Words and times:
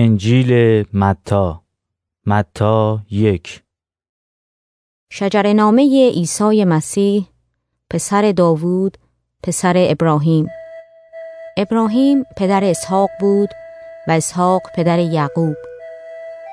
انجیل 0.00 0.84
متا. 0.92 1.62
متا 2.26 3.00
یک. 3.10 3.62
شجرنامه 5.10 6.10
عیسی 6.14 6.64
مسیح 6.64 7.26
پسر 7.90 8.32
داوود 8.32 8.98
پسر 9.42 9.74
ابراهیم. 9.76 10.48
ابراهیم 11.56 12.24
پدر 12.36 12.64
اسحاق 12.64 13.10
بود 13.20 13.48
و 14.08 14.10
اسحاق 14.10 14.62
پدر 14.74 14.98
یعقوب 14.98 15.56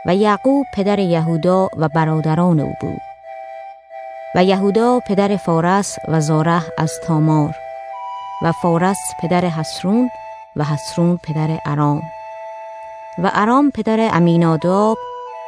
و 0.06 0.16
یعقوب 0.16 0.66
پدر 0.76 1.00
یهودا 1.00 1.70
و 1.78 1.90
برادران 1.96 2.60
او 2.60 2.74
بود. 2.82 3.02
و 4.36 4.44
یهودا 4.44 5.00
پدر 5.08 5.38
فارس 5.38 5.96
و 6.08 6.22
زاره 6.22 6.62
از 6.78 7.00
تامار 7.08 7.56
و 8.42 8.52
فارس 8.52 9.00
پدر 9.22 9.46
حسرون 9.46 10.10
و 10.56 10.64
حسرون 10.64 11.18
پدر 11.18 11.60
ارام. 11.66 12.02
و 13.18 13.32
ارام 13.34 13.72
پدر 13.72 14.10
امیناداب 14.14 14.98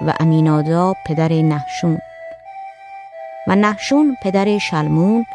و 0.01 0.13
امیناداب 0.19 0.95
پدر 1.05 1.31
نحشون. 1.33 1.99
و 3.47 3.55
نحشون 3.55 4.17
پدر 4.23 4.57
شلمون 4.57 5.25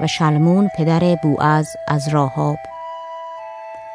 و 0.00 0.06
شلمون 0.06 0.70
پدر 0.78 1.16
بوعز 1.22 1.66
از 1.88 2.08
راهاب. 2.08 2.58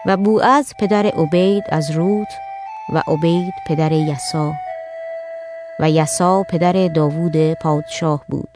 و 0.05 0.18
بوعز 0.18 0.73
پدر 0.80 1.05
عبید 1.05 1.63
از 1.70 1.91
روت 1.91 2.27
و 2.94 3.04
عبید 3.08 3.54
پدر 3.68 3.91
یسا. 3.91 4.54
و 5.80 5.90
یسا 5.90 6.44
پدر 6.44 6.88
داوود 6.88 7.54
پادشاه 7.54 8.23
بود. 8.30 8.49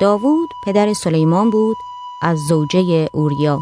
داوود 0.00 0.48
پدر 0.66 0.92
سلیمان 0.92 1.50
بود 1.50 1.76
از 2.22 2.38
زوجه 2.48 3.08
اوریا. 3.12 3.58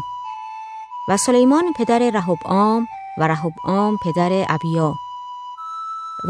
و 1.09 1.17
سلیمان 1.17 1.73
پدر 1.77 1.99
رهبعام 2.13 2.87
و 3.17 3.27
رهبعام 3.27 3.97
پدر 4.03 4.45
ابیا. 4.49 4.93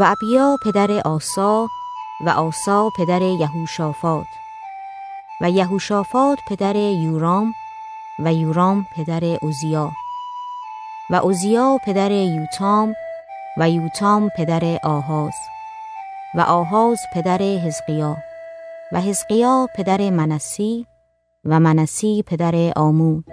و 0.00 0.02
ابیا 0.02 0.58
پدر 0.64 1.00
آسا 1.04 1.66
و 2.26 2.28
آسا 2.28 2.90
پدر 2.98 3.22
یهوشافات. 3.22 4.26
و 5.40 5.50
یهوشافات 5.50 6.38
پدر 6.48 6.76
یورام 6.76 7.54
و 8.18 8.32
یورام 8.32 8.86
پدر 8.96 9.38
اوزیا 9.42 9.90
و 11.10 11.14
اوزیا 11.14 11.78
پدر 11.86 12.10
یوتام 12.10 12.94
و 13.58 13.70
یوتام 13.70 14.30
پدر 14.36 14.78
آهاز 14.82 15.34
و 16.34 16.40
آهاز 16.40 16.98
پدر 17.14 17.38
حزقیا. 17.38 18.16
و 18.92 19.00
حزقیا 19.00 19.68
پدر 19.76 20.10
منسی 20.10 20.86
و 21.44 21.60
منسی 21.60 22.24
پدر 22.26 22.72
آمون. 22.76 23.24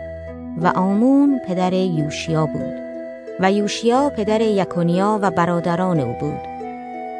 و 0.61 0.67
آمون 0.67 1.41
پدر 1.47 1.73
یوشیا 1.73 2.45
بود. 2.45 2.82
و 3.39 3.51
یوشیا 3.51 4.09
پدر 4.09 4.41
یکونیا 4.41 5.19
و 5.21 5.31
برادران 5.31 5.99
او 5.99 6.13
بود. 6.19 6.39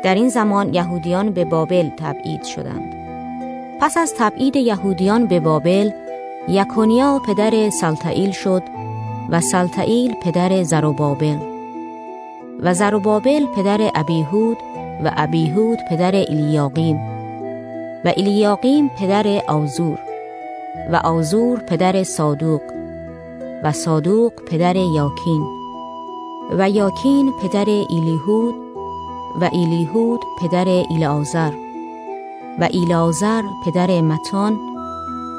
در 0.03 0.15
این 0.15 0.29
زمان 0.29 0.73
یهودیان 0.73 1.31
به 1.31 1.45
بابل 1.45 1.89
تبعید 1.89 2.43
شدند. 2.43 2.93
پس 3.81 3.97
از 3.97 4.13
تبعید 4.17 4.55
یهودیان 4.55 5.25
به 5.27 5.39
بابل 5.39 5.91
یکونیا 6.47 7.21
پدر 7.27 7.69
سلطائیل 7.69 8.31
شد 8.31 8.63
و 9.29 9.41
سلطائیل 9.41 10.15
پدر 10.23 10.63
زروبابل 10.63 11.37
و 12.59 12.73
زروبابل 12.73 13.45
پدر 13.55 13.91
ابیهود 13.95 14.57
و 15.03 15.11
ابیهود 15.17 15.79
پدر 15.89 16.15
الیاقیم. 16.15 17.13
و 18.05 18.13
الیاقیم 18.17 18.89
پدر 18.99 19.41
آزور 19.47 19.99
و 20.91 20.95
آزور 20.95 21.59
پدر 21.59 22.03
صادوق 22.03 22.61
و 23.63 23.71
صادوق 23.71 24.33
پدر 24.51 24.75
یاکین 24.75 25.62
و 26.51 26.69
یاکین 26.69 27.31
پدر 27.41 27.65
ایلیهود 27.65 28.55
و 29.41 29.49
ایلیهود 29.53 30.19
پدر 30.41 30.65
ایلازر 30.65 31.51
و 32.59 32.69
ایلازر 32.71 33.41
پدر 33.65 34.01
متان 34.01 34.57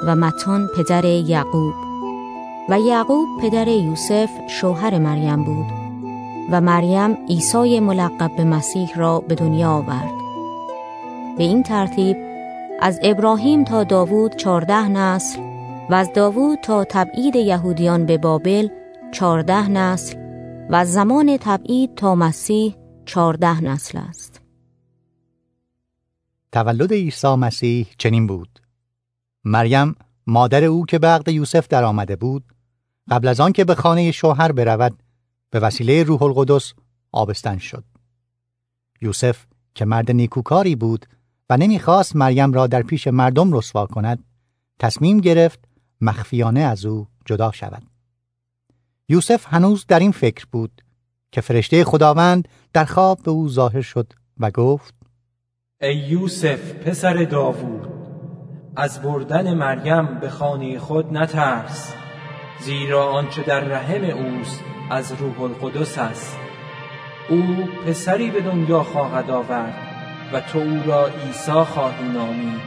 و 0.07 0.15
متان 0.15 0.69
پدر 0.77 1.05
یعقوب 1.05 1.75
و 2.69 2.81
یعقوب 2.81 3.29
پدر 3.41 3.69
یوسف 3.69 4.31
شوهر 4.49 4.99
مریم 4.99 5.45
بود 5.45 5.67
و 6.51 6.61
مریم 6.61 7.19
عیسی 7.29 7.81
ملقب 7.81 8.37
به 8.37 8.45
مسیح 8.45 8.95
را 8.97 9.21
به 9.21 9.35
دنیا 9.35 9.71
آورد. 9.71 10.15
به 11.39 11.45
این 11.45 11.63
ترتیب 11.63 12.17
از 12.81 13.01
ابراهیم 13.03 13.65
تا 13.65 13.85
داوود 13.85 14.37
چارده 14.37 14.89
نسل 14.89 15.41
و 15.91 15.95
از 15.95 16.13
داوود 16.13 16.59
تا 16.63 16.85
تبعید 16.85 17.37
یهودیان 17.37 18.07
به 18.07 18.19
بابل 18.19 18.69
چارده 19.13 19.69
نسل 19.69 20.24
و 20.71 20.85
زمان 20.85 21.39
تبعید 21.41 21.95
تا 21.95 22.15
مسیح 22.15 22.77
چارده 23.05 23.61
نسل 23.61 23.99
است. 23.99 24.41
تولد 26.53 26.93
عیسی 26.93 27.35
مسیح 27.35 27.87
چنین 27.99 28.27
بود. 28.27 28.61
مریم 29.45 29.95
مادر 30.27 30.65
او 30.65 30.87
که 30.87 30.99
به 30.99 31.07
عقد 31.07 31.29
یوسف 31.29 31.69
در 31.69 31.85
آمده 31.85 32.17
بود 32.17 32.45
قبل 33.11 33.29
از 33.29 33.41
آن 33.41 33.53
که 33.53 33.65
به 33.65 33.75
خانه 33.75 34.11
شوهر 34.11 34.53
برود 34.53 35.03
به 35.51 35.61
وسیله 35.61 36.03
روح 36.03 36.23
القدس 36.23 36.73
آبستن 37.13 37.59
شد. 37.59 37.85
یوسف 39.01 39.47
که 39.75 39.85
مرد 39.85 40.11
نیکوکاری 40.11 40.77
بود 40.77 41.07
و 41.51 41.57
نمی‌خواست 41.57 42.17
مریم 42.17 42.53
را 42.53 42.67
در 42.67 42.83
پیش 42.83 43.07
مردم 43.07 43.53
رسوا 43.53 43.87
کند 43.87 44.25
تصمیم 44.79 45.21
گرفت 45.21 45.61
مخفیانه 46.01 46.61
از 46.61 46.87
او 46.87 47.07
جدا 47.25 47.53
شود. 47.53 47.94
یوسف 49.09 49.47
هنوز 49.49 49.87
در 49.87 49.99
این 49.99 50.13
فکر 50.13 50.47
بود 50.53 50.83
که 51.33 51.41
فرشته 51.41 51.85
خداوند 51.85 52.49
در 52.73 52.85
خواب 52.85 53.19
به 53.23 53.31
او 53.31 53.49
ظاهر 53.49 53.81
شد 53.81 54.13
و 54.41 54.51
گفت 54.51 54.95
ای 55.81 55.97
یوسف 55.97 56.73
پسر 56.73 57.25
داوود 57.25 57.89
از 58.77 59.03
بردن 59.03 59.55
مریم 59.55 60.21
به 60.21 60.29
خانه 60.29 60.79
خود 60.79 61.13
نترس 61.13 61.95
زیرا 62.61 63.11
آنچه 63.11 63.43
در 63.43 63.61
رحم 63.61 64.05
اوست 64.05 64.65
از 64.91 65.13
روح 65.13 65.41
القدس 65.43 65.99
است. 65.99 66.37
او 67.29 67.69
پسری 67.87 68.31
به 68.31 68.41
دنیا 68.41 68.83
خواهد 68.83 69.31
آورد 69.31 69.75
و 70.33 70.41
تو 70.41 70.59
او 70.59 70.83
را 70.87 71.07
عیسی 71.07 71.53
خواهی 71.53 72.09
نامید 72.09 72.61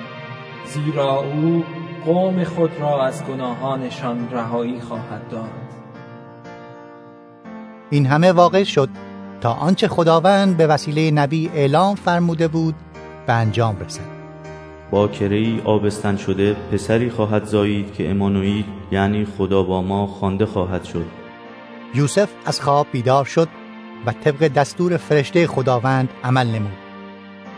زیرا 0.65 1.21
او 1.21 1.65
قوم 2.05 2.43
خود 2.43 2.71
را 2.79 3.05
از 3.05 3.23
گناهانشان 3.23 4.31
رهایی 4.31 4.81
خواهد 4.81 5.29
داد. 5.29 5.66
این 7.89 8.05
همه 8.05 8.31
واقع 8.31 8.63
شد 8.63 8.89
تا 9.41 9.53
آنچه 9.53 9.87
خداوند 9.87 10.57
به 10.57 10.67
وسیله 10.67 11.11
نبی 11.11 11.49
اعلام 11.53 11.95
فرموده 11.95 12.47
بود 12.47 12.75
به 13.27 13.33
انجام 13.33 13.79
رسد. 13.79 14.17
با 14.91 15.09
ای 15.19 15.61
آبستن 15.65 16.17
شده 16.17 16.55
پسری 16.71 17.09
خواهد 17.09 17.45
زایید 17.45 17.93
که 17.93 18.09
امانوئیل 18.09 18.65
یعنی 18.91 19.27
خدا 19.37 19.63
با 19.63 19.81
ما 19.81 20.07
خوانده 20.07 20.45
خواهد 20.45 20.83
شد. 20.83 21.05
یوسف 21.95 22.29
از 22.45 22.61
خواب 22.61 22.87
بیدار 22.91 23.25
شد 23.25 23.47
و 24.05 24.11
طبق 24.11 24.47
دستور 24.47 24.97
فرشته 24.97 25.47
خداوند 25.47 26.09
عمل 26.23 26.47
نمود 26.47 26.77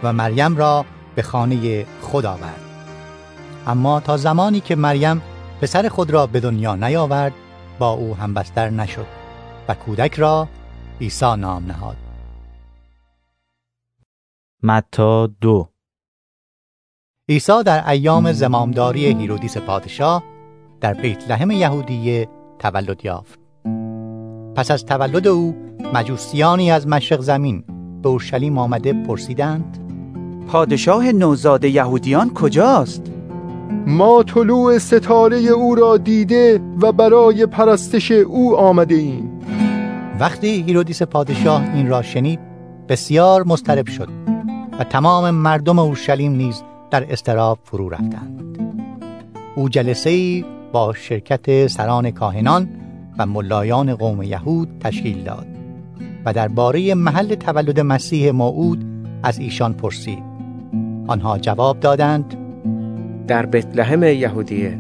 و 0.04 0.14
مریم 0.14 0.58
را 0.58 0.86
به 1.16 1.22
خانه 1.22 1.86
خود 2.02 2.26
آورد. 2.26 2.62
اما 3.68 4.00
تا 4.00 4.18
زمانی 4.18 4.60
که 4.60 4.76
مریم 4.76 5.22
پسر 5.62 5.90
خود 5.90 6.12
را 6.12 6.28
به 6.28 6.40
دنیا 6.40 6.76
نیاورد 6.76 7.34
با 7.80 7.90
او 7.90 8.16
همبستر 8.16 8.70
نشد. 8.70 9.19
و 9.70 9.74
کودک 9.74 10.14
را 10.14 10.48
عیسی 11.02 11.36
نام 11.36 11.66
نهاد. 11.66 11.98
متی 14.64 15.28
دو. 15.28 15.70
عیسی 17.30 17.64
در 17.66 17.90
ایام 17.90 18.32
زمامداری 18.32 19.06
هیرودیس 19.06 19.58
پادشاه 19.58 20.24
در 20.82 20.94
بیت 20.94 21.32
لحم 21.32 21.52
یهودیه 21.52 22.30
تولد 22.60 23.06
یافت. 23.06 23.40
پس 24.56 24.72
از 24.72 24.86
تولد 24.86 25.28
او 25.28 25.56
مجوسیانی 25.94 26.72
از 26.72 26.88
مشرق 26.88 27.22
زمین 27.22 27.64
به 28.02 28.10
اورشلیم 28.10 28.58
آمده 28.58 28.94
پرسیدند 28.94 29.78
پادشاه 30.48 31.12
نوزاد 31.12 31.66
یهودیان 31.66 32.34
کجاست؟ 32.34 33.12
ما 33.88 34.24
طلوع 34.24 34.78
ستاره 34.78 35.38
او 35.38 35.76
را 35.76 35.98
دیده 35.98 36.62
و 36.82 36.92
برای 36.92 37.46
پرستش 37.46 38.12
او 38.12 38.58
آمده 38.58 38.96
ایم. 38.96 39.39
وقتی 40.20 40.48
هیرودیس 40.48 41.02
پادشاه 41.02 41.74
این 41.74 41.88
را 41.88 42.02
شنید 42.02 42.40
بسیار 42.90 43.44
مضطرب 43.44 43.88
شد 43.88 44.10
و 44.80 44.84
تمام 44.84 45.30
مردم 45.30 45.80
اورشلیم 45.80 46.32
نیز 46.32 46.64
در 46.92 47.14
استراب 47.14 47.60
فرو 47.64 47.90
رفتند. 47.90 48.60
او 49.56 49.70
جلسه 49.70 50.10
ای 50.10 50.46
با 50.72 50.94
شرکت 50.94 51.68
سران 51.68 52.12
کاهنان 52.12 52.70
و 53.18 53.26
ملایان 53.26 53.96
قوم 53.96 54.22
یهود 54.22 54.70
تشکیل 54.80 55.24
داد 55.24 55.48
و 56.26 56.34
درباره 56.34 56.96
محل 56.96 57.36
تولد 57.36 57.80
مسیح 57.80 58.32
موعود 58.32 58.86
از 59.24 59.40
ایشان 59.40 59.74
پرسید. 59.74 60.24
آنها 61.08 61.38
جواب 61.38 61.80
دادند 61.80 62.38
در 63.28 63.46
بتلهم 63.46 64.04
یهودیه 64.04 64.80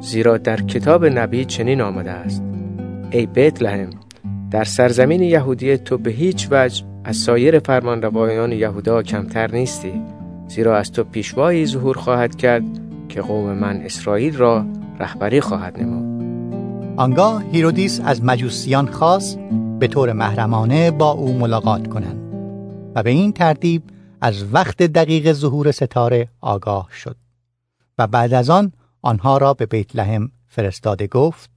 زیرا 0.00 0.38
در 0.38 0.56
کتاب 0.56 1.04
نبی 1.04 1.44
چنین 1.44 1.80
آمده 1.80 2.10
است 2.10 2.42
ای 3.10 3.26
بتلهم 3.26 4.01
در 4.52 4.64
سرزمین 4.64 5.22
یهودیه 5.22 5.76
تو 5.76 5.98
به 5.98 6.10
هیچ 6.10 6.48
وجه 6.50 6.84
از 7.04 7.16
سایر 7.16 7.58
فرمانروایان 7.58 8.52
یهودا 8.52 9.02
کمتر 9.02 9.50
نیستی 9.50 10.02
زیرا 10.48 10.76
از 10.76 10.92
تو 10.92 11.04
پیشوایی 11.04 11.66
ظهور 11.66 11.96
خواهد 11.96 12.36
کرد 12.36 12.64
که 13.08 13.22
قوم 13.22 13.52
من 13.52 13.76
اسرائیل 13.76 14.36
را 14.36 14.66
رهبری 14.98 15.40
خواهد 15.40 15.80
نمود. 15.80 16.22
آنگاه 16.96 17.42
هیرودیس 17.52 18.00
از 18.04 18.24
مجوسیان 18.24 18.86
خواست 18.86 19.38
به 19.78 19.86
طور 19.86 20.12
محرمانه 20.12 20.90
با 20.90 21.10
او 21.10 21.38
ملاقات 21.38 21.86
کنند 21.88 22.20
و 22.94 23.02
به 23.02 23.10
این 23.10 23.32
ترتیب 23.32 23.82
از 24.20 24.54
وقت 24.54 24.82
دقیق 24.82 25.32
ظهور 25.32 25.70
ستاره 25.70 26.28
آگاه 26.40 26.88
شد 26.92 27.16
و 27.98 28.06
بعد 28.06 28.34
از 28.34 28.50
آن 28.50 28.72
آنها 29.02 29.38
را 29.38 29.54
به 29.54 29.66
بیت 29.66 29.96
لحم 29.96 30.30
فرستاده 30.48 31.06
گفت 31.06 31.50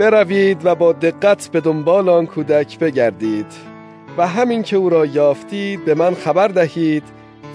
بروید 0.00 0.66
و 0.66 0.74
با 0.74 0.92
دقت 0.92 1.48
به 1.48 1.60
دنبال 1.60 2.08
آن 2.08 2.26
کودک 2.26 2.78
بگردید 2.78 3.46
و 4.18 4.26
همین 4.28 4.62
که 4.62 4.76
او 4.76 4.90
را 4.90 5.06
یافتید 5.06 5.84
به 5.84 5.94
من 5.94 6.14
خبر 6.14 6.48
دهید 6.48 7.02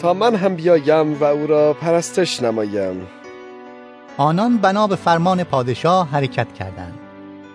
تا 0.01 0.13
من 0.13 0.35
هم 0.35 0.55
بیایم 0.55 1.13
و 1.13 1.23
او 1.23 1.47
را 1.47 1.73
پرستش 1.73 2.43
نمایم. 2.43 3.07
آنان 4.17 4.57
بنا 4.57 4.87
به 4.87 4.95
فرمان 4.95 5.43
پادشاه 5.43 6.09
حرکت 6.09 6.53
کردند 6.53 6.99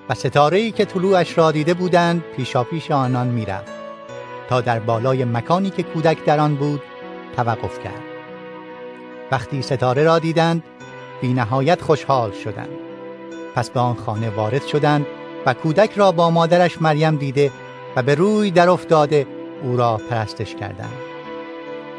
و 0.08 0.14
ستاره‌ای 0.14 0.70
که 0.70 0.84
طلوعش 0.84 1.38
را 1.38 1.52
دیده 1.52 1.74
بودند 1.74 2.24
پیشاپیش 2.36 2.90
آنان 2.90 3.26
می‌رفت 3.28 3.72
تا 4.48 4.60
در 4.60 4.78
بالای 4.78 5.24
مکانی 5.24 5.70
که 5.70 5.82
کودک 5.82 6.24
در 6.24 6.40
آن 6.40 6.54
بود 6.54 6.82
توقف 7.36 7.78
کرد. 7.84 8.02
وقتی 9.30 9.62
ستاره 9.62 10.04
را 10.04 10.18
دیدند 10.18 10.62
بی 11.20 11.32
نهایت 11.32 11.82
خوشحال 11.82 12.32
شدند. 12.32 12.89
پس 13.54 13.70
به 13.70 13.80
آن 13.80 13.94
خانه 13.94 14.30
وارد 14.30 14.66
شدند 14.66 15.06
و 15.46 15.54
کودک 15.54 15.92
را 15.96 16.12
با 16.12 16.30
مادرش 16.30 16.82
مریم 16.82 17.16
دیده 17.16 17.50
و 17.96 18.02
به 18.02 18.14
روی 18.14 18.50
در 18.50 18.68
افتاده 18.68 19.26
او 19.62 19.76
را 19.76 20.00
پرستش 20.10 20.54
کردند. 20.54 20.96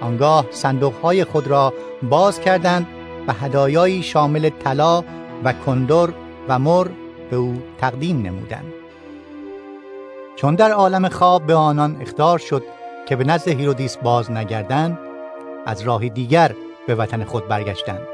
آنگاه 0.01 0.45
صندوقهای 0.51 1.24
خود 1.24 1.48
را 1.48 1.74
باز 2.03 2.39
کردند 2.39 2.88
و 3.27 3.33
هدایایی 3.33 4.03
شامل 4.03 4.50
طلا 4.50 5.03
و 5.44 5.53
کندر 5.53 6.09
و 6.48 6.59
مر 6.59 6.88
به 7.30 7.36
او 7.36 7.62
تقدیم 7.77 8.21
نمودند. 8.21 8.74
چون 10.36 10.56
در 10.56 10.71
عالم 10.71 11.09
خواب 11.09 11.45
به 11.45 11.56
آنان 11.56 11.97
اخطار 12.01 12.39
شد 12.39 12.63
که 13.07 13.15
به 13.15 13.24
نزد 13.24 13.47
هیرودیس 13.47 13.97
باز 13.97 14.31
نگردند 14.31 15.00
از 15.65 15.81
راه 15.81 16.09
دیگر 16.09 16.56
به 16.88 16.95
وطن 16.95 17.24
خود 17.24 17.47
برگشتند. 17.47 18.07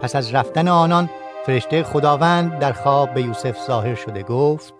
پس 0.00 0.16
از 0.16 0.34
رفتن 0.34 0.68
آنان 0.68 1.10
فرشته 1.46 1.82
خداوند 1.82 2.58
در 2.58 2.72
خواب 2.72 3.14
به 3.14 3.22
یوسف 3.22 3.66
ظاهر 3.66 3.94
شده 3.94 4.22
گفت 4.22 4.74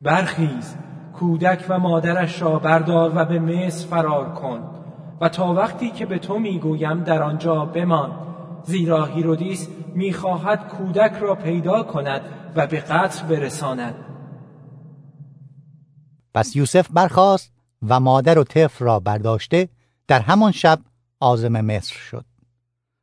برخیز 0.00 0.76
کودک 1.18 1.64
و 1.68 1.78
مادرش 1.78 2.42
را 2.42 2.58
بردار 2.58 3.12
و 3.14 3.24
به 3.24 3.38
مصر 3.38 3.86
فرار 3.86 4.34
کن 4.34 4.60
و 5.20 5.28
تا 5.28 5.54
وقتی 5.54 5.90
که 5.90 6.06
به 6.06 6.18
تو 6.18 6.38
می‌گویم 6.38 7.04
در 7.04 7.22
آنجا 7.22 7.64
بمان. 7.64 8.12
زیرا 8.64 9.04
هیرودیس 9.04 9.68
می‌خواهد 9.94 10.68
کودک 10.68 11.12
را 11.20 11.34
پیدا 11.34 11.82
کند 11.82 12.20
و 12.56 12.66
به 12.66 12.80
قتل 12.80 13.26
برساند. 13.26 13.94
پس 16.34 16.56
یوسف 16.56 16.88
برخاست 16.90 17.52
و 17.88 18.00
مادر 18.00 18.38
و 18.38 18.44
طفل 18.44 18.84
را 18.84 19.00
برداشته 19.00 19.68
در 20.08 20.20
همان 20.20 20.52
شب 20.52 20.78
عازم 21.20 21.60
مصر 21.60 21.94
شد. 21.94 22.24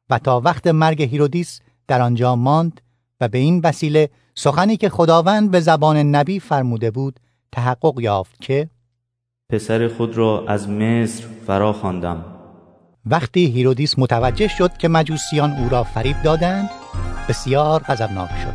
و 0.10 0.20
تا 0.20 0.40
وقت 0.40 0.68
مرگ 0.68 1.02
هیرودیس 1.02 1.62
در 1.90 2.02
آنجا 2.02 2.36
ماند 2.36 2.82
و 3.22 3.28
به 3.28 3.38
این 3.38 3.62
وسیله 3.64 4.10
سخنی 4.36 4.78
که 4.78 4.90
خداوند 4.90 5.52
به 5.52 5.60
زبان 5.60 5.98
نبی 5.98 6.40
فرموده 6.40 6.92
بود 6.92 7.20
تحقق 7.52 8.00
یافت 8.00 8.42
که 8.42 8.70
پسر 9.52 9.88
خود 9.88 10.18
را 10.18 10.46
از 10.48 10.70
مصر 10.70 11.24
فرا 11.48 11.74
خواندم. 11.74 12.26
وقتی 13.06 13.46
هیرودیس 13.46 14.00
متوجه 14.00 14.48
شد 14.48 14.78
که 14.78 14.88
مجوسیان 14.88 15.52
او 15.52 15.70
را 15.70 15.84
فریب 15.84 16.22
دادند 16.24 16.70
بسیار 17.30 17.84
غضبناک 17.84 18.30
شد 18.30 18.54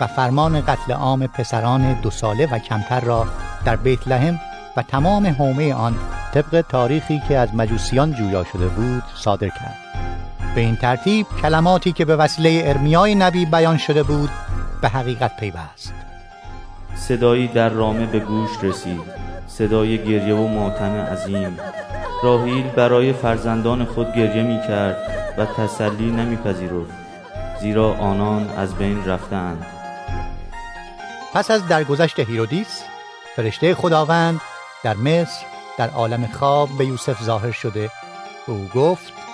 و 0.00 0.06
فرمان 0.06 0.60
قتل 0.60 0.92
عام 0.92 1.26
پسران 1.26 2.00
دو 2.00 2.10
ساله 2.10 2.54
و 2.54 2.58
کمتر 2.58 3.00
را 3.00 3.26
در 3.64 3.76
بیت 3.76 4.08
لحم 4.08 4.40
و 4.76 4.82
تمام 4.82 5.26
حومه 5.26 5.74
آن 5.74 5.94
طبق 6.34 6.64
تاریخی 6.68 7.22
که 7.28 7.38
از 7.38 7.54
مجوسیان 7.54 8.12
جویا 8.12 8.44
شده 8.44 8.68
بود 8.68 9.02
صادر 9.14 9.48
کرد. 9.48 9.86
به 10.56 10.62
این 10.62 10.76
ترتیب 10.76 11.26
کلماتی 11.42 11.92
که 11.92 12.04
به 12.04 12.16
وسیله 12.16 12.62
ارمیای 12.64 13.14
نبی 13.14 13.46
بیان 13.46 13.76
شده 13.78 14.02
بود 14.02 14.30
به 14.82 14.88
حقیقت 14.88 15.36
پیوست. 15.36 15.92
صدایی 16.94 17.48
در 17.48 17.68
رامه 17.68 18.06
به 18.06 18.18
گوش 18.18 18.50
رسید. 18.62 19.00
صدای 19.46 19.98
گریه 19.98 20.34
و 20.34 20.48
ماتم 20.48 20.96
عظیم. 20.96 21.58
راهیل 22.22 22.62
برای 22.62 23.12
فرزندان 23.12 23.84
خود 23.84 24.14
گریه 24.14 24.42
می 24.42 24.60
کرد 24.68 24.96
و 25.38 25.46
تسلی 25.46 26.10
نمیپذیرفت 26.10 26.92
زیرا 27.60 27.92
آنان 27.92 28.50
از 28.50 28.74
بین 28.74 29.04
رفتند. 29.04 29.66
پس 31.34 31.50
از 31.50 31.68
درگذشت 31.68 32.20
هیرودیس 32.20 32.82
فرشته 33.36 33.74
خداوند 33.74 34.40
در 34.84 34.94
مصر 34.94 35.46
در 35.78 35.90
عالم 35.90 36.26
خواب 36.26 36.68
به 36.78 36.86
یوسف 36.86 37.22
ظاهر 37.22 37.52
شده. 37.52 37.90
و 38.48 38.52
او 38.52 38.68
گفت 38.74 39.25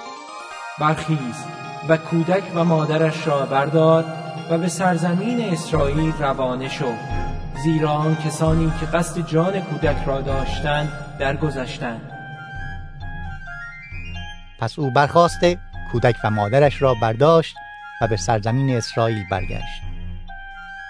برخیز 0.78 1.44
و 1.88 1.96
کودک 1.96 2.42
و 2.54 2.64
مادرش 2.64 3.26
را 3.26 3.46
برداد 3.46 4.04
و 4.50 4.58
به 4.58 4.68
سرزمین 4.68 5.52
اسرائیل 5.52 6.12
روانه 6.18 6.68
شو. 6.68 6.92
زیرا 7.64 7.90
آن 7.90 8.16
کسانی 8.16 8.72
که 8.80 8.86
قصد 8.86 9.26
جان 9.26 9.60
کودک 9.60 9.96
را 10.06 10.20
داشتند 10.20 10.88
درگذشتند. 11.18 12.00
پس 14.58 14.78
او 14.78 14.90
برخاسته 14.90 15.58
کودک 15.92 16.16
و 16.24 16.30
مادرش 16.30 16.82
را 16.82 16.94
برداشت 16.94 17.56
و 18.00 18.06
به 18.06 18.16
سرزمین 18.16 18.76
اسرائیل 18.76 19.24
برگشت. 19.30 19.82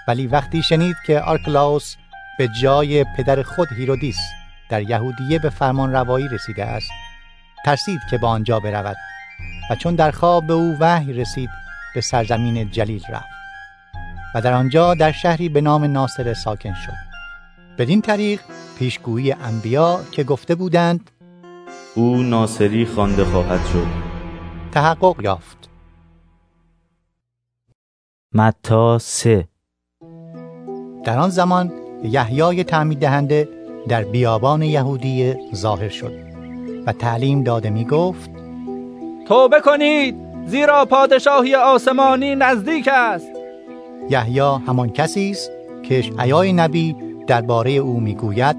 ولی 0.07 0.27
وقتی 0.27 0.63
شنید 0.63 0.95
که 1.05 1.19
آرکلاوس 1.19 1.95
به 2.37 2.47
جای 2.61 3.03
پدر 3.03 3.43
خود 3.43 3.67
هیرودیس 3.77 4.17
در 4.69 4.81
یهودیه 4.81 5.39
به 5.39 5.49
فرمان 5.49 5.93
روایی 5.93 6.27
رسیده 6.27 6.65
است 6.65 6.91
ترسید 7.65 7.99
که 8.09 8.17
به 8.17 8.27
آنجا 8.27 8.59
برود. 8.59 8.97
و 9.69 9.75
چون 9.75 9.95
در 9.95 10.11
خواب 10.11 10.47
به 10.47 10.53
او 10.53 10.75
وحی 10.79 11.13
رسید 11.13 11.49
به 11.95 12.01
سرزمین 12.01 12.71
جلیل 12.71 13.03
رفت. 13.09 13.33
و 14.35 14.41
در 14.41 14.53
آنجا 14.53 14.93
در 14.93 15.11
شهری 15.11 15.49
به 15.49 15.61
نام 15.61 15.83
ناصره 15.83 16.33
ساکن 16.33 16.73
شد. 16.73 17.13
بدین 17.77 18.01
طریق 18.01 18.41
پیشگویی 18.79 19.31
انبیا 19.31 19.99
که 20.11 20.23
گفته 20.23 20.55
بودند 20.55 21.11
او 21.95 22.17
ناصری 22.17 22.85
خوانده 22.85 23.25
خواهد 23.25 23.65
شد. 23.65 23.87
تحقق 24.71 25.21
یافت. 25.21 25.69
متا 28.33 28.97
سه. 28.99 29.47
در 31.05 31.19
آن 31.19 31.29
زمان 31.29 31.71
یحیای 32.03 32.63
تعمید 32.63 32.99
دهنده 32.99 33.49
در 33.87 34.03
بیابان 34.03 34.61
یهودی 34.61 35.35
ظاهر 35.55 35.89
شد 35.89 36.13
و 36.85 36.93
تعلیم 36.93 37.43
داده 37.43 37.69
می 37.69 37.85
گفت 37.85 38.29
توبه 39.27 39.61
کنید. 39.61 40.15
زیرا 40.45 40.85
پادشاهی 40.85 41.55
آسمانی 41.55 42.35
نزدیک 42.35 42.89
است. 42.91 43.27
یحیی 44.09 44.39
همان 44.39 44.89
کسی 44.89 45.31
است 45.31 45.51
که 45.83 45.99
اشعیای 45.99 46.53
نبی 46.53 46.95
درباره 47.27 47.71
او 47.71 47.99
می‌گوید 47.99 48.55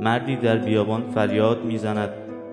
مردی 0.00 0.36
در 0.36 0.56
بیابان 0.56 1.02
فریاد 1.14 1.64
می‌زند. 1.64 2.08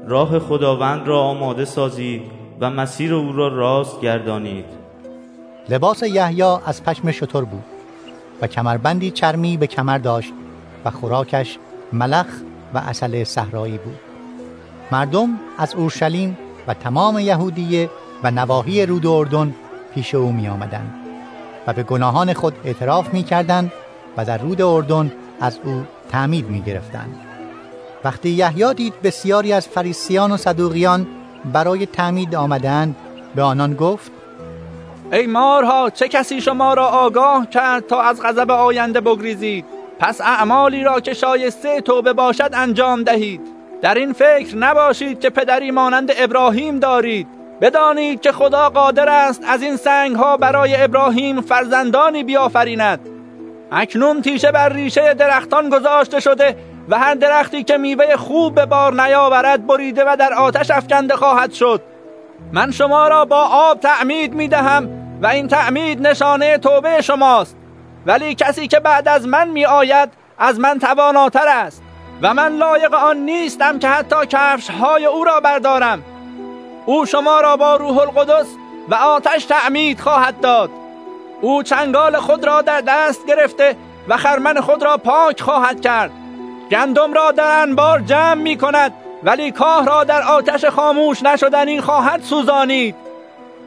راه 0.08 0.40
خداوند 0.40 1.08
را 1.08 1.20
آماده 1.20 1.66
سازید 1.66 2.22
و 2.60 2.70
مسیر 2.70 3.14
او 3.14 3.32
را 3.32 3.48
راست 3.48 4.02
گردانید. 4.02 4.66
لباس 5.70 6.04
یحیی 6.04 6.42
از 6.42 6.84
پشم 6.84 7.12
شتر 7.12 7.42
بود 7.42 7.64
و 8.42 8.48
کمربندی 8.48 9.12
چرمی 9.12 9.58
به 9.58 9.68
کمر 9.68 9.98
داشت 9.98 10.34
و 10.86 10.90
خوراکش 10.90 11.58
ملخ 11.94 12.28
و 12.74 12.78
اصل 12.78 13.24
صحرایی 13.24 13.78
بود. 13.78 14.00
مردم 14.92 15.30
از 15.58 15.76
اورشلیم 15.76 16.38
و 16.68 16.74
تمام 16.74 17.20
یهودیه 17.20 17.90
و 18.24 18.32
نواحی 18.32 18.86
رود 18.86 19.08
اردن 19.08 19.56
پیش 19.94 20.16
او 20.16 20.32
می 20.32 20.48
آمدند 20.48 20.94
و 21.68 21.74
به 21.74 21.84
گناهان 21.84 22.34
خود 22.34 22.54
اعتراف 22.64 23.14
می 23.14 23.24
کردند 23.24 23.72
و 24.18 24.26
در 24.26 24.38
رود 24.38 24.62
اردن 24.62 25.12
از 25.42 25.60
او 25.64 25.84
تعمید 26.12 26.50
می 26.50 26.62
گرفتند. 26.62 27.16
وقتی 28.04 28.30
یحیی 28.30 28.74
دید 28.74 29.02
بسیاری 29.02 29.54
از 29.54 29.68
فریسیان 29.68 30.32
و 30.32 30.38
صدوقیان 30.38 31.08
برای 31.54 31.86
تعمید 31.86 32.36
آمدند 32.36 32.96
به 33.36 33.42
آنان 33.42 33.74
گفت 33.74 34.12
ای 35.12 35.28
مارها 35.28 35.90
چه 35.90 36.08
کسی 36.08 36.42
شما 36.42 36.74
را 36.74 36.88
آگاه 36.88 37.50
کرد 37.50 37.88
تا 37.88 38.02
از 38.02 38.22
غضب 38.22 38.52
آینده 38.52 39.02
بگریزید 39.02 39.66
پس 40.00 40.22
اعمالی 40.22 40.84
را 40.84 41.00
که 41.00 41.14
شایسته 41.14 41.82
توبه 41.82 42.14
باشد 42.14 42.50
انجام 42.54 43.04
دهید 43.04 43.61
در 43.82 43.94
این 43.94 44.14
فکر 44.14 44.58
نباشید 44.58 45.20
که 45.20 45.30
پدری 45.30 45.72
مانند 45.72 46.12
ابراهیم 46.18 46.80
دارید. 46.80 47.28
بدانید 47.62 48.22
که 48.22 48.32
خدا 48.32 48.70
قادر 48.70 49.10
است 49.10 49.44
از 49.48 49.62
این 49.62 49.76
سنگ 49.76 50.16
ها 50.16 50.38
برای 50.38 50.84
ابراهیم 50.84 51.42
فرزندانی 51.42 52.24
بیافریند. 52.24 53.00
اکنون 53.72 54.22
تیشه 54.22 54.52
بر 54.52 54.70
ریشه 54.70 55.14
درختان 55.14 55.70
گذاشته 55.70 56.20
شده 56.20 56.56
و 56.90 57.00
هر 57.00 57.14
درختی 57.14 57.64
که 57.64 57.78
میوه 57.78 58.16
خوب 58.16 58.56
به 58.56 58.66
بار 58.66 59.02
نیاورد 59.02 59.68
بریده 59.68 60.04
و 60.08 60.16
در 60.20 60.34
آتش 60.34 60.72
افکنده 60.72 61.16
خواهد 61.16 61.52
شد. 61.52 61.82
من 62.54 62.72
شما 62.72 63.08
را 63.08 63.26
با 63.26 63.42
آب 63.52 63.80
تعمید 63.80 64.34
می 64.34 64.48
دهم 64.48 64.90
و 65.22 65.28
این 65.28 65.48
تعمید 65.48 66.08
نشانه 66.08 66.58
توبه 66.58 67.02
شماست. 67.02 67.58
ولی 68.06 68.36
کسی 68.36 68.68
که 68.68 68.80
بعد 68.80 69.08
از 69.08 69.28
من 69.28 69.50
می 69.50 69.66
آید 69.66 70.10
از 70.38 70.60
من 70.60 70.80
تواناتر 70.80 71.48
است. 71.48 71.84
و 72.22 72.34
من 72.34 72.56
لایق 72.58 72.94
آن 72.94 73.18
نیستم 73.18 73.80
که 73.80 73.88
حتی 73.88 74.26
کفش 74.30 74.70
های 74.70 75.06
او 75.06 75.24
را 75.24 75.40
بردارم. 75.40 76.04
او 76.86 77.06
شما 77.06 77.42
را 77.42 77.58
با 77.58 77.76
روح 77.76 77.98
القدس 77.98 78.48
و 78.90 78.96
آتش 78.96 79.46
تعمید 79.46 80.00
خواهد 80.00 80.40
داد. 80.40 80.70
او 81.42 81.64
چنگال 81.64 82.18
خود 82.18 82.46
را 82.46 82.62
در 82.62 82.82
دست 82.88 83.26
گرفته 83.26 83.76
و 84.08 84.18
خرمن 84.18 84.62
خود 84.62 84.84
را 84.84 84.98
پاک 84.98 85.42
خواهد 85.42 85.82
کرد. 85.82 86.12
گندم 86.72 87.14
را 87.14 87.32
در 87.32 87.62
انبار 87.62 88.00
جمع 88.00 88.34
می 88.34 88.58
کند 88.58 88.94
ولی 89.24 89.52
کاه 89.52 89.86
را 89.86 90.04
در 90.04 90.22
آتش 90.22 90.66
خاموش 90.66 91.24
نشدنی 91.24 91.82
خواهد 91.82 92.22
سوزانید. 92.24 92.96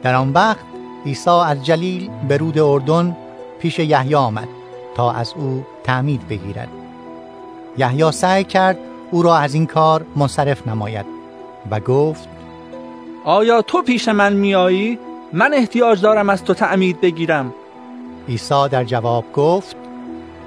در 0.03 0.15
آن 0.15 0.33
وقت 0.33 0.65
عیسی 1.05 1.29
از 1.29 1.65
جلیل 1.65 2.09
به 2.27 2.37
رود 2.37 2.59
اردن 2.59 3.17
پیش 3.59 3.79
یحیی 3.79 4.15
آمد 4.15 4.47
تا 4.95 5.11
از 5.11 5.33
او 5.37 5.65
تعمید 5.83 6.27
بگیرد. 6.27 6.84
یحیی 7.77 8.11
سعی 8.11 8.43
کرد 8.43 8.77
او 9.11 9.21
را 9.21 9.37
از 9.37 9.53
این 9.53 9.65
کار 9.65 10.05
منصرف 10.15 10.67
نماید 10.67 11.05
و 11.71 11.79
گفت 11.79 12.29
آیا 13.23 13.61
تو 13.61 13.81
پیش 13.81 14.07
من 14.07 14.33
میایی؟ 14.33 14.99
من 15.33 15.53
احتیاج 15.53 16.01
دارم 16.01 16.29
از 16.29 16.43
تو 16.43 16.53
تعمید 16.53 17.01
بگیرم. 17.01 17.53
عیسی 18.29 18.69
در 18.71 18.83
جواب 18.83 19.25
گفت 19.33 19.75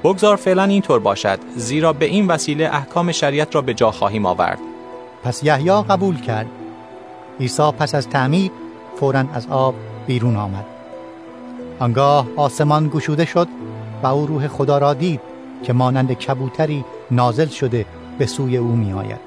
بگذار 0.05 0.37
فعلا 0.37 0.65
اینطور 0.65 1.01
باشد 1.01 1.39
زیرا 1.57 1.93
به 1.93 2.05
این 2.05 2.27
وسیله 2.27 2.71
احکام 2.73 3.13
شریعت 3.13 3.55
را 3.55 3.61
به 3.61 3.75
جا 3.75 3.91
خواهیم 3.91 4.27
آورد. 4.27 4.59
پس 5.25 5.45
یحیی 5.45 5.83
قبول 5.83 6.21
کرد. 6.21 6.47
عیسی 7.41 7.73
پس 7.79 7.95
از 7.95 8.09
تعمید 8.09 8.53
فورا 9.01 9.25
از 9.35 9.47
آب 9.51 9.75
بیرون 10.07 10.37
آمد. 10.37 10.67
آنگاه 11.79 12.27
آسمان 12.37 12.89
گشوده 12.89 13.25
شد 13.25 13.49
و 14.03 14.07
او 14.07 14.27
روح 14.27 14.49
خدا 14.49 14.79
را 14.79 14.95
دید 14.95 15.21
که 15.63 15.73
مانند 15.73 16.13
کبوتری 16.13 16.85
نازل 17.11 17.47
شده 17.47 17.87
به 18.19 18.27
سوی 18.27 18.57
او 18.57 18.77
می 18.77 18.93
آید 18.93 19.21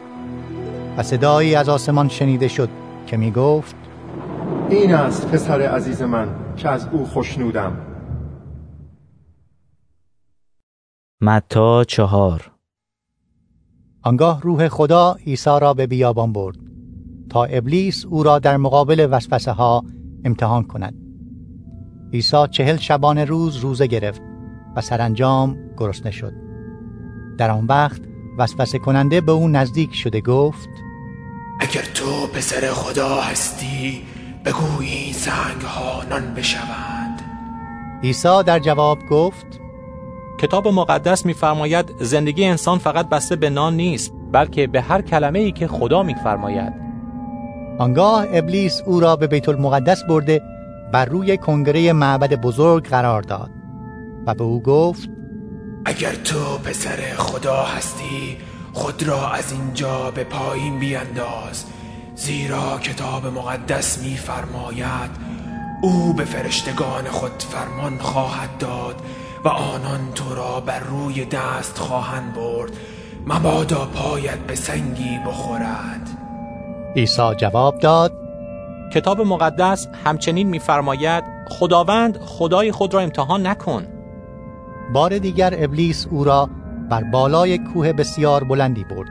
و 0.98 1.04
صدایی 1.04 1.56
از 1.56 1.70
آسمان 1.70 2.08
شنیده 2.10 2.48
شد 2.48 2.70
که 3.08 3.18
می 3.18 3.32
گفت 3.32 3.76
این 4.70 4.94
است 4.94 5.28
پسر 5.28 5.62
عزیز 5.62 6.02
من 6.02 6.28
که 6.58 6.70
از 6.70 6.88
او 6.92 7.06
خوشنودم 7.06 7.78
متا 11.24 11.84
چهار. 11.84 12.52
آنگاه 14.04 14.42
روح 14.42 14.68
خدا 14.68 15.16
عیسی 15.26 15.58
را 15.62 15.74
به 15.74 15.88
بیابان 15.88 16.34
برد 16.34 16.58
تا 17.30 17.44
ابلیس 17.44 18.06
او 18.06 18.24
را 18.24 18.40
در 18.40 18.58
مقابل 18.58 19.08
وسوسه 19.12 19.52
ها 19.52 19.84
امتحان 20.26 20.64
کند. 20.64 20.96
عیسی 22.14 22.48
چهل 22.52 22.78
شبانه 22.78 23.26
روز 23.26 23.58
روزه 23.58 23.88
گرفت 23.88 24.22
و 24.76 24.82
سرانجام 24.82 25.58
گرسنه 25.78 26.12
شد. 26.12 26.51
در 27.38 27.52
آن 27.52 27.66
وقت 27.66 28.02
وسوسه 28.38 28.80
کننده 28.80 29.22
به 29.22 29.32
او 29.32 29.48
نزدیک 29.48 29.96
شده 29.96 30.22
گفت 30.22 30.70
اگر 31.60 31.82
تو 31.94 32.28
پسر 32.28 32.68
خدا 32.68 33.22
هستی 33.22 34.02
بگو 34.46 34.80
این 34.80 35.14
سنگ 35.14 35.62
ها 35.62 36.04
نان 36.10 36.34
بشوند. 36.34 37.22
عیسی 38.04 38.44
در 38.46 38.60
جواب 38.60 39.00
گفت 39.10 39.46
کتاب 40.40 40.68
مقدس 40.68 41.26
می‌فرماید 41.26 41.96
زندگی 42.00 42.46
انسان 42.46 42.78
فقط 42.78 43.10
بسته 43.10 43.36
به 43.36 43.50
نان 43.50 43.76
نیست 43.76 44.14
بلکه 44.32 44.68
به 44.68 44.82
هر 44.82 45.02
کلمه 45.02 45.40
ای 45.40 45.52
که 45.52 45.68
خدا 45.68 46.04
می‌فرماید. 46.04 46.74
آنگاه 47.80 48.26
ابلیس 48.34 48.82
او 48.86 49.00
را 49.00 49.16
به 49.16 49.28
بیت 49.28 49.50
المقدس 49.50 50.04
برده 50.10 50.42
بر 50.94 51.06
روی 51.06 51.38
کنگره 51.38 51.94
معبد 51.94 52.42
بزرگ 52.42 52.88
قرار 52.88 53.22
داد 53.22 53.50
و 54.26 54.34
به 54.34 54.44
او 54.44 54.62
گفت 54.62 55.10
اگر 55.86 56.12
تو 56.16 56.58
پسر 56.58 56.98
خدا 57.18 57.64
هستی 57.64 58.38
خود 58.74 59.04
را 59.04 59.30
از 59.30 59.52
اینجا 59.52 60.12
به 60.12 60.24
پایین 60.24 60.80
بیانداز 60.80 61.66
زیرا 62.16 62.80
کتاب 62.80 63.26
مقدس 63.26 63.98
می‌فرماید 64.04 65.10
او 65.82 66.14
به 66.14 66.26
فرشتگان 66.26 67.04
خود 67.04 67.32
فرمان 67.40 67.98
خواهد 67.98 68.58
داد 68.58 68.96
و 69.46 69.48
آنان 69.48 70.14
تو 70.16 70.36
را 70.36 70.60
بر 70.60 70.80
روی 70.80 71.26
دست 71.26 71.78
خواهند 71.78 72.34
برد. 72.34 72.72
مبادا 73.28 73.86
پایت 73.86 74.38
به 74.38 74.56
سنگی 74.56 75.20
بخورد. 75.28 76.10
عیسی 76.96 77.36
جواب 77.38 77.80
داد 77.80 78.14
کتاب 78.94 79.22
مقدس 79.22 79.88
همچنین 80.06 80.48
می‌فرماید 80.48 81.24
خداوند 81.50 82.18
خدای 82.18 82.72
خود 82.72 82.94
را 82.94 83.00
امتحان 83.00 83.48
نکن. 83.48 83.88
بار 84.94 85.18
دیگر 85.18 85.54
ابلیس 85.58 86.08
او 86.12 86.24
را 86.24 86.50
بر 86.90 87.04
بالای 87.04 87.58
کوه 87.58 87.94
بسیار 87.94 88.44
بلندی 88.44 88.84
برد 88.84 89.10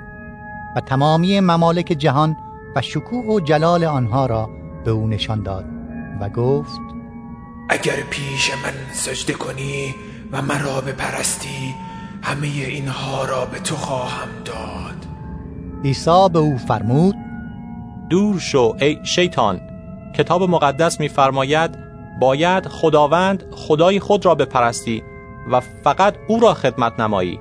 و 0.77 0.81
تمامی 0.81 1.41
ممالک 1.41 1.87
جهان 1.87 2.37
و 2.77 2.83
شکوه 2.83 3.27
و 3.27 3.41
جلال 3.41 3.85
آنها 3.85 4.27
را 4.27 4.51
به 4.85 4.91
او 4.91 5.09
نشان 5.09 5.43
داد 5.43 5.65
و 6.21 6.29
گفت 6.29 6.81
اگر 7.69 7.97
پیش 8.11 8.51
من 8.51 8.93
سجده 8.93 9.33
کنی 9.33 9.95
و 10.33 10.43
مرا 10.43 10.81
بپرستی 10.81 11.75
همه 12.23 12.47
اینها 12.47 13.25
را 13.25 13.45
به 13.45 13.59
تو 13.59 13.77
خواهم 13.77 14.29
داد. 14.45 15.07
عیسی 15.85 16.29
به 16.33 16.39
او 16.39 16.59
فرمود 16.59 17.15
دور 18.11 18.39
شو 18.39 18.77
ای 18.81 18.99
شیطان. 19.03 19.61
کتاب 20.17 20.43
مقدس 20.43 21.01
می‌فرماید 21.01 21.79
باید 22.21 22.69
خداوند 22.69 23.45
خدای 23.51 24.01
خود 24.01 24.27
را 24.27 24.35
بپرستی 24.35 25.03
و 25.51 25.61
فقط 25.61 26.15
او 26.29 26.41
را 26.41 26.55
خدمت 26.55 27.01
نمایی. 27.01 27.41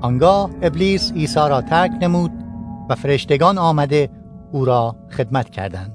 آنگاه 0.00 0.50
ابلیس 0.62 1.12
عیسی 1.12 1.40
را 1.40 1.60
ترک 1.60 1.90
نمود 2.00 2.32
و 2.88 2.94
فرشتگان 2.94 3.58
آمده 3.58 4.10
او 4.52 4.64
را 4.64 4.96
خدمت 5.16 5.50
کردند. 5.50 5.92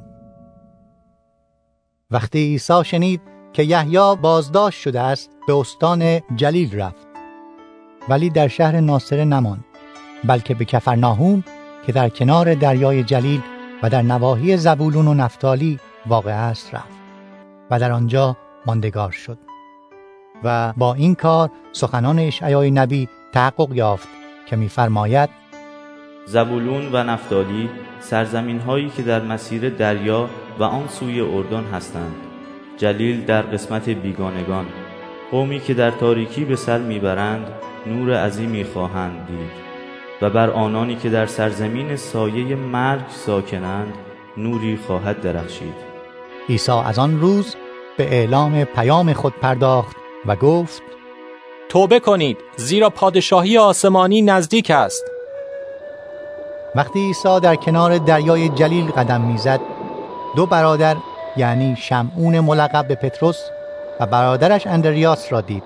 وقتی 2.12 2.40
عیسی 2.40 2.84
شنید 2.84 3.22
که 3.54 3.64
یحیی 3.64 4.16
بازداشت 4.22 4.80
شده 4.80 5.02
است 5.02 5.30
به 5.48 5.54
استان 5.56 6.20
جلیل 6.36 6.80
رفت. 6.80 7.08
ولی 8.10 8.30
در 8.30 8.48
شهر 8.48 8.80
ناصره 8.80 9.26
نماند 9.26 9.66
بلکه 10.24 10.56
به 10.56 10.66
کفرناهوم 10.66 11.44
که 11.86 11.92
در 11.92 12.10
کنار 12.10 12.54
دریای 12.54 13.04
جلیل 13.04 13.42
و 13.84 13.90
در 13.90 14.02
نواحی 14.02 14.58
زبولون 14.58 15.08
و 15.08 15.14
نفتالی 15.14 15.80
واقع 16.06 16.32
است 16.32 16.76
رفت 16.76 16.98
و 17.72 17.80
در 17.80 17.92
آنجا 17.92 18.38
ماندگار 18.66 19.12
شد. 19.12 19.53
و 20.44 20.74
با 20.78 20.94
این 20.94 21.16
کار 21.16 21.50
سخنان 21.72 22.20
اشعیای 22.20 22.72
نبی 22.72 23.10
تحقق 23.32 23.74
یافت 23.74 24.08
که 24.46 24.56
می‌فرماید 24.56 25.30
زبولون 26.26 26.90
و 26.94 27.04
نفتالی 27.04 27.70
سرزمین 28.00 28.60
هایی 28.60 28.90
که 28.90 29.02
در 29.02 29.22
مسیر 29.22 29.70
دریا 29.70 30.30
و 30.60 30.64
آن 30.64 30.88
سوی 30.88 31.22
اردن 31.22 31.64
هستند. 31.64 32.16
جلیل 32.78 33.26
در 33.26 33.42
قسمت 33.42 33.90
بیگانگان 33.90 34.66
قومی 35.32 35.60
که 35.60 35.74
در 35.74 35.92
تاریکی 35.92 36.46
به 36.46 36.56
سر 36.56 36.78
می‌برند 36.78 37.48
نور 37.86 38.26
عظیمی 38.26 38.64
خواهند 38.64 39.28
دید 39.28 39.64
و 40.22 40.30
بر 40.30 40.50
آنانی 40.50 40.96
که 40.96 41.10
در 41.10 41.26
سرزمین 41.26 41.96
سایه 41.96 42.56
مرگ 42.56 43.10
ساکنند 43.10 43.94
نوری 44.38 44.78
خواهد 44.88 45.22
درخشید. 45.22 45.76
عیسی 46.50 46.72
از 46.72 47.00
آن 47.00 47.20
روز 47.20 47.56
به 47.98 48.04
اعلام 48.04 48.64
پیام 48.64 49.14
خود 49.14 49.34
پرداخت 49.42 50.03
و 50.26 50.36
گفت 50.36 50.82
توبه 51.70 52.00
کنید 52.00 52.38
زیرا 52.56 52.90
پادشاهی 52.90 53.58
آسمانی 53.58 54.22
نزدیک 54.22 54.72
است. 54.72 55.06
وقتی 56.76 57.00
عیسی 57.00 57.40
در 57.40 57.56
کنار 57.56 57.98
دریای 57.98 58.50
جلیل 58.50 58.92
قدم 58.92 59.22
می‌زد 59.22 59.60
دو 60.36 60.46
برادر 60.46 60.96
یعنی 61.38 61.76
شمعون 61.76 62.40
ملقب 62.40 62.88
به 62.88 62.96
پتروس 62.96 63.40
و 64.00 64.06
برادرش 64.06 64.68
اندریاس 64.68 65.34
را 65.34 65.42
دید 65.42 65.64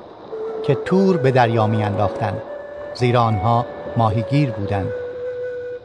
که 0.64 0.76
تور 0.76 1.18
به 1.18 1.32
دریا 1.32 1.68
میانداختند 1.68 2.42
زیرا 2.94 3.22
آنها 3.22 3.66
ماهیگیر 3.98 4.52
بودند. 4.52 4.90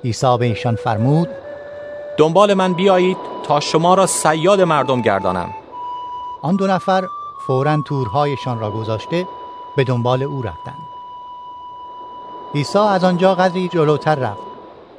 عیسی 0.05 0.37
به 0.39 0.47
ایشان 0.47 0.77
فرمود 0.77 1.29
دنبال 2.17 2.55
من 2.55 2.73
بیایید 2.73 3.17
تا 3.43 3.61
شما 3.61 3.95
را 3.95 4.07
سیاد 4.07 4.61
مردم 4.61 5.01
گردانم. 5.01 5.51
آن 6.43 6.57
دو 6.57 6.67
نفر 6.67 7.05
فورا 7.53 7.83
تورهایشان 7.83 8.61
را 8.61 8.71
گذاشته 8.71 9.27
به 9.77 9.85
دنبال 9.85 10.23
او 10.23 10.43
رفتند. 10.43 10.83
عیسی 12.55 12.79
از 12.79 13.05
آنجا 13.05 13.35
قدری 13.35 13.69
جلوتر 13.69 14.15
رفت 14.15 14.43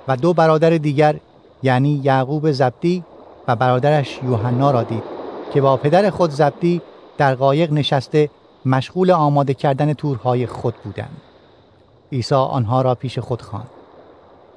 و 0.08 0.18
دو 0.18 0.34
برادر 0.34 0.70
دیگر 0.70 1.16
یعنی 1.64 2.02
یعقوب 2.04 2.52
زبدی 2.52 3.04
و 3.48 3.56
برادرش 3.56 4.20
یوحنا 4.24 4.72
را 4.72 4.84
دید 4.84 5.04
که 5.54 5.62
با 5.62 5.78
پدر 5.78 6.10
خود 6.10 6.30
زبدی 6.30 6.82
در 7.18 7.36
قایق 7.36 7.72
نشسته 7.72 8.30
مشغول 8.66 9.12
آماده 9.12 9.54
کردن 9.54 9.94
تورهای 9.94 10.48
خود 10.48 10.76
بودند. 10.84 11.22
عیسی 12.12 12.36
آنها 12.36 12.82
را 12.82 12.96
پیش 12.96 13.20
خود 13.20 13.42
خواند 13.42 13.70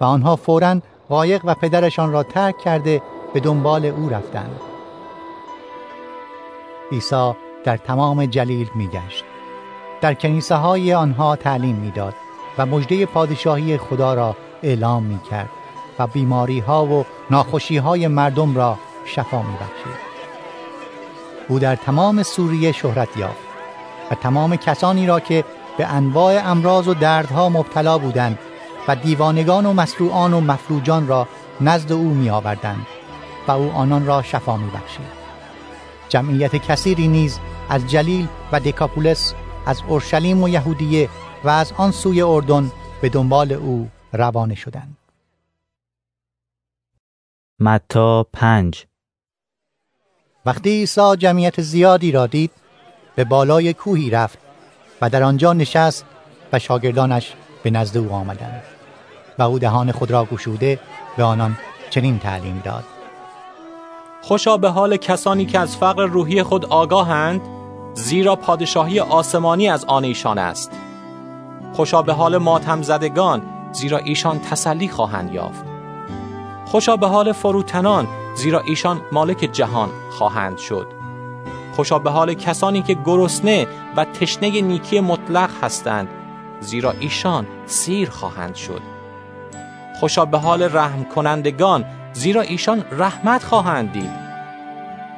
و 0.00 0.04
آنها 0.04 0.36
فورا 0.36 0.80
قایق 1.08 1.42
و 1.44 1.54
پدرشان 1.54 2.12
را 2.12 2.22
ترک 2.22 2.58
کرده 2.58 3.02
به 3.34 3.40
دنبال 3.40 3.86
او 3.86 4.08
رفتند. 4.08 4.60
عیسی 6.92 7.32
در 7.66 7.76
تمام 7.76 8.26
جلیل 8.26 8.70
میگشت 8.74 9.24
در 10.00 10.14
کنیسه 10.14 10.54
های 10.54 10.94
آنها 10.94 11.36
تعلیم 11.36 11.76
می‌داد 11.76 12.14
و 12.58 12.66
مژده 12.66 13.06
پادشاهی 13.06 13.78
خدا 13.78 14.14
را 14.14 14.36
اعلام 14.62 15.02
می 15.02 15.20
کرد 15.30 15.48
و 15.98 16.06
بیماری 16.06 16.58
ها 16.58 16.86
و 16.86 17.04
ناخوشی 17.30 17.76
های 17.76 18.08
مردم 18.08 18.56
را 18.56 18.78
شفا 19.04 19.42
می 19.42 19.52
بخشید. 19.52 20.06
او 21.48 21.58
در 21.58 21.76
تمام 21.76 22.22
سوریه 22.22 22.72
شهرت 22.72 23.16
یافت 23.16 23.46
و 24.10 24.14
تمام 24.14 24.56
کسانی 24.56 25.06
را 25.06 25.20
که 25.20 25.44
به 25.78 25.86
انواع 25.86 26.50
امراض 26.50 26.88
و 26.88 26.94
دردها 26.94 27.48
مبتلا 27.48 27.98
بودند 27.98 28.38
و 28.88 28.96
دیوانگان 28.96 29.66
و 29.66 29.72
مسروعان 29.72 30.34
و 30.34 30.40
مفلوجان 30.40 31.06
را 31.06 31.28
نزد 31.60 31.92
او 31.92 32.14
می 32.14 32.30
آوردند 32.30 32.86
و 33.48 33.52
او 33.52 33.72
آنان 33.72 34.06
را 34.06 34.22
شفا 34.22 34.56
می 34.56 34.70
بخشید. 34.70 35.26
جمعیت 36.08 36.56
کثیری 36.56 37.08
نیز 37.08 37.38
از 37.68 37.86
جلیل 37.86 38.28
و 38.52 38.60
دکاپولس 38.60 39.34
از 39.66 39.82
اورشلیم 39.88 40.42
و 40.42 40.48
یهودیه 40.48 41.08
و 41.44 41.48
از 41.48 41.72
آن 41.76 41.90
سوی 41.90 42.22
اردن 42.22 42.72
به 43.02 43.08
دنبال 43.08 43.52
او 43.52 43.88
روانه 44.12 44.54
شدند. 44.54 44.96
متا 47.60 48.26
پنج 48.32 48.86
وقتی 50.46 50.70
عیسی 50.70 51.16
جمعیت 51.18 51.60
زیادی 51.60 52.12
را 52.12 52.26
دید 52.26 52.50
به 53.14 53.24
بالای 53.24 53.74
کوهی 53.74 54.10
رفت 54.10 54.38
و 55.00 55.10
در 55.10 55.22
آنجا 55.22 55.52
نشست 55.52 56.04
و 56.52 56.58
شاگردانش 56.58 57.32
به 57.62 57.70
نزد 57.70 57.96
او 57.96 58.12
آمدند 58.12 58.62
و 59.38 59.42
او 59.42 59.58
دهان 59.58 59.92
خود 59.92 60.10
را 60.10 60.24
گشوده 60.24 60.80
به 61.16 61.22
آنان 61.24 61.58
چنین 61.90 62.18
تعلیم 62.18 62.62
داد 62.64 62.84
خوشا 64.22 64.56
به 64.56 64.70
حال 64.70 64.96
کسانی 64.96 65.46
که 65.46 65.58
از 65.58 65.76
فقر 65.76 66.06
روحی 66.06 66.42
خود 66.42 66.66
آگاهند 66.66 67.40
زیرا 67.96 68.36
پادشاهی 68.36 69.00
آسمانی 69.00 69.68
از 69.68 69.84
آن 69.84 70.04
ایشان 70.04 70.38
است. 70.38 70.70
خوشا 71.72 72.02
به 72.02 72.12
حال 72.12 72.38
ماتم 72.38 72.82
زدگان 72.82 73.42
زیرا 73.72 73.98
ایشان 73.98 74.38
تسلی 74.38 74.88
خواهند 74.88 75.34
یافت. 75.34 75.64
خوشا 76.66 76.96
به 76.96 77.06
حال 77.06 77.32
فروتنان 77.32 78.08
زیرا 78.34 78.60
ایشان 78.60 79.00
مالک 79.12 79.48
جهان 79.52 79.88
خواهند 80.10 80.58
شد. 80.58 80.86
خوشا 81.76 81.98
به 81.98 82.10
حال 82.10 82.34
کسانی 82.34 82.82
که 82.82 82.96
گرسنه 83.04 83.66
و 83.96 84.04
تشنه 84.04 84.60
نیکی 84.60 85.00
مطلق 85.00 85.50
هستند 85.62 86.08
زیرا 86.60 86.94
ایشان 87.00 87.46
سیر 87.66 88.10
خواهند 88.10 88.54
شد. 88.54 88.82
خوشا 90.00 90.24
به 90.24 90.38
حال 90.38 90.62
رحم 90.62 91.04
کنندگان 91.04 91.84
زیرا 92.12 92.40
ایشان 92.40 92.84
رحمت 92.90 93.44
خواهند 93.44 93.92
دید. 93.92 94.26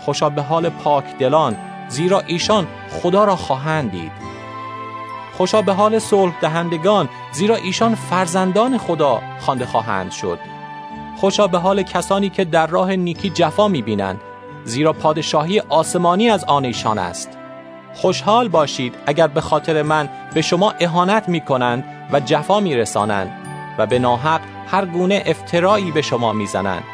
خوشا 0.00 0.28
به 0.28 0.42
حال 0.42 0.68
پاک 0.68 1.18
دلان 1.18 1.56
زیرا 1.88 2.23
ایشان 2.26 2.66
خدا 3.02 3.25
را 3.25 3.37
خواهند 3.37 3.90
دید. 3.90 4.12
خوشا 5.37 5.62
به 5.62 5.73
حال 5.73 5.99
صلح 5.99 6.40
دهندگان 6.40 7.09
زیرا 7.33 7.57
ایشان 7.57 7.95
فرزندان 7.95 8.78
خدا 8.78 9.23
خوانده 9.40 9.66
خواهند 9.66 10.11
شد. 10.11 10.38
خوشا 11.16 11.47
به 11.47 11.59
حال 11.59 11.83
کسانی 11.83 12.30
که 12.30 12.45
در 12.45 12.66
راه 12.66 12.97
نیکی 12.97 13.30
جفا 13.30 13.68
می‌بینند 13.68 14.21
زیرا 14.64 14.92
پادشاهی 14.92 15.61
آسمانی 15.61 16.30
از 16.30 16.45
آن 16.45 16.64
ایشان 16.64 16.99
است. 16.99 17.38
خوشحال 17.95 18.49
باشید 18.49 18.95
اگر 19.07 19.26
به 19.26 19.40
خاطر 19.40 19.83
من 19.83 20.09
به 20.35 20.42
شما 20.42 20.75
اهانت 20.80 21.28
می 21.28 21.40
کنند 21.40 21.85
و 22.12 22.21
جفا 22.21 22.61
می 22.61 22.76
رسانند 22.76 23.30
و 23.78 23.87
به 23.87 23.99
ناحق 23.99 24.40
هر 24.71 24.85
گونه 24.85 25.23
افترایی 25.26 25.90
به 25.90 26.02
شما 26.02 26.32
می 26.32 26.47
زنند. 26.47 26.84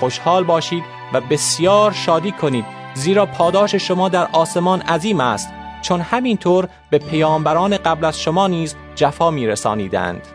خوشحال 0.00 0.44
باشید 0.44 0.84
و 1.12 1.20
بسیار 1.20 1.92
شادی 1.92 2.32
کنید 2.32 2.83
زیرا 2.94 3.26
پاداش 3.26 3.74
شما 3.74 4.08
در 4.08 4.28
آسمان 4.32 4.80
عظیم 4.80 5.20
است 5.20 5.48
چون 5.82 6.00
همینطور 6.00 6.68
به 6.90 6.98
پیامبران 6.98 7.76
قبل 7.76 8.04
از 8.04 8.20
شما 8.20 8.46
نیز 8.48 8.76
جفا 8.94 9.30
می 9.30 9.46
رسانیدند. 9.46 10.28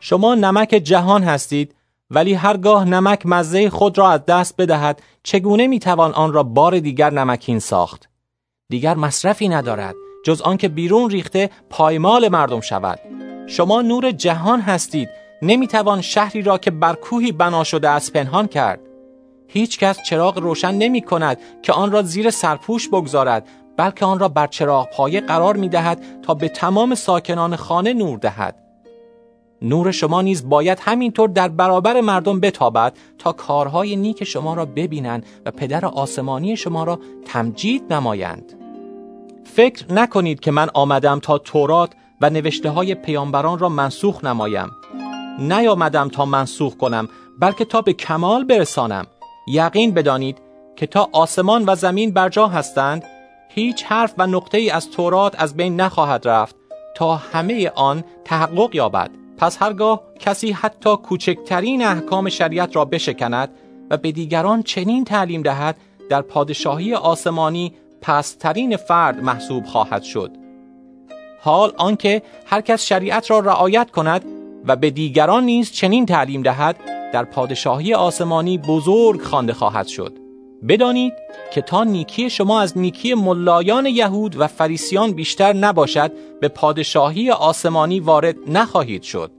شما 0.00 0.34
نمک 0.34 0.68
جهان 0.68 1.22
هستید 1.22 1.74
ولی 2.10 2.34
هرگاه 2.34 2.84
نمک 2.84 3.26
مزه 3.26 3.70
خود 3.70 3.98
را 3.98 4.10
از 4.10 4.26
دست 4.26 4.54
بدهد 4.56 5.02
چگونه 5.22 5.66
می‌توان 5.66 6.12
آن 6.12 6.32
را 6.32 6.42
بار 6.42 6.78
دیگر 6.78 7.10
نمکین 7.10 7.58
ساخت؟ 7.58 8.08
دیگر 8.68 8.94
مصرفی 8.94 9.48
ندارد 9.48 9.94
جز 10.24 10.40
آنکه 10.40 10.68
بیرون 10.68 11.10
ریخته 11.10 11.50
پایمال 11.70 12.28
مردم 12.28 12.60
شود. 12.60 12.98
شما 13.46 13.82
نور 13.82 14.10
جهان 14.10 14.60
هستید 14.60 15.08
نمی‌توان 15.42 16.00
شهری 16.00 16.42
را 16.42 16.58
که 16.58 16.70
بر 16.70 16.94
کوهی 16.94 17.32
بنا 17.32 17.64
شده 17.64 17.90
از 17.90 18.12
پنهان 18.12 18.46
کرد. 18.46 18.80
هیچ 19.48 19.78
کس 19.78 20.02
چراغ 20.02 20.38
روشن 20.38 20.74
نمی 20.74 21.00
کند 21.00 21.38
که 21.62 21.72
آن 21.72 21.92
را 21.92 22.02
زیر 22.02 22.30
سرپوش 22.30 22.88
بگذارد 22.88 23.48
بلکه 23.76 24.04
آن 24.04 24.18
را 24.18 24.28
بر 24.28 24.46
چراغ 24.46 24.90
پایه 24.90 25.20
قرار 25.20 25.56
می 25.56 25.68
دهد 25.68 26.04
تا 26.22 26.34
به 26.34 26.48
تمام 26.48 26.94
ساکنان 26.94 27.56
خانه 27.56 27.92
نور 27.92 28.18
دهد. 28.18 28.56
نور 29.62 29.90
شما 29.90 30.22
نیز 30.22 30.48
باید 30.48 30.78
همینطور 30.80 31.28
در 31.28 31.48
برابر 31.48 32.00
مردم 32.00 32.40
بتابد 32.40 32.96
تا 33.18 33.32
کارهای 33.32 33.96
نیک 33.96 34.24
شما 34.24 34.54
را 34.54 34.64
ببینند 34.64 35.26
و 35.46 35.50
پدر 35.50 35.86
آسمانی 35.86 36.56
شما 36.56 36.84
را 36.84 36.98
تمجید 37.26 37.92
نمایند. 37.92 38.52
فکر 39.44 39.92
نکنید 39.92 40.40
که 40.40 40.50
من 40.50 40.68
آمدم 40.74 41.20
تا 41.20 41.38
تورات 41.38 41.90
و 42.20 42.30
نوشته 42.30 42.70
های 42.70 42.94
پیامبران 42.94 43.58
را 43.58 43.68
منسوخ 43.68 44.24
نمایم. 44.24 44.70
نیامدم 45.38 46.08
تا 46.08 46.24
منسوخ 46.24 46.76
کنم 46.76 47.08
بلکه 47.38 47.64
تا 47.64 47.80
به 47.80 47.92
کمال 47.92 48.44
برسانم. 48.44 49.06
یقین 49.48 49.90
بدانید 49.90 50.38
که 50.76 50.86
تا 50.86 51.08
آسمان 51.12 51.64
و 51.66 51.74
زمین 51.74 52.10
بر 52.10 52.28
جا 52.28 52.46
هستند 52.46 53.04
هیچ 53.48 53.84
حرف 53.84 54.14
و 54.18 54.26
نقطه 54.26 54.58
ای 54.58 54.70
از 54.70 54.90
تورات 54.90 55.34
از 55.38 55.56
بین 55.56 55.80
نخواهد 55.80 56.28
رفت 56.28 56.56
تا 56.94 57.16
همه 57.16 57.70
آن 57.74 58.04
تحقق 58.24 58.74
یابد. 58.74 59.10
پس 59.38 59.62
هرگاه 59.62 60.02
کسی 60.20 60.52
حتی 60.52 60.96
کوچکترین 60.96 61.84
احکام 61.84 62.28
شریعت 62.28 62.76
را 62.76 62.84
بشکند 62.84 63.48
و 63.90 63.96
به 63.96 64.12
دیگران 64.12 64.62
چنین 64.62 65.04
تعلیم 65.04 65.42
دهد 65.42 65.76
در 66.10 66.22
پادشاهی 66.22 66.94
آسمانی 66.94 67.72
پسترین 68.02 68.76
فرد 68.76 69.22
محسوب 69.22 69.64
خواهد 69.64 70.02
شد. 70.02 70.30
حال 71.40 71.72
آنکه 71.76 72.22
هر 72.46 72.60
کس 72.60 72.84
شریعت 72.84 73.30
را 73.30 73.38
رعایت 73.38 73.90
کند 73.90 74.24
و 74.66 74.76
به 74.76 74.90
دیگران 74.90 75.44
نیز 75.44 75.72
چنین 75.72 76.06
تعلیم 76.06 76.42
دهد 76.42 76.97
در 77.12 77.24
پادشاهی 77.24 77.94
آسمانی 77.94 78.58
بزرگ 78.58 79.22
خوانده 79.22 79.52
خواهد 79.52 79.86
شد. 79.86 80.18
بدانید 80.68 81.12
که 81.52 81.62
تا 81.62 81.84
نیکی 81.84 82.30
شما 82.30 82.60
از 82.60 82.78
نیکی 82.78 83.14
ملایان 83.14 83.86
یهود 83.86 84.40
و 84.40 84.46
فریسیان 84.46 85.12
بیشتر 85.12 85.52
نباشد 85.52 86.12
به 86.40 86.48
پادشاهی 86.48 87.30
آسمانی 87.30 88.00
وارد 88.00 88.36
نخواهید 88.46 89.02
شد. 89.02 89.30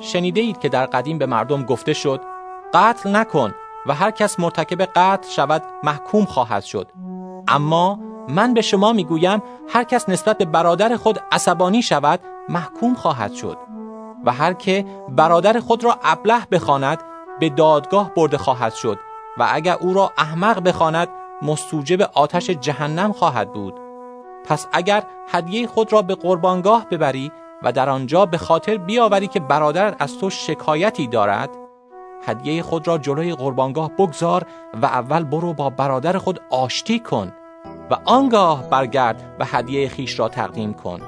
شنیده 0.00 0.40
اید 0.40 0.58
که 0.58 0.68
در 0.68 0.86
قدیم 0.86 1.18
به 1.18 1.26
مردم 1.26 1.62
گفته 1.62 1.92
شد 1.92 2.20
قتل 2.74 3.16
نکن 3.16 3.54
و 3.86 3.94
هر 3.94 4.10
کس 4.10 4.40
مرتکب 4.40 4.82
قتل 4.82 5.30
شود 5.30 5.62
محکوم 5.82 6.24
خواهد 6.24 6.62
شد. 6.62 6.86
اما 7.48 8.00
من 8.28 8.54
به 8.54 8.60
شما 8.60 8.92
می‌گویم 8.92 9.42
هر 9.68 9.84
کس 9.84 10.08
نسبت 10.08 10.38
به 10.38 10.44
برادر 10.44 10.96
خود 10.96 11.20
عصبانی 11.32 11.82
شود 11.82 12.20
محکوم 12.48 12.94
خواهد 12.94 13.34
شد. 13.34 13.56
و 14.24 14.32
هر 14.32 14.52
که 14.52 14.84
برادر 15.08 15.60
خود 15.60 15.84
را 15.84 15.98
ابله 16.04 16.46
بخواند 16.50 16.98
به 17.40 17.48
دادگاه 17.48 18.14
برده 18.14 18.38
خواهد 18.38 18.74
شد 18.74 18.98
و 19.38 19.48
اگر 19.52 19.76
او 19.80 19.94
را 19.94 20.12
احمق 20.18 20.60
بخواند 20.62 21.08
مستوجب 21.42 22.02
آتش 22.14 22.50
جهنم 22.50 23.12
خواهد 23.12 23.52
بود. 23.52 23.74
پس 24.44 24.66
اگر 24.72 25.02
هدیه 25.28 25.66
خود 25.66 25.92
را 25.92 26.02
به 26.02 26.14
قربانگاه 26.14 26.86
ببری 26.90 27.32
و 27.62 27.72
در 27.72 27.90
آنجا 27.90 28.26
به 28.26 28.38
خاطر 28.38 28.76
بیاوری 28.76 29.26
که 29.26 29.40
برادرت 29.40 29.96
از 29.98 30.18
تو 30.18 30.30
شکایتی 30.30 31.06
دارد 31.06 31.50
هدیه 32.26 32.62
خود 32.62 32.88
را 32.88 32.98
جلوی 32.98 33.34
قربانگاه 33.34 33.90
بگذار 33.98 34.46
و 34.82 34.86
اول 34.86 35.24
برو 35.24 35.52
با 35.52 35.70
برادر 35.70 36.18
خود 36.18 36.40
آشتی 36.50 36.98
کن 36.98 37.32
و 37.90 37.96
آنگاه 38.04 38.70
برگرد 38.70 39.36
و 39.38 39.44
هدیه 39.44 39.88
خیش 39.88 40.18
را 40.18 40.28
تقدیم 40.28 40.74
کن. 40.74 41.00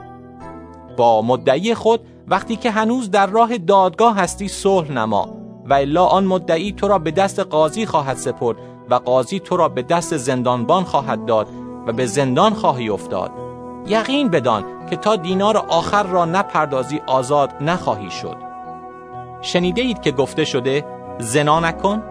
با 0.96 1.22
مدعی 1.22 1.75
خود 1.75 2.01
وقتی 2.28 2.56
که 2.56 2.70
هنوز 2.70 3.11
در 3.11 3.26
راه 3.26 3.58
دادگاه 3.58 4.16
هستی 4.16 4.48
صلح 4.48 4.92
نما 4.92 5.28
و 5.68 5.74
الا 5.74 6.04
آن 6.04 6.24
مدعی 6.24 6.72
تو 6.72 6.88
را 6.88 6.98
به 6.98 7.11
دست 7.11 7.38
قاضی 7.38 7.87
خواهد 7.87 8.16
سپرد 8.16 8.56
و 8.90 8.94
قاضی 8.94 9.40
تو 9.40 9.56
را 9.56 9.68
به 9.68 9.82
دست 9.82 10.16
زندانبان 10.16 10.85
خواهد 10.85 11.24
داد 11.24 11.48
و 11.87 11.92
به 11.92 12.06
زندان 12.06 12.54
خواهی 12.54 12.88
افتاد. 12.88 13.30
یقین 13.87 14.28
بدان 14.28 14.64
که 14.90 14.96
تا 14.96 15.16
دینار 15.16 15.56
آخر 15.56 16.02
را 16.02 16.24
نپردازی 16.24 17.00
آزاد 17.06 17.50
نخواهی 17.61 18.11
شد. 18.11 18.37
شنیده 19.40 19.82
اید 19.82 20.00
که 20.00 20.12
گفته 20.12 20.44
شده 20.44 20.85
زنا 21.18 21.61
نکن. 21.61 22.02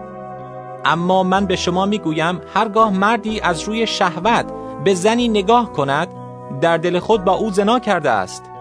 اما 0.84 1.22
من 1.22 1.46
به 1.46 1.56
شما 1.56 1.86
می‌گویم 1.86 2.40
هرگاه 2.54 2.90
مردی 2.90 3.40
از 3.40 3.62
روی 3.62 3.86
شهوت 3.86 4.46
به 4.84 4.94
زنی 4.94 5.28
نگاه 5.28 5.72
کند 5.72 6.08
در 6.60 6.76
دل 6.76 6.98
خود 6.98 7.24
با 7.24 7.32
او 7.32 7.50
زنا 7.50 7.78
کرده 7.78 8.10
است. 8.10 8.51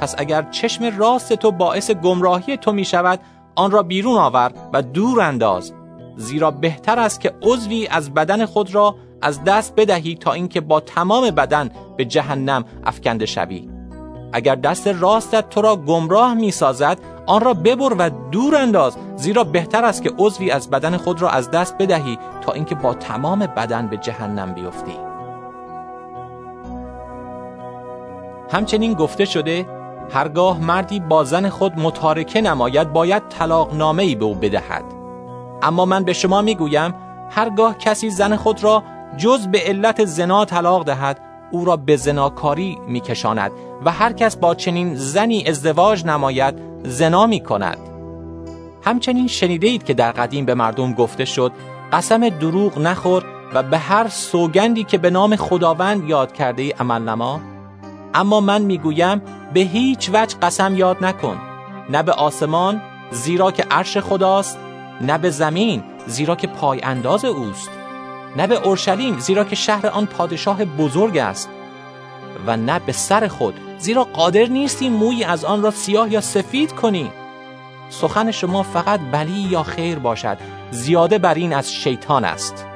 پس 0.00 0.14
اگر 0.18 0.42
چشم 0.42 0.98
راست 0.98 1.32
تو 1.32 1.50
باعث 1.50 1.90
گمراهی 1.90 2.56
تو 2.56 2.72
می 2.72 2.84
شود 2.84 3.20
آن 3.54 3.70
را 3.70 3.82
بیرون 3.82 4.16
آور 4.16 4.52
و 4.72 4.82
دور 4.82 5.20
انداز. 5.20 5.72
زیرا 6.16 6.50
بهتر 6.50 6.98
است 6.98 7.20
که 7.20 7.32
عضوی 7.42 7.86
از 7.86 8.14
بدن 8.14 8.46
خود 8.46 8.74
را 8.74 8.96
از 9.22 9.44
دست 9.44 9.74
بدهی 9.76 10.14
تا 10.14 10.32
اینکه 10.32 10.60
با 10.60 10.80
تمام 10.80 11.30
بدن 11.30 11.70
به 11.96 12.04
جهنم 12.04 12.64
افکنده 12.84 13.26
شوی. 13.26 13.68
اگر 14.32 14.54
دست 14.54 14.86
راستت 14.88 15.48
تو 15.48 15.62
را 15.62 15.76
گمراه 15.76 16.34
می 16.34 16.50
سازد 16.50 16.98
آن 17.26 17.40
را 17.40 17.54
ببر 17.54 17.94
و 17.98 18.10
دور 18.30 18.56
انداز. 18.56 18.96
زیرا 19.16 19.44
بهتر 19.44 19.84
است 19.84 20.02
که 20.02 20.12
عضوی 20.18 20.50
از 20.50 20.70
بدن 20.70 20.96
خود 20.96 21.22
را 21.22 21.30
از 21.30 21.50
دست 21.50 21.78
بدهی 21.78 22.18
تا 22.40 22.52
اینکه 22.52 22.74
با 22.74 22.94
تمام 22.94 23.38
بدن 23.38 23.86
به 23.86 23.96
جهنم 23.96 24.54
بیفتی. 24.54 24.96
همچنین 28.52 28.94
گفته 28.94 29.24
شده 29.24 29.66
هرگاه 30.10 30.60
مردی 30.60 31.00
با 31.00 31.24
زن 31.24 31.48
خود 31.48 31.72
متارکه 31.78 32.40
نماید 32.40 32.92
باید 32.92 33.28
طلاق 33.28 33.74
نامه 33.74 34.02
ای 34.02 34.14
به 34.14 34.24
او 34.24 34.34
بدهد. 34.34 34.84
اما 35.62 35.84
من 35.84 36.04
به 36.04 36.12
شما 36.12 36.42
می‌گویم 36.42 36.94
هرگاه 37.30 37.78
کسی 37.78 38.10
زن 38.10 38.36
خود 38.36 38.64
را 38.64 38.82
جز 39.16 39.46
به 39.46 39.60
علت 39.60 40.04
زنا 40.04 40.44
طلاق 40.44 40.84
دهد 40.84 41.20
او 41.50 41.64
را 41.64 41.76
به 41.76 41.96
زناکاری 41.96 42.78
میکشاند 42.88 43.52
و 43.84 43.90
هر 43.90 44.12
کس 44.12 44.36
با 44.36 44.54
چنین 44.54 44.94
زنی 44.94 45.44
ازدواج 45.48 46.04
نماید 46.04 46.54
زنا 46.84 47.26
می 47.26 47.40
کند 47.40 47.78
همچنین 48.84 49.26
شنیده 49.26 49.66
اید 49.66 49.84
که 49.84 49.94
در 49.94 50.12
قدیم 50.12 50.44
به 50.44 50.54
مردم 50.54 50.92
گفته 50.92 51.24
شد 51.24 51.52
قسم 51.92 52.28
دروغ 52.28 52.78
نخور 52.78 53.24
و 53.54 53.62
به 53.62 53.78
هر 53.78 54.08
سوگندی 54.08 54.84
که 54.84 54.98
به 54.98 55.10
نام 55.10 55.36
خداوند 55.36 56.08
یاد 56.08 56.32
کرده 56.32 56.62
ای 56.62 56.70
عمل 56.70 57.02
نما 57.02 57.40
اما 58.14 58.40
من 58.40 58.62
می‌گویم 58.62 59.22
به 59.54 59.60
هیچ 59.60 60.10
وجه 60.12 60.36
قسم 60.42 60.74
یاد 60.74 61.04
نکن. 61.04 61.40
نه 61.90 62.02
به 62.02 62.12
آسمان 62.12 62.82
زیرا 63.10 63.50
که 63.50 63.62
عرش 63.70 63.98
خداست 63.98 64.58
نه 65.00 65.18
به 65.18 65.30
زمین 65.30 65.82
زیرا 66.06 66.36
که 66.36 66.46
پای 66.46 66.80
انداز 66.82 67.24
اوست 67.24 67.70
نه 68.36 68.46
به 68.46 68.66
اورشلیم 68.66 69.18
زیرا 69.18 69.44
که 69.44 69.56
شهر 69.56 69.86
آن 69.86 70.06
پادشاه 70.06 70.64
بزرگ 70.64 71.18
است 71.18 71.48
و 72.46 72.56
نه 72.56 72.78
به 72.78 72.92
سر 72.92 73.28
خود 73.28 73.54
زیرا 73.78 74.04
قادر 74.04 74.46
نیستی 74.46 74.88
موی 74.88 75.24
از 75.24 75.44
آن 75.44 75.62
را 75.62 75.70
سیاه 75.70 76.12
یا 76.12 76.20
سفید 76.20 76.72
کنی. 76.72 77.10
سخن 77.90 78.30
شما 78.30 78.62
فقط 78.62 79.00
بلی 79.12 79.40
یا 79.40 79.62
خیر 79.62 79.98
باشد 79.98 80.38
زیاده 80.70 81.18
بر 81.18 81.34
این 81.34 81.52
از 81.52 81.72
شیطان 81.72 82.24
است. 82.24 82.66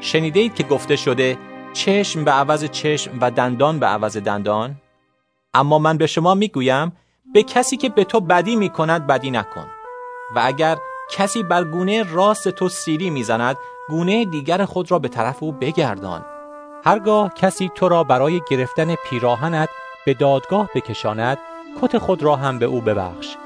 شنیده 0.00 0.40
اید 0.40 0.54
که 0.54 0.62
گفته 0.62 0.96
شده 0.96 1.38
چشم 1.72 2.24
به 2.24 2.30
عوض 2.30 2.64
چشم 2.64 3.18
و 3.20 3.30
دندان 3.30 3.78
به 3.78 3.86
عوض 3.86 4.16
دندان. 4.16 4.76
اما 5.54 5.78
من 5.78 5.98
به 5.98 6.06
شما 6.06 6.34
می‌گویم 6.34 6.92
به 7.34 7.42
کسی 7.42 7.76
که 7.76 7.88
به 7.88 8.04
تو 8.04 8.20
بدی 8.20 8.56
می 8.56 8.68
کند 8.68 9.06
بدی 9.06 9.30
نکن. 9.30 9.66
و 10.34 10.40
اگر 10.44 10.76
کسی 11.10 11.42
بر 11.42 11.64
گونه 11.64 12.12
راست 12.12 12.48
تو 12.48 12.68
سیری 12.68 13.10
می‌زند 13.10 13.56
گونه 13.88 14.24
دیگر 14.24 14.64
خود 14.64 14.90
را 14.90 14.98
به 14.98 15.08
طرف 15.08 15.42
او 15.42 15.52
بگردان. 15.52 16.24
هرگاه 16.84 17.34
کسی 17.34 17.70
تو 17.74 17.88
را 17.88 18.04
برای 18.04 18.40
گرفتن 18.50 18.94
پیراهنت 18.94 19.68
به 20.06 20.14
دادگاه 20.14 20.68
بکشاند 20.74 21.38
کت 21.82 21.98
خود 21.98 22.22
را 22.22 22.36
هم 22.36 22.58
به 22.58 22.66
او 22.66 22.80
ببخش. 22.80 23.36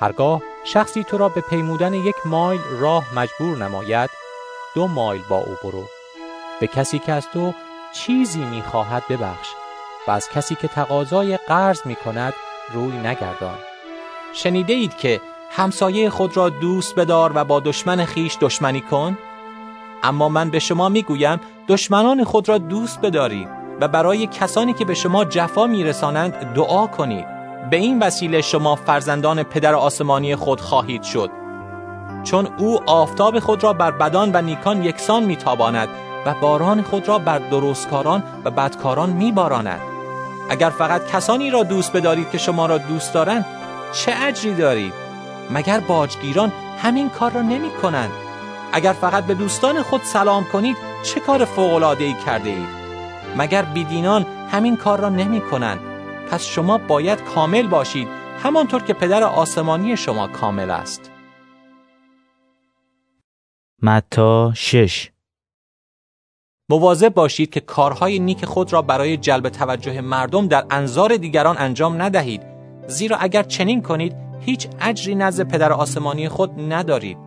هرگاه 0.00 0.42
شخصی 0.64 1.04
تو 1.04 1.18
را 1.18 1.28
به 1.28 1.40
پیمودن 1.40 1.94
یک 1.94 2.16
مایل 2.24 2.60
راه 2.80 3.04
مجبور 3.16 3.56
نماید 3.56 4.10
دو 4.74 4.86
مایل 4.86 5.22
با 5.28 5.36
او 5.36 5.56
برو. 5.64 5.97
به 6.60 6.66
کسی 6.66 6.98
که 6.98 7.12
از 7.12 7.28
تو 7.28 7.54
چیزی 7.92 8.44
می‌خواهد 8.44 9.02
ببخش 9.10 9.48
و 10.08 10.10
از 10.10 10.28
کسی 10.28 10.54
که 10.54 10.68
تقاضای 10.68 11.36
قرض 11.36 11.80
می 11.84 11.96
کند 11.96 12.34
روی 12.72 12.98
نگردان. 12.98 13.58
شنیده 14.32 14.72
اید 14.72 14.96
که 14.96 15.20
همسایه 15.50 16.10
خود 16.10 16.36
را 16.36 16.48
دوست 16.48 16.94
بدار 16.94 17.32
و 17.34 17.44
با 17.44 17.60
دشمن 17.60 18.04
خیش 18.04 18.36
دشمنی 18.40 18.80
کن؟ 18.80 19.18
اما 20.02 20.28
من 20.28 20.50
به 20.50 20.58
شما 20.58 20.88
می‌گویم 20.88 21.40
دشمنان 21.68 22.24
خود 22.24 22.48
را 22.48 22.58
دوست 22.58 23.00
بدارید 23.00 23.48
و 23.80 23.88
برای 23.88 24.26
کسانی 24.26 24.72
که 24.72 24.84
به 24.84 24.94
شما 24.94 25.24
جفا 25.24 25.66
میرسانند 25.66 26.54
دعا 26.54 26.86
کنید 26.86 27.26
به 27.70 27.76
این 27.76 28.02
وسیله 28.02 28.40
شما 28.40 28.76
فرزندان 28.76 29.42
پدر 29.42 29.74
آسمانی 29.74 30.36
خود 30.36 30.60
خواهید 30.60 31.02
شد. 31.02 31.30
چون 32.24 32.48
او 32.58 32.90
آفتاب 32.90 33.38
خود 33.38 33.64
را 33.64 33.72
بر 33.72 33.90
بدان 33.90 34.30
و 34.34 34.42
نیکان 34.42 34.84
یکسان 34.84 35.24
میتاباند 35.24 35.88
و 36.26 36.34
باران 36.34 36.82
خود 36.82 37.08
را 37.08 37.18
بر 37.18 37.38
درستکاران 37.38 38.22
و 38.44 38.50
بدکاران 38.50 39.10
میباراند. 39.10 39.80
اگر 40.50 40.70
فقط 40.70 41.06
کسانی 41.12 41.50
را 41.50 41.62
دوست 41.62 41.92
بدارید 41.92 42.30
که 42.30 42.38
شما 42.38 42.66
را 42.66 42.78
دوست 42.78 43.14
دارند 43.14 43.46
چه 43.92 44.12
اجری 44.22 44.54
دارید؟ 44.54 44.92
مگر 45.50 45.80
باجگیران 45.80 46.52
همین 46.82 47.10
کار 47.10 47.30
را 47.30 47.42
نمی 47.42 47.70
کنند 47.70 48.10
اگر 48.72 48.92
فقط 48.92 49.24
به 49.24 49.34
دوستان 49.34 49.82
خود 49.82 50.02
سلام 50.02 50.44
کنید 50.44 50.76
چه 51.02 51.20
کار 51.20 51.44
فوق‌العاده‌ای 51.44 52.14
کرده 52.26 52.50
اید 52.50 52.68
مگر 53.36 53.62
بیدینان 53.62 54.26
همین 54.52 54.76
کار 54.76 55.00
را 55.00 55.08
نمی 55.08 55.40
کنند 55.40 55.80
پس 56.30 56.44
شما 56.44 56.78
باید 56.78 57.24
کامل 57.24 57.66
باشید 57.66 58.08
همانطور 58.42 58.82
که 58.82 58.94
پدر 58.94 59.22
آسمانی 59.22 59.96
شما 59.96 60.26
کامل 60.26 60.70
است. 60.70 61.10
متا 63.82 64.52
شش 64.56 65.10
مواظب 66.70 67.14
باشید 67.14 67.50
که 67.50 67.60
کارهای 67.60 68.18
نیک 68.18 68.44
خود 68.44 68.72
را 68.72 68.82
برای 68.82 69.16
جلب 69.16 69.48
توجه 69.48 70.00
مردم 70.00 70.48
در 70.48 70.64
انظار 70.70 71.16
دیگران 71.16 71.56
انجام 71.58 72.02
ندهید. 72.02 72.42
زیرا 72.86 73.16
اگر 73.16 73.42
چنین 73.42 73.82
کنید 73.82 74.16
هیچ 74.40 74.68
اجری 74.80 75.14
نزد 75.14 75.48
پدر 75.48 75.72
آسمانی 75.72 76.28
خود 76.28 76.50
ندارید. 76.72 77.18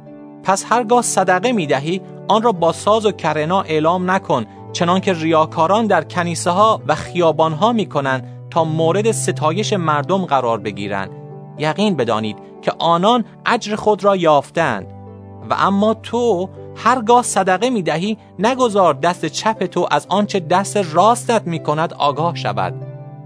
پس 0.44 0.66
هرگاه 0.70 1.02
صدقه 1.02 1.52
می 1.52 1.68
دهی 1.68 2.02
آن 2.28 2.42
را 2.42 2.52
با 2.52 2.72
ساز 2.72 3.06
و 3.06 3.12
کرنا 3.12 3.62
اعلام 3.62 4.12
نکن 4.12 4.46
چنانکه 4.74 5.14
ریاکاران 5.14 5.88
در 5.88 6.04
کنیسه 6.04 6.52
ها 6.52 6.82
و 6.88 6.96
خیابان 6.96 7.54
ها 7.54 7.74
می 7.74 7.86
کنند 7.86 8.28
تا 8.50 8.64
مورد 8.64 9.12
ستایش 9.12 9.74
مردم 9.74 10.26
قرار 10.26 10.60
بگیرند. 10.60 11.12
یقین 11.58 11.96
بدانید 11.96 12.38
که 12.62 12.74
آنان 12.80 13.26
اجر 13.46 13.76
خود 13.76 14.04
را 14.04 14.16
یافتند. 14.16 14.88
و 15.50 15.54
اما 15.60 15.94
تو 15.94 16.50
هرگاه 16.76 17.24
صدقه 17.24 17.70
می 17.70 17.82
دهی 17.82 18.18
نگذار 18.40 18.94
دست 18.94 19.26
چپ 19.26 19.66
تو 19.66 19.88
از 19.92 20.06
آنچه 20.10 20.40
دست 20.40 20.78
راستت 20.78 21.48
می 21.48 21.64
کند 21.64 21.94
آگاه 21.94 22.36
شود. 22.36 22.74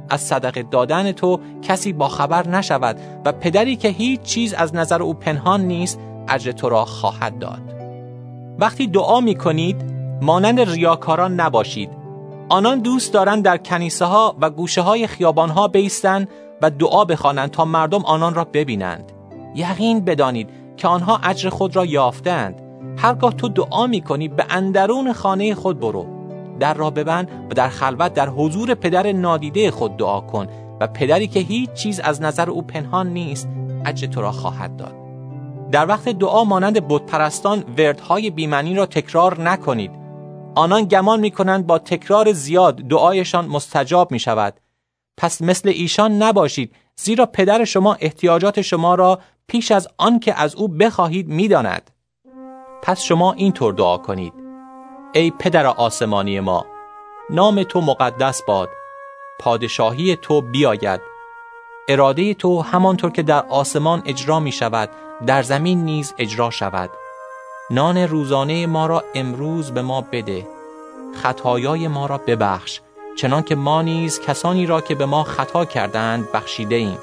از 0.09 0.21
صدقه 0.21 0.63
دادن 0.63 1.11
تو 1.11 1.39
کسی 1.61 1.93
با 1.93 2.07
خبر 2.07 2.47
نشود 2.47 2.99
و 3.25 3.31
پدری 3.31 3.75
که 3.75 3.87
هیچ 3.87 4.21
چیز 4.21 4.53
از 4.53 4.75
نظر 4.75 5.03
او 5.03 5.13
پنهان 5.13 5.61
نیست 5.61 5.99
اجر 6.27 6.51
تو 6.51 6.69
را 6.69 6.85
خواهد 6.85 7.39
داد. 7.39 7.61
وقتی 8.59 8.87
دعا 8.87 9.19
می 9.19 9.35
کنید 9.35 9.85
مانند 10.21 10.59
ریاکاران 10.59 11.39
نباشید. 11.39 11.89
آنان 12.49 12.79
دوست 12.79 13.13
دارند 13.13 13.43
در 13.43 13.57
کنیسه 13.57 14.05
ها 14.05 14.35
و 14.41 14.49
گوشه 14.49 14.81
های 14.81 15.07
خیابان 15.07 15.49
ها 15.49 15.67
بیستند 15.67 16.29
و 16.61 16.69
دعا 16.69 17.05
بخوانند 17.05 17.51
تا 17.51 17.65
مردم 17.65 18.05
آنان 18.05 18.33
را 18.33 18.43
ببینند. 18.43 19.11
یقین 19.55 20.05
بدانید 20.05 20.49
که 20.77 20.87
آنها 20.87 21.19
اجر 21.23 21.49
خود 21.49 21.75
را 21.75 21.85
یافتند. 21.85 22.61
هرگاه 22.97 23.33
تو 23.33 23.49
دعا 23.49 23.87
می 23.87 24.01
کنی 24.01 24.27
به 24.27 24.45
اندرون 24.49 25.13
خانه 25.13 25.55
خود 25.55 25.79
برو. 25.79 26.05
در 26.59 26.73
را 26.73 26.89
ببند 26.89 27.47
و 27.49 27.53
در 27.53 27.69
خلوت 27.69 28.13
در 28.13 28.29
حضور 28.29 28.73
پدر 28.73 29.11
نادیده 29.11 29.71
خود 29.71 29.97
دعا 29.97 30.21
کن 30.21 30.47
و 30.79 30.87
پدری 30.87 31.27
که 31.27 31.39
هیچ 31.39 31.73
چیز 31.73 31.99
از 31.99 32.21
نظر 32.21 32.49
او 32.49 32.61
پنهان 32.61 33.13
نیست 33.13 33.47
اجر 33.85 34.07
تو 34.07 34.21
را 34.21 34.31
خواهد 34.31 34.75
داد. 34.75 34.95
در 35.71 35.87
وقت 35.87 36.09
دعا 36.09 36.43
مانند 36.43 36.87
بتپرستان 36.87 37.63
وردهای 37.77 38.29
بیمنی 38.29 38.75
را 38.75 38.85
تکرار 38.85 39.41
نکنید. 39.41 39.91
آنان 40.55 40.85
گمان 40.85 41.19
می 41.19 41.31
کنند 41.31 41.67
با 41.67 41.79
تکرار 41.79 42.31
زیاد 42.31 42.75
دعایشان 42.75 43.45
مستجاب 43.45 44.11
می 44.11 44.19
شود 44.19 44.53
پس 45.17 45.41
مثل 45.41 45.69
ایشان 45.69 46.23
نباشید 46.23 46.75
زیرا 46.95 47.25
پدر 47.25 47.63
شما 47.63 47.97
احتیاجات 47.99 48.61
شما 48.61 48.95
را 48.95 49.19
پیش 49.47 49.71
از 49.71 49.87
آن 49.97 50.19
که 50.19 50.41
از 50.41 50.55
او 50.55 50.67
بخواهید 50.67 51.27
می‌داند. 51.27 51.91
پس 52.85 53.01
شما 53.01 53.33
اینطور 53.33 53.73
دعا 53.73 53.97
کنید. 53.97 54.33
ای 55.13 55.31
پدر 55.31 55.67
آسمانی 55.67 56.39
ما 56.39 56.65
نام 57.29 57.63
تو 57.63 57.81
مقدس 57.81 58.43
باد. 58.43 58.69
پادشاهی 59.39 60.15
تو 60.15 60.41
بیاید. 60.41 61.01
اراده 61.87 62.33
تو 62.33 62.61
همانطور 62.61 63.11
که 63.11 63.23
در 63.23 63.45
آسمان 63.49 64.01
اجرا 64.05 64.39
می 64.39 64.51
شود 64.51 64.89
در 65.25 65.43
زمین 65.43 65.85
نیز 65.85 66.13
اجرا 66.17 66.49
شود. 66.49 66.89
نان 67.69 67.97
روزانه 67.97 68.67
ما 68.67 68.85
را 68.85 69.03
امروز 69.15 69.71
به 69.71 69.81
ما 69.81 70.01
بده. 70.01 70.47
خطایای 71.23 71.87
ما 71.87 72.05
را 72.05 72.17
ببخش. 72.17 72.81
چنانکه 73.17 73.55
ما 73.55 73.81
نیز 73.81 74.19
کسانی 74.19 74.65
را 74.65 74.81
که 74.81 74.95
به 74.95 75.05
ما 75.05 75.23
خطا 75.23 75.65
کردند 75.65 76.31
بخشیده 76.31 76.75
ایم. 76.75 76.97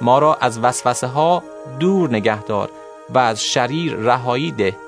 ما 0.00 0.18
را 0.18 0.34
از 0.34 0.58
وسوسه 0.58 1.06
ها 1.06 1.42
دور 1.80 2.10
نگهدار 2.10 2.70
و 3.10 3.18
از 3.18 3.44
شریر 3.44 3.94
رهایی 3.94 4.52
ده. 4.52 4.85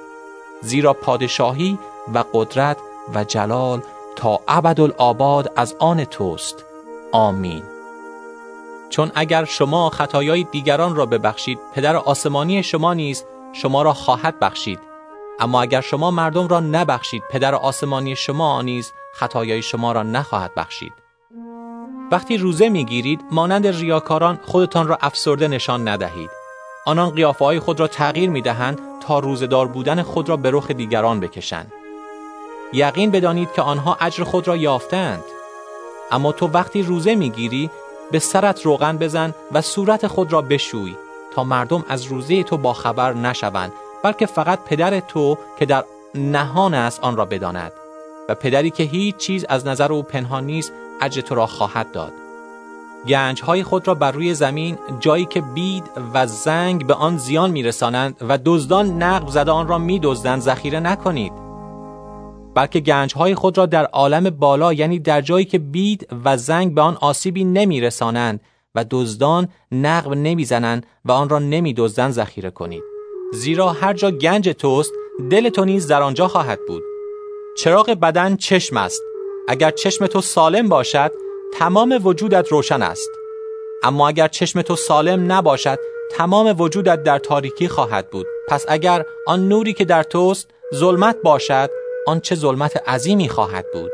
زیرا 0.61 0.92
پادشاهی 0.92 1.79
و 2.14 2.25
قدرت 2.33 2.77
و 3.14 3.25
جلال 3.25 3.83
تا 4.16 4.40
ابدالآباد 4.49 5.53
از 5.57 5.75
آن 5.79 6.05
توست. 6.05 6.64
آمین. 7.12 7.62
چون 8.90 9.12
اگر 9.14 9.44
شما 9.44 9.90
خطایای 9.90 10.44
دیگران 10.44 10.97
را 10.97 11.07
ببخشید 11.07 11.59
پدر 11.75 11.97
آسمانی 11.97 12.62
شما 12.62 12.94
نیز 12.94 13.25
شما 13.53 13.83
را 13.83 13.92
خواهد 13.92 14.38
بخشید. 14.40 14.81
اما 15.40 15.62
اگر 15.62 15.81
شما 15.81 16.11
مردم 16.11 16.49
را 16.49 16.61
نبخشید 16.61 17.23
پدر 17.31 17.55
آسمانی 17.55 18.16
شما 18.16 18.62
نیز 18.62 18.92
خطایای 19.14 19.62
شما 19.62 19.92
را 19.92 20.03
نخواهد 20.03 20.55
بخشید. 20.55 20.92
وقتی 22.12 22.37
روزه 22.37 22.68
می‌گیرید 22.68 23.21
مانند 23.31 23.66
ریاکاران 23.66 24.38
خودتان 24.42 24.88
را 24.88 24.99
افسرده 25.01 25.49
نشان 25.49 25.88
ندهید. 25.88 26.31
آنان 26.87 27.11
قیافه 27.11 27.44
های 27.44 27.59
خود 27.59 27.81
را 27.81 27.87
تغییر 27.88 28.31
می 28.31 28.42
دهند 28.42 28.81
تا 29.09 29.18
روزدار 29.18 29.68
بودن 29.68 30.03
خود 30.03 30.29
را 30.29 30.37
به 30.37 30.51
رخ 30.51 30.71
دیگران 30.71 31.21
بکشند. 31.21 31.73
یقین 32.73 33.11
بدانید 33.11 33.53
که 33.53 33.62
آنها 33.62 33.97
اجر 34.01 34.25
خود 34.25 34.49
را 34.49 34.57
یافتند. 34.57 35.25
اما 36.11 36.33
تو 36.33 36.47
وقتی 36.47 36.83
روزه 36.83 37.14
می‌گیری 37.14 37.71
به 38.11 38.18
سرت 38.18 38.66
روغن 38.66 38.99
بزن 38.99 39.35
و 39.53 39.61
صورت 39.61 40.07
خود 40.07 40.33
را 40.33 40.42
بشوی 40.42 40.97
تا 41.35 41.44
مردم 41.44 41.85
از 41.88 42.05
روزه 42.05 42.42
تو 42.42 42.57
با 42.57 42.73
خبر 42.73 43.12
نشوند 43.12 43.73
بلکه 44.03 44.27
فقط 44.27 44.64
پدر 44.64 45.01
تو 45.01 45.38
که 45.59 45.66
در 45.66 45.85
نهان 46.14 46.75
است 46.75 47.01
آن 47.01 47.16
را 47.16 47.25
بداند 47.25 47.73
و 48.29 48.35
پدری 48.35 48.71
که 48.71 48.83
هیچ 48.83 49.16
چیز 49.16 49.44
از 49.49 49.66
نظر 49.66 49.92
او 49.92 50.03
پنهان 50.03 50.44
نیست 50.47 50.73
اجر 51.01 51.21
تو 51.21 51.35
را 51.35 51.47
خواهد 51.47 51.92
داد. 51.92 52.12
گنج 53.07 53.43
های 53.43 53.63
خود 53.63 53.89
را 53.89 53.95
بر 53.95 54.13
روی 54.13 54.35
زمین 54.35 54.79
جایی 55.01 55.25
که 55.25 55.41
بید 55.41 55.91
و 56.15 56.27
زنگ 56.27 56.87
به 56.87 56.95
آن 56.95 57.17
زیان 57.17 57.51
میرسانند 57.51 58.17
و 58.29 58.39
دزدان 58.45 59.03
نقب 59.03 59.29
زده 59.29 59.51
آن 59.51 59.69
را 59.69 59.79
میدزدند. 59.79 60.41
ذخیره 60.41 60.81
نکنید. 60.81 61.33
بلکه 62.55 62.81
گنج 62.81 63.15
های 63.15 63.35
خود 63.35 63.59
را 63.59 63.67
در 63.67 63.85
عالم 63.85 64.31
بالا 64.31 64.73
یعنی 64.73 64.99
در 64.99 65.21
جایی 65.21 65.45
که 65.45 65.59
بید 65.59 66.09
و 66.25 66.37
زنگ 66.37 66.75
به 66.75 66.81
آن 66.81 66.97
آسیبی 67.01 67.45
نمیرسانند 67.45 68.41
و 68.75 68.85
دزدان 68.91 69.49
نقب 69.73 70.15
نمی‌زنند 70.15 70.87
و 71.05 71.13
آن 71.13 71.29
را 71.29 71.39
نمیدزدند 71.39 72.13
ذخیره 72.13 72.51
کنید. 72.51 72.83
زیرا 73.33 73.69
هر 73.69 73.93
جا 73.93 74.11
گنج 74.11 74.49
توست 74.49 74.93
دل 75.31 75.49
تو 75.49 75.65
نیز 75.65 75.87
در 75.87 76.03
آنجا 76.03 76.29
خواهد 76.29 76.59
بود. 76.69 76.83
چراغ 77.59 77.91
بدن 77.91 78.37
چشم 78.37 78.77
است. 78.77 79.03
اگر 79.49 79.71
چشم 79.71 80.07
تو 80.07 80.21
سالم 80.21 80.69
باشد 80.69 81.13
تمام 81.55 82.01
وجودت 82.05 82.49
روشن 82.49 82.83
است 82.83 83.11
اما 83.83 84.09
اگر 84.09 84.29
چشم 84.29 84.63
تو 84.63 84.77
سالم 84.77 85.33
نباشد 85.33 85.79
تمام 86.11 86.61
وجودت 86.61 87.03
در 87.03 87.19
تاریکی 87.19 87.69
خواهد 87.69 88.11
بود 88.11 88.27
پس 88.49 88.65
اگر 88.69 89.05
آن 89.27 89.49
نوری 89.49 89.73
که 89.73 89.85
در 89.85 90.03
توست 90.03 90.49
ظلمت 90.75 91.17
باشد 91.25 91.71
آن 92.07 92.21
چه 92.21 92.35
ظلمت 92.35 92.89
عظیمی 92.89 93.29
خواهد 93.29 93.67
بود 93.73 93.93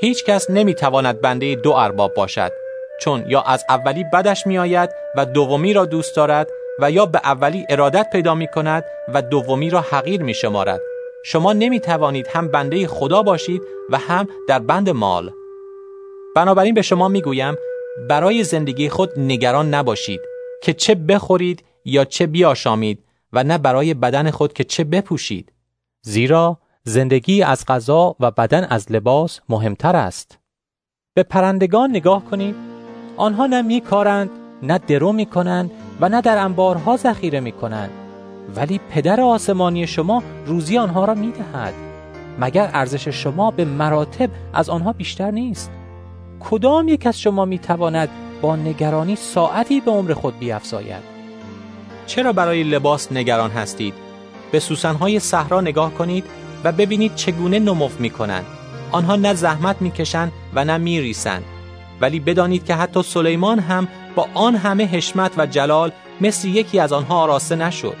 هیچ 0.00 0.24
کس 0.24 0.50
نمی‌تواند 0.50 1.20
بنده 1.20 1.54
دو 1.54 1.72
ارباب 1.72 2.14
باشد 2.14 2.52
چون 3.00 3.24
یا 3.28 3.40
از 3.40 3.64
اولی 3.68 4.04
بدش 4.12 4.46
میآید 4.46 4.90
و 5.16 5.26
دومی 5.26 5.72
را 5.72 5.84
دوست 5.84 6.16
دارد 6.16 6.50
و 6.78 6.90
یا 6.90 7.06
به 7.06 7.20
اولی 7.24 7.66
ارادت 7.68 8.06
پیدا 8.12 8.34
می 8.34 8.46
کند 8.46 8.84
و 9.14 9.22
دومی 9.22 9.70
را 9.70 9.80
حقیر 9.80 10.22
می 10.22 10.34
شمارد. 10.34 10.80
شما 11.24 11.52
نمی 11.52 11.80
توانید 11.80 12.26
هم 12.26 12.48
بنده 12.48 12.86
خدا 12.86 13.22
باشید 13.22 13.62
و 13.90 13.98
هم 13.98 14.28
در 14.48 14.58
بند 14.58 14.90
مال. 14.90 15.30
بنابراین 16.34 16.74
به 16.74 16.82
شما 16.82 17.08
می 17.08 17.22
گویم 17.22 17.54
برای 18.08 18.44
زندگی 18.44 18.88
خود 18.88 19.20
نگران 19.20 19.74
نباشید 19.74 20.20
که 20.62 20.72
چه 20.72 20.94
بخورید 20.94 21.64
یا 21.84 22.04
چه 22.04 22.26
بیاشامید 22.26 23.04
و 23.32 23.44
نه 23.44 23.58
برای 23.58 23.94
بدن 23.94 24.30
خود 24.30 24.52
که 24.52 24.64
چه 24.64 24.84
بپوشید. 24.84 25.52
زیرا 26.02 26.58
زندگی 26.84 27.42
از 27.42 27.64
غذا 27.66 28.16
و 28.20 28.30
بدن 28.30 28.64
از 28.64 28.92
لباس 28.92 29.40
مهمتر 29.48 29.96
است. 29.96 30.38
به 31.14 31.22
پرندگان 31.22 31.90
نگاه 31.90 32.24
کنید. 32.24 32.54
آنها 33.16 33.46
نه 33.46 33.62
می 33.62 33.80
کارند، 33.80 34.30
نه 34.62 34.78
درو 34.78 35.12
می 35.12 35.26
کنند 35.26 35.70
و 36.00 36.08
نه 36.08 36.20
در 36.20 36.38
انبارها 36.38 36.96
ذخیره 36.96 37.40
می 37.40 37.52
کنند. 37.52 37.90
ولی 38.56 38.80
پدر 38.90 39.20
آسمانی 39.20 39.86
شما 39.86 40.22
روزی 40.46 40.78
آنها 40.78 41.04
را 41.04 41.14
می 41.14 41.32
دهد. 41.32 41.74
مگر 42.40 42.70
ارزش 42.72 43.08
شما 43.08 43.50
به 43.50 43.64
مراتب 43.64 44.30
از 44.52 44.70
آنها 44.70 44.92
بیشتر 44.92 45.30
نیست؟ 45.30 45.70
کدام 46.50 46.88
یک 46.88 47.06
از 47.06 47.20
شما 47.20 47.44
می 47.44 47.58
تواند 47.58 48.08
با 48.42 48.56
نگرانی 48.56 49.16
ساعتی 49.16 49.80
به 49.80 49.90
عمر 49.90 50.14
خود 50.14 50.38
بیافزاید؟ 50.38 51.02
چرا 52.06 52.32
برای 52.32 52.62
لباس 52.62 53.12
نگران 53.12 53.50
هستید؟ 53.50 53.94
به 54.52 54.60
سوسنهای 54.60 55.20
صحرا 55.20 55.60
نگاه 55.60 55.94
کنید 55.94 56.24
و 56.64 56.72
ببینید 56.72 57.14
چگونه 57.14 57.58
نموف 57.58 58.00
می 58.00 58.10
کنند. 58.10 58.44
آنها 58.92 59.16
نه 59.16 59.34
زحمت 59.34 59.82
می 59.82 59.90
کشند 59.90 60.32
و 60.54 60.64
نه 60.64 60.78
می 60.78 61.00
ریسند. 61.00 61.44
ولی 62.00 62.20
بدانید 62.20 62.64
که 62.64 62.74
حتی 62.74 63.02
سلیمان 63.02 63.58
هم 63.58 63.88
با 64.14 64.28
آن 64.34 64.56
همه 64.56 64.86
حشمت 64.86 65.32
و 65.36 65.46
جلال 65.46 65.92
مثل 66.20 66.48
یکی 66.48 66.80
از 66.80 66.92
آنها 66.92 67.22
آراسته 67.22 67.56
نشد. 67.56 67.96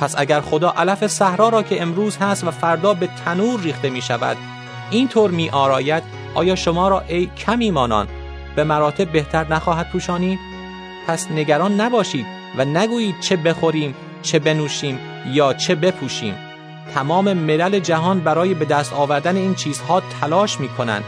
پس 0.00 0.14
اگر 0.18 0.40
خدا 0.40 0.74
علف 0.76 1.06
صحرا 1.06 1.48
را 1.48 1.62
که 1.62 1.82
امروز 1.82 2.16
هست 2.16 2.44
و 2.44 2.50
فردا 2.50 2.94
به 2.94 3.08
تنور 3.24 3.60
ریخته 3.60 3.90
می 3.90 4.02
شود 4.02 4.36
اینطور 4.90 5.30
می 5.30 5.50
آراید 5.50 6.23
آیا 6.34 6.54
شما 6.54 6.88
را 6.88 7.00
ای 7.00 7.26
کمی 7.26 7.70
مانان 7.70 8.08
به 8.56 8.64
مراتب 8.64 9.12
بهتر 9.12 9.46
نخواهد 9.54 9.90
پوشانید؟ 9.90 10.38
پس 11.06 11.30
نگران 11.30 11.80
نباشید 11.80 12.26
و 12.56 12.64
نگویید 12.64 13.20
چه 13.20 13.36
بخوریم 13.36 13.94
چه 14.22 14.38
بنوشیم 14.38 14.98
یا 15.32 15.52
چه 15.52 15.74
بپوشیم. 15.74 16.34
تمام 16.94 17.32
ملل 17.32 17.78
جهان 17.78 18.20
برای 18.20 18.54
به 18.54 18.64
دست 18.64 18.92
آوردن 18.92 19.36
این 19.36 19.54
چیزها 19.54 20.02
تلاش 20.20 20.60
می 20.60 20.68
کنند 20.68 21.04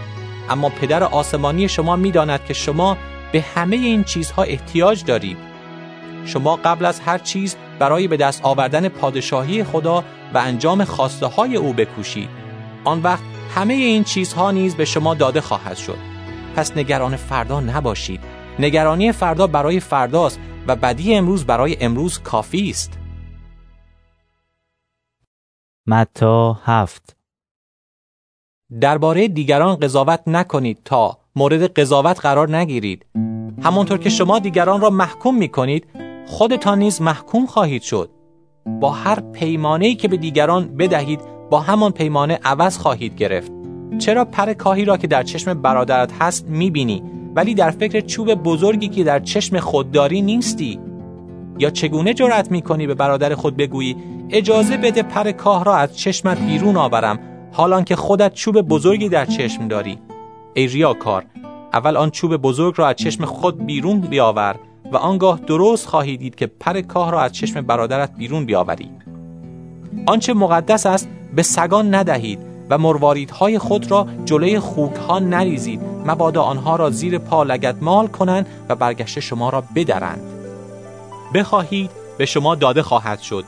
اما 0.50 0.68
پدر 0.68 1.04
آسمانی 1.04 1.68
شما 1.68 1.96
می 1.96 2.10
داند 2.10 2.44
که 2.44 2.54
شما 2.54 2.96
به 3.32 3.44
همه 3.54 3.76
این 3.76 4.04
چیزها 4.04 4.42
احتیاج 4.42 5.04
دارید. 5.04 5.36
شما 6.24 6.56
قبل 6.56 6.84
از 6.84 7.00
هر 7.00 7.18
چیز 7.18 7.56
برای 7.78 8.08
به 8.08 8.16
دست 8.16 8.44
آوردن 8.44 8.88
پادشاهی 8.88 9.64
خدا 9.64 10.04
و 10.34 10.38
انجام 10.38 10.84
خواسته 10.84 11.26
های 11.26 11.56
او 11.56 11.72
بکوشید 11.72 12.28
آن 12.84 13.02
وقت 13.02 13.22
همه 13.54 13.74
این 13.74 14.04
چیزها 14.04 14.50
نیز 14.50 14.74
به 14.74 14.84
شما 14.84 15.14
داده 15.14 15.40
خواهد 15.40 15.76
شد. 15.76 15.98
پس 16.56 16.76
نگران 16.76 17.16
فردا 17.16 17.60
نباشید. 17.60 18.20
نگرانی 18.58 19.12
فردا 19.12 19.46
برای 19.46 19.80
فرداست 19.80 20.40
و 20.66 20.76
بدی 20.76 21.14
امروز 21.14 21.44
برای 21.44 21.76
امروز 21.80 22.18
کافی 22.18 22.70
است. 22.70 22.98
متا 25.86 26.60
هفت. 26.64 27.16
درباره 28.80 29.28
دیگران 29.28 29.76
قضاوت 29.76 30.20
نکنید 30.26 30.78
تا 30.84 31.18
مورد 31.36 31.62
قضاوت 31.62 32.20
قرار 32.20 32.56
نگیرید. 32.56 33.06
همانطور 33.62 33.98
که 33.98 34.10
شما 34.10 34.38
دیگران 34.38 34.80
را 34.80 34.90
محکوم 34.90 35.34
می 35.38 35.48
کنید 35.48 35.86
خودتان 36.26 36.78
نیز 36.78 37.02
محکوم 37.02 37.46
خواهید 37.46 37.82
شد. 37.82 38.10
با 38.80 38.90
هر 38.90 39.20
پیمانه‌ای 39.20 39.94
که 39.94 40.08
به 40.08 40.16
دیگران 40.16 40.76
بدهید 40.76 41.35
با 41.50 41.60
همان 41.60 41.92
پیمانه 41.92 42.38
عوض 42.44 42.78
خواهید 42.78 43.16
گرفت. 43.16 43.52
چرا 43.98 44.24
پر 44.24 44.52
کاهی 44.52 44.84
را 44.84 44.96
که 44.96 45.06
در 45.06 45.22
چشم 45.22 45.54
برادرت 45.54 46.12
هست 46.20 46.46
می‌بینی 46.48 47.02
ولی 47.34 47.54
در 47.54 47.70
فکر 47.70 48.00
چوب 48.00 48.34
بزرگی 48.34 48.88
که 48.88 49.04
در 49.04 49.20
چشم 49.20 49.60
خودداری 49.60 50.22
نیستی؟ 50.22 50.80
یا 51.58 51.70
چگونه 51.70 52.14
جرأت 52.14 52.50
می‌کنی 52.50 52.86
به 52.86 52.94
برادر 52.94 53.34
خود 53.34 53.56
بگویی 53.56 53.96
اجازه 54.30 54.76
بده 54.76 55.02
پر 55.02 55.32
کاه 55.32 55.64
را 55.64 55.76
از 55.76 55.98
چشمت 55.98 56.40
بیرون 56.40 56.76
آورم 56.76 57.18
حالان 57.52 57.84
که 57.84 57.96
خودت 57.96 58.34
چوب 58.34 58.62
بزرگی 58.62 59.08
در 59.08 59.24
چشم 59.24 59.68
داری 59.68 59.98
ای 60.54 60.66
ریاکار 60.66 61.24
اول 61.72 61.96
آن 61.96 62.10
چوب 62.10 62.36
بزرگ 62.36 62.74
را 62.76 62.88
از 62.88 62.96
چشم 62.96 63.24
خود 63.24 63.66
بیرون 63.66 64.00
بیاور 64.00 64.56
و 64.92 64.96
آنگاه 64.96 65.40
درست 65.46 65.86
خواهی 65.86 66.16
دید 66.16 66.34
که 66.34 66.46
پر 66.46 66.80
کاه 66.80 67.10
را 67.10 67.20
از 67.20 67.32
چشم 67.32 67.60
برادرت 67.60 68.10
بیرون 68.16 68.46
بیاوری. 68.46 68.90
آنچه 70.06 70.34
مقدس 70.34 70.86
است 70.86 71.08
به 71.34 71.42
سگان 71.42 71.94
ندهید 71.94 72.38
و 72.70 72.78
مرواریدهای 72.78 73.58
خود 73.58 73.90
را 73.90 74.06
جلوی 74.24 74.58
خوکها 74.58 75.18
نریزید. 75.18 75.80
مبادا 76.06 76.42
آنها 76.42 76.76
را 76.76 76.90
زیر 76.90 77.18
پا 77.18 77.42
لگت 77.42 77.76
مال 77.80 78.06
کنند 78.06 78.46
و 78.68 78.74
برگشته 78.74 79.20
شما 79.20 79.50
را 79.50 79.62
بدرند. 79.74 80.22
بخواهید 81.34 81.90
به 82.18 82.26
شما 82.26 82.54
داده 82.54 82.82
خواهد 82.82 83.20
شد. 83.20 83.44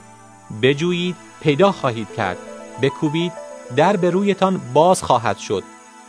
بجویید 0.62 1.16
پیدا 1.40 1.72
خواهید 1.72 2.08
کرد. 2.16 2.36
بکوبید 2.82 3.32
در 3.76 3.96
به 3.96 4.10
رویتان 4.10 4.60
باز 4.74 5.02
خواهد 5.02 5.38
شد. 5.38 5.62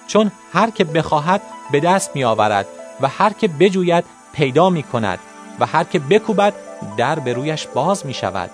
چون 0.07 0.31
هر 0.53 0.69
که 0.69 0.83
بخواهد 0.83 1.41
به 1.71 1.79
دست 1.79 2.15
می 2.15 2.23
آورد 2.23 2.65
و 3.01 3.07
هر 3.07 3.33
که 3.33 3.47
بجوید 3.47 4.03
پیدا 4.33 4.69
می 4.69 4.83
کند 4.83 5.19
و 5.59 5.65
هر 5.65 5.83
که 5.83 5.99
بکوبد 5.99 6.53
در 6.97 7.19
به 7.19 7.33
رویش 7.33 7.67
باز 7.67 8.05
می 8.05 8.13
شود 8.13 8.49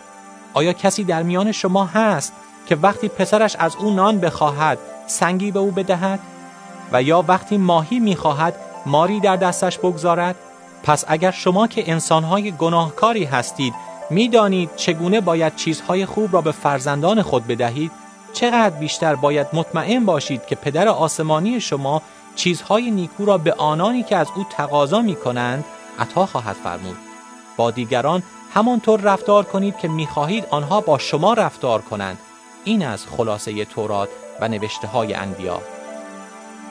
آیا 0.53 0.73
کسی 0.73 1.03
در 1.03 1.23
میان 1.23 1.51
شما 1.51 1.85
هست؟ 1.85 2.33
که 2.65 2.75
وقتی 2.75 3.07
پسرش 3.07 3.55
از 3.59 3.75
او 3.75 3.91
نان 3.91 4.19
بخواهد 4.19 4.77
سنگی 5.07 5.51
به 5.51 5.59
او 5.59 5.71
بدهد 5.71 6.19
و 6.91 7.03
یا 7.03 7.25
وقتی 7.27 7.57
ماهی 7.57 7.99
می‌خواهد 7.99 8.55
ماری 8.85 9.19
در 9.19 9.35
دستش 9.35 9.77
بگذارد 9.77 10.35
پس 10.83 11.05
اگر 11.07 11.31
شما 11.31 11.67
که 11.67 11.91
انسانهای 11.91 12.51
گناهکاری 12.51 13.23
هستید 13.23 13.73
می‌دانید 14.09 14.69
چگونه 14.75 15.21
باید 15.21 15.55
چیزهای 15.55 16.05
خوب 16.05 16.33
را 16.33 16.41
به 16.41 16.51
فرزندان 16.51 17.21
خود 17.21 17.47
بدهید 17.47 17.91
چقدر 18.33 18.69
بیشتر 18.69 19.15
باید 19.15 19.47
مطمئن 19.53 20.05
باشید 20.05 20.45
که 20.45 20.55
پدر 20.55 20.87
آسمانی 20.87 21.59
شما 21.59 22.01
چیزهای 22.35 22.91
نیکو 22.91 23.25
را 23.25 23.37
به 23.37 23.53
آنانی 23.53 24.03
که 24.03 24.15
از 24.15 24.27
او 24.35 24.45
تقاضا 24.49 25.01
می 25.01 25.15
کنند 25.15 25.65
عطا 25.99 26.25
خواهد 26.25 26.55
فرمود. 26.55 26.97
با 27.57 27.71
دیگران 27.71 28.23
همانطور 28.53 29.01
رفتار 29.01 29.43
کنید 29.43 29.77
که 29.77 29.87
می‌خواهید 29.87 30.47
آنها 30.49 30.81
با 30.81 30.97
شما 30.97 31.33
رفتار 31.33 31.81
کنند. 31.81 32.17
این 32.65 32.85
از 32.85 33.07
خلاصه 33.07 33.65
تورات 33.65 34.09
و 34.41 34.47
نوشته 34.47 34.87
های 34.87 35.13
انبیا. 35.13 35.61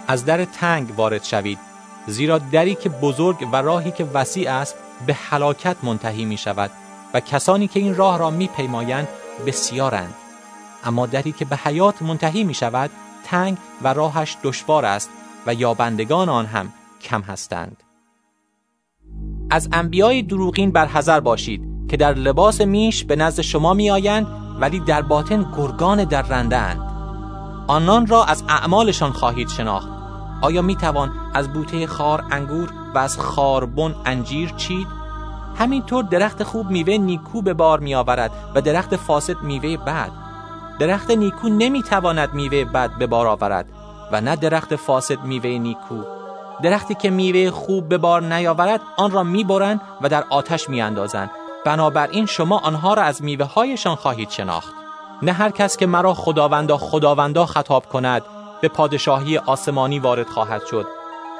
از 0.08 0.24
در 0.24 0.44
تنگ 0.44 0.98
وارد 0.98 1.24
شوید 1.24 1.58
زیرا 2.06 2.38
دری 2.38 2.74
که 2.74 2.88
بزرگ 2.88 3.48
و 3.52 3.56
راهی 3.56 3.90
که 3.90 4.04
وسیع 4.04 4.52
است 4.52 4.76
به 5.06 5.14
هلاکت 5.14 5.76
منتهی 5.82 6.24
می 6.24 6.36
شود 6.36 6.70
و 7.14 7.20
کسانی 7.20 7.68
که 7.68 7.80
این 7.80 7.96
راه 7.96 8.18
را 8.18 8.30
می 8.30 8.46
پیمایند 8.46 9.08
بسیارند 9.46 10.14
اما 10.84 11.06
دری 11.06 11.32
که 11.32 11.44
به 11.44 11.56
حیات 11.56 12.02
منتهی 12.02 12.44
می 12.44 12.54
شود 12.54 12.90
تنگ 13.24 13.56
و 13.82 13.94
راهش 13.94 14.36
دشوار 14.42 14.84
است 14.84 15.10
و 15.46 15.54
یابندگان 15.54 16.28
آن 16.28 16.46
هم 16.46 16.72
کم 17.02 17.22
هستند 17.22 17.82
از 19.50 19.68
انبیای 19.72 20.22
دروغین 20.22 20.70
برحذر 20.70 21.20
باشید 21.20 21.62
که 21.88 21.96
در 21.96 22.14
لباس 22.14 22.60
میش 22.60 23.04
به 23.04 23.16
نزد 23.16 23.42
شما 23.42 23.74
می 23.74 23.90
آیند 23.90 24.43
ولی 24.60 24.80
در 24.80 25.02
باطن 25.02 25.46
گرگان 25.56 26.04
در 26.04 26.22
رنده 26.22 26.56
اند. 26.56 26.80
آنان 27.66 28.06
را 28.06 28.24
از 28.24 28.44
اعمالشان 28.48 29.12
خواهید 29.12 29.48
شناخت 29.48 29.88
آیا 30.42 30.62
می 30.62 30.76
توان 30.76 31.12
از 31.34 31.52
بوته 31.52 31.86
خار 31.86 32.24
انگور 32.30 32.70
و 32.94 32.98
از 32.98 33.18
خاربن 33.18 33.94
انجیر 34.06 34.48
چید؟ 34.56 34.86
همینطور 35.58 36.04
درخت 36.04 36.42
خوب 36.42 36.70
میوه 36.70 36.96
نیکو 36.96 37.42
به 37.42 37.54
بار 37.54 37.80
می 37.80 37.94
آورد 37.94 38.30
و 38.54 38.60
درخت 38.60 38.96
فاسد 38.96 39.42
میوه 39.42 39.76
بد. 39.76 40.10
درخت 40.78 41.10
نیکو 41.10 41.48
نمی 41.48 41.82
تواند 41.82 42.34
میوه 42.34 42.64
بد 42.64 42.90
به 42.98 43.06
بار 43.06 43.26
آورد 43.26 43.66
و 44.12 44.20
نه 44.20 44.36
درخت 44.36 44.76
فاسد 44.76 45.24
میوه 45.24 45.50
نیکو. 45.50 46.02
درختی 46.62 46.94
که 46.94 47.10
میوه 47.10 47.50
خوب 47.50 47.88
به 47.88 47.98
بار 47.98 48.22
نیاورد 48.22 48.80
آن 48.96 49.10
را 49.10 49.22
می‌برند 49.22 49.80
و 50.00 50.08
در 50.08 50.24
آتش 50.30 50.68
میاندازند 50.68 51.30
بنابراین 51.64 52.26
شما 52.26 52.58
آنها 52.58 52.94
را 52.94 53.02
از 53.02 53.22
میوه 53.22 53.46
هایشان 53.46 53.94
خواهید 53.94 54.30
شناخت. 54.30 54.74
نه 55.22 55.32
هر 55.32 55.50
کس 55.50 55.76
که 55.76 55.86
مرا 55.86 56.14
خداوندا 56.14 56.76
خداوندا 56.76 57.46
خطاب 57.46 57.86
کند 57.86 58.22
به 58.60 58.68
پادشاهی 58.68 59.38
آسمانی 59.38 59.98
وارد 59.98 60.26
خواهد 60.26 60.66
شد 60.66 60.86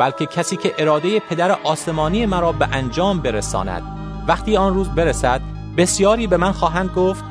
بلکه 0.00 0.26
کسی 0.26 0.56
که 0.56 0.74
اراده 0.78 1.20
پدر 1.20 1.58
آسمانی 1.64 2.26
مرا 2.26 2.52
به 2.52 2.68
انجام 2.72 3.20
برساند. 3.20 3.82
وقتی 4.28 4.56
آن 4.56 4.74
روز 4.74 4.88
برسد 4.88 5.40
بسیاری 5.76 6.26
به 6.26 6.36
من 6.36 6.52
خواهند 6.52 6.90
گفت 6.90 7.24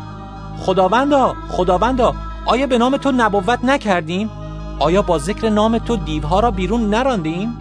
خداوندا 0.60 1.36
خداوندا 1.50 2.16
آیا 2.46 2.68
به 2.68 2.78
نام 2.78 2.98
تو 2.98 3.12
نبوت 3.12 3.60
نکردیم؟ 3.64 4.30
آیا 4.80 5.02
با 5.02 5.18
ذکر 5.18 5.50
نام 5.50 5.78
تو 5.78 5.96
دیوها 5.96 6.40
را 6.40 6.52
بیرون 6.52 6.90
نراندیم؟ 6.90 7.58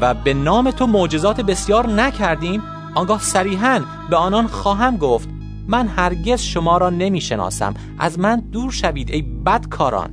و 0.00 0.14
به 0.14 0.34
نام 0.34 0.70
تو 0.70 0.86
معجزات 0.86 1.40
بسیار 1.40 1.86
نکردیم؟ 1.86 2.62
آنگاه 2.94 3.20
صریحا 3.20 3.80
به 4.10 4.16
آنان 4.16 4.46
خواهم 4.46 4.96
گفت 4.96 5.28
من 5.68 5.88
هرگز 5.88 6.40
شما 6.40 6.78
را 6.78 6.90
نمی 6.90 7.20
شناسم 7.20 7.74
از 7.98 8.18
من 8.18 8.40
دور 8.40 8.72
شوید 8.72 9.10
ای 9.10 9.22
بدکاران. 9.22 10.10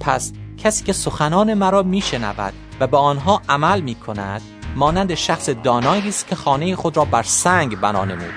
پس 0.00 0.32
کسی 0.58 0.84
که 0.84 0.92
سخنان 0.92 1.54
مرا 1.54 1.82
میشنود 1.82 2.52
و 2.80 2.86
به 2.86 2.96
آنها 2.96 3.42
عمل 3.48 3.80
می 3.80 3.94
کند 3.94 4.42
مانند 4.76 5.14
شخص 5.14 5.48
دانایی 5.48 6.08
است 6.08 6.26
که 6.26 6.36
خانه 6.36 6.76
خود 6.76 6.96
را 6.96 7.04
بر 7.04 7.22
سنگ 7.22 7.80
بنا 7.80 8.04
نمود. 8.04 8.34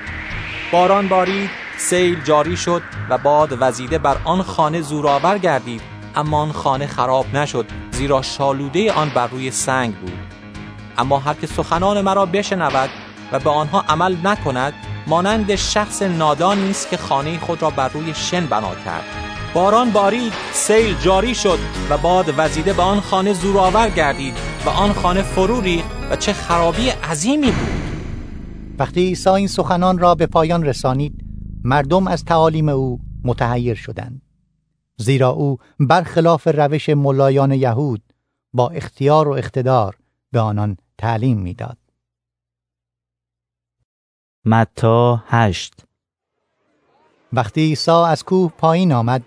باران 0.72 1.08
بارید 1.08 1.50
سیل 1.78 2.24
جاری 2.24 2.58
شد 2.58 2.82
و 3.10 3.18
باد 3.18 3.58
وزیده 3.60 3.98
بر 3.98 4.18
آن 4.26 4.42
خانه 4.42 4.82
زورآور 4.82 5.38
گردید. 5.38 5.82
اما 6.16 6.42
آن 6.42 6.52
خانه 6.52 6.88
خراب 6.88 7.36
نشد 7.36 7.66
زیرا 7.92 8.22
شالوده 8.22 8.94
آن 8.94 9.10
بر 9.10 9.28
روی 9.28 9.52
سنگ 9.52 9.96
بود. 9.96 10.20
اما 10.98 11.20
هر 11.20 11.34
که 11.34 11.48
سخنان 11.48 12.02
مرا 12.02 12.26
بشنود 12.26 12.90
و 13.32 13.40
به 13.40 13.50
آنها 13.50 13.82
عمل 13.90 14.16
نکند 14.24 14.74
مانند 15.08 15.56
شخص 15.56 16.02
نادانی 16.02 16.70
است 16.70 16.90
که 16.90 16.98
خانه 16.98 17.40
خود 17.40 17.62
را 17.62 17.70
بر 17.70 17.88
روی 17.88 18.14
شن 18.14 18.46
بنا 18.46 18.76
کرد. 18.86 19.04
باران 19.54 19.92
بارید 19.92 20.34
سیل 20.54 20.96
جاری 20.98 21.36
شد 21.36 21.60
و 21.90 21.98
باد 21.98 22.34
وزیده 22.38 22.74
به 22.74 22.82
آن 22.82 23.00
خانه 23.00 23.34
زورآور 23.34 23.90
گردید 23.90 24.34
و 24.66 24.70
آن 24.70 24.94
خانه 24.94 25.22
فرو 25.22 25.62
و 26.12 26.16
چه 26.16 26.34
خرابی 26.34 26.90
عظیمی 26.90 27.52
بود. 27.52 27.82
وقتی 28.80 29.02
عیسی 29.02 29.30
این 29.30 29.48
سخنان 29.48 29.98
را 29.98 30.16
به 30.16 30.28
پایان 30.28 30.64
رسانید 30.64 31.26
مردم 31.64 32.08
از 32.08 32.26
تعالیم 32.26 32.70
او 32.70 33.00
متحیر 33.24 33.76
شدند. 33.76 34.22
زیرا 34.98 35.30
او 35.30 35.58
برخلاف 35.80 36.48
روش 36.48 36.90
ملایان 36.90 37.52
یهود 37.52 38.02
با 38.54 38.70
اختیار 38.70 39.28
و 39.28 39.32
اقتدار 39.32 39.98
به 40.32 40.40
آنان 40.40 40.78
تعلیم 40.98 41.38
می‌داد. 41.40 41.78
متا 44.46 45.24
هشت. 45.28 45.74
وقتی 47.34 47.62
عیسی 47.62 47.92
از 47.92 48.24
کوه 48.24 48.52
پایین 48.58 48.94
آمد 48.94 49.22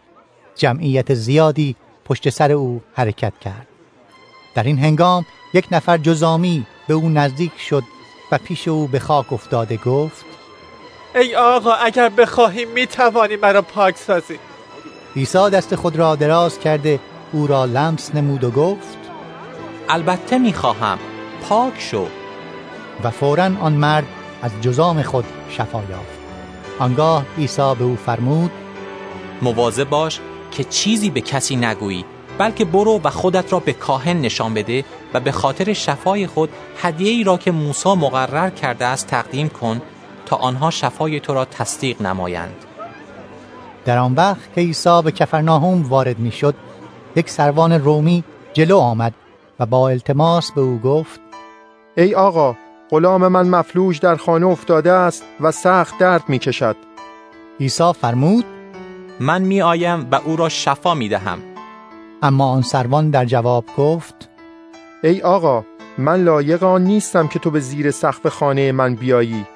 جمعیت 0.54 1.14
زیادی 1.14 1.76
پشت 2.04 2.30
سر 2.30 2.52
او 2.52 2.82
حرکت 2.94 3.32
کرد. 3.40 3.66
در 4.54 4.62
این 4.62 4.78
هنگام 4.78 5.26
یک 5.54 5.66
نفر 5.70 5.98
جزامی 5.98 6.66
به 6.88 6.94
او 6.94 7.08
نزدیک 7.08 7.58
شد 7.58 7.82
و 8.32 8.38
پیش 8.38 8.68
او 8.68 8.86
به 8.86 8.98
خاک 8.98 9.32
افتاده 9.32 9.76
گفت 9.76 10.24
ای 11.14 11.36
آقا 11.36 11.72
اگر 11.72 12.08
بخواهی 12.08 12.64
می 12.64 12.86
توانی 12.86 13.36
مرا 13.36 13.62
پاک 13.62 13.96
سازی. 13.96 14.38
عیسی 15.16 15.50
دست 15.50 15.74
خود 15.74 15.96
را 15.96 16.16
دراز 16.16 16.58
کرده 16.58 17.00
او 17.32 17.46
را 17.46 17.64
لمس 17.64 18.14
نمود 18.14 18.44
و 18.44 18.50
گفت 18.50 18.98
البته 19.88 20.38
می 20.38 20.52
خواهم 20.52 20.98
پاک 21.42 21.80
شو. 21.80 22.06
و 23.04 23.10
فورا 23.10 23.44
آن 23.44 23.72
مرد 23.72 24.06
از 24.44 24.52
جزام 24.60 25.02
خود 25.02 25.24
شفا 25.48 25.78
یافت. 25.90 26.18
آنگاه 26.78 27.24
عیسی 27.38 27.74
به 27.78 27.84
او 27.84 27.96
فرمود 27.96 28.50
مواظب 29.42 29.88
باش 29.88 30.20
که 30.50 30.64
چیزی 30.64 31.10
به 31.10 31.20
کسی 31.20 31.56
نگویی 31.56 32.04
بلکه 32.38 32.64
برو 32.64 33.00
و 33.04 33.10
خودت 33.10 33.52
را 33.52 33.60
به 33.60 33.72
کاهن 33.72 34.20
نشان 34.20 34.54
بده 34.54 34.84
و 35.14 35.20
به 35.20 35.32
خاطر 35.32 35.72
شفای 35.72 36.26
خود 36.26 36.50
هدیه 36.82 37.10
ای 37.10 37.24
را 37.24 37.36
که 37.36 37.50
موسی 37.50 37.94
مقرر 37.94 38.50
کرده 38.50 38.84
است 38.84 39.06
تقدیم 39.06 39.48
کن 39.48 39.82
تا 40.26 40.36
آنها 40.36 40.70
شفای 40.70 41.20
تو 41.20 41.34
را 41.34 41.44
تصدیق 41.44 42.02
نمایند. 42.02 42.54
در 43.84 43.98
آن 43.98 44.14
وقت 44.14 44.54
که 44.54 44.60
عیسی 44.60 45.02
به 45.04 45.12
کفرناهم 45.12 45.82
وارد 45.82 46.18
می‌شد 46.18 46.54
یک 47.16 47.30
سروان 47.30 47.72
رومی 47.72 48.24
جلو 48.52 48.78
آمد 48.78 49.14
و 49.60 49.66
با 49.66 49.88
التماس 49.88 50.52
به 50.52 50.60
او 50.60 50.78
گفت 50.78 51.20
ای 51.96 52.14
آقا 52.14 52.56
غلام 52.90 53.28
من 53.28 53.48
مفلوج 53.48 54.00
در 54.00 54.16
خانه 54.16 54.46
افتاده 54.46 54.92
است 54.92 55.24
و 55.40 55.50
سخت 55.50 55.98
درد 55.98 56.24
می 56.28 56.38
کشد 56.38 56.76
عیسی 57.60 57.92
فرمود 57.92 58.44
من 59.20 59.42
می 59.42 59.62
آیم 59.62 60.08
و 60.12 60.20
او 60.24 60.36
را 60.36 60.48
شفا 60.48 60.94
می 60.94 61.08
دهم 61.08 61.38
اما 62.22 62.50
آن 62.50 62.62
سروان 62.62 63.10
در 63.10 63.24
جواب 63.24 63.64
گفت 63.76 64.28
ای 65.02 65.22
آقا 65.22 65.64
من 65.98 66.24
لایق 66.24 66.62
آن 66.62 66.84
نیستم 66.84 67.26
که 67.26 67.38
تو 67.38 67.50
به 67.50 67.60
زیر 67.60 67.90
سقف 67.90 68.26
خانه 68.26 68.72
من 68.72 68.94
بیایی. 68.94 69.46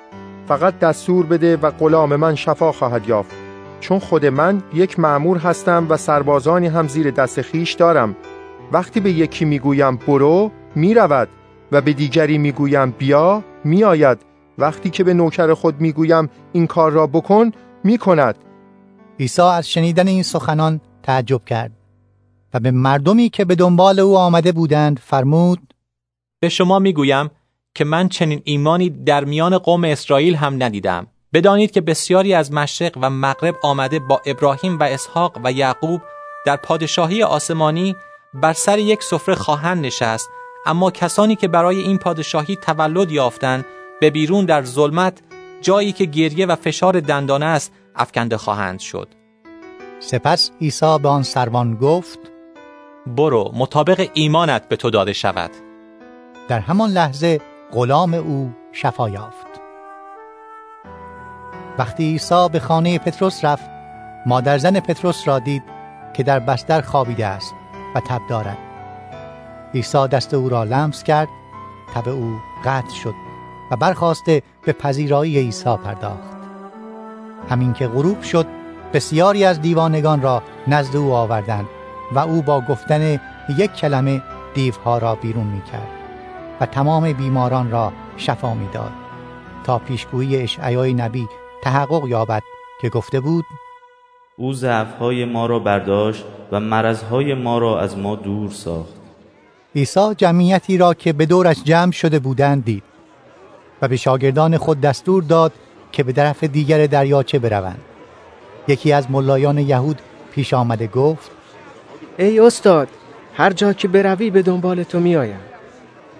فقط 0.48 0.78
دستور 0.78 1.26
بده 1.26 1.56
و 1.56 1.70
غلام 1.70 2.16
من 2.16 2.34
شفا 2.34 2.72
خواهد 2.72 3.08
یافت. 3.08 3.36
چون 3.80 3.98
خود 3.98 4.26
من 4.26 4.62
یک 4.74 4.98
معمور 4.98 5.38
هستم 5.38 5.86
و 5.88 5.96
سربازانی 5.96 6.66
هم 6.66 6.88
زیر 6.88 7.10
دست 7.10 7.42
خیش 7.42 7.72
دارم. 7.72 8.16
وقتی 8.72 9.00
به 9.00 9.10
یکی 9.10 9.44
می‌گویم 9.44 9.96
برو 9.96 10.50
می‌رود. 10.74 11.28
و 11.72 11.80
به 11.80 11.92
دیگری 11.92 12.38
می‌گویم 12.38 12.90
بیا 12.90 13.44
میآید. 13.64 14.18
وقتی 14.58 14.90
که 14.90 15.04
به 15.04 15.14
نوکر 15.14 15.54
خود 15.54 15.80
می‌گویم 15.80 16.30
این 16.52 16.66
کار 16.66 16.92
را 16.92 17.06
بکن 17.06 17.52
می‌کند. 17.84 18.38
عیسی 19.20 19.42
از 19.42 19.68
شنیدن 19.68 20.08
این 20.08 20.22
سخنان 20.22 20.80
تعجب 21.02 21.44
کرد 21.44 21.72
و 22.54 22.60
به 22.60 22.70
مردمی 22.70 23.28
که 23.28 23.44
به 23.44 23.54
دنبال 23.54 24.00
او 24.00 24.18
آمده 24.18 24.52
بودند 24.52 24.98
فرمود 25.04 25.74
به 26.40 26.48
شما 26.48 26.78
می‌گویم 26.78 27.30
که 27.74 27.84
من 27.84 28.08
چنین 28.08 28.40
ایمانی 28.44 28.90
در 28.90 29.24
میان 29.24 29.58
قوم 29.58 29.84
اسرائیل 29.84 30.34
هم 30.34 30.62
ندیدم. 30.62 31.06
بدانید 31.32 31.70
که 31.70 31.80
بسیاری 31.80 32.34
از 32.34 32.52
مشرق 32.52 32.98
و 33.02 33.10
مغرب 33.10 33.54
آمده 33.62 33.98
با 33.98 34.20
ابراهیم 34.26 34.78
و 34.78 34.82
اسحاق 34.82 35.40
و 35.44 35.52
یعقوب 35.52 36.00
در 36.46 36.56
پادشاهی 36.56 37.22
آسمانی 37.22 37.96
بر 38.34 38.52
سر 38.52 38.78
یک 38.78 39.02
سفره 39.02 39.34
خواهند 39.34 39.86
نشست 39.86 40.30
اما 40.68 40.90
کسانی 40.90 41.36
که 41.36 41.48
برای 41.48 41.80
این 41.80 41.98
پادشاهی 41.98 42.56
تولد 42.56 43.12
یافتند 43.12 43.64
به 44.00 44.10
بیرون 44.10 44.44
در 44.44 44.62
ظلمت 44.62 45.18
جایی 45.60 45.92
که 45.92 46.04
گریه 46.04 46.46
و 46.46 46.56
فشار 46.56 47.00
دندانه 47.00 47.46
است 47.46 47.72
افکنده 47.96 48.36
خواهند 48.36 48.78
شد. 48.80 49.08
سپس 50.00 50.50
عیسی 50.60 50.98
به 51.02 51.08
آن 51.08 51.22
سروان 51.22 51.74
گفت 51.74 52.18
برو 53.06 53.52
مطابق 53.54 54.08
ایمانت 54.14 54.68
به 54.68 54.76
تو 54.76 54.90
داده 54.90 55.12
شود. 55.12 55.50
در 56.48 56.58
همان 56.58 56.90
لحظه 56.90 57.40
غلام 57.72 58.14
او 58.14 58.52
شفا 58.72 59.08
یافت. 59.08 59.46
وقتی 61.78 62.04
عیسی 62.04 62.48
به 62.52 62.60
خانه 62.60 62.98
پتروس 62.98 63.44
رفت 63.44 63.70
مادر 64.26 64.58
زن 64.58 64.80
پتروس 64.80 65.28
را 65.28 65.38
دید 65.38 65.62
که 66.14 66.22
در 66.22 66.38
بستر 66.38 66.80
خوابیده 66.80 67.26
است 67.26 67.54
و 67.94 68.00
تب 68.00 68.20
دارد. 68.28 68.67
عیسی 69.74 70.08
دست 70.08 70.34
او 70.34 70.48
را 70.48 70.64
لمس 70.64 71.02
کرد 71.02 71.28
تب 71.94 72.08
او 72.08 72.38
قطع 72.64 72.94
شد 72.94 73.14
و 73.70 73.76
برخواسته 73.76 74.42
به 74.64 74.72
پذیرایی 74.72 75.38
عیسی 75.38 75.76
پرداخت. 75.84 76.38
همین 77.50 77.72
که 77.72 77.88
غروب 77.88 78.22
شد 78.22 78.46
بسیاری 78.92 79.44
از 79.44 79.60
دیوانگان 79.60 80.22
را 80.22 80.42
نزد 80.68 80.96
او 80.96 81.12
آوردند 81.12 81.68
و 82.12 82.18
او 82.18 82.42
با 82.42 82.60
گفتن 82.60 83.20
یک 83.58 83.72
کلمه 83.72 84.22
دیوها 84.54 84.98
را 84.98 85.14
بیرون 85.14 85.46
می 85.46 85.62
کرد 85.62 85.88
و 86.60 86.66
تمام 86.66 87.12
بیماران 87.12 87.70
را 87.70 87.92
شفا 88.16 88.54
می 88.54 88.68
داد 88.72 88.92
تا 89.64 89.78
پیشگویی 89.78 90.36
اشعیای 90.36 90.94
نبی 90.94 91.28
تحقق 91.62 92.08
یابد 92.08 92.42
که 92.80 92.88
گفته 92.88 93.20
بود 93.20 93.44
او 94.36 94.52
ضعفهای 94.52 95.24
ما 95.24 95.46
را 95.46 95.58
برداشت 95.58 96.24
و 96.52 96.60
مرضهای 96.60 97.34
ما 97.34 97.58
را 97.58 97.80
از 97.80 97.98
ما 97.98 98.16
دور 98.16 98.50
ساخت. 98.50 98.97
عیسی 99.78 100.14
جمعیتی 100.16 100.78
را 100.78 100.94
که 100.94 101.12
به 101.12 101.26
دورش 101.26 101.62
جمع 101.64 101.92
شده 101.92 102.18
بودند 102.18 102.64
دید 102.64 102.82
و 103.82 103.88
به 103.88 103.96
شاگردان 103.96 104.56
خود 104.56 104.80
دستور 104.80 105.22
داد 105.22 105.52
که 105.92 106.02
به 106.02 106.12
طرف 106.12 106.44
دیگر 106.44 106.86
دریاچه 106.86 107.38
بروند. 107.38 107.80
یکی 108.68 108.92
از 108.92 109.10
ملایان 109.10 109.58
یهود 109.58 109.98
پیش 110.32 110.54
آمده 110.54 110.86
گفت 110.86 111.30
ای 112.18 112.40
استاد 112.40 112.88
هر 113.34 113.52
جا 113.52 113.72
که 113.72 113.88
بروی 113.88 114.30
به 114.30 114.42
دنبال 114.42 114.82
تو 114.82 115.00
میآیم. 115.00 115.40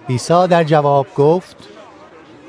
عیسی 0.09 0.47
در 0.47 0.63
جواب 0.63 1.07
گفت 1.15 1.55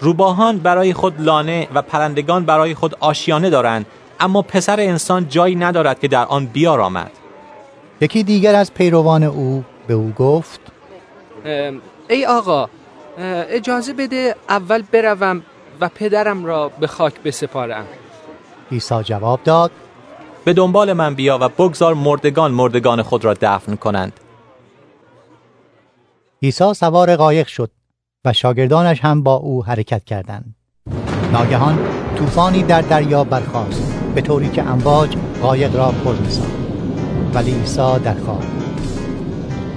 روباهان 0.01 0.59
برای 0.59 0.93
خود 0.93 1.21
لانه 1.21 1.69
و 1.75 1.83
پرندگان 1.83 2.45
برای 2.45 2.75
خود 2.75 2.97
آشیانه 3.01 3.51
دارند 3.51 3.87
اما 4.21 4.43
پسر 4.43 4.81
انسان 4.81 5.29
جایی 5.29 5.57
ندارد 5.57 6.01
که 6.01 6.09
در 6.09 6.25
آن 6.25 6.47
بیار 6.47 6.81
آمد 6.81 7.11
یکی 8.01 8.23
دیگر 8.23 8.55
از 8.55 8.75
پیروان 8.75 9.23
او 9.23 9.65
به 9.87 9.95
او 9.95 10.11
گفت 10.11 10.70
ای 12.09 12.27
آقا 12.27 12.69
اجازه 13.49 13.93
بده 13.93 14.35
اول 14.49 14.83
بروم 14.93 15.43
و 15.81 15.89
پدرم 15.89 16.45
را 16.45 16.69
به 16.69 16.87
خاک 16.87 17.21
بسپارم. 17.23 17.87
عیسی 18.73 19.03
جواب 19.03 19.41
داد 19.45 19.71
به 20.45 20.53
دنبال 20.53 20.93
من 20.93 21.15
بیا 21.15 21.39
و 21.41 21.49
بگذار 21.49 21.95
مردگان 21.95 22.53
مردگان 22.53 23.03
خود 23.03 23.25
را 23.25 23.35
دفن 23.41 23.77
کنند. 23.77 24.21
عیسی 26.43 26.75
سوار 26.75 27.17
قایق 27.17 27.47
شد 27.47 27.71
و 28.25 28.33
شاگردانش 28.33 29.01
هم 29.01 29.23
با 29.23 29.35
او 29.35 29.65
حرکت 29.65 30.05
کردند. 30.05 30.55
ناگهان 31.33 31.79
طوفانی 32.17 32.63
در 32.63 32.81
دریا 32.81 33.25
برخاست 33.25 33.95
به 34.15 34.21
طوری 34.21 34.49
که 34.49 34.63
امواج 34.63 35.17
قایق 35.43 35.77
را 35.77 35.93
پر 36.05 36.13
می‌ساخت 36.13 36.51
ولی 37.35 37.53
عیسی 37.53 37.99
در 38.05 38.15
خواب. 38.15 38.70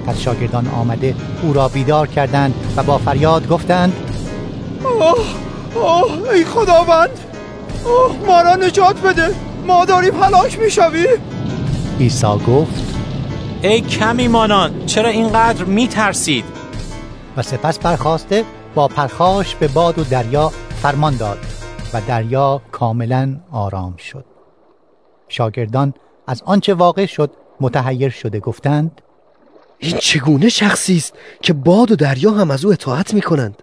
پس 0.06 0.20
شاگردان 0.20 0.68
آمده 0.68 1.14
او 1.42 1.52
را 1.52 1.68
بیدار 1.68 2.06
کردند 2.06 2.54
و 2.76 2.82
با 2.82 2.98
فریاد 2.98 3.48
گفتند 3.48 3.92
اوه 4.84 5.44
اوه 5.74 6.28
ای 6.30 6.44
خداوند! 6.44 7.10
اوه 7.84 8.26
ما 8.26 8.40
را 8.40 8.54
نجات 8.54 9.00
بده! 9.00 9.34
ما 9.66 9.84
داریم 9.84 10.22
هلاک 10.22 10.58
می‌شویم! 10.58 11.20
عیسی 12.00 12.26
گفت 12.26 12.94
ای 13.62 13.80
کمی 13.80 14.28
مانان 14.28 14.86
چرا 14.86 15.08
اینقدر 15.08 15.64
میترسید؟ 15.64 16.44
و 17.36 17.42
سپس 17.42 17.78
برخواسته 17.78 18.44
با 18.74 18.88
پرخاش 18.88 19.54
به 19.54 19.68
باد 19.68 19.98
و 19.98 20.04
دریا 20.04 20.52
فرمان 20.82 21.16
داد 21.16 21.38
و 21.94 22.00
دریا 22.08 22.62
کاملا 22.72 23.36
آرام 23.52 23.96
شد. 23.96 24.24
شاگردان 25.28 25.94
از 26.26 26.42
آنچه 26.46 26.74
واقع 26.74 27.06
شد 27.06 27.30
متحیر 27.60 28.10
شده 28.10 28.40
گفتند 28.40 29.00
این 29.78 29.96
چگونه 29.98 30.48
شخصی 30.48 30.96
است 30.96 31.14
که 31.42 31.52
باد 31.52 31.90
و 31.90 31.96
دریا 31.96 32.30
هم 32.30 32.50
از 32.50 32.64
او 32.64 32.72
اطاعت 32.72 33.14
می 33.14 33.22
کنند 33.22 33.62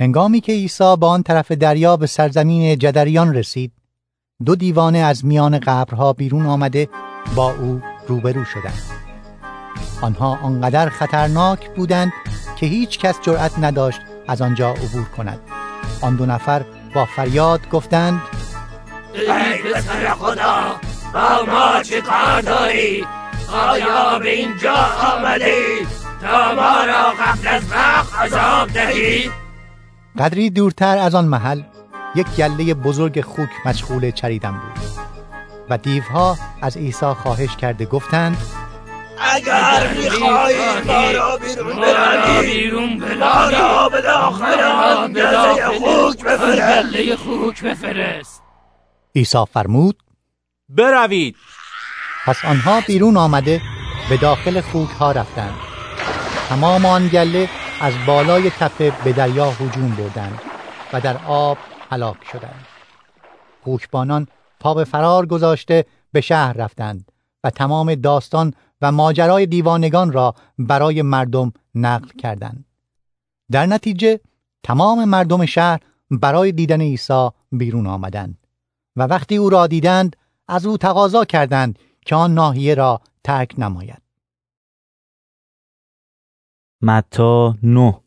هنگامی 0.00 0.40
که 0.40 0.52
عیسی 0.52 0.96
با 1.00 1.08
آن 1.08 1.22
طرف 1.22 1.52
دریا 1.52 1.96
به 1.96 2.06
سرزمین 2.06 2.78
جدریان 2.78 3.34
رسید 3.34 3.72
دو 4.44 4.56
دیوانه 4.56 4.98
از 4.98 5.24
میان 5.24 5.58
قبرها 5.58 6.12
بیرون 6.12 6.46
آمده 6.46 6.88
با 7.36 7.54
او 7.54 7.82
روبرو 8.08 8.44
شدند. 8.44 8.82
آنها 10.02 10.38
آنقدر 10.42 10.88
خطرناک 10.88 11.70
بودند 11.70 12.12
که 12.56 12.66
هیچ 12.66 12.98
کس 12.98 13.20
جرأت 13.22 13.58
نداشت 13.58 14.00
از 14.28 14.42
آنجا 14.42 14.70
عبور 14.70 15.04
کند. 15.16 15.40
آن 16.02 16.16
دو 16.16 16.26
نفر 16.26 16.64
با 16.94 17.04
فریاد 17.04 17.68
گفتند 17.70 18.20
ای 19.14 19.72
پسر 19.72 20.14
خدا 20.14 20.80
با 21.14 21.52
ما 21.52 21.82
چه 21.82 22.00
کار 22.00 22.40
داری؟ 22.40 23.06
آیا 23.54 24.18
به 24.18 24.30
اینجا 24.30 24.74
آمدی؟ 25.16 25.86
تا 26.20 26.54
ما 26.54 26.84
را 26.84 27.10
قبل 27.10 27.48
از 27.48 27.70
وقت 27.70 28.14
عذاب 28.18 28.68
دهی. 28.68 29.30
قدری 30.18 30.50
دورتر 30.50 30.98
از 30.98 31.14
آن 31.14 31.24
محل 31.24 31.62
یک 32.14 32.26
گله 32.26 32.74
بزرگ 32.74 33.20
خوک 33.20 33.50
مشغول 33.66 34.10
چریدن 34.10 34.50
بود. 34.52 34.84
و 35.70 35.78
دیوها 35.78 36.36
از 36.62 36.76
عیسی 36.76 37.06
خواهش 37.06 37.56
کرده 37.56 37.84
گفتند 37.86 38.36
اگر 39.18 39.94
می‌خواهی 39.96 40.82
ما 40.86 41.10
را 41.10 41.36
بیرون 41.36 41.76
ببری 41.76 42.46
بیرون 42.46 43.16
ما 43.18 43.48
را 43.50 43.88
به 43.88 44.00
داخل 44.00 44.60
آن 44.60 45.12
گله 45.12 45.78
خوک 45.78 46.24
بفرست. 46.24 46.92
گله 46.92 47.16
خوک 47.16 47.62
بفرست. 47.64 48.42
عیسی 49.16 49.44
فرمود 49.52 50.02
بروید. 50.68 51.36
پس 52.26 52.44
آنها 52.44 52.80
بیرون 52.80 53.16
آمده 53.16 53.62
به 54.08 54.16
داخل 54.16 54.60
خوک 54.60 54.90
ها 54.90 55.12
رفتند. 55.12 55.54
تمام 56.48 56.86
آن 56.86 57.08
گله 57.08 57.48
از 57.80 57.94
بالای 58.06 58.50
تپه 58.50 58.92
به 59.04 59.12
دریا 59.12 59.50
هجوم 59.50 59.90
بردند 59.90 60.40
و 60.92 61.00
در 61.00 61.16
آب 61.26 61.58
هلاک 61.90 62.16
شدند. 62.32 62.66
خوکبانان 63.64 64.26
پا 64.60 64.74
به 64.74 64.84
فرار 64.84 65.26
گذاشته 65.26 65.84
به 66.12 66.20
شهر 66.20 66.52
رفتند 66.52 67.12
و 67.44 67.50
تمام 67.50 67.94
داستان 67.94 68.54
و 68.82 68.92
ماجرای 68.92 69.46
دیوانگان 69.46 70.12
را 70.12 70.34
برای 70.58 71.02
مردم 71.02 71.52
نقل 71.74 72.08
کردند. 72.08 72.64
در 73.50 73.66
نتیجه 73.66 74.20
تمام 74.62 75.04
مردم 75.04 75.46
شهر 75.46 75.80
برای 76.10 76.52
دیدن 76.52 76.80
عیسی 76.80 77.28
بیرون 77.52 77.86
آمدند 77.86 78.38
و 78.96 79.02
وقتی 79.02 79.36
او 79.36 79.50
را 79.50 79.66
دیدند 79.66 80.16
از 80.48 80.66
او 80.66 80.76
تقاضا 80.76 81.24
کردند 81.24 81.78
که 82.04 82.14
آن 82.14 82.34
ناحیه 82.34 82.74
را 82.74 83.00
ترک 83.24 83.54
نماید. 83.58 84.02
متا 86.82 87.54
9 87.62 88.00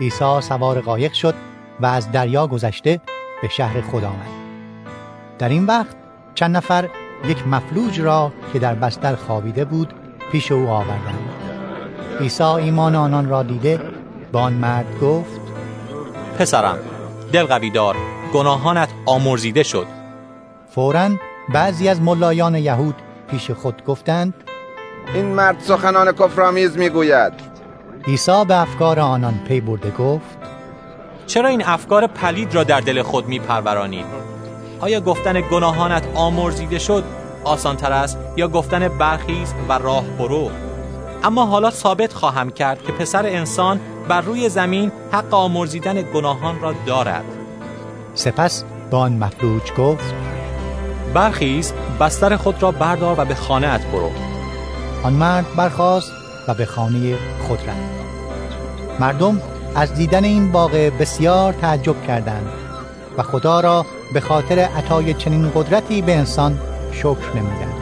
عیسی 0.00 0.40
سوار 0.40 0.80
قایق 0.80 1.12
شد 1.12 1.34
و 1.80 1.86
از 1.86 2.12
دریا 2.12 2.46
گذشته 2.46 3.00
به 3.42 3.48
شهر 3.48 3.80
خود 3.80 4.04
آمد. 4.04 4.30
در 5.38 5.48
این 5.48 5.66
وقت 5.66 5.96
چند 6.34 6.56
نفر 6.56 6.90
یک 7.24 7.46
مفلوج 7.46 8.00
را 8.00 8.32
که 8.52 8.58
در 8.58 8.74
بستر 8.74 9.14
خوابیده 9.14 9.64
بود 9.64 9.94
پیش 10.32 10.52
او 10.52 10.68
آوردند. 10.68 11.30
عیسی 12.20 12.42
ایمان 12.42 12.94
آنان 12.94 13.28
را 13.28 13.42
دیده 13.42 13.80
به 14.32 14.38
آن 14.38 14.52
مرد 14.52 15.00
گفت 15.00 15.40
پسرم 16.38 16.78
دل 17.32 17.44
قوی 17.44 17.70
دار 17.70 17.96
گناهانت 18.34 18.88
آمرزیده 19.06 19.62
شد. 19.62 19.86
فورا 20.70 21.10
بعضی 21.48 21.88
از 21.88 22.00
ملایان 22.00 22.54
یهود 22.54 22.94
پیش 23.30 23.50
خود 23.50 23.84
گفتند 23.84 24.34
این 25.14 25.24
مرد 25.24 25.60
سخنان 25.60 26.12
کفرآمیز 26.12 26.76
می‌گوید. 26.76 27.32
عیسی 28.06 28.44
به 28.48 28.60
افکار 28.60 29.00
آنان 29.00 29.40
پی 29.48 29.60
برده 29.60 29.90
گفت 29.90 30.38
چرا 31.26 31.48
این 31.48 31.64
افکار 31.64 32.06
پلید 32.06 32.54
را 32.54 32.64
در 32.64 32.80
دل 32.80 33.02
خود 33.02 33.28
میپرورانید؟ 33.28 34.06
آیا 34.80 35.00
گفتن 35.00 35.40
گناهانت 35.40 36.06
آمرزیده 36.14 36.78
شد 36.78 37.04
آسان 37.44 37.76
تر 37.76 37.92
است 37.92 38.18
یا 38.36 38.48
گفتن 38.48 38.88
برخیز 38.88 39.54
و 39.68 39.72
راه 39.72 40.04
برو؟ 40.18 40.50
اما 41.24 41.46
حالا 41.46 41.70
ثابت 41.70 42.12
خواهم 42.12 42.50
کرد 42.50 42.82
که 42.82 42.92
پسر 42.92 43.26
انسان 43.26 43.80
بر 44.08 44.20
روی 44.20 44.48
زمین 44.48 44.92
حق 45.12 45.34
آمرزیدن 45.34 46.02
گناهان 46.02 46.60
را 46.60 46.74
دارد. 46.86 47.24
سپس 48.14 48.64
با 48.90 48.98
آن 48.98 49.12
مفلوج 49.12 49.72
گفت 49.72 50.14
برخیز 51.14 51.72
بستر 52.00 52.36
خود 52.36 52.62
را 52.62 52.70
بردار 52.70 53.20
و 53.20 53.24
به 53.24 53.34
خانه 53.34 53.78
برو. 53.78 54.10
آن 55.02 55.12
مرد 55.12 55.46
برخاست 55.56 56.12
و 56.48 56.54
به 56.54 56.66
خانه 56.66 57.16
خود 57.48 57.58
رفت. 57.58 59.00
مردم 59.00 59.40
از 59.74 59.94
دیدن 59.94 60.24
این 60.24 60.52
واقع 60.52 60.90
بسیار 60.90 61.52
تعجب 61.52 62.06
کردند 62.06 62.48
و 63.18 63.22
خدا 63.22 63.60
را 63.60 63.86
به 64.14 64.20
خاطر 64.20 64.58
عطای 64.58 65.14
چنین 65.14 65.50
قدرتی 65.54 66.02
به 66.02 66.16
انسان 66.16 66.58
شکر 66.92 67.36
نمودند. 67.36 67.80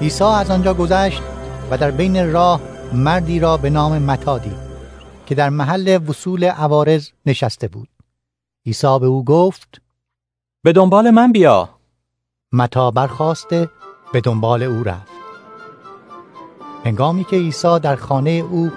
عیسی 0.00 0.24
از 0.24 0.50
آنجا 0.50 0.74
گذشت 0.74 1.22
و 1.70 1.78
در 1.78 1.90
بین 1.90 2.32
راه 2.32 2.60
مردی 2.92 3.40
را 3.40 3.56
به 3.56 3.70
نام 3.70 3.98
متا 3.98 4.38
دید 4.38 4.70
که 5.26 5.34
در 5.34 5.48
محل 5.48 5.98
وصول 6.08 6.44
عوارض 6.44 7.08
نشسته 7.26 7.68
بود. 7.68 7.88
عیسی 8.66 8.98
به 9.00 9.06
او 9.06 9.24
گفت 9.24 9.80
به 10.64 10.72
دنبال 10.72 11.10
من 11.10 11.32
بیا. 11.32 11.79
متا 12.52 12.90
برخواسته 12.90 13.68
به 14.12 14.20
دنبال 14.20 14.62
او 14.62 14.82
رفت 14.84 15.12
هنگامی 16.84 17.24
که 17.24 17.36
عیسی 17.36 17.78
در 17.82 17.96
خانه 17.96 18.30
او 18.30 18.70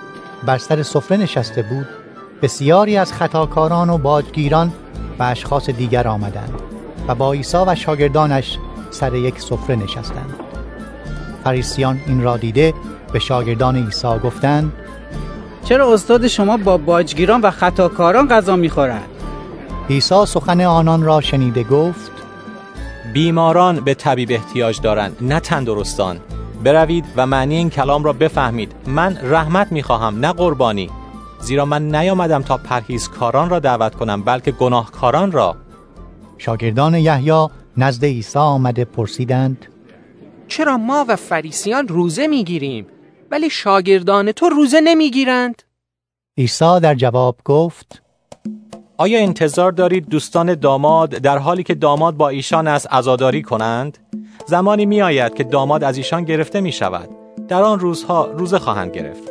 بر 0.46 0.58
سر 0.58 0.84
سفره 0.84 1.18
نشسته 1.18 1.62
بود 1.62 1.88
بسیاری 2.42 2.98
از 2.98 3.14
خطاکاران 3.14 3.90
و 3.90 3.98
باجگیران 3.98 4.74
و 5.20 5.24
اشخاص 5.24 5.70
دیگر 5.70 6.08
آمدند 6.08 6.62
و 7.08 7.16
با 7.16 7.34
عیسی 7.34 7.58
و 7.58 7.76
شاگردانش 7.76 8.58
سر 8.92 9.16
یک 9.16 9.40
سفره 9.40 9.76
نشستند 9.76 10.36
فریسیان 11.44 12.00
این 12.08 12.24
را 12.24 12.38
دیده 12.38 12.74
به 13.14 13.20
شاگردان 13.20 13.76
عیسی 13.86 14.20
گفتند 14.24 14.74
چرا 15.64 15.94
استاد 15.94 16.28
شما 16.28 16.58
با 16.58 16.78
باجگیران 16.78 17.42
و 17.42 17.52
خطاکاران 17.52 18.28
غذا 18.28 18.56
می‌خورد؟ 18.56 19.10
عیسی 19.90 20.26
سخن 20.26 20.62
آنان 20.62 21.04
را 21.04 21.22
شنیده 21.22 21.64
گفت 21.64 22.23
بیماران 23.14 23.80
به 23.80 23.94
طبیب 23.94 24.32
احتیاج 24.32 24.82
دارند 24.82 25.18
نه 25.22 25.40
تندرستان. 25.40 26.20
بروید 26.64 27.06
و 27.16 27.28
معنی 27.28 27.56
این 27.56 27.70
کلام 27.70 28.04
را 28.04 28.14
بفهمید. 28.14 28.72
من 28.88 29.18
رحمت 29.22 29.72
می‌خواهم 29.72 30.20
نه 30.20 30.34
قربانی. 30.34 30.90
زیرا 31.42 31.66
من 31.66 31.96
نیامدم 31.96 32.42
تا 32.42 32.58
پرهیزکاران 32.58 33.50
را 33.50 33.60
دعوت 33.60 33.96
کنم 33.96 34.24
بلکه 34.24 34.52
گناهکاران 34.52 35.32
را. 35.32 35.56
شاگردان 36.38 36.96
یحیی 36.96 37.48
نزد 37.78 38.06
عیسی 38.06 38.40
آمده 38.40 38.86
پرسیدند 38.86 39.66
چرا 40.48 40.78
ما 40.78 41.06
و 41.08 41.16
فریسیان 41.16 41.88
روزه 41.88 42.28
می‌گیریم 42.28 42.88
ولی 43.32 43.50
شاگردان 43.50 44.32
تو 44.32 44.50
روزه 44.50 44.82
نمی‌گیرند؟ 44.82 45.64
عیسی 46.38 46.80
در 46.82 46.96
جواب 46.96 47.38
گفت 47.46 48.03
آیا 49.04 49.20
انتظار 49.20 49.72
دارید 49.72 50.10
دوستان 50.10 50.56
داماد 50.56 51.10
در 51.10 51.38
حالی 51.38 51.64
که 51.64 51.74
داماد 51.76 52.18
با 52.18 52.30
ایشان 52.30 52.68
است 52.68 52.88
عزاداری 52.94 53.42
کنند؟ 53.42 53.98
زمانی 54.46 54.86
می 54.86 55.02
آید 55.02 55.34
که 55.34 55.44
داماد 55.44 55.84
از 55.84 55.98
ایشان 55.98 56.24
گرفته 56.24 56.62
می 56.62 56.72
شود 56.72 57.10
در 57.48 57.64
آن 57.64 57.80
روزها 57.80 58.26
روزه 58.26 58.60
خواهند 58.60 58.92
گرفت. 58.92 59.24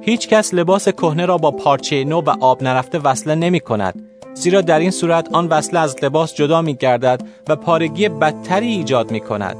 هیچ 0.00 0.28
کس 0.28 0.54
لباس 0.54 0.88
کهنه 0.88 1.26
را 1.26 1.38
با 1.38 1.50
پارچه 1.50 2.04
نو 2.04 2.20
و 2.20 2.30
آب 2.40 2.62
نرفته 2.62 2.98
وصله 2.98 3.34
نمی 3.34 3.60
کند. 3.60 4.02
زیرا 4.34 4.60
در 4.60 4.78
این 4.78 4.90
صورت 4.90 5.28
آن 5.32 5.46
وصله 5.46 5.80
از 5.80 5.96
لباس 6.04 6.34
جدا 6.34 6.62
می 6.62 6.74
گردد 6.74 7.22
و 7.48 7.56
پارگی 7.56 8.08
بدتری 8.08 8.66
ایجاد 8.66 9.10
می 9.10 9.20
کند. 9.20 9.56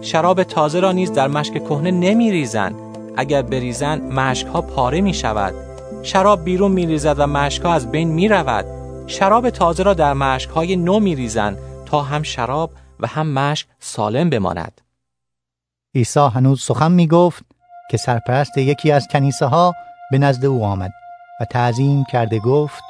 شراب 0.00 0.42
تازه 0.42 0.80
را 0.80 0.92
نیز 0.92 1.12
در 1.12 1.28
مشک 1.28 1.54
کهنه 1.54 1.90
نمی 1.90 2.30
ریزند. 2.30 2.74
اگر 3.16 3.42
بریزند 3.42 4.12
مشک 4.12 4.46
ها 4.46 4.60
پاره 4.60 5.00
می 5.00 5.14
شود. 5.14 5.54
شراب 6.02 6.44
بیرون 6.44 6.72
می 6.72 6.86
ریزد 6.86 7.14
و 7.18 7.26
مشک 7.26 7.62
ها 7.62 7.72
از 7.72 7.90
بین 7.90 8.08
می 8.08 8.28
رود. 8.28 8.81
شراب 9.06 9.50
تازه 9.50 9.82
را 9.82 9.94
در 9.94 10.12
مشک 10.12 10.50
های 10.50 10.76
نو 10.76 11.00
می 11.00 11.16
ریزند 11.16 11.58
تا 11.86 12.02
هم 12.02 12.22
شراب 12.22 12.70
و 13.00 13.06
هم 13.06 13.26
مشک 13.26 13.66
سالم 13.78 14.30
بماند. 14.30 14.80
عیسی 15.94 16.20
هنوز 16.20 16.62
سخن 16.62 16.92
می 16.92 17.06
گفت 17.06 17.44
که 17.90 17.96
سرپرست 17.96 18.58
یکی 18.58 18.92
از 18.92 19.08
کنیسه 19.08 19.46
ها 19.46 19.74
به 20.10 20.18
نزد 20.18 20.44
او 20.44 20.64
آمد 20.64 20.92
و 21.40 21.44
تعظیم 21.44 22.04
کرده 22.12 22.38
گفت 22.38 22.84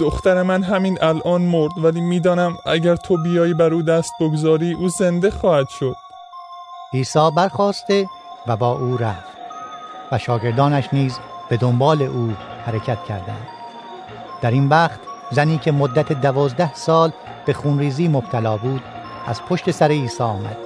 دختر 0.00 0.42
من 0.42 0.62
همین 0.62 0.98
الان 1.02 1.42
مرد 1.42 1.72
ولی 1.78 2.00
می‌دانم 2.00 2.56
اگر 2.66 2.96
تو 2.96 3.22
بیایی 3.22 3.54
بر 3.54 3.74
او 3.74 3.82
دست 3.82 4.12
بگذاری 4.20 4.72
او 4.72 4.88
زنده 4.88 5.30
خواهد 5.30 5.68
شد. 5.68 5.96
عیسی 6.92 7.30
برخواسته 7.36 8.06
و 8.46 8.56
با 8.56 8.72
او 8.72 8.96
رفت 8.96 9.36
و 10.12 10.18
شاگردانش 10.18 10.88
نیز 10.92 11.18
به 11.48 11.56
دنبال 11.56 12.02
او 12.02 12.36
حرکت 12.66 13.04
کردند. 13.04 13.55
در 14.40 14.50
این 14.50 14.68
وقت 14.68 15.00
زنی 15.30 15.58
که 15.58 15.72
مدت 15.72 16.12
دوازده 16.12 16.74
سال 16.74 17.12
به 17.46 17.52
خونریزی 17.52 18.08
مبتلا 18.08 18.56
بود 18.56 18.82
از 19.26 19.42
پشت 19.42 19.70
سر 19.70 19.88
عیسی 19.88 20.22
آمد 20.22 20.56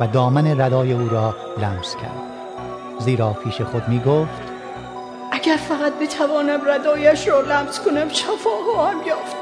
و 0.00 0.06
دامن 0.06 0.60
ردای 0.60 0.92
او 0.92 1.08
را 1.08 1.34
لمس 1.58 1.96
کرد. 1.96 2.32
زیرا 2.98 3.32
پیش 3.32 3.60
خود 3.60 3.88
می 3.88 4.00
گفت 4.00 4.42
اگر 5.32 5.56
فقط 5.56 5.92
بتوانم 6.02 6.60
ردایش 6.68 7.28
را 7.28 7.40
لمس 7.40 7.80
کنم 7.80 8.08
شفا 8.08 8.90
هم 8.90 9.06
یافت. 9.06 9.36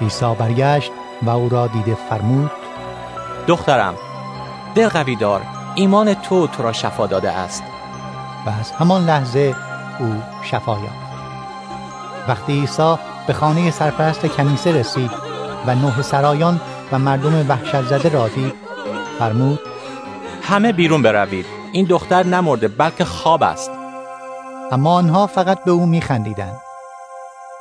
عیسی 0.00 0.34
برگشت 0.38 0.92
و 1.22 1.30
او 1.30 1.48
را 1.48 1.66
دیده 1.66 1.94
فرمود 1.94 2.50
دخترم 3.46 3.94
دل 4.74 4.88
قوی 4.88 5.16
دار 5.16 5.42
ایمان 5.74 6.14
تو 6.14 6.46
تو 6.46 6.62
را 6.62 6.72
شفا 6.72 7.06
داده 7.06 7.30
است. 7.30 7.62
و 8.46 8.50
از 8.60 8.70
همان 8.70 9.04
لحظه 9.06 9.54
او 10.00 10.22
شفا 10.42 10.72
یافت. 10.72 11.07
وقتی 12.28 12.60
عیسی 12.60 12.94
به 13.26 13.32
خانه 13.32 13.70
سرپرست 13.70 14.26
کنیسه 14.26 14.72
رسید 14.72 15.10
و 15.66 15.74
نه 15.74 16.02
سرایان 16.02 16.60
و 16.92 16.98
مردم 16.98 17.48
وحشت 17.48 17.82
زده 17.82 18.08
را 18.08 18.28
دید 18.28 18.54
فرمود 19.18 19.60
همه 20.42 20.72
بیرون 20.72 21.02
بروید. 21.02 21.46
این 21.72 21.84
دختر 21.84 22.26
نمرده 22.26 22.68
بلکه 22.68 23.04
خواب 23.04 23.42
است. 23.42 23.70
اما 24.72 24.94
آنها 24.94 25.26
فقط 25.26 25.64
به 25.64 25.70
او 25.70 25.86
میخندیدند. 25.86 26.60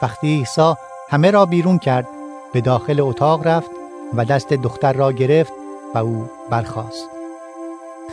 وقتی 0.01 0.27
عیسی 0.27 0.73
همه 1.09 1.31
را 1.31 1.45
بیرون 1.45 1.79
کرد 1.79 2.07
به 2.53 2.61
داخل 2.61 2.99
اتاق 3.01 3.47
رفت 3.47 3.71
و 4.13 4.25
دست 4.25 4.53
دختر 4.53 4.93
را 4.93 5.11
گرفت 5.11 5.53
و 5.95 5.97
او 5.97 6.29
برخاست. 6.49 7.09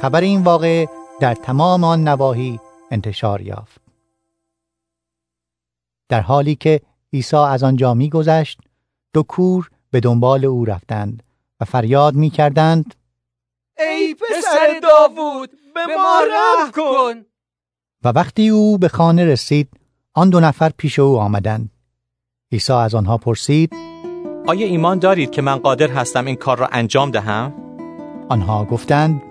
خبر 0.02 0.20
این 0.20 0.42
واقعه 0.42 0.88
در 1.20 1.34
تمام 1.34 1.84
آن 1.84 2.08
نواحی 2.08 2.60
انتشار 2.90 3.40
یافت. 3.40 3.83
در 6.08 6.20
حالی 6.20 6.54
که 6.54 6.80
عیسی 7.12 7.36
از 7.36 7.62
آنجا 7.62 7.94
میگذشت 7.94 8.58
دو 9.12 9.22
کور 9.22 9.70
به 9.90 10.00
دنبال 10.00 10.44
او 10.44 10.64
رفتند 10.64 11.22
و 11.60 11.64
فریاد 11.64 12.14
می‌کردند 12.14 12.94
ای 13.78 14.14
پسر 14.14 14.80
داوود 14.82 15.50
به 15.74 15.96
ما 15.96 16.20
رحم 16.20 16.70
کن. 16.70 17.24
و 18.04 18.08
وقتی 18.08 18.48
او 18.48 18.78
به 18.78 18.88
خانه 18.88 19.24
رسید 19.24 19.68
آن 20.14 20.30
دو 20.30 20.40
نفر 20.40 20.70
پیش 20.76 20.98
او 20.98 21.18
آمدند. 21.18 21.70
عیسی 22.52 22.72
از 22.72 22.94
آنها 22.94 23.18
پرسید 23.18 23.72
آیا 24.46 24.66
ایمان 24.66 24.98
دارید 24.98 25.30
که 25.30 25.42
من 25.42 25.56
قادر 25.56 25.88
هستم 25.88 26.24
این 26.24 26.36
کار 26.36 26.58
را 26.58 26.66
انجام 26.66 27.10
دهم؟ 27.10 27.52
آنها 28.28 28.64
گفتند 28.64 29.22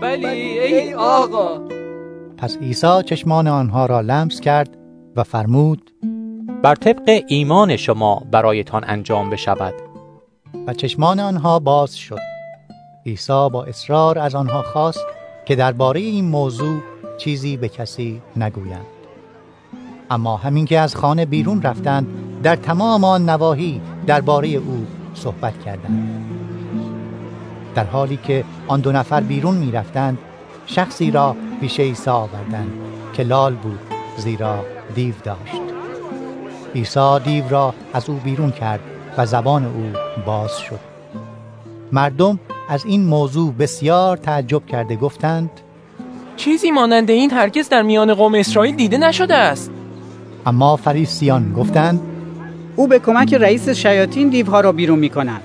بلی 0.00 0.26
ای 0.26 0.94
آقا. 0.94 1.58
پس 2.36 2.56
عیسی 2.56 3.02
چشمان 3.06 3.46
آنها 3.46 3.86
را 3.86 4.00
لمس 4.00 4.40
کرد 4.40 4.83
و 5.16 5.22
فرمود 5.22 5.90
بر 6.62 6.74
طبق 6.74 7.22
ایمان 7.26 7.76
شما 7.76 8.22
برایتان 8.30 8.84
انجام 8.86 9.30
بشود. 9.30 9.74
و 10.66 10.74
چشمان 10.74 11.20
آنها 11.20 11.58
باز 11.58 11.96
شد. 11.96 12.18
عیسی 13.06 13.48
با 13.52 13.64
اصرار 13.64 14.18
از 14.18 14.34
آنها 14.34 14.62
خواست 14.62 15.06
که 15.46 15.56
درباره 15.56 16.00
این 16.00 16.24
موضوع 16.24 16.80
چیزی 17.18 17.56
به 17.56 17.68
کسی 17.68 18.22
نگویند. 18.36 18.86
اما 20.10 20.36
همین 20.36 20.64
که 20.64 20.78
از 20.78 20.96
خانه 20.96 21.26
بیرون 21.26 21.62
رفتند 21.62 22.06
در 22.42 22.56
تمام 22.56 23.04
آن 23.04 23.30
نواحی 23.30 23.80
درباره 24.06 24.48
او 24.48 24.86
صحبت 25.14 25.60
کردند. 25.64 26.24
در 27.74 27.84
حالی 27.84 28.16
که 28.16 28.44
آن 28.66 28.80
دو 28.80 28.92
نفر 28.92 29.20
بیرون 29.20 29.56
می 29.56 29.72
رفتند 29.72 30.18
شخصی 30.66 31.10
را 31.10 31.36
پیش 31.60 31.80
عیسی 31.80 32.10
آوردند 32.10 32.72
که 33.12 33.22
لال 33.22 33.54
بود 33.54 33.78
زیرا 34.16 34.73
دیو 34.94 35.14
داشت. 35.24 35.62
عیسی 36.74 37.18
دیو 37.24 37.48
را 37.48 37.74
از 37.92 38.10
او 38.10 38.16
بیرون 38.16 38.50
کرد 38.50 38.80
و 39.18 39.26
زبان 39.26 39.64
او 39.64 39.92
باز 40.26 40.58
شد. 40.58 40.80
مردم 41.92 42.38
از 42.68 42.84
این 42.84 43.04
موضوع 43.04 43.52
بسیار 43.52 44.16
تعجب 44.16 44.66
کرده 44.66 44.96
گفتند 44.96 45.50
چیزی 46.36 46.70
مانند 46.70 47.10
این 47.10 47.30
هرگز 47.30 47.68
در 47.68 47.82
میان 47.82 48.14
قوم 48.14 48.34
اسرائیل 48.34 48.76
دیده 48.76 48.98
نشده 48.98 49.34
است. 49.34 49.70
اما 50.46 50.76
فریسیان 50.76 51.52
گفتند 51.52 52.00
او 52.76 52.88
به 52.88 52.98
کمک 52.98 53.34
رئیس 53.34 53.68
شیاطین 53.68 54.28
دیوها 54.28 54.60
را 54.60 54.72
بیرون 54.72 54.98
می 54.98 55.10
کند. 55.10 55.40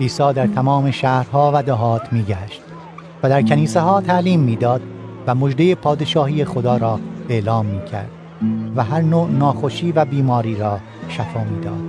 عیسی 0.00 0.32
در 0.32 0.46
تمام 0.46 0.90
شهرها 0.90 1.52
و 1.54 1.62
دهات 1.62 2.12
میگشت 2.12 2.62
و 3.22 3.28
در 3.28 3.42
کنیسه 3.42 3.80
ها 3.80 4.00
تعلیم 4.00 4.40
می‌داد 4.40 4.82
و 5.26 5.34
مژده 5.34 5.74
پادشاهی 5.74 6.44
خدا 6.44 6.76
را 6.76 7.00
اعلام 7.28 7.66
می 7.66 7.84
کرد 7.84 8.10
و 8.76 8.84
هر 8.84 9.00
نوع 9.00 9.30
ناخوشی 9.30 9.92
و 9.92 10.04
بیماری 10.04 10.56
را 10.56 10.78
شفا 11.08 11.44
می‌داد. 11.44 11.82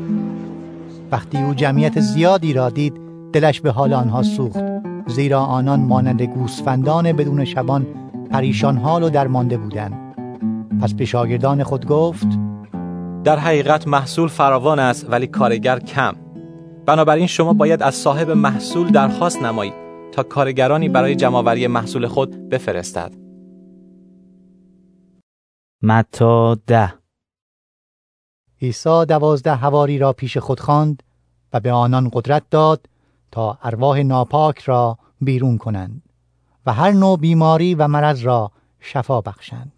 وقتی 1.12 1.38
او 1.38 1.54
جمعیت 1.54 2.00
زیادی 2.00 2.54
را 2.54 2.70
دید 2.70 2.94
دلش 3.34 3.62
به 3.62 3.72
حال 3.72 3.94
آنها 3.94 4.24
سوخت 4.24 4.64
زیرا 5.08 5.40
آنان 5.40 5.80
مانند 5.80 6.22
گوسفندان 6.22 7.12
بدون 7.12 7.46
شبان 7.46 7.88
پریشان 8.32 8.78
حال 8.78 9.04
و 9.04 9.10
درمانده 9.10 9.58
بودند. 9.58 9.94
پس 10.82 10.94
به 10.94 11.06
شاگردان 11.06 11.64
خود 11.64 11.86
گفت 11.86 12.28
در 13.24 13.40
حقیقت 13.40 13.88
محصول 13.88 14.28
فراوان 14.28 14.80
است 14.80 15.06
ولی 15.10 15.28
کارگر 15.28 15.80
کم. 15.80 16.14
بنابراین 16.86 17.28
شما 17.28 17.54
باید 17.54 17.84
از 17.84 17.96
صاحب 17.96 18.32
محصول 18.32 18.88
درخواست 18.88 19.44
نمایید 19.44 19.74
تا 20.12 20.24
کارگرانی 20.24 20.90
برای 20.90 21.16
جمعآوری 21.16 21.68
محصول 21.68 22.08
خود 22.08 22.50
بفرستد. 22.50 23.23
متا 25.86 26.56
ده. 26.68 26.94
عیسی 28.62 29.06
دوازده 29.06 29.56
هواری 29.56 29.98
را 29.98 30.14
پیش 30.14 30.38
خود 30.38 30.60
خواند 30.60 31.04
و 31.54 31.60
به 31.60 31.72
آنان 31.72 32.10
قدرت 32.14 32.44
داد 32.50 32.90
تا 33.32 33.60
ارواح 33.64 34.00
ناپاک 34.00 34.60
را 34.60 34.98
بیرون 35.22 35.58
کنند 35.58 36.02
و 36.66 36.74
هر 36.74 36.92
نوع 36.92 37.18
بیماری 37.18 37.76
و 37.76 37.88
مرض 37.88 38.22
را 38.22 38.52
شفا 38.80 39.22
بخشند. 39.22 39.72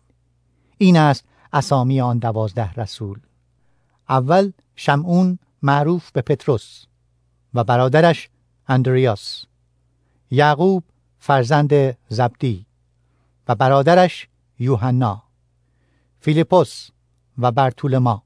این 0.77 0.97
است 0.97 1.25
اسامی 1.53 2.01
آن 2.01 2.17
دوازده 2.17 2.73
رسول. 2.73 3.19
اول 4.09 4.51
شمعون 4.75 5.39
معروف 5.61 6.11
به 6.11 6.21
پتروس 6.21 6.85
و 7.53 7.63
برادرش 7.63 8.29
اندریاس. 8.67 9.45
یعقوب 10.31 10.83
فرزند 11.19 11.97
زبدی 12.09 12.65
و 13.47 13.55
برادرش 13.55 14.27
یوحنا. 14.59 15.24
فیلیپوس 16.25 16.89
و 17.37 17.51
برتولما 17.51 18.23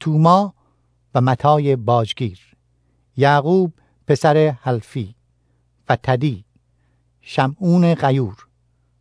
توما 0.00 0.54
و 1.14 1.20
متای 1.20 1.76
باجگیر 1.76 2.38
یعقوب 3.16 3.72
پسر 4.06 4.56
حلفی 4.62 5.14
و 5.88 5.96
تدی 6.02 6.44
شمعون 7.20 7.94
غیور 7.94 8.46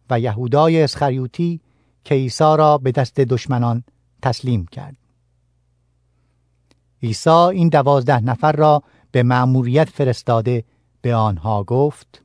و 0.10 0.20
یهودای 0.20 0.84
اسخریوتی 0.84 1.62
که 2.04 2.16
عیسی 2.16 2.44
را 2.58 2.78
به 2.78 2.92
دست 2.92 3.20
دشمنان 3.20 3.84
تسلیم 4.22 4.66
کرد. 4.66 4.98
عیسی 7.04 7.30
این 7.30 7.70
دوازده 7.70 8.20
نفر 8.20 8.52
را 8.52 8.84
به 9.12 9.24
مأموریت 9.24 9.90
فرستاده 9.90 10.64
به 11.02 11.16
آنها 11.16 11.64
گفت 11.64 12.24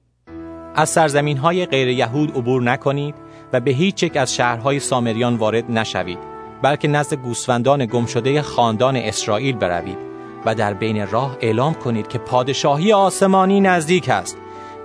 از 0.75 0.89
سرزمین 0.89 1.37
های 1.37 1.67
غیر 1.67 1.89
یهود 1.89 2.31
عبور 2.37 2.63
نکنید 2.63 3.24
و 3.55 3.61
به 3.61 3.71
هیچ 3.71 4.03
یک 4.03 4.17
از 4.17 4.35
شهرهای 4.35 4.81
سامریان 4.81 5.37
وارد 5.37 5.71
نشوید 5.71 6.19
بلکه 6.63 6.89
نزد 6.89 7.15
گوسفندان 7.15 7.87
گمشده 7.87 8.43
خاندان 8.43 8.97
اسرائیل 8.97 9.57
بروید 9.57 9.99
و 10.45 10.55
در 10.55 10.75
بین 10.75 11.11
راه 11.11 11.37
اعلام 11.41 11.75
کنید 11.75 12.09
که 12.09 12.19
پادشاهی 12.19 12.93
آسمانی 12.93 13.61
نزدیک 13.61 14.09
است. 14.09 14.37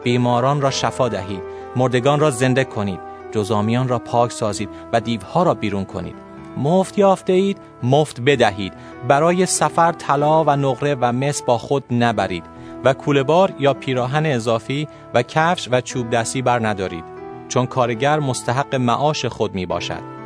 بیماران 0.03 0.61
را 0.61 0.71
شفا 0.71 1.09
دهید 1.09 1.41
مردگان 1.75 2.19
را 2.19 2.31
زنده 2.31 2.63
کنید 2.63 2.99
جزامیان 3.31 3.87
را 3.87 3.99
پاک 3.99 4.31
سازید 4.31 4.69
و 4.93 5.01
دیوها 5.01 5.43
را 5.43 5.53
بیرون 5.53 5.85
کنید. 5.85 6.15
مفت 6.57 6.97
یافته 6.97 7.33
اید 7.33 7.57
مفت 7.83 8.21
بدهید. 8.21 8.73
برای 9.07 9.45
سفر 9.45 9.91
طلا 9.91 10.43
و 10.43 10.49
نقره 10.49 10.95
و 11.01 11.11
مس 11.11 11.41
با 11.41 11.57
خود 11.57 11.83
نبرید 11.91 12.43
و 12.83 12.93
کولهبار 12.93 13.53
یا 13.59 13.73
پیراهن 13.73 14.25
اضافی 14.25 14.87
و 15.13 15.23
کفش 15.23 15.69
و 15.71 15.81
چوب 15.81 16.09
دستی 16.09 16.41
بر 16.41 16.67
ندارید. 16.67 17.18
چون 17.49 17.65
کارگر 17.65 18.19
مستحق 18.19 18.75
معاش 18.75 19.25
خود 19.25 19.55
می 19.55 19.65
باشد 19.65 20.19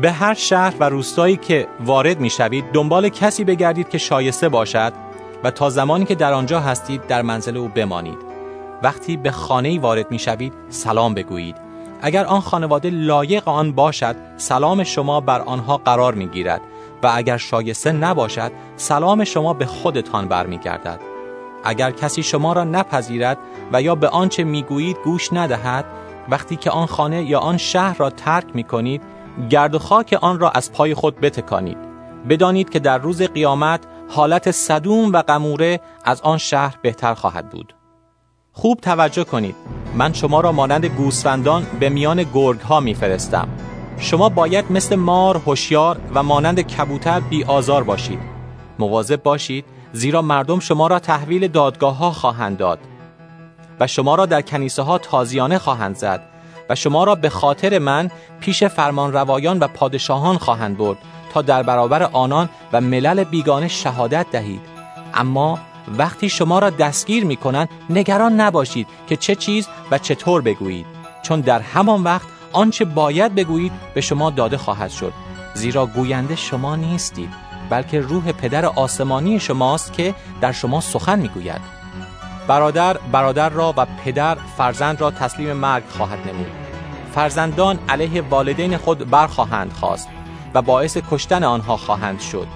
به 0.00 0.12
هر 0.12 0.34
شهر 0.34 0.74
و 0.80 0.88
روستایی 0.88 1.36
که 1.36 1.68
وارد 1.80 2.20
می 2.20 2.30
شوید 2.30 2.64
دنبال 2.72 3.08
کسی 3.08 3.44
بگردید 3.44 3.88
که 3.88 3.98
شایسته 3.98 4.48
باشد 4.48 4.92
و 5.44 5.50
تا 5.50 5.70
زمانی 5.70 6.04
که 6.04 6.14
در 6.14 6.32
آنجا 6.32 6.60
هستید 6.60 7.06
در 7.06 7.22
منزل 7.22 7.56
او 7.56 7.68
بمانید. 7.68 8.18
وقتی 8.82 9.16
به 9.16 9.30
خانه 9.30 9.80
وارد 9.80 10.10
می 10.10 10.18
شوید 10.18 10.52
سلام 10.68 11.14
بگویید. 11.14 11.56
اگر 12.02 12.24
آن 12.24 12.40
خانواده 12.40 12.90
لایق 12.90 13.48
آن 13.48 13.72
باشد 13.72 14.16
سلام 14.36 14.84
شما 14.84 15.20
بر 15.20 15.40
آنها 15.40 15.76
قرار 15.76 16.14
می 16.14 16.26
گیرد 16.26 16.60
و 17.02 17.10
اگر 17.14 17.36
شایسته 17.36 17.92
نباشد 17.92 18.52
سلام 18.76 19.24
شما 19.24 19.52
به 19.52 19.66
خودتان 19.66 20.28
برمیگردد. 20.28 21.00
اگر 21.64 21.90
کسی 21.90 22.22
شما 22.22 22.52
را 22.52 22.64
نپذیرد 22.64 23.38
و 23.72 23.82
یا 23.82 23.94
به 23.94 24.08
آنچه 24.08 24.44
می‌گویید 24.44 24.96
گوش 25.04 25.32
ندهد 25.32 25.84
وقتی 26.30 26.56
که 26.56 26.70
آن 26.70 26.86
خانه 26.86 27.24
یا 27.24 27.38
آن 27.38 27.56
شهر 27.56 27.96
را 27.96 28.10
ترک 28.10 28.46
می 28.54 28.64
کنید 28.64 29.02
گرد 29.50 29.74
و 29.74 29.78
خاک 29.78 30.18
آن 30.20 30.40
را 30.40 30.50
از 30.50 30.72
پای 30.72 30.94
خود 30.94 31.20
بتکانید. 31.20 31.78
بدانید 32.28 32.70
که 32.70 32.78
در 32.78 32.98
روز 32.98 33.22
قیامت 33.22 33.80
حالت 34.08 34.50
صدوم 34.50 35.12
و 35.12 35.22
قموره 35.22 35.80
از 36.04 36.20
آن 36.20 36.38
شهر 36.38 36.76
بهتر 36.82 37.14
خواهد 37.14 37.50
بود. 37.50 37.74
خوب 38.52 38.80
توجه 38.80 39.24
کنید. 39.24 39.56
من 39.94 40.12
شما 40.12 40.40
را 40.40 40.52
مانند 40.52 40.84
گوسفندان 40.84 41.66
به 41.80 41.88
میان 41.88 42.22
گرگ 42.34 42.60
ها 42.60 42.80
میفرستم. 42.80 43.48
شما 43.98 44.28
باید 44.28 44.72
مثل 44.72 44.96
مار 44.96 45.36
هوشیار 45.36 45.98
و 46.14 46.22
مانند 46.22 46.60
کبوتر 46.60 47.20
بی 47.20 47.44
آزار 47.44 47.84
باشید. 47.84 48.18
مواظب 48.78 49.22
باشید 49.22 49.64
زیرا 49.92 50.22
مردم 50.22 50.58
شما 50.58 50.86
را 50.86 50.98
تحویل 50.98 51.48
دادگاه 51.48 51.96
ها 51.96 52.10
خواهند 52.10 52.56
داد. 52.56 52.78
و 53.80 53.86
شما 53.86 54.14
را 54.14 54.26
در 54.26 54.42
کنیسه 54.42 54.82
ها 54.82 54.98
تازیانه 54.98 55.58
خواهند 55.58 55.96
زد 55.96 56.22
و 56.68 56.74
شما 56.74 57.04
را 57.04 57.14
به 57.14 57.28
خاطر 57.28 57.78
من 57.78 58.10
پیش 58.40 58.64
فرمان 58.64 59.12
روایان 59.12 59.58
و 59.58 59.68
پادشاهان 59.68 60.38
خواهند 60.38 60.76
برد 60.76 60.98
تا 61.32 61.42
در 61.42 61.62
برابر 61.62 62.02
آنان 62.02 62.48
و 62.72 62.80
ملل 62.80 63.24
بیگانه 63.24 63.68
شهادت 63.68 64.26
دهید. 64.32 64.60
اما 65.14 65.58
وقتی 65.98 66.28
شما 66.28 66.58
را 66.58 66.70
دستگیر 66.70 67.24
می 67.24 67.36
کنند 67.36 67.68
نگران 67.90 68.40
نباشید 68.40 68.86
که 69.08 69.16
چه 69.16 69.34
چیز 69.34 69.68
و 69.90 69.98
چطور 69.98 70.42
بگویید. 70.42 70.86
چون 71.22 71.40
در 71.40 71.60
همان 71.60 72.02
وقت 72.02 72.28
آنچه 72.52 72.84
باید 72.84 73.34
بگویید 73.34 73.72
به 73.94 74.00
شما 74.00 74.30
داده 74.30 74.56
خواهد 74.56 74.90
شد. 74.90 75.12
زیرا 75.54 75.86
گوینده 75.86 76.36
شما 76.36 76.76
نیستید 76.76 77.30
بلکه 77.70 78.00
روح 78.00 78.32
پدر 78.32 78.66
آسمانی 78.66 79.40
شماست 79.40 79.92
که 79.92 80.14
در 80.40 80.52
شما 80.52 80.80
سخن 80.80 81.18
می‌گوید. 81.18 81.75
برادر 82.48 82.96
برادر 83.12 83.48
را 83.48 83.74
و 83.76 83.86
پدر 84.04 84.34
فرزند 84.34 85.00
را 85.00 85.10
تسلیم 85.10 85.52
مرگ 85.52 85.82
خواهد 85.88 86.18
نمود. 86.28 86.50
فرزندان 87.14 87.78
علیه 87.88 88.22
والدین 88.22 88.76
خود 88.76 89.10
برخواهند 89.10 89.72
خواست 89.72 90.08
و 90.54 90.62
باعث 90.62 90.98
کشتن 91.10 91.44
آنها 91.44 91.76
خواهند 91.76 92.20
شد. 92.20 92.46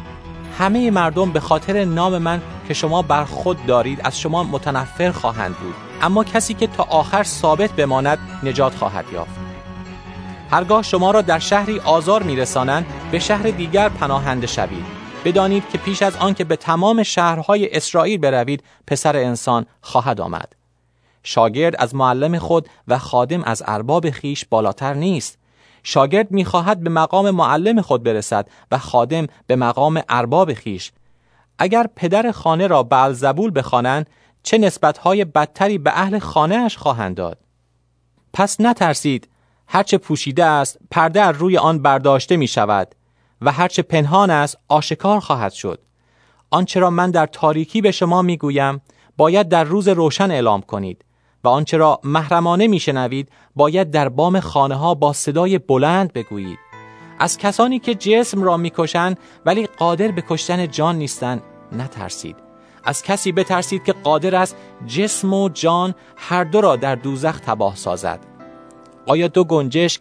همه 0.58 0.90
مردم 0.90 1.30
به 1.30 1.40
خاطر 1.40 1.84
نام 1.84 2.18
من 2.18 2.42
که 2.68 2.74
شما 2.74 3.02
بر 3.02 3.24
خود 3.24 3.66
دارید 3.66 4.00
از 4.04 4.20
شما 4.20 4.44
متنفر 4.44 5.10
خواهند 5.10 5.56
بود. 5.56 5.74
اما 6.02 6.24
کسی 6.24 6.54
که 6.54 6.66
تا 6.66 6.82
آخر 6.82 7.22
ثابت 7.22 7.72
بماند 7.72 8.18
نجات 8.42 8.74
خواهد 8.74 9.04
یافت. 9.12 9.40
هرگاه 10.50 10.82
شما 10.82 11.10
را 11.10 11.22
در 11.22 11.38
شهری 11.38 11.80
آزار 11.80 12.22
میرسانند 12.22 12.86
به 13.10 13.18
شهر 13.18 13.42
دیگر 13.42 13.88
پناهنده 13.88 14.46
شوید. 14.46 14.99
بدانید 15.24 15.68
که 15.68 15.78
پیش 15.78 16.02
از 16.02 16.16
آنکه 16.16 16.44
به 16.44 16.56
تمام 16.56 17.02
شهرهای 17.02 17.76
اسرائیل 17.76 18.20
بروید 18.20 18.64
پسر 18.86 19.16
انسان 19.16 19.66
خواهد 19.80 20.20
آمد. 20.20 20.52
شاگرد 21.22 21.76
از 21.78 21.94
معلم 21.94 22.38
خود 22.38 22.68
و 22.88 22.98
خادم 22.98 23.42
از 23.42 23.62
ارباب 23.66 24.10
خیش 24.10 24.44
بالاتر 24.44 24.94
نیست. 24.94 25.38
شاگرد 25.82 26.30
می‌خواهد 26.30 26.80
به 26.80 26.90
مقام 26.90 27.30
معلم 27.30 27.80
خود 27.80 28.02
برسد 28.02 28.48
و 28.70 28.78
خادم 28.78 29.26
به 29.46 29.56
مقام 29.56 30.02
ارباب 30.08 30.54
خیش. 30.54 30.92
اگر 31.58 31.86
پدر 31.96 32.32
خانه 32.32 32.66
را 32.66 32.82
بعلزبول 32.82 33.52
بخوانند 33.54 34.10
چه 34.42 34.58
نسبتهای 34.58 35.24
بدتری 35.24 35.78
به 35.78 35.90
اهل 35.94 36.18
خانه 36.18 36.56
اش 36.56 36.76
خواهند 36.76 37.16
داد؟ 37.16 37.38
پس 38.32 38.60
نترسید. 38.60 39.28
هرچه 39.66 39.98
پوشیده 39.98 40.44
است 40.44 40.78
پرده 40.90 41.20
از 41.20 41.36
روی 41.36 41.58
آن 41.58 41.82
برداشته 41.82 42.36
می 42.36 42.46
شود 42.46 42.94
و 43.42 43.52
هرچه 43.52 43.82
پنهان 43.82 44.30
است 44.30 44.58
آشکار 44.68 45.20
خواهد 45.20 45.52
شد. 45.52 45.80
آنچه 46.50 46.80
را 46.80 46.90
من 46.90 47.10
در 47.10 47.26
تاریکی 47.26 47.80
به 47.80 47.90
شما 47.90 48.22
می 48.22 48.36
گویم 48.36 48.80
باید 49.16 49.48
در 49.48 49.64
روز 49.64 49.88
روشن 49.88 50.30
اعلام 50.30 50.62
کنید 50.62 51.04
و 51.44 51.48
آنچه 51.48 51.76
را 51.76 52.00
محرمانه 52.04 52.66
میشنوید 52.66 53.28
باید 53.56 53.90
در 53.90 54.08
بام 54.08 54.40
خانه 54.40 54.74
ها 54.74 54.94
با 54.94 55.12
صدای 55.12 55.58
بلند 55.58 56.12
بگویید. 56.12 56.58
از 57.18 57.38
کسانی 57.38 57.78
که 57.78 57.94
جسم 57.94 58.42
را 58.42 58.56
می‌کشند 58.56 59.18
ولی 59.46 59.66
قادر 59.66 60.08
به 60.08 60.22
کشتن 60.28 60.68
جان 60.68 60.96
نیستند 60.96 61.42
نترسید. 61.72 62.36
از 62.84 63.02
کسی 63.02 63.32
بترسید 63.32 63.84
که 63.84 63.92
قادر 63.92 64.34
است 64.34 64.56
جسم 64.86 65.34
و 65.34 65.48
جان 65.48 65.94
هر 66.16 66.44
دو 66.44 66.60
را 66.60 66.76
در 66.76 66.94
دوزخ 66.94 67.40
تباه 67.40 67.76
سازد. 67.76 68.20
آیا 69.06 69.28
دو 69.28 69.44
گنجشک 69.44 70.00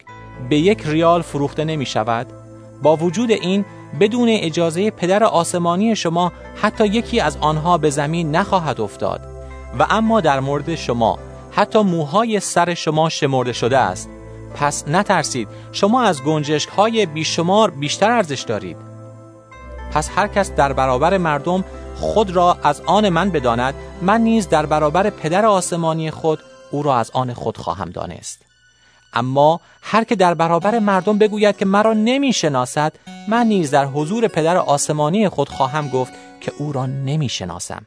به 0.50 0.58
یک 0.58 0.86
ریال 0.86 1.22
فروخته 1.22 1.64
نمی 1.64 1.86
شود؟ 1.86 2.39
با 2.82 2.96
وجود 2.96 3.30
این 3.30 3.64
بدون 4.00 4.28
اجازه 4.28 4.90
پدر 4.90 5.24
آسمانی 5.24 5.96
شما 5.96 6.32
حتی 6.62 6.86
یکی 6.86 7.20
از 7.20 7.36
آنها 7.40 7.78
به 7.78 7.90
زمین 7.90 8.36
نخواهد 8.36 8.80
افتاد. 8.80 9.20
و 9.78 9.86
اما 9.90 10.20
در 10.20 10.40
مورد 10.40 10.74
شما 10.74 11.18
حتی 11.50 11.78
موهای 11.78 12.40
سر 12.40 12.74
شما 12.74 13.08
شمرده 13.08 13.52
شده 13.52 13.78
است. 13.78 14.08
پس 14.54 14.88
نترسید 14.88 15.48
شما 15.72 16.02
از 16.02 16.22
گنجشک 16.22 16.68
های 16.68 17.06
بیشمار 17.06 17.70
بیشتر 17.70 18.10
ارزش 18.10 18.42
دارید. 18.42 18.76
پس 19.92 20.10
هر 20.16 20.26
کس 20.26 20.52
در 20.54 20.72
برابر 20.72 21.18
مردم 21.18 21.64
خود 21.96 22.30
را 22.30 22.56
از 22.62 22.82
آن 22.86 23.08
من 23.08 23.30
بداند 23.30 23.74
من 24.02 24.20
نیز 24.20 24.48
در 24.48 24.66
برابر 24.66 25.10
پدر 25.10 25.46
آسمانی 25.46 26.10
خود 26.10 26.38
او 26.70 26.82
را 26.82 26.96
از 26.96 27.10
آن 27.14 27.34
خود 27.34 27.56
خواهم 27.56 27.90
دانست. 27.90 28.49
اما 29.12 29.60
هر 29.82 30.04
که 30.04 30.16
در 30.16 30.34
برابر 30.34 30.78
مردم 30.78 31.18
بگوید 31.18 31.56
که 31.56 31.64
مرا 31.64 31.92
نمی‌شناسد 31.92 32.92
من 33.28 33.46
نیز 33.46 33.70
در 33.70 33.86
حضور 33.86 34.28
پدر 34.28 34.56
آسمانی 34.56 35.28
خود 35.28 35.48
خواهم 35.48 35.88
گفت 35.88 36.12
که 36.40 36.52
او 36.58 36.72
را 36.72 36.86
نمی‌شناسم. 36.86 37.86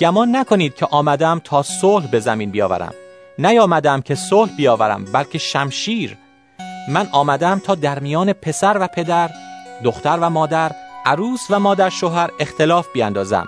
گمان 0.00 0.36
نکنید 0.36 0.74
که 0.74 0.86
آمدم 0.90 1.40
تا 1.44 1.62
صلح 1.62 2.06
به 2.06 2.20
زمین 2.20 2.50
بیاورم. 2.50 2.94
نیامدم 3.38 4.00
که 4.00 4.14
صلح 4.14 4.56
بیاورم 4.56 5.04
بلکه 5.04 5.38
شمشیر. 5.38 6.16
من 6.88 7.08
آمدم 7.12 7.58
تا 7.58 7.74
در 7.74 7.98
میان 7.98 8.32
پسر 8.32 8.76
و 8.80 8.86
پدر 8.86 9.30
دختر 9.84 10.18
و 10.20 10.30
مادر 10.30 10.72
عروس 11.06 11.40
و 11.50 11.60
مادر 11.60 11.90
شوهر 11.90 12.30
اختلاف 12.40 12.86
بیاندازم. 12.94 13.46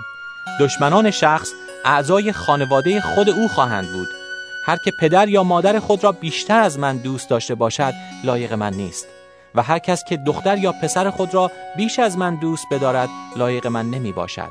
دشمنان 0.60 1.10
شخص 1.10 1.48
اعضای 1.84 2.32
خانواده 2.32 3.00
خود 3.00 3.30
او 3.30 3.48
خواهند 3.48 3.92
بود. 3.92 4.08
هر 4.70 4.76
که 4.76 4.90
پدر 4.90 5.28
یا 5.28 5.42
مادر 5.42 5.78
خود 5.78 6.04
را 6.04 6.12
بیشتر 6.12 6.60
از 6.60 6.78
من 6.78 6.96
دوست 6.96 7.28
داشته 7.28 7.54
باشد 7.54 7.94
لایق 8.24 8.52
من 8.52 8.74
نیست. 8.74 9.06
و 9.54 9.62
هر 9.62 9.78
کس 9.78 10.04
که 10.04 10.16
دختر 10.16 10.58
یا 10.58 10.72
پسر 10.72 11.10
خود 11.10 11.34
را 11.34 11.50
بیش 11.76 11.98
از 11.98 12.18
من 12.18 12.34
دوست 12.34 12.66
بدارد 12.70 13.08
لایق 13.36 13.66
من 13.66 13.90
نمی 13.90 14.12
باشد. 14.12 14.50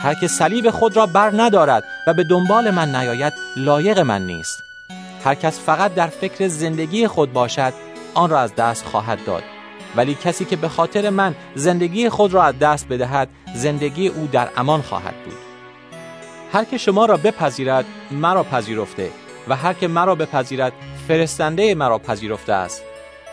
هر 0.00 0.14
که 0.14 0.28
صلیب 0.28 0.70
خود 0.70 0.96
را 0.96 1.06
بر 1.06 1.30
ندارد 1.36 1.84
و 2.06 2.14
به 2.14 2.24
دنبال 2.24 2.70
من 2.70 2.94
نیاید 2.94 3.32
لایق 3.56 3.98
من 3.98 4.26
نیست. 4.26 4.62
هر 5.24 5.34
کس 5.34 5.60
فقط 5.60 5.94
در 5.94 6.06
فکر 6.06 6.48
زندگی 6.48 7.06
خود 7.06 7.32
باشد 7.32 7.72
آن 8.14 8.30
را 8.30 8.40
از 8.40 8.54
دست 8.54 8.84
خواهد 8.84 9.24
داد. 9.24 9.42
ولی 9.96 10.14
کسی 10.14 10.44
که 10.44 10.56
به 10.56 10.68
خاطر 10.68 11.10
من 11.10 11.34
زندگی 11.54 12.08
خود 12.08 12.34
را 12.34 12.42
از 12.42 12.58
دست 12.58 12.88
بدهد 12.88 13.28
زندگی 13.54 14.08
او 14.08 14.28
در 14.32 14.48
امان 14.56 14.82
خواهد 14.82 15.14
بود. 15.24 15.38
هر 16.52 16.64
که 16.64 16.78
شما 16.78 17.06
را 17.06 17.16
بپذیرد 17.16 17.84
مرا 18.10 18.42
پذیرفته. 18.42 19.23
و 19.48 19.56
هر 19.56 19.72
که 19.72 19.88
مرا 19.88 20.14
بپذیرد 20.14 20.72
فرستنده 21.08 21.74
مرا 21.74 21.98
پذیرفته 21.98 22.52
است. 22.52 22.82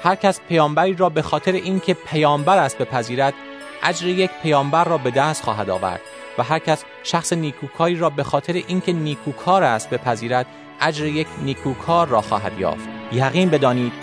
هر 0.03 0.15
کس 0.15 0.41
پیامبری 0.49 0.93
را 0.93 1.09
به 1.09 1.21
خاطر 1.21 1.51
اینکه 1.51 1.93
پیامبر 1.93 2.57
است 2.57 2.77
بپذیرد 2.77 3.33
اجر 3.83 4.07
یک 4.07 4.31
پیامبر 4.43 4.83
را 4.83 4.97
به 4.97 5.11
دست 5.11 5.43
خواهد 5.43 5.69
آورد. 5.69 6.01
و 6.37 6.43
هر 6.43 6.59
کس 6.59 6.83
شخص 7.03 7.33
نیکوکاری 7.33 7.95
را 7.95 8.09
به 8.09 8.23
خاطر 8.23 8.53
اینکه 8.67 8.93
نیکوکار 8.93 9.63
است 9.63 9.89
بپذیرد 9.89 10.45
اجر 10.81 11.05
یک 11.05 11.27
نیکوکار 11.43 12.07
را 12.07 12.21
خواهد 12.21 12.59
یافت. 12.59 12.89
یقین 13.11 13.49
بدانید 13.49 13.93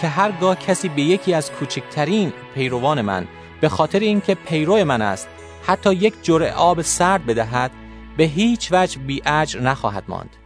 که 0.00 0.08
هرگاه 0.08 0.56
کسی 0.56 0.88
به 0.88 1.02
یکی 1.02 1.34
از 1.34 1.52
کوچکترین 1.52 2.32
پیروان 2.54 3.00
من 3.00 3.26
به 3.60 3.68
خاطر 3.68 3.98
اینکه 3.98 4.34
پیرو 4.34 4.84
من 4.84 5.02
است 5.02 5.28
حتی 5.66 5.94
یک 5.94 6.14
جرعه 6.22 6.52
آب 6.52 6.82
سرد 6.82 7.26
بدهد 7.26 7.70
به 8.16 8.24
هیچ 8.24 8.68
وجه 8.72 8.98
بی 8.98 9.22
اجر 9.26 9.60
نخواهد 9.60 10.04
ماند. 10.08 10.36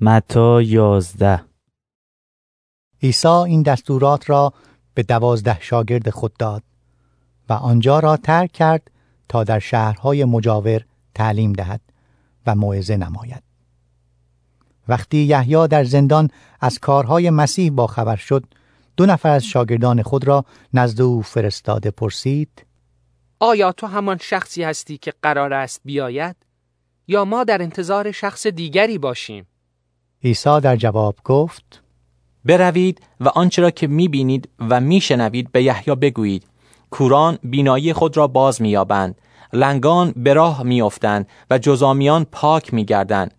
متا 0.00 0.62
یازده. 0.62 1.44
عیسی 3.02 3.28
این 3.28 3.62
دستورات 3.62 4.30
را 4.30 4.52
به 4.94 5.02
دوازده 5.02 5.60
شاگرد 5.60 6.10
خود 6.10 6.36
داد 6.38 6.62
و 7.48 7.52
آنجا 7.52 7.98
را 7.98 8.16
ترک 8.16 8.52
کرد 8.52 8.90
تا 9.28 9.44
در 9.44 9.58
شهرهای 9.58 10.24
مجاور 10.24 10.84
تعلیم 11.14 11.52
دهد 11.52 11.80
و 12.46 12.54
موعظه 12.54 12.96
نماید. 12.96 13.42
وقتی 14.88 15.18
یحیی 15.18 15.68
در 15.68 15.84
زندان 15.84 16.30
از 16.60 16.78
کارهای 16.78 17.30
مسیح 17.30 17.70
با 17.70 17.86
خبر 17.86 18.16
شد 18.16 18.44
دو 18.96 19.06
نفر 19.06 19.28
از 19.28 19.44
شاگردان 19.44 20.02
خود 20.02 20.28
را 20.28 20.44
نزد 20.74 21.00
او 21.00 21.22
فرستاده 21.22 21.90
پرسید 21.90 22.66
آیا 23.40 23.72
تو 23.72 23.86
همان 23.86 24.18
شخصی 24.20 24.62
هستی 24.62 24.98
که 24.98 25.12
قرار 25.22 25.52
است 25.52 25.80
بیاید 25.84 26.36
یا 27.08 27.24
ما 27.24 27.44
در 27.44 27.62
انتظار 27.62 28.12
شخص 28.12 28.46
دیگری 28.46 28.98
باشیم؟ 28.98 29.46
عیسی 30.24 30.60
در 30.60 30.76
جواب 30.76 31.16
گفت 31.24 31.82
بروید 32.44 33.00
و 33.20 33.28
آنچه 33.28 33.62
را 33.62 33.70
که 33.70 33.86
می‌بینید 33.86 34.48
و 34.58 34.80
میشنوید 34.80 35.52
به 35.52 35.62
یحیی 35.62 35.94
بگویید. 35.94 36.44
کوران 36.90 37.38
بینایی 37.42 37.92
خود 37.92 38.16
را 38.16 38.26
باز 38.26 38.62
مییابند. 38.62 39.20
لنگان 39.52 40.12
به 40.16 40.34
راه 40.34 40.62
میافتند 40.62 41.28
و 41.50 41.58
جزامیان 41.58 42.26
پاک 42.32 42.74
میگردند. 42.74 43.34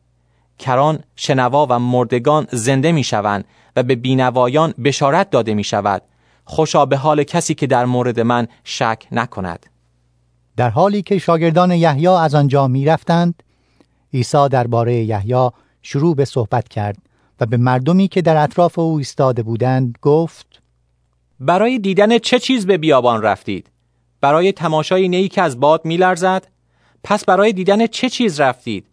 کران 0.59 0.99
شنوا 1.15 1.67
و 1.69 1.79
مردگان 1.79 2.47
زنده 2.51 2.91
می‌شوند 2.91 3.45
و 3.75 3.83
به 3.83 3.95
بینوایان 3.95 4.73
بشارت 4.83 5.29
داده 5.29 5.53
می 5.53 5.63
شود 5.63 6.01
خوشا 6.45 6.85
به 6.85 6.97
حال 6.97 7.23
کسی 7.23 7.53
که 7.53 7.67
در 7.67 7.85
مورد 7.85 8.19
من 8.19 8.47
شک 8.63 9.07
نکند. 9.11 9.65
در 10.57 10.69
حالی 10.69 11.01
که 11.01 11.17
شاگردان 11.17 11.71
یحیی 11.71 12.07
از 12.07 12.35
آنجا 12.35 12.67
می 12.67 12.85
رفتند 12.85 13.43
عیسی 14.13 14.49
درباره 14.49 14.93
یحیی 14.93 15.49
شروع 15.81 16.15
به 16.15 16.25
صحبت 16.25 16.67
کرد 16.67 16.97
و 17.39 17.45
به 17.45 17.57
مردمی 17.57 18.07
که 18.07 18.21
در 18.21 18.37
اطراف 18.37 18.79
او 18.79 18.97
ایستاده 18.97 19.43
بودند 19.43 19.97
گفت 20.01 20.61
برای 21.39 21.79
دیدن 21.79 22.17
چه 22.17 22.39
چیز 22.39 22.65
به 22.65 22.77
بیابان 22.77 23.21
رفتید؟ 23.21 23.69
برای 24.21 24.51
تماشای 24.51 25.07
نیی 25.07 25.29
که 25.29 25.41
از 25.41 25.59
باد 25.59 25.85
میلرزد؟ 25.85 26.47
پس 27.03 27.25
برای 27.25 27.53
دیدن 27.53 27.87
چه 27.87 28.09
چیز 28.09 28.39
رفتید؟ 28.39 28.85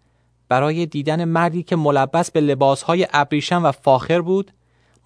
برای 0.49 0.87
دیدن 0.87 1.24
مردی 1.24 1.62
که 1.62 1.76
ملبس 1.76 2.30
به 2.30 2.41
لباسهای 2.41 3.07
ابریشم 3.12 3.64
و 3.64 3.72
فاخر 3.72 4.20
بود؟ 4.20 4.53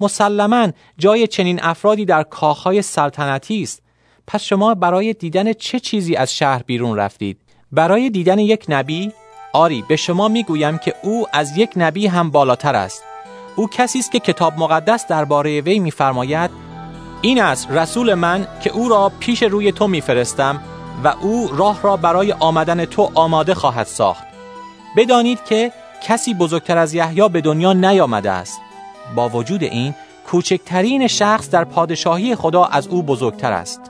مسلما 0.01 0.69
جای 0.99 1.27
چنین 1.27 1.61
افرادی 1.63 2.05
در 2.05 2.23
کاخهای 2.23 2.83
سلطنتی 2.83 3.63
است. 3.63 3.83
پس 4.27 4.43
شما 4.43 4.75
برای 4.75 5.13
دیدن 5.15 5.53
چه 5.53 5.81
چیزی 5.81 6.17
از 6.17 6.35
شهر 6.35 6.63
بیرون 6.63 6.97
رفتید؟ 6.97 7.41
برای 7.73 8.11
دیدن 8.11 8.39
یک 8.39 8.65
نبی؟ 8.69 9.13
آری 9.53 9.85
به 9.89 9.97
شما 9.97 10.29
می‌گویم 10.29 10.79
که 10.79 10.95
او 11.03 11.27
از 11.33 11.57
یک 11.57 11.71
نبی 11.77 12.07
هم 12.07 12.31
بالاتر 12.31 12.77
است. 12.77 13.05
او 13.57 13.69
کسی 13.69 13.99
است 13.99 14.13
که 14.13 14.21
کتاب 14.21 14.59
مقدس 14.59 15.07
درباره 15.07 15.61
وی 15.61 15.79
میفرماید 15.79 16.51
این 17.23 17.43
است 17.43 17.71
رسول 17.71 18.15
من 18.15 18.47
که 18.63 18.71
او 18.71 18.89
را 18.89 19.13
پیش 19.21 19.43
روی 19.43 19.73
تو 19.73 19.89
میفرستم 19.89 20.61
و 21.05 21.15
او 21.21 21.51
راه 21.53 21.83
را 21.83 21.97
برای 21.97 22.33
آمدن 22.33 22.85
تو 22.85 23.11
آماده 23.15 23.55
خواهد 23.55 23.87
ساخت. 23.87 24.25
بدانید 24.97 25.45
که 25.45 25.73
کسی 26.03 26.35
بزرگتر 26.35 26.79
از 26.79 26.95
یحیی 26.95 27.29
به 27.29 27.41
دنیا 27.41 27.73
نیامده 27.73 28.31
است. 28.31 28.61
با 29.17 29.29
وجود 29.29 29.63
این 29.63 29.95
کوچکترین 30.27 31.07
شخص 31.07 31.51
در 31.51 31.65
پادشاهی 31.65 32.35
خدا 32.35 32.65
از 32.65 32.89
او 32.89 33.03
بزرگتر 33.03 33.53
است. 33.53 33.90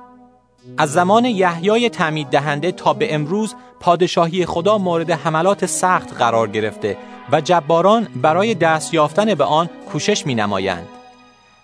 از 0.79 0.93
زمان 0.93 1.25
یحیای 1.25 1.89
تعمید 1.89 2.27
دهنده 2.27 2.73
تا 2.73 2.93
به 2.93 3.15
امروز 3.15 3.55
پادشاهی 3.81 4.47
خدا 4.47 4.79
مورد 4.79 5.11
حملات 5.11 5.67
سخت 5.67 6.15
قرار 6.19 6.49
گرفته 6.49 6.97
و 7.33 7.41
جباران 7.41 8.09
برای 8.23 8.55
دست 8.55 8.95
یافتن 8.95 9.35
به 9.35 9.45
آن 9.45 9.71
کوشش 9.93 10.27
می 10.27 10.35
نمایند. 10.35 10.89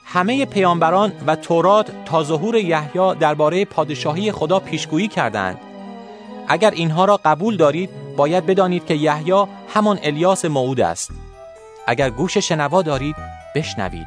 همه 0.05 0.45
پیامبران 0.45 1.13
و 1.27 1.37
تورات 1.37 1.91
تا 2.05 2.25
ظهور 2.25 2.55
یحیی 2.55 3.15
درباره 3.21 3.65
پادشاهی 3.65 4.33
خدا 4.33 4.61
پیشگویی 4.61 5.09
کردند. 5.09 5.59
اگر 6.49 6.71
اینها 6.71 7.05
را 7.05 7.21
قبول 7.25 7.57
دارید 7.57 7.91
باید 8.17 8.47
بدانید 8.47 8.87
که 8.87 8.95
یحیی 8.95 9.45
همان 9.75 9.99
الیاس 10.03 10.45
موعود 10.45 10.81
است. 10.81 11.11
اگر 11.87 12.11
گوش 12.11 12.39
شنوا 12.39 12.83
دارید 12.83 13.17
بشنوید. 13.55 14.07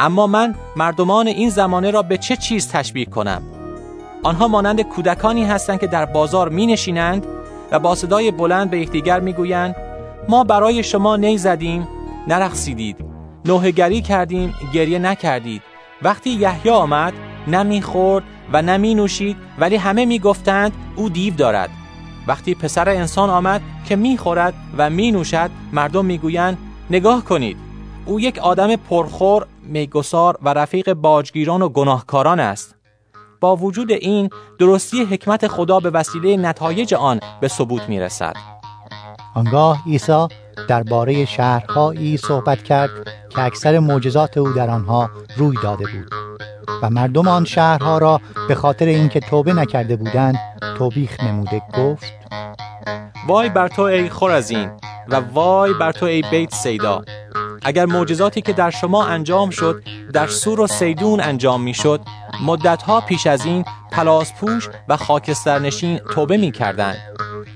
اما 0.00 0.26
من 0.26 0.54
مردمان 0.76 1.26
این 1.26 1.50
زمانه 1.50 1.90
را 1.90 2.02
به 2.02 2.18
چه 2.18 2.36
چیز 2.36 2.68
تشبیه 2.68 3.04
کنم؟ 3.04 3.57
آنها 4.22 4.48
مانند 4.48 4.82
کودکانی 4.82 5.44
هستند 5.44 5.80
که 5.80 5.86
در 5.86 6.04
بازار 6.04 6.48
می 6.48 6.66
نشینند 6.66 7.26
و 7.72 7.78
با 7.78 7.94
صدای 7.94 8.30
بلند 8.30 8.70
به 8.70 8.78
یکدیگر 8.78 9.20
می 9.20 9.32
گویند 9.32 9.76
ما 10.28 10.44
برای 10.44 10.82
شما 10.82 11.16
نی 11.16 11.38
زدیم 11.38 11.88
نرقصیدید 12.28 12.96
نوهگری 13.44 14.02
کردیم 14.02 14.54
گریه 14.74 14.98
نکردید. 14.98 15.62
وقتی 16.02 16.30
یحیی 16.30 16.70
آمد 16.70 17.12
نمی 17.46 17.82
خورد 17.82 18.24
و 18.52 18.62
نمی 18.62 18.94
نوشید 18.94 19.36
ولی 19.58 19.76
همه 19.76 20.04
می 20.04 20.18
گفتند 20.18 20.72
او 20.96 21.08
دیو 21.08 21.34
دارد. 21.34 21.70
وقتی 22.26 22.54
پسر 22.54 22.88
انسان 22.88 23.30
آمد 23.30 23.60
که 23.88 23.96
می 23.96 24.18
خورد 24.18 24.54
و 24.78 24.90
می 24.90 25.12
نوشد 25.12 25.50
مردم 25.72 26.04
می 26.04 26.18
گویند 26.18 26.58
نگاه 26.90 27.24
کنید 27.24 27.56
او 28.06 28.20
یک 28.20 28.38
آدم 28.38 28.76
پرخور 28.76 29.46
میگسار 29.62 30.38
و 30.42 30.48
رفیق 30.48 30.92
باجگیران 30.92 31.62
و 31.62 31.68
گناهکاران 31.68 32.40
است. 32.40 32.77
با 33.40 33.56
وجود 33.56 33.92
این 33.92 34.30
درستی 34.58 35.04
حکمت 35.04 35.46
خدا 35.46 35.80
به 35.80 35.90
وسیله 35.90 36.36
نتایج 36.36 36.94
آن 36.94 37.20
به 37.40 37.48
ثبوت 37.48 37.88
می 37.88 38.00
رسد. 38.00 38.36
آنگاه 39.34 39.82
عیسی 39.86 40.26
درباره 40.68 41.24
شهرهایی 41.24 42.16
صحبت 42.16 42.62
کرد 42.62 42.90
که 43.30 43.42
اکثر 43.42 43.78
معجزات 43.78 44.38
او 44.38 44.52
در 44.52 44.70
آنها 44.70 45.10
روی 45.36 45.56
داده 45.62 45.84
بود 45.84 46.14
و 46.82 46.90
مردم 46.90 47.28
آن 47.28 47.44
شهرها 47.44 47.98
را 47.98 48.20
به 48.48 48.54
خاطر 48.54 48.86
اینکه 48.86 49.20
توبه 49.20 49.52
نکرده 49.52 49.96
بودند 49.96 50.36
توبیخ 50.78 51.20
نموده 51.20 51.62
گفت 51.78 52.12
وای 53.28 53.48
بر 53.48 53.68
تو 53.68 53.82
ای 53.82 54.08
خورزین 54.08 54.70
و 55.08 55.16
وای 55.16 55.74
بر 55.74 55.92
تو 55.92 56.06
ای 56.06 56.22
بیت 56.30 56.54
سیدا 56.54 57.02
اگر 57.62 57.86
معجزاتی 57.86 58.42
که 58.42 58.52
در 58.52 58.70
شما 58.70 59.04
انجام 59.04 59.50
شد 59.50 59.82
در 60.12 60.26
سور 60.26 60.60
و 60.60 60.66
سیدون 60.66 61.20
انجام 61.20 61.62
می 61.62 61.74
شد 61.74 62.00
مدتها 62.46 63.00
پیش 63.00 63.26
از 63.26 63.46
این 63.46 63.64
پوش 64.40 64.68
و 64.88 64.96
خاکسترنشین 64.96 65.98
توبه 65.98 66.36
می 66.36 66.52
کردن. 66.52 66.94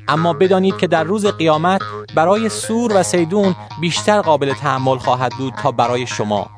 اما 0.08 0.32
بدانید 0.32 0.76
که 0.76 0.86
در 0.86 1.04
روز 1.04 1.26
قیامت 1.26 1.82
برای 2.14 2.48
سور 2.48 2.92
و 2.94 3.02
سیدون 3.02 3.54
بیشتر 3.80 4.20
قابل 4.20 4.52
تحمل 4.52 4.98
خواهد 4.98 5.32
بود 5.38 5.54
تا 5.62 5.70
برای 5.70 6.06
شما. 6.06 6.50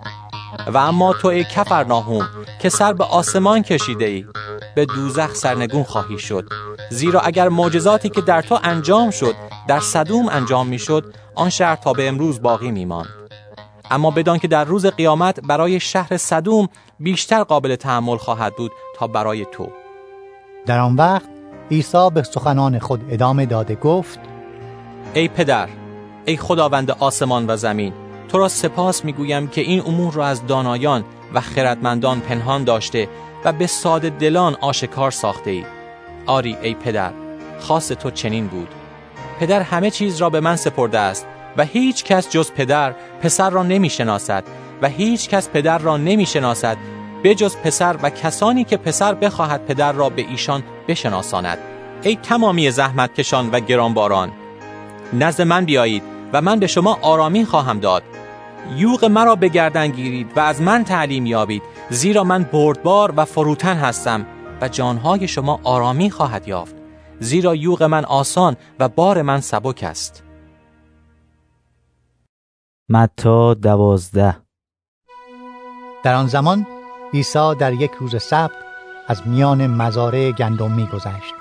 و 0.67 0.79
اما 0.79 1.13
تو 1.13 1.29
ای 1.29 1.45
کفرناهوم 1.45 2.29
که 2.61 2.69
سر 2.69 2.93
به 2.93 3.05
آسمان 3.05 3.63
کشیده 3.63 4.05
ای 4.05 4.27
به 4.75 4.87
دوزخ 4.87 5.35
سرنگون 5.35 5.83
خواهی 5.83 6.19
شد. 6.19 6.49
زیرا 6.91 7.21
اگر 7.21 7.49
معجزاتی 7.49 8.09
که 8.09 8.21
در 8.21 8.43
تو 8.43 8.59
انجام 8.63 9.11
شد 9.11 9.35
در 9.69 9.81
صدوم 9.81 10.29
انجام 10.29 10.67
می 10.67 10.79
شد 10.79 11.15
آن 11.35 11.51
شهر 11.51 11.77
تا 11.77 11.93
به 11.93 12.09
امروز 12.09 12.43
باقی 12.43 12.71
می 12.71 12.85
اما 13.91 14.11
بدان 14.11 14.39
که 14.39 14.49
در 14.49 14.65
روز 14.65 14.87
قیامت 14.87 15.41
برای 15.41 15.81
شهر 15.81 16.17
صدوم 16.17 16.69
بیشتر 17.01 17.43
قابل 17.43 17.77
تحمل 17.77 18.17
خواهد 18.17 18.57
بود 18.57 18.73
تا 18.97 19.07
برای 19.07 19.47
تو. 19.53 19.69
در 20.67 20.79
آن 20.79 20.97
وقت 20.97 21.29
عیسی 21.71 22.11
به 22.15 22.23
سخنان 22.23 22.79
خود 22.79 23.05
ادامه 23.11 23.47
داده 23.47 23.75
گفت 23.75 24.19
ای 25.15 25.29
پدر 25.29 25.69
ای 26.25 26.37
خداوند 26.37 26.91
آسمان 26.91 27.51
و 27.51 27.57
زمین 27.57 27.93
تو 28.29 28.39
را 28.39 28.49
سپاس 28.49 29.05
می‌گویم 29.05 29.49
که 29.49 29.61
این 29.61 29.83
امور 29.87 30.15
را 30.15 30.27
از 30.27 30.47
دانایان 30.47 31.05
و 31.35 31.41
خردمندان 31.41 32.21
پنهان 32.21 32.65
داشته 32.65 33.09
و 33.45 33.53
به 33.53 33.67
ساده 33.67 34.11
دلان 34.11 34.57
آشکار 34.61 35.11
ساخته 35.11 35.51
ای. 35.51 35.65
آری 36.27 36.57
ای 36.63 36.75
پدر 36.75 37.13
خاص 37.61 37.89
تو 37.89 38.11
چنین 38.11 38.47
بود. 38.47 38.69
پدر 39.41 39.61
همه 39.61 39.91
چیز 39.91 40.17
را 40.17 40.31
به 40.31 40.41
من 40.41 40.57
سپرده 40.57 40.99
است. 40.99 41.27
و 41.57 41.65
هیچ 41.65 42.05
کس 42.05 42.31
جز 42.31 42.53
پدر 42.53 42.95
پسر 43.23 43.51
را 43.51 43.63
نمی 43.63 43.91
شناسد 43.91 44.45
و 44.83 44.89
هیچ 44.89 45.29
کس 45.29 45.49
پدر 45.49 45.79
را 45.79 45.97
نمی 45.97 46.27
شناسد 46.27 46.77
بجز 47.25 47.57
پسر 47.57 47.97
و 48.03 48.11
کسانی 48.11 48.65
که 48.65 48.77
پسر 48.77 49.15
بخواهد 49.15 49.67
پدر 49.67 49.93
را 49.93 50.09
به 50.09 50.23
ایشان 50.23 50.63
بشناساند. 50.89 51.59
ای 52.03 52.17
تمامی 52.17 52.71
زحمت 52.71 53.15
کشان 53.15 53.51
و 53.51 53.61
گرانباران 53.61 54.33
نزد 55.13 55.43
من 55.43 55.65
بیایید 55.65 56.03
و 56.33 56.41
من 56.41 56.59
به 56.59 56.67
شما 56.67 56.99
آرامی 57.03 57.45
خواهم 57.45 57.81
داد. 57.81 58.03
یوغ 58.77 59.05
مرا 59.05 59.37
به 59.37 59.49
گردن 59.49 59.89
گیرید 59.89 60.31
و 60.37 60.41
از 60.41 60.63
من 60.63 60.85
تعلیم 60.85 61.27
یابید 61.27 61.63
زیرا 61.91 62.25
من 62.25 62.43
بردبار 62.43 63.15
و 63.17 63.25
فروتن 63.25 63.77
هستم 63.77 64.27
و 64.61 64.69
جانهای 64.69 65.29
شما 65.29 65.61
آرامی 65.65 66.11
خواهد 66.11 66.49
یافت. 66.49 66.75
زیرا 67.21 67.55
یوغ 67.55 67.83
من 67.83 68.05
آسان 68.05 68.57
و 68.79 68.89
بار 68.89 69.23
من 69.23 69.41
سبک 69.41 69.83
است. 69.83 70.24
متا 72.89 73.55
دوازده. 73.55 74.37
در 76.03 76.15
آن 76.15 76.27
زمان 76.27 76.67
عیسی 77.15 77.55
در 77.59 77.73
یک 77.73 77.91
روز 78.01 78.23
سبت 78.23 78.51
از 79.07 79.29
میان 79.29 79.67
مزارع 79.67 80.33
گندم 80.33 80.73
میگذشت 80.73 81.35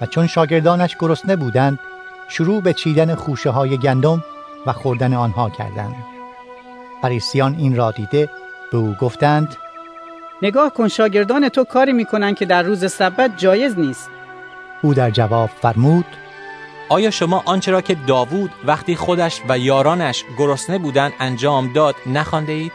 و 0.00 0.06
چون 0.06 0.26
شاگردانش 0.26 0.96
گرسنه 0.96 1.36
بودند 1.36 1.78
شروع 2.28 2.60
به 2.60 2.72
چیدن 2.72 3.14
خوشه 3.14 3.50
های 3.50 3.78
گندم 3.78 4.24
و 4.66 4.72
خوردن 4.72 5.14
آنها 5.14 5.50
کردند. 5.50 6.04
فریسیان 7.02 7.54
این 7.54 7.76
را 7.76 7.90
دیده 7.90 8.28
به 8.72 8.78
او 8.78 8.94
گفتند 9.00 9.56
نگاه 10.42 10.72
کن 10.72 10.88
شاگردان 10.88 11.48
تو 11.48 11.64
کاری 11.64 11.92
می‌کنن 11.92 12.34
که 12.34 12.46
در 12.46 12.62
روز 12.62 12.92
سبت 12.92 13.36
جایز 13.36 13.78
نیست. 13.78 14.10
او 14.82 14.94
در 14.94 15.10
جواب 15.10 15.48
فرمود 15.48 16.06
آیا 16.88 17.10
شما 17.10 17.42
آنچه 17.44 17.70
را 17.70 17.80
که 17.80 17.94
داوود 17.94 18.50
وقتی 18.64 18.96
خودش 18.96 19.42
و 19.48 19.58
یارانش 19.58 20.24
گرسنه 20.38 20.78
بودند 20.78 21.12
انجام 21.20 21.72
داد 21.72 21.94
نخوانده 22.06 22.52
اید؟ 22.52 22.72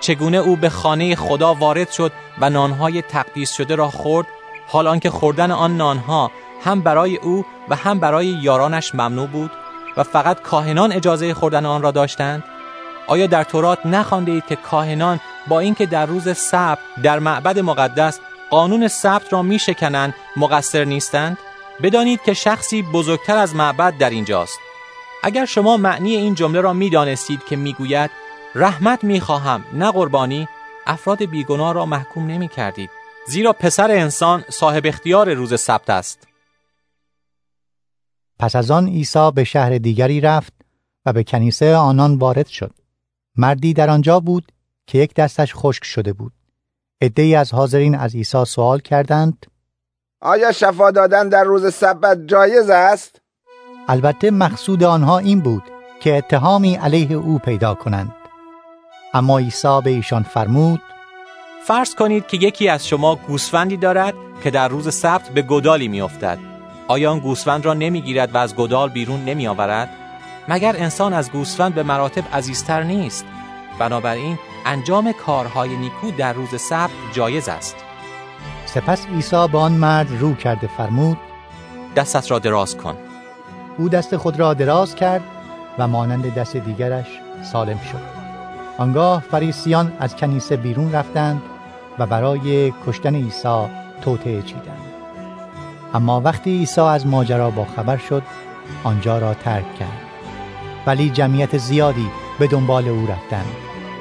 چگونه 0.00 0.36
او 0.36 0.56
به 0.56 0.68
خانه 0.68 1.16
خدا 1.16 1.54
وارد 1.54 1.90
شد 1.90 2.12
و 2.40 2.50
نانهای 2.50 3.02
تقدیس 3.02 3.52
شده 3.52 3.74
را 3.74 3.88
خورد؟ 3.88 4.26
حال 4.66 4.86
آنکه 4.86 5.10
خوردن 5.10 5.50
آن 5.50 5.76
نانها 5.76 6.30
هم 6.64 6.80
برای 6.80 7.16
او 7.16 7.44
و 7.68 7.76
هم 7.76 7.98
برای 7.98 8.26
یارانش 8.26 8.94
ممنوع 8.94 9.26
بود 9.26 9.50
و 9.96 10.02
فقط 10.02 10.42
کاهنان 10.42 10.92
اجازه 10.92 11.34
خوردن 11.34 11.66
آن 11.66 11.82
را 11.82 11.90
داشتند؟ 11.90 12.44
آیا 13.06 13.26
در 13.26 13.44
تورات 13.44 13.86
نخوانده 13.86 14.32
اید 14.32 14.46
که 14.46 14.56
کاهنان 14.56 15.20
با 15.48 15.60
اینکه 15.60 15.86
در 15.86 16.06
روز 16.06 16.36
سبت 16.36 16.78
در 17.02 17.18
معبد 17.18 17.58
مقدس 17.58 18.20
قانون 18.50 18.88
سبت 18.88 19.32
را 19.32 19.42
میشکنند 19.42 20.14
مقصر 20.36 20.84
نیستند؟ 20.84 21.38
بدانید 21.82 22.22
که 22.22 22.34
شخصی 22.34 22.82
بزرگتر 22.82 23.36
از 23.36 23.54
معبد 23.54 23.96
در 23.98 24.10
اینجاست. 24.10 24.58
اگر 25.22 25.44
شما 25.44 25.76
معنی 25.76 26.16
این 26.16 26.34
جمله 26.34 26.60
را 26.60 26.72
می‌دانستید 26.72 27.44
که 27.44 27.56
می‌گوید 27.56 28.10
رحمت 28.54 29.04
می‌خواهم 29.04 29.64
نه 29.72 29.90
قربانی 29.90 30.48
افراد 30.86 31.24
بیگناه 31.24 31.72
را 31.72 31.86
محکوم 31.86 32.26
نمی 32.26 32.48
کردید 32.48 32.90
زیرا 33.26 33.52
پسر 33.52 33.90
انسان 33.90 34.44
صاحب 34.48 34.82
اختیار 34.86 35.34
روز 35.34 35.60
سبت 35.60 35.90
است. 35.90 36.28
پس 38.38 38.56
از 38.56 38.70
آن 38.70 38.88
عیسی 38.88 39.30
به 39.34 39.44
شهر 39.44 39.78
دیگری 39.78 40.20
رفت 40.20 40.52
و 41.06 41.12
به 41.12 41.24
کنیسه 41.24 41.76
آنان 41.76 42.18
وارد 42.18 42.46
شد. 42.46 42.74
مردی 43.36 43.72
در 43.72 43.90
آنجا 43.90 44.20
بود 44.20 44.52
که 44.86 44.98
یک 44.98 45.14
دستش 45.14 45.54
خشک 45.54 45.84
شده 45.84 46.12
بود. 46.12 46.32
عدهای 47.00 47.34
از 47.34 47.54
حاضرین 47.54 47.94
از 47.94 48.14
عیسی 48.14 48.44
سوال 48.44 48.80
کردند 48.80 49.46
آیا 50.24 50.52
شفا 50.52 50.90
دادن 50.90 51.28
در 51.28 51.44
روز 51.44 51.74
سبت 51.74 52.18
جایز 52.26 52.70
است؟ 52.70 53.20
البته 53.88 54.30
مقصود 54.30 54.84
آنها 54.84 55.18
این 55.18 55.40
بود 55.40 55.62
که 56.00 56.16
اتهامی 56.16 56.74
علیه 56.74 57.16
او 57.16 57.38
پیدا 57.38 57.74
کنند. 57.74 58.12
اما 59.14 59.38
عیسی 59.38 59.80
به 59.84 59.90
ایشان 59.90 60.22
فرمود 60.22 60.80
فرض 61.64 61.94
کنید 61.94 62.26
که 62.26 62.36
یکی 62.36 62.68
از 62.68 62.86
شما 62.86 63.16
گوسفندی 63.16 63.76
دارد 63.76 64.14
که 64.42 64.50
در 64.50 64.68
روز 64.68 64.94
سبت 64.94 65.28
به 65.28 65.42
گدالی 65.42 65.88
میافتد. 65.88 66.38
آیا 66.88 67.12
آن 67.12 67.18
گوسفند 67.18 67.64
را 67.64 67.74
نمی‌گیرد 67.74 68.34
و 68.34 68.38
از 68.38 68.56
گدال 68.56 68.88
بیرون 68.88 69.24
نمیآورد؟ 69.24 69.90
مگر 70.48 70.76
انسان 70.76 71.12
از 71.12 71.30
گوسفند 71.30 71.74
به 71.74 71.82
مراتب 71.82 72.24
عزیزتر 72.32 72.82
نیست؟ 72.82 73.24
بنابراین 73.78 74.38
انجام 74.66 75.12
کارهای 75.12 75.76
نیکو 75.76 76.10
در 76.10 76.32
روز 76.32 76.60
سبت 76.60 76.90
جایز 77.12 77.48
است. 77.48 77.83
سپس 78.74 79.06
عیسی 79.06 79.48
به 79.52 79.58
آن 79.58 79.72
مرد 79.72 80.20
رو 80.20 80.34
کرده 80.34 80.66
فرمود 80.66 81.16
دستت 81.96 82.30
را 82.30 82.38
دراز 82.38 82.76
کن. 82.76 82.96
او 83.78 83.88
دست 83.88 84.16
خود 84.16 84.40
را 84.40 84.54
دراز 84.54 84.94
کرد 84.94 85.22
و 85.78 85.88
مانند 85.88 86.34
دست 86.34 86.56
دیگرش 86.56 87.06
سالم 87.42 87.78
شد. 87.78 88.24
آنگاه 88.78 89.22
فریسیان 89.30 89.92
از 90.00 90.16
کنیسه 90.16 90.56
بیرون 90.56 90.92
رفتند 90.92 91.42
و 91.98 92.06
برای 92.06 92.72
کشتن 92.86 93.14
عیسی 93.14 93.66
توطعه 94.02 94.42
چیدند. 94.42 94.82
اما 95.94 96.20
وقتی 96.20 96.50
عیسی 96.58 96.80
از 96.80 97.06
ماجرا 97.06 97.50
با 97.50 97.66
خبر 97.76 97.96
شد 97.96 98.22
آنجا 98.84 99.18
را 99.18 99.34
ترک 99.34 99.74
کرد. 99.74 100.02
ولی 100.86 101.10
جمعیت 101.10 101.58
زیادی 101.58 102.10
به 102.38 102.46
دنبال 102.46 102.88
او 102.88 103.06
رفتند 103.06 103.54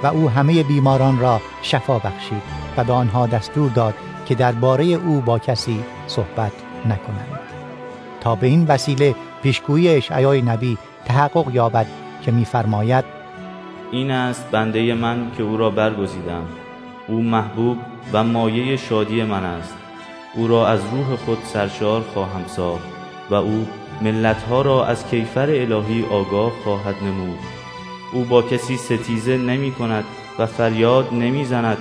و 0.03 0.07
او 0.07 0.29
همه 0.29 0.63
بیماران 0.63 1.19
را 1.19 1.41
شفا 1.61 1.99
بخشید 1.99 2.41
و 2.77 2.83
به 2.83 2.93
آنها 2.93 3.27
دستور 3.27 3.69
داد 3.69 3.93
که 4.25 4.35
درباره 4.35 4.85
او 4.85 5.21
با 5.21 5.39
کسی 5.39 5.83
صحبت 6.07 6.51
نکنند. 6.85 7.39
تا 8.21 8.35
به 8.35 8.47
این 8.47 8.65
وسیله 8.67 9.15
پیشگویی 9.43 9.89
اشعیای 9.89 10.41
نبی 10.41 10.77
تحقق 11.05 11.45
یابد 11.53 11.87
که 12.21 12.31
می‌فرماید 12.31 13.05
این 13.91 14.11
است 14.11 14.51
بنده 14.51 14.93
من 14.93 15.31
که 15.37 15.43
او 15.43 15.57
را 15.57 15.69
برگزیدم. 15.69 16.45
او 17.07 17.21
محبوب 17.21 17.77
و 18.13 18.23
مایه 18.23 18.77
شادی 18.77 19.23
من 19.23 19.43
است. 19.43 19.73
او 20.35 20.47
را 20.47 20.67
از 20.67 20.79
روح 20.91 21.15
خود 21.15 21.37
سرشار 21.43 22.01
خواهم 22.01 22.47
ساخت 22.47 22.87
و 23.29 23.35
او 23.35 23.67
ملتها 24.01 24.61
را 24.61 24.85
از 24.85 25.07
کیفر 25.07 25.49
الهی 25.49 26.05
آگاه 26.11 26.51
خواهد 26.63 26.95
نمود. 27.01 27.39
او 28.13 28.23
با 28.23 28.41
کسی 28.41 28.77
ستیزه 28.77 29.37
نمی 29.37 29.71
کند 29.71 30.03
و 30.39 30.45
فریاد 30.45 31.13
نمی 31.13 31.45
زند 31.45 31.77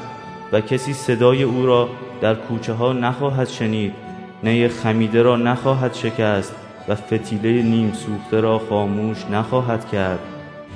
و 0.53 0.61
کسی 0.61 0.93
صدای 0.93 1.43
او 1.43 1.66
را 1.66 1.88
در 2.23 2.35
کوچه 2.35 2.73
ها 2.73 2.93
نخواهد 2.93 3.49
شنید. 3.49 3.95
نی 4.43 4.68
خمیده 4.68 5.23
را 5.23 5.37
نخواهد 5.37 5.95
شکست 5.95 6.55
و 6.89 6.95
فتیله 6.95 7.62
نیم 7.62 7.93
سوخته 7.93 8.41
را 8.41 8.59
خاموش 8.59 9.25
نخواهد 9.31 9.91
کرد 9.91 10.18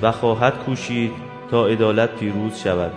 و 0.01 0.11
خواهد 0.11 0.53
کوشید 0.57 1.11
تا 1.51 1.67
عدالت 1.67 2.09
پیروز 2.15 2.57
شود. 2.57 2.91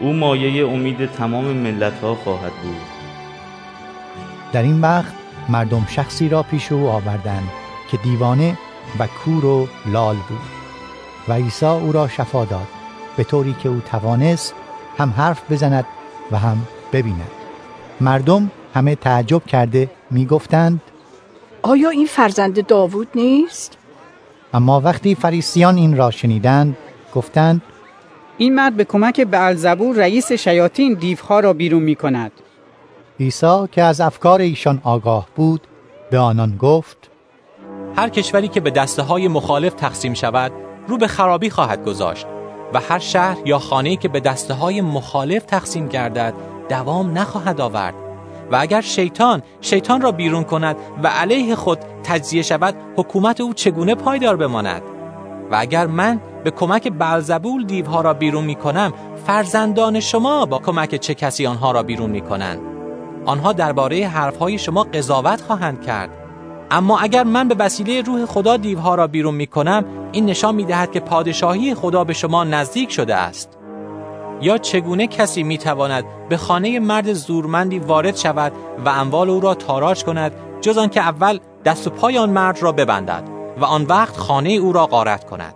او 0.00 0.12
مایه 0.12 0.66
امید 0.68 1.06
تمام 1.06 1.44
ملت 1.44 2.00
ها 2.00 2.14
خواهد 2.14 2.52
بود. 2.62 2.80
در 4.52 4.62
این 4.62 4.80
وقت 4.80 5.12
مردم 5.48 5.86
شخصی 5.88 6.28
را 6.28 6.42
پیش 6.42 6.72
او 6.72 6.88
آوردند 6.88 7.48
که 7.90 7.96
دیوانه 7.96 8.58
و 8.98 9.06
کور 9.06 9.44
و 9.44 9.68
لال 9.86 10.16
بود 10.16 10.38
و 11.28 11.32
عیسی 11.32 11.66
او 11.66 11.92
را 11.92 12.08
شفا 12.08 12.44
داد 12.44 12.68
به 13.16 13.24
طوری 13.24 13.56
که 13.62 13.68
او 13.68 13.80
توانست 13.80 14.54
هم 14.98 15.10
حرف 15.10 15.52
بزند 15.52 15.86
و 16.32 16.38
هم 16.38 16.58
ببیند. 16.92 17.39
مردم 18.00 18.50
همه 18.74 18.94
تعجب 18.94 19.44
کرده 19.46 19.90
می‌گفتند 20.10 20.80
آیا 21.62 21.90
این 21.90 22.06
فرزند 22.06 22.66
داوود 22.66 23.08
نیست؟ 23.14 23.78
اما 24.54 24.80
وقتی 24.80 25.14
فریسیان 25.14 25.76
این 25.76 25.96
را 25.96 26.10
شنیدند 26.10 26.76
گفتند 27.14 27.62
این 28.38 28.54
مرد 28.54 28.76
به 28.76 28.84
کمک 28.84 29.20
بعلزبور 29.20 29.96
رئیس 29.96 30.32
شیاطین 30.32 30.94
دیوها 30.94 31.40
را 31.40 31.52
بیرون 31.52 31.82
می 31.82 31.94
کند 31.94 32.32
عیسی 33.20 33.66
که 33.72 33.82
از 33.82 34.00
افکار 34.00 34.40
ایشان 34.40 34.80
آگاه 34.84 35.26
بود 35.36 35.66
به 36.10 36.18
آنان 36.18 36.56
گفت 36.56 37.10
هر 37.96 38.08
کشوری 38.08 38.48
که 38.48 38.60
به 38.60 38.70
دسته 38.70 39.02
های 39.02 39.28
مخالف 39.28 39.74
تقسیم 39.74 40.14
شود 40.14 40.52
رو 40.88 40.96
به 40.96 41.06
خرابی 41.06 41.50
خواهد 41.50 41.84
گذاشت 41.84 42.26
و 42.74 42.80
هر 42.80 42.98
شهر 42.98 43.38
یا 43.44 43.58
خانه‌ای 43.58 43.96
که 43.96 44.08
به 44.08 44.20
دسته 44.20 44.54
های 44.54 44.80
مخالف 44.80 45.44
تقسیم 45.44 45.88
گردد 45.88 46.34
دوام 46.70 47.18
نخواهد 47.18 47.60
آورد. 47.60 47.94
و 48.50 48.56
اگر 48.60 48.80
شیطان 48.80 49.42
شیطان 49.60 50.00
را 50.00 50.12
بیرون 50.12 50.44
کند 50.44 50.76
و 51.02 51.08
علیه 51.08 51.54
خود 51.54 51.78
تجزیه 52.04 52.42
شود 52.42 52.74
حکومت 52.96 53.40
او 53.40 53.54
چگونه 53.54 53.94
پایدار 53.94 54.36
بماند؟ 54.36 54.82
و 55.50 55.56
اگر 55.58 55.86
من 55.86 56.20
به 56.44 56.50
کمک 56.50 56.92
بلزبول 56.98 57.64
دیوها 57.64 58.00
را 58.00 58.14
بیرون 58.14 58.44
می 58.44 58.54
کنم 58.54 58.92
فرزندان 59.26 60.00
شما 60.00 60.46
با 60.46 60.58
کمک 60.58 60.94
چه 60.94 61.14
کسی 61.14 61.46
آنها 61.46 61.72
را 61.72 61.82
بیرون 61.82 62.10
می 62.10 62.20
کنند؟ 62.20 62.60
آنها 63.26 63.52
درباره 63.52 64.06
حرفهای 64.06 64.58
شما 64.58 64.82
قضاوت 64.82 65.40
خواهند 65.40 65.82
کرد. 65.82 66.10
اما 66.70 66.98
اگر 66.98 67.24
من 67.24 67.48
به 67.48 67.54
وسیله 67.54 68.02
روح 68.02 68.26
خدا 68.26 68.56
دیوها 68.56 68.94
را 68.94 69.06
بیرون 69.06 69.34
می 69.34 69.46
کنم 69.46 69.84
این 70.12 70.26
نشان 70.26 70.54
می 70.54 70.64
دهد 70.64 70.92
که 70.92 71.00
پادشاهی 71.00 71.74
خدا 71.74 72.04
به 72.04 72.12
شما 72.12 72.44
نزدیک 72.44 72.92
شده 72.92 73.14
است. 73.14 73.59
یا 74.40 74.58
چگونه 74.58 75.06
کسی 75.06 75.42
می 75.42 75.58
تواند 75.58 76.04
به 76.28 76.36
خانه 76.36 76.80
مرد 76.80 77.12
زورمندی 77.12 77.78
وارد 77.78 78.16
شود 78.16 78.52
و 78.84 78.88
اموال 78.88 79.30
او 79.30 79.40
را 79.40 79.54
تاراج 79.54 80.04
کند 80.04 80.32
جز 80.60 80.78
آنکه 80.78 81.00
اول 81.00 81.38
دست 81.64 81.86
و 81.86 81.90
پای 81.90 82.18
آن 82.18 82.30
مرد 82.30 82.62
را 82.62 82.72
ببندد 82.72 83.28
و 83.60 83.64
آن 83.64 83.84
وقت 83.84 84.16
خانه 84.16 84.50
او 84.50 84.72
را 84.72 84.86
غارت 84.86 85.24
کند. 85.24 85.54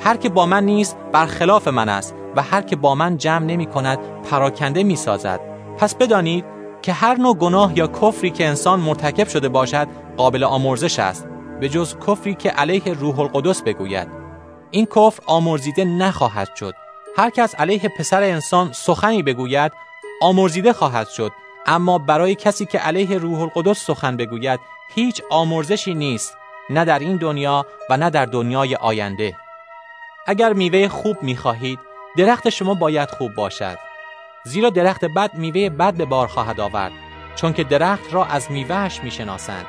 هر 0.00 0.16
که 0.16 0.28
با 0.28 0.46
من 0.46 0.64
نیست 0.64 0.96
برخلاف 1.12 1.68
من 1.68 1.88
است 1.88 2.14
و 2.36 2.42
هر 2.42 2.62
که 2.62 2.76
با 2.76 2.94
من 2.94 3.16
جمع 3.16 3.44
نمی 3.44 3.66
کند 3.66 3.98
پراکنده 4.30 4.82
می 4.82 4.96
سازد. 4.96 5.40
پس 5.78 5.94
بدانید 5.94 6.44
که 6.82 6.92
هر 6.92 7.14
نوع 7.14 7.36
گناه 7.36 7.78
یا 7.78 7.86
کفری 7.86 8.30
که 8.30 8.46
انسان 8.46 8.80
مرتکب 8.80 9.28
شده 9.28 9.48
باشد 9.48 9.88
قابل 10.16 10.44
آمرزش 10.44 10.98
است 10.98 11.28
به 11.60 11.68
جز 11.68 11.96
کفری 12.06 12.34
که 12.34 12.50
علیه 12.50 12.92
روح 12.94 13.20
القدس 13.20 13.62
بگوید. 13.62 14.08
این 14.70 14.86
کفر 14.86 15.22
آمرزیده 15.26 15.84
نخواهد 15.84 16.48
شد. 16.56 16.74
هر 17.18 17.30
کس 17.30 17.54
علیه 17.54 17.88
پسر 17.88 18.22
انسان 18.22 18.72
سخنی 18.72 19.22
بگوید 19.22 19.72
آمرزیده 20.22 20.72
خواهد 20.72 21.08
شد. 21.08 21.32
اما 21.66 21.98
برای 21.98 22.34
کسی 22.34 22.66
که 22.66 22.78
علیه 22.78 23.18
روح 23.18 23.40
القدس 23.40 23.86
سخن 23.86 24.16
بگوید 24.16 24.60
هیچ 24.94 25.22
آمرزشی 25.30 25.94
نیست 25.94 26.36
نه 26.70 26.84
در 26.84 26.98
این 26.98 27.16
دنیا 27.16 27.66
و 27.90 27.96
نه 27.96 28.10
در 28.10 28.26
دنیای 28.26 28.74
آینده. 28.74 29.36
اگر 30.26 30.52
میوه 30.52 30.88
خوب 30.88 31.22
می‌خواهید 31.22 31.78
درخت 32.16 32.48
شما 32.48 32.74
باید 32.74 33.10
خوب 33.10 33.34
باشد. 33.34 33.78
زیرا 34.44 34.70
درخت 34.70 35.04
بد 35.04 35.34
میوه 35.34 35.68
بد 35.68 35.94
به 35.94 36.04
بار 36.04 36.26
خواهد 36.26 36.60
آورد 36.60 36.92
چون 37.34 37.52
که 37.52 37.64
درخت 37.64 38.14
را 38.14 38.24
از 38.24 38.50
میوهش 38.50 39.00
می‌شناسند. 39.02 39.66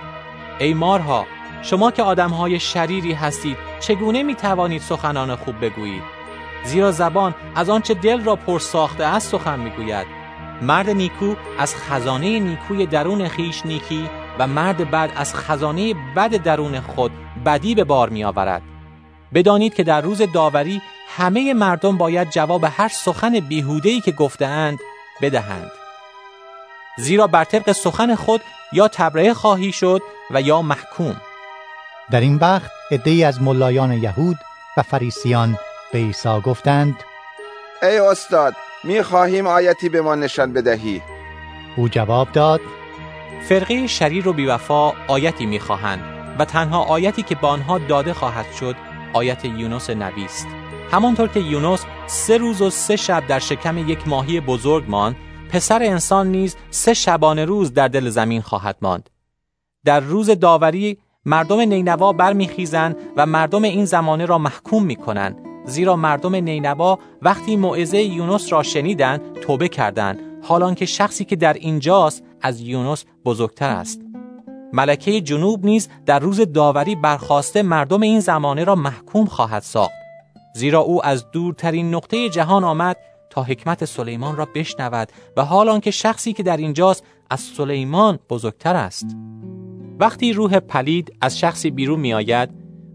ای 0.59 0.73
مارها 0.73 1.25
شما 1.61 1.91
که 1.91 2.03
آدمهای 2.03 2.59
شریری 2.59 3.13
هستید 3.13 3.57
چگونه 3.79 4.23
می‌توانید 4.23 4.81
سخنان 4.81 5.35
خوب 5.35 5.65
بگویید؟ 5.65 6.18
زیرا 6.63 6.91
زبان 6.91 7.35
از 7.55 7.69
آنچه 7.69 7.93
دل 7.93 8.23
را 8.23 8.35
پر 8.35 8.59
ساخته 8.59 9.05
است 9.05 9.31
سخن 9.31 9.59
می‌گوید. 9.59 10.07
مرد 10.61 10.89
نیکو 10.89 11.35
از 11.59 11.75
خزانه 11.75 12.39
نیکوی 12.39 12.85
درون 12.85 13.27
خیش 13.27 13.65
نیکی 13.65 14.09
و 14.39 14.47
مرد 14.47 14.91
بد 14.91 15.11
از 15.15 15.35
خزانه 15.35 15.93
بد 16.15 16.29
درون 16.29 16.79
خود 16.79 17.11
بدی 17.45 17.75
به 17.75 17.83
بار 17.83 18.09
میآورد. 18.09 18.61
بدانید 19.33 19.73
که 19.73 19.83
در 19.83 20.01
روز 20.01 20.21
داوری 20.33 20.81
همه 21.17 21.53
مردم 21.53 21.97
باید 21.97 22.29
جواب 22.29 22.63
هر 22.63 22.87
سخن 22.87 23.39
بیهوده‌ای 23.39 24.01
که 24.01 24.11
گفتهاند 24.11 24.79
بدهند. 25.21 25.71
زیرا 26.97 27.27
بر 27.27 27.43
طبق 27.43 27.71
سخن 27.71 28.15
خود 28.15 28.41
یا 28.73 28.87
تبرئه 28.87 29.33
خواهی 29.33 29.71
شد 29.71 30.01
و 30.31 30.41
یا 30.41 30.61
محکوم. 30.61 31.15
در 32.11 32.19
این 32.19 32.35
وقت 32.35 32.71
عدهای 32.91 33.23
از 33.23 33.41
ملایان 33.41 33.93
یهود 33.93 34.37
و 34.77 34.81
فریسیان 34.81 35.57
به 35.93 35.99
عیسی 35.99 36.41
گفتند 36.43 36.95
ای 37.81 37.97
استاد 37.97 38.53
می 38.83 39.01
خواهیم 39.01 39.47
آیتی 39.47 39.89
به 39.89 40.01
ما 40.01 40.15
نشان 40.15 40.53
بدهی. 40.53 41.01
او 41.77 41.87
جواب 41.89 42.31
داد 42.31 42.61
فرقه 43.49 43.87
شریر 43.87 44.27
و 44.27 44.33
بیوفا 44.33 44.93
آیتی 45.07 45.45
می‌خواهند 45.45 46.35
و 46.39 46.45
تنها 46.45 46.83
آیتی 46.83 47.23
که 47.23 47.35
به 47.35 47.47
آنها 47.47 47.77
داده 47.77 48.13
خواهد 48.13 48.45
شد 48.59 48.75
آیت 49.13 49.45
یونس 49.45 49.89
نبی 49.89 50.25
است. 50.25 50.47
همانطور 50.91 51.27
که 51.27 51.39
یونس 51.39 51.85
سه 52.07 52.37
روز 52.37 52.61
و 52.61 52.69
سه 52.69 52.95
شب 52.95 53.27
در 53.27 53.39
شکم 53.39 53.77
یک 53.77 54.07
ماهی 54.07 54.39
بزرگ 54.39 54.83
ماند 54.87 55.15
پسر 55.51 55.83
انسان 55.83 56.27
نیز 56.27 56.55
سه 56.69 56.93
شبانه 56.93 57.45
روز 57.45 57.73
در 57.73 57.87
دل 57.87 58.09
زمین 58.09 58.41
خواهد 58.41 58.77
ماند. 58.81 59.09
در 59.85 59.99
روز 59.99 60.29
داوری 60.29 60.97
مردم 61.25 61.59
نینوا 61.59 62.13
برمیخیزند 62.13 62.95
و 63.17 63.25
مردم 63.25 63.63
این 63.63 63.85
زمانه 63.85 64.25
را 64.25 64.37
محکوم 64.37 64.83
می‌کنند. 64.83 65.35
زیرا 65.65 65.95
مردم 65.95 66.35
نینوا 66.35 66.99
وقتی 67.21 67.55
موعظه 67.55 68.01
یونس 68.01 68.53
را 68.53 68.63
شنیدند 68.63 69.33
توبه 69.33 69.67
کردند 69.67 70.19
حالان 70.43 70.75
که 70.75 70.85
شخصی 70.85 71.25
که 71.25 71.35
در 71.35 71.53
اینجاست 71.53 72.23
از 72.41 72.61
یونس 72.61 73.05
بزرگتر 73.25 73.69
است. 73.69 74.01
ملکه 74.73 75.21
جنوب 75.21 75.65
نیز 75.65 75.89
در 76.05 76.19
روز 76.19 76.41
داوری 76.41 76.95
برخواسته 76.95 77.61
مردم 77.61 78.01
این 78.01 78.19
زمانه 78.19 78.63
را 78.63 78.75
محکوم 78.75 79.25
خواهد 79.25 79.61
ساخت. 79.61 79.93
زیرا 80.55 80.79
او 80.79 81.05
از 81.05 81.31
دورترین 81.31 81.95
نقطه 81.95 82.29
جهان 82.29 82.63
آمد 82.63 82.97
تا 83.29 83.43
حکمت 83.43 83.85
سلیمان 83.85 84.35
را 84.35 84.47
بشنود 84.55 85.11
و 85.37 85.45
حال 85.45 85.79
که 85.79 85.91
شخصی 85.91 86.33
که 86.33 86.43
در 86.43 86.57
اینجاست 86.57 87.03
از 87.29 87.39
سلیمان 87.39 88.19
بزرگتر 88.29 88.75
است. 88.75 89.05
وقتی 89.99 90.33
روح 90.33 90.59
پلید 90.59 91.13
از 91.21 91.39
شخصی 91.39 91.71
بیرون 91.71 91.99
می 91.99 92.13
آید 92.13 92.49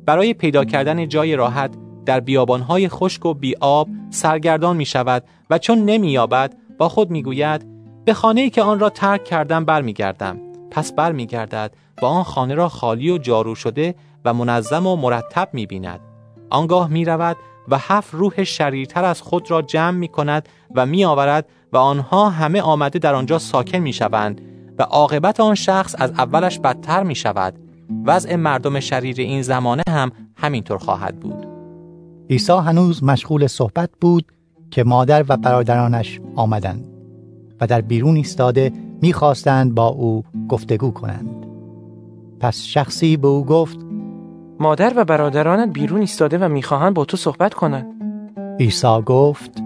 برای 0.06 0.34
پیدا 0.34 0.64
کردن 0.64 1.08
جای 1.08 1.36
راحت 1.36 1.74
در 2.06 2.20
بیابانهای 2.20 2.88
خشک 2.88 3.26
و 3.26 3.34
بیاب 3.34 3.88
سرگردان 4.10 4.76
می 4.76 4.86
شود 4.86 5.24
و 5.50 5.58
چون 5.58 5.78
نمی 5.78 6.10
یابد 6.10 6.54
با 6.78 6.88
خود 6.88 7.10
می 7.10 7.22
گوید 7.22 7.66
به 8.04 8.14
خانه 8.14 8.50
که 8.50 8.62
آن 8.62 8.80
را 8.80 8.90
ترک 8.90 9.24
کردم 9.24 9.64
برمیگردم. 9.64 10.38
پس 10.70 10.92
برمیگردد 10.92 11.74
و 12.02 12.06
آن 12.06 12.22
خانه 12.22 12.54
را 12.54 12.68
خالی 12.68 13.10
و 13.10 13.18
جارو 13.18 13.54
شده 13.54 13.94
و 14.24 14.34
منظم 14.34 14.86
و 14.86 14.96
مرتب 14.96 15.48
می 15.52 15.66
بیند 15.66 16.00
آنگاه 16.50 16.88
می 16.88 17.04
رود 17.04 17.36
و 17.68 17.78
هفت 17.78 18.14
روح 18.14 18.44
شریرتر 18.44 19.04
از 19.04 19.22
خود 19.22 19.50
را 19.50 19.62
جمع 19.62 19.98
می 19.98 20.08
کند 20.08 20.48
و 20.74 20.86
می 20.86 21.04
آورد 21.04 21.48
و 21.72 21.76
آنها 21.76 22.30
همه 22.30 22.60
آمده 22.60 22.98
در 22.98 23.14
آنجا 23.14 23.38
ساکن 23.38 23.78
می 23.78 23.92
شوند 23.92 24.40
و 24.78 24.82
عاقبت 24.82 25.40
آن 25.40 25.54
شخص 25.54 25.94
از 25.98 26.10
اولش 26.10 26.58
بدتر 26.58 27.02
می 27.02 27.14
شود 27.14 27.54
وضع 28.04 28.36
مردم 28.36 28.80
شریر 28.80 29.20
این 29.20 29.42
زمانه 29.42 29.82
هم 29.88 30.12
همینطور 30.36 30.78
خواهد 30.78 31.20
بود. 31.20 31.53
عیسی 32.30 32.52
هنوز 32.52 33.04
مشغول 33.04 33.46
صحبت 33.46 33.90
بود 34.00 34.24
که 34.70 34.84
مادر 34.84 35.24
و 35.28 35.36
برادرانش 35.36 36.20
آمدند 36.36 36.84
و 37.60 37.66
در 37.66 37.80
بیرون 37.80 38.16
ایستاده 38.16 38.72
می‌خواستند 39.02 39.74
با 39.74 39.86
او 39.86 40.24
گفتگو 40.48 40.90
کنند. 40.90 41.46
پس 42.40 42.62
شخصی 42.62 43.16
به 43.16 43.28
او 43.28 43.44
گفت 43.44 43.78
مادر 44.60 44.92
و 44.96 45.04
برادرانت 45.04 45.72
بیرون 45.72 46.00
ایستاده 46.00 46.38
و 46.38 46.48
می‌خواهند 46.48 46.94
با 46.94 47.04
تو 47.04 47.16
صحبت 47.16 47.54
کنند. 47.54 47.86
عیسی 48.60 49.00
گفت 49.06 49.62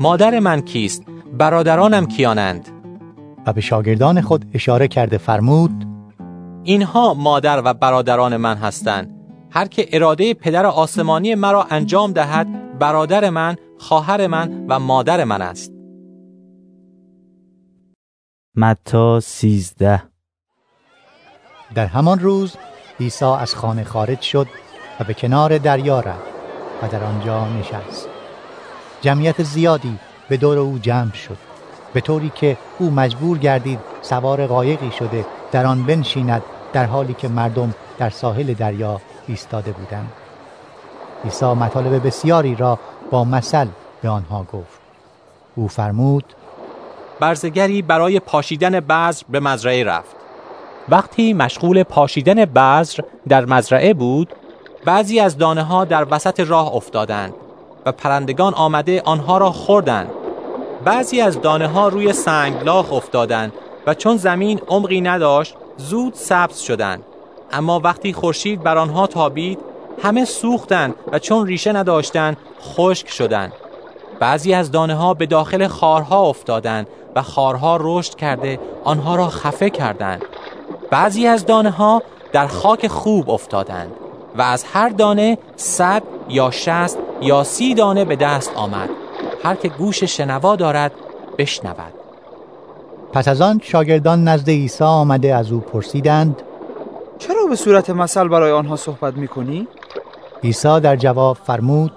مادر 0.00 0.38
من 0.38 0.60
کیست؟ 0.60 1.02
برادرانم 1.38 2.06
کیانند؟ 2.06 2.68
و 3.46 3.52
به 3.52 3.60
شاگردان 3.60 4.20
خود 4.20 4.44
اشاره 4.54 4.88
کرده 4.88 5.18
فرمود 5.18 5.84
اینها 6.64 7.14
مادر 7.14 7.62
و 7.64 7.74
برادران 7.74 8.36
من 8.36 8.56
هستند. 8.56 9.17
هر 9.50 9.68
که 9.68 9.88
اراده 9.92 10.34
پدر 10.34 10.66
آسمانی 10.66 11.34
مرا 11.34 11.62
انجام 11.70 12.12
دهد 12.12 12.78
برادر 12.78 13.30
من 13.30 13.56
خواهر 13.78 14.26
من 14.26 14.66
و 14.68 14.78
مادر 14.78 15.24
من 15.24 15.42
است. 15.42 15.72
متا 18.56 19.20
سیزده. 19.20 20.02
در 21.74 21.86
همان 21.86 22.18
روز 22.18 22.56
عیسی 23.00 23.24
از 23.24 23.54
خانه 23.54 23.84
خارج 23.84 24.20
شد 24.20 24.46
و 25.00 25.04
به 25.04 25.14
کنار 25.14 25.58
دریا 25.58 26.00
رفت 26.00 26.28
و 26.82 26.88
در 26.88 27.04
آنجا 27.04 27.48
نشست. 27.48 28.08
جمعیت 29.00 29.42
زیادی 29.42 29.98
به 30.28 30.36
دور 30.36 30.58
او 30.58 30.78
جمع 30.78 31.12
شد. 31.12 31.36
به 31.92 32.00
طوری 32.00 32.32
که 32.34 32.56
او 32.78 32.90
مجبور 32.90 33.38
گردید 33.38 33.78
سوار 34.02 34.46
قایقی 34.46 34.90
شده 34.90 35.26
در 35.52 35.66
آن 35.66 35.84
بنشیند 35.84 36.42
در 36.72 36.84
حالی 36.84 37.14
که 37.14 37.28
مردم 37.28 37.74
در 37.98 38.10
ساحل 38.10 38.54
دریا 38.54 39.00
ایستاده 39.28 39.72
بودند 39.72 40.12
عیسی 41.24 41.46
مطالب 41.46 42.06
بسیاری 42.06 42.54
را 42.54 42.78
با 43.10 43.24
مثل 43.24 43.66
به 44.02 44.08
آنها 44.08 44.46
گفت. 44.52 44.80
او 45.56 45.68
فرمود 45.68 46.24
برزگری 47.20 47.82
برای 47.82 48.20
پاشیدن 48.20 48.80
بذر 48.80 49.22
به 49.28 49.40
مزرعه 49.40 49.84
رفت. 49.84 50.16
وقتی 50.88 51.32
مشغول 51.32 51.82
پاشیدن 51.82 52.44
بذر 52.44 53.02
در 53.28 53.44
مزرعه 53.44 53.94
بود 53.94 54.32
بعضی 54.84 55.20
از 55.20 55.38
دانه 55.38 55.62
ها 55.62 55.84
در 55.84 56.06
وسط 56.10 56.40
راه 56.40 56.74
افتادند 56.74 57.34
و 57.86 57.92
پرندگان 57.92 58.54
آمده 58.54 59.02
آنها 59.04 59.38
را 59.38 59.50
خوردند. 59.50 60.10
بعضی 60.84 61.20
از 61.20 61.40
دانه 61.40 61.66
ها 61.66 61.88
روی 61.88 62.12
سنگلاخ 62.12 62.92
افتادند 62.92 63.52
و 63.86 63.94
چون 63.94 64.16
زمین 64.16 64.60
عمقی 64.68 65.00
نداشت 65.00 65.54
زود 65.76 66.14
سبز 66.14 66.58
شدند. 66.58 67.02
اما 67.52 67.80
وقتی 67.80 68.12
خورشید 68.12 68.62
بر 68.62 68.78
آنها 68.78 69.06
تابید 69.06 69.58
همه 70.02 70.24
سوختند 70.24 70.94
و 71.12 71.18
چون 71.18 71.46
ریشه 71.46 71.72
نداشتند 71.72 72.36
خشک 72.62 73.08
شدند. 73.08 73.52
بعضی 74.20 74.54
از 74.54 74.70
دانه 74.70 74.94
ها 74.94 75.14
به 75.14 75.26
داخل 75.26 75.66
خارها 75.66 76.20
افتادند 76.20 76.86
و 77.16 77.22
خارها 77.22 77.78
رشد 77.80 78.14
کرده 78.14 78.58
آنها 78.84 79.16
را 79.16 79.28
خفه 79.28 79.70
کردند. 79.70 80.22
بعضی 80.90 81.26
از 81.26 81.46
دانه 81.46 81.70
ها 81.70 82.02
در 82.32 82.46
خاک 82.46 82.86
خوب 82.86 83.30
افتادند 83.30 83.92
و 84.38 84.42
از 84.42 84.64
هر 84.64 84.88
دانه 84.88 85.38
صد 85.56 86.02
یا 86.28 86.50
شست 86.50 86.98
یا 87.20 87.44
سی 87.44 87.74
دانه 87.74 88.04
به 88.04 88.16
دست 88.16 88.52
آمد. 88.54 88.88
هر 89.44 89.54
که 89.54 89.68
گوش 89.68 90.04
شنوا 90.04 90.56
دارد 90.56 90.92
بشنود. 91.38 91.92
پس 93.12 93.28
از 93.28 93.40
آن 93.40 93.60
شاگردان 93.64 94.28
نزد 94.28 94.50
عیسی 94.50 94.84
آمده 94.84 95.34
از 95.34 95.52
او 95.52 95.60
پرسیدند 95.60 96.42
چرا 97.18 97.46
به 97.50 97.56
صورت 97.56 97.90
مثل 97.90 98.28
برای 98.28 98.52
آنها 98.52 98.76
صحبت 98.76 99.14
می‌کنی؟ 99.14 99.68
عیسی 100.44 100.80
در 100.80 100.96
جواب 100.96 101.36
فرمود 101.36 101.92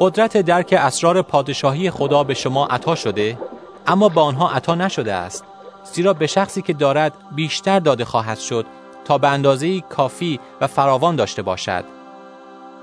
قدرت 0.00 0.36
درک 0.36 0.74
اسرار 0.78 1.22
پادشاهی 1.22 1.90
خدا 1.90 2.24
به 2.24 2.34
شما 2.34 2.66
عطا 2.66 2.94
شده 2.94 3.38
اما 3.86 4.08
به 4.08 4.20
آنها 4.20 4.50
عطا 4.50 4.74
نشده 4.74 5.14
است 5.14 5.44
زیرا 5.92 6.12
به 6.12 6.26
شخصی 6.26 6.62
که 6.62 6.72
دارد 6.72 7.12
بیشتر 7.34 7.78
داده 7.78 8.04
خواهد 8.04 8.38
شد 8.38 8.66
تا 9.04 9.18
به 9.18 9.28
اندازه 9.28 9.80
کافی 9.80 10.40
و 10.60 10.66
فراوان 10.66 11.16
داشته 11.16 11.42
باشد 11.42 11.84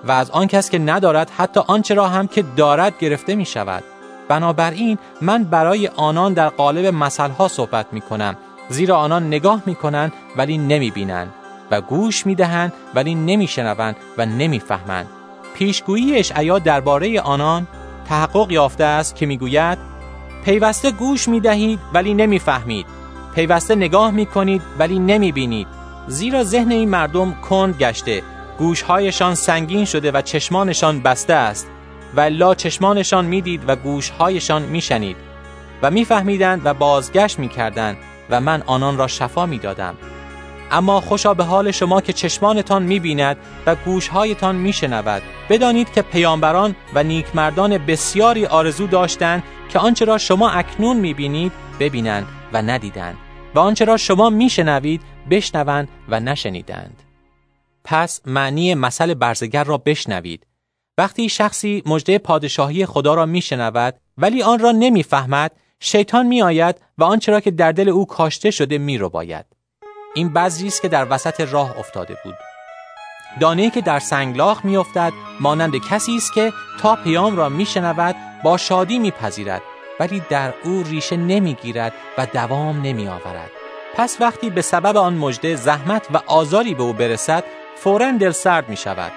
و 0.03 0.11
از 0.11 0.31
آن 0.31 0.47
کس 0.47 0.69
که 0.69 0.79
ندارد 0.79 1.29
حتی 1.29 1.59
آنچه 1.67 1.93
را 1.93 2.07
هم 2.07 2.27
که 2.27 2.43
دارد 2.57 2.97
گرفته 2.99 3.35
می 3.35 3.45
شود 3.45 3.83
بنابراین 4.27 4.97
من 5.21 5.43
برای 5.43 5.87
آنان 5.87 6.33
در 6.33 6.49
قالب 6.49 6.85
مسئله 6.85 7.47
صحبت 7.47 7.85
می 7.91 8.01
کنم 8.01 8.37
زیرا 8.71 8.97
آنان 8.97 9.27
نگاه 9.27 9.61
می 9.65 9.75
کنند 9.75 10.13
ولی 10.37 10.57
نمی 10.57 10.91
بینند 10.91 11.33
و 11.71 11.81
گوش 11.81 12.25
می 12.25 12.35
دهند 12.35 12.73
ولی 12.95 13.15
نمی 13.15 13.47
شنوند 13.47 13.95
و 14.17 14.25
نمی 14.25 14.59
فهمند 14.59 15.07
پیشگویی 15.55 16.15
اشعیا 16.15 16.59
درباره 16.59 17.21
آنان 17.21 17.67
تحقق 18.09 18.51
یافته 18.51 18.83
است 18.83 19.15
که 19.15 19.25
می‌گوید 19.25 19.77
پیوسته 20.45 20.91
گوش 20.91 21.27
می 21.27 21.39
دهید 21.39 21.79
ولی 21.93 22.13
نمی 22.13 22.39
فهمید 22.39 22.85
پیوسته 23.35 23.75
نگاه 23.75 24.11
می 24.11 24.25
کنید 24.25 24.61
ولی 24.79 24.99
نمی 24.99 25.31
بینید 25.31 25.67
زیرا 26.07 26.43
ذهن 26.43 26.71
این 26.71 26.89
مردم 26.89 27.31
کند 27.31 27.77
گشته. 27.79 28.23
گوشهایشان 28.57 29.35
سنگین 29.35 29.85
شده 29.85 30.11
و 30.11 30.21
چشمانشان 30.21 31.01
بسته 31.01 31.33
است. 31.33 31.67
و 32.15 32.21
لا 32.21 32.55
چشمانشان 32.55 33.25
می‌دید 33.25 33.63
و 33.67 33.75
گوشهایشان 33.75 34.61
میشنید. 34.61 35.17
و 35.81 35.91
میفهمیدند 35.91 36.61
و 36.65 36.73
بازگشت 36.73 37.39
می‌کردند. 37.39 37.97
و 38.31 38.41
من 38.41 38.63
آنان 38.65 38.97
را 38.97 39.07
شفا 39.07 39.45
می‌دادم. 39.45 39.97
اما 40.71 41.01
خوشا 41.01 41.33
به 41.33 41.43
حال 41.43 41.71
شما 41.71 42.01
که 42.01 42.13
چشمانتان 42.13 42.83
می‌بیند 42.83 43.37
و 43.65 43.75
گوشهایتان 43.75 44.55
میشنود. 44.55 45.21
بدانید 45.49 45.91
که 45.91 46.01
پیامبران 46.01 46.75
و 46.93 47.03
نیکمردان 47.03 47.77
بسیاری 47.77 48.45
آرزو 48.45 48.87
داشتند 48.87 49.43
که 49.69 49.79
آنچه 49.79 50.05
را 50.05 50.17
شما 50.17 50.49
اکنون 50.49 50.97
می‌بینید 50.97 51.51
ببینند 51.79 52.27
و 52.53 52.61
ندیدند 52.61 53.17
و 53.55 53.59
آنچه 53.59 53.85
را 53.85 53.97
شما 53.97 54.29
میشنوید 54.29 55.01
بشنوند 55.29 55.89
و 56.09 56.19
نشنیدند. 56.19 57.03
پس 57.83 58.21
معنی 58.25 58.75
مثل 58.75 59.13
برزگر 59.13 59.63
را 59.63 59.77
بشنوید. 59.77 60.47
وقتی 60.97 61.29
شخصی 61.29 61.83
مژده 61.85 62.17
پادشاهی 62.17 62.85
خدا 62.85 63.13
را 63.13 63.25
میشنود 63.25 63.95
ولی 64.17 64.43
آن 64.43 64.59
را 64.59 64.71
نمی‌فهمد 64.71 65.51
شیطان 65.83 66.25
میآید 66.25 66.75
و 66.97 67.03
آنچه 67.03 67.31
را 67.31 67.39
که 67.39 67.51
در 67.51 67.71
دل 67.71 67.89
او 67.89 68.05
کاشته 68.05 68.51
شده 68.51 68.77
میرو 68.77 69.09
باید 69.09 69.45
این 70.15 70.33
بذری 70.33 70.67
است 70.67 70.81
که 70.81 70.87
در 70.87 71.07
وسط 71.09 71.41
راه 71.41 71.79
افتاده 71.79 72.17
بود. 72.23 72.35
دانه 73.39 73.69
که 73.69 73.81
در 73.81 73.99
سنگلاخ 73.99 74.65
میافتد 74.65 75.13
مانند 75.39 75.73
کسی 75.89 76.15
است 76.15 76.33
که 76.33 76.53
تا 76.81 76.95
پیام 76.95 77.37
را 77.37 77.49
میشنود 77.49 78.15
با 78.43 78.57
شادی 78.57 78.99
میپذیرد 78.99 79.61
ولی 79.99 80.21
در 80.29 80.53
او 80.63 80.83
ریشه 80.83 81.17
نمی‌گیرد 81.17 81.93
و 82.17 82.25
دوام 82.25 82.81
نمیآورد. 82.81 83.51
پس 83.95 84.17
وقتی 84.19 84.49
به 84.49 84.61
سبب 84.61 84.97
آن 84.97 85.13
مژده 85.13 85.55
زحمت 85.55 86.07
و 86.13 86.19
آزاری 86.27 86.73
به 86.73 86.83
او 86.83 86.93
برسد 86.93 87.43
فورا 87.75 88.11
دل 88.11 88.31
سرد 88.31 88.69
می 88.69 88.77
شود 88.77 89.11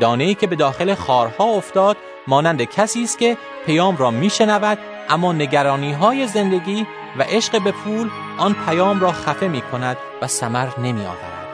دانه 0.00 0.34
که 0.34 0.46
به 0.46 0.56
داخل 0.56 0.94
خارها 0.94 1.44
افتاد 1.44 1.96
مانند 2.26 2.62
کسی 2.62 3.02
است 3.02 3.18
که 3.18 3.36
پیام 3.66 3.96
را 3.96 4.10
میشنود 4.10 4.78
اما 5.10 5.32
نگرانی 5.32 5.92
های 5.92 6.26
زندگی 6.26 6.86
و 7.18 7.22
عشق 7.22 7.62
به 7.62 7.72
پول 7.72 8.10
آن 8.38 8.56
پیام 8.66 9.00
را 9.00 9.12
خفه 9.12 9.48
می 9.48 9.60
کند 9.60 9.96
و 10.22 10.26
سمر 10.26 10.68
نمی 10.78 11.06
آورد. 11.06 11.48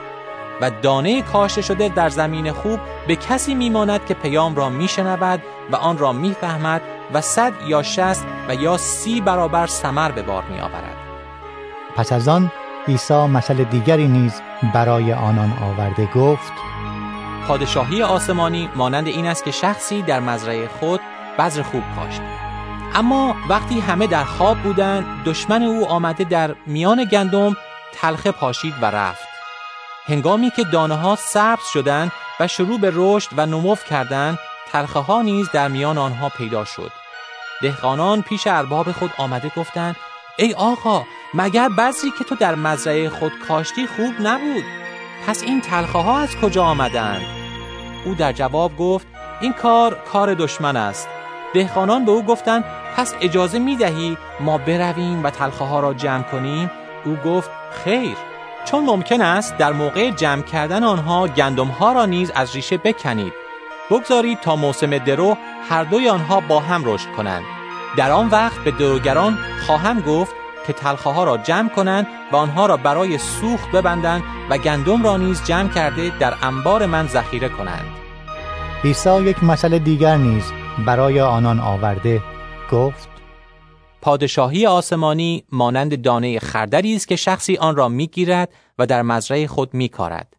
و 0.61 0.71
دانه 0.83 1.23
کاشته 1.23 1.63
شده 1.63 1.89
در 1.89 2.09
زمین 2.09 2.53
خوب 2.53 2.81
به 3.07 3.17
کسی 3.17 3.55
میماند 3.55 4.07
که 4.07 4.15
پیام 4.15 4.55
را 4.55 4.69
میشنود 4.69 5.43
و 5.73 5.77
آن 5.77 5.99
را 5.99 6.13
می‌فهمد 6.13 6.83
و 7.15 7.21
صد 7.21 7.53
یا 7.67 7.83
شست 7.83 8.27
و 8.49 8.55
یا 8.55 8.77
سی 8.77 9.21
برابر 9.21 9.67
سمر 9.67 10.11
به 10.11 10.23
بار 10.23 10.45
می 10.45 10.61
آورد. 10.61 10.97
پس 11.97 12.13
از 12.13 12.29
آن 12.29 12.53
عیسی 12.89 13.27
مثل 13.27 13.65
دیگری 13.65 14.09
نیز 14.09 14.41
برای 14.75 15.13
آنان 15.13 15.53
آورده 15.63 16.07
گفت 16.07 16.53
پادشاهی 17.49 18.03
آسمانی 18.03 18.69
مانند 18.77 19.07
این 19.07 19.27
است 19.27 19.45
که 19.45 19.51
شخصی 19.51 20.03
در 20.03 20.21
مزرعه 20.21 20.69
خود 20.69 21.01
بذر 21.39 21.63
خوب 21.63 21.83
کاشت 21.97 22.21
اما 22.97 23.37
وقتی 23.49 23.81
همه 23.81 24.07
در 24.07 24.25
خواب 24.25 24.59
بودند 24.59 25.25
دشمن 25.25 25.63
او 25.63 25.87
آمده 25.89 26.25
در 26.25 26.55
میان 26.67 27.05
گندم 27.05 27.57
تلخه 27.93 28.33
پاشید 28.33 28.75
و 28.81 28.85
رفت. 28.85 29.29
هنگامی 30.07 30.51
که 30.51 30.65
دانه 30.65 30.95
ها 30.95 31.17
سبز 31.17 31.65
شدند 31.73 32.13
و 32.41 32.49
شروع 32.49 32.79
به 32.79 32.93
رشد 32.95 33.31
و 33.37 33.47
نموف 33.47 33.85
کردند 33.85 34.39
تلخه 34.73 34.99
ها 34.99 35.23
نیز 35.23 35.51
در 35.53 35.69
میان 35.69 35.99
آنها 35.99 36.29
پیدا 36.29 36.65
شد. 36.65 36.93
دهقانان 37.63 38.23
پیش 38.23 38.47
ارباب 38.47 38.93
خود 38.93 39.11
آمده 39.19 39.53
گفتند 39.57 39.97
ای 40.39 40.55
آقا 40.55 41.05
مگر 41.35 41.69
بذری 41.69 42.11
که 42.19 42.25
تو 42.25 42.35
در 42.35 42.55
مزرعه 42.55 43.09
خود 43.09 43.33
کاشتی 43.49 43.87
خوب 43.87 44.15
نبود؟ 44.21 44.65
پس 45.27 45.43
این 45.43 45.61
تلخه 45.61 45.99
ها 45.99 46.19
از 46.19 46.37
کجا 46.37 46.65
آمدند؟ 46.65 47.23
او 48.05 48.15
در 48.15 48.33
جواب 48.33 48.77
گفت 48.77 49.07
این 49.41 49.53
کار 49.53 49.95
کار 50.13 50.35
دشمن 50.35 50.77
است. 50.77 51.09
دهقانان 51.55 52.05
به 52.05 52.13
او 52.13 52.23
گفتند 52.23 52.65
پس 52.97 53.15
اجازه 53.21 53.59
می 53.59 53.77
دهی 53.77 54.17
ما 54.41 54.59
برویم 54.59 55.25
و 55.25 55.31
تلخه 55.31 55.65
ها 55.65 55.81
را 55.81 55.95
جمع 55.95 56.23
کنیم؟ 56.23 56.71
او 57.05 57.17
گفت 57.17 57.51
خیر. 57.85 58.17
چون 58.65 58.85
ممکن 58.85 59.21
است 59.21 59.57
در 59.57 59.73
موقع 59.73 60.11
جمع 60.11 60.43
کردن 60.43 60.85
آنها 60.85 61.29
گندم 61.29 61.67
ها 61.67 61.93
را 61.93 62.07
نیز 62.07 62.33
از 62.35 62.55
ریشه 62.55 62.77
بکنید. 62.77 63.33
بگذارید 63.91 64.41
تا 64.41 64.57
موسم 64.57 64.99
درو 64.99 65.37
هر 65.69 65.85
دوی 65.85 66.09
آنها 66.09 66.41
با 66.41 66.61
هم 66.61 66.83
رشد 66.85 67.13
کنند. 67.17 67.43
در 67.97 68.11
آن 68.11 68.29
وقت 68.29 68.59
به 68.65 68.71
دروگران 68.71 69.39
خواهم 69.67 70.01
گفت 70.01 70.35
که 70.67 70.73
تلخه 70.73 71.11
ها 71.11 71.25
را 71.25 71.37
جمع 71.37 71.69
کنند 71.69 72.07
و 72.33 72.37
آنها 72.37 72.67
را 72.67 72.77
برای 72.77 73.19
سوخت 73.19 73.71
ببندند 73.71 74.23
و 74.51 74.59
گندم 74.59 75.03
را 75.03 75.17
نیز 75.17 75.45
جمع 75.45 75.69
کرده 75.69 76.13
در 76.19 76.35
انبار 76.43 76.87
من 76.87 77.07
ذخیره 77.07 77.49
کنند. 77.49 77.87
عیسی 78.85 79.23
یک 79.23 79.45
مسئله 79.45 79.79
دیگر 79.79 80.17
نیز 80.17 80.53
برای 80.87 81.21
آنان 81.21 81.61
آورده 81.61 82.21
گفت 82.75 83.09
پادشاهی 84.01 84.67
آسمانی 84.67 85.45
مانند 85.53 86.03
دانه 86.03 86.39
خردلی 86.39 86.97
است 86.97 87.09
که 87.09 87.17
شخصی 87.17 87.57
آن 87.57 87.77
را 87.77 87.89
می‌گیرد 87.89 88.53
و 88.79 88.87
در 88.87 89.03
مزرعه 89.03 89.47
خود 89.47 89.75
میکارد 89.75 90.37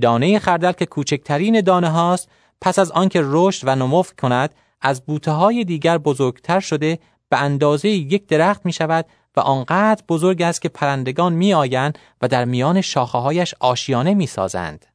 دانه 0.00 0.38
خردل 0.38 0.72
که 0.72 0.86
کوچکترین 0.86 1.60
دانه 1.60 1.88
هاست 1.88 2.28
پس 2.60 2.78
از 2.78 2.90
آنکه 2.90 3.20
رشد 3.24 3.68
و 3.68 3.74
نمو 3.76 4.02
کند 4.18 4.54
از 4.80 5.06
بوته 5.06 5.30
های 5.30 5.64
دیگر 5.64 5.98
بزرگتر 5.98 6.60
شده 6.60 6.98
به 7.28 7.38
اندازه 7.38 7.88
یک 7.88 8.26
درخت 8.26 8.66
می 8.66 8.72
شود 8.72 9.06
و 9.36 9.40
آنقدر 9.40 10.04
بزرگ 10.08 10.42
است 10.42 10.62
که 10.62 10.68
پرندگان 10.68 11.32
می 11.32 11.54
آیند 11.54 11.98
و 12.22 12.28
در 12.28 12.44
میان 12.44 12.80
شاخه 12.80 13.18
هایش 13.18 13.54
آشیانه 13.60 14.14
می 14.14 14.26
سازند. 14.26 14.86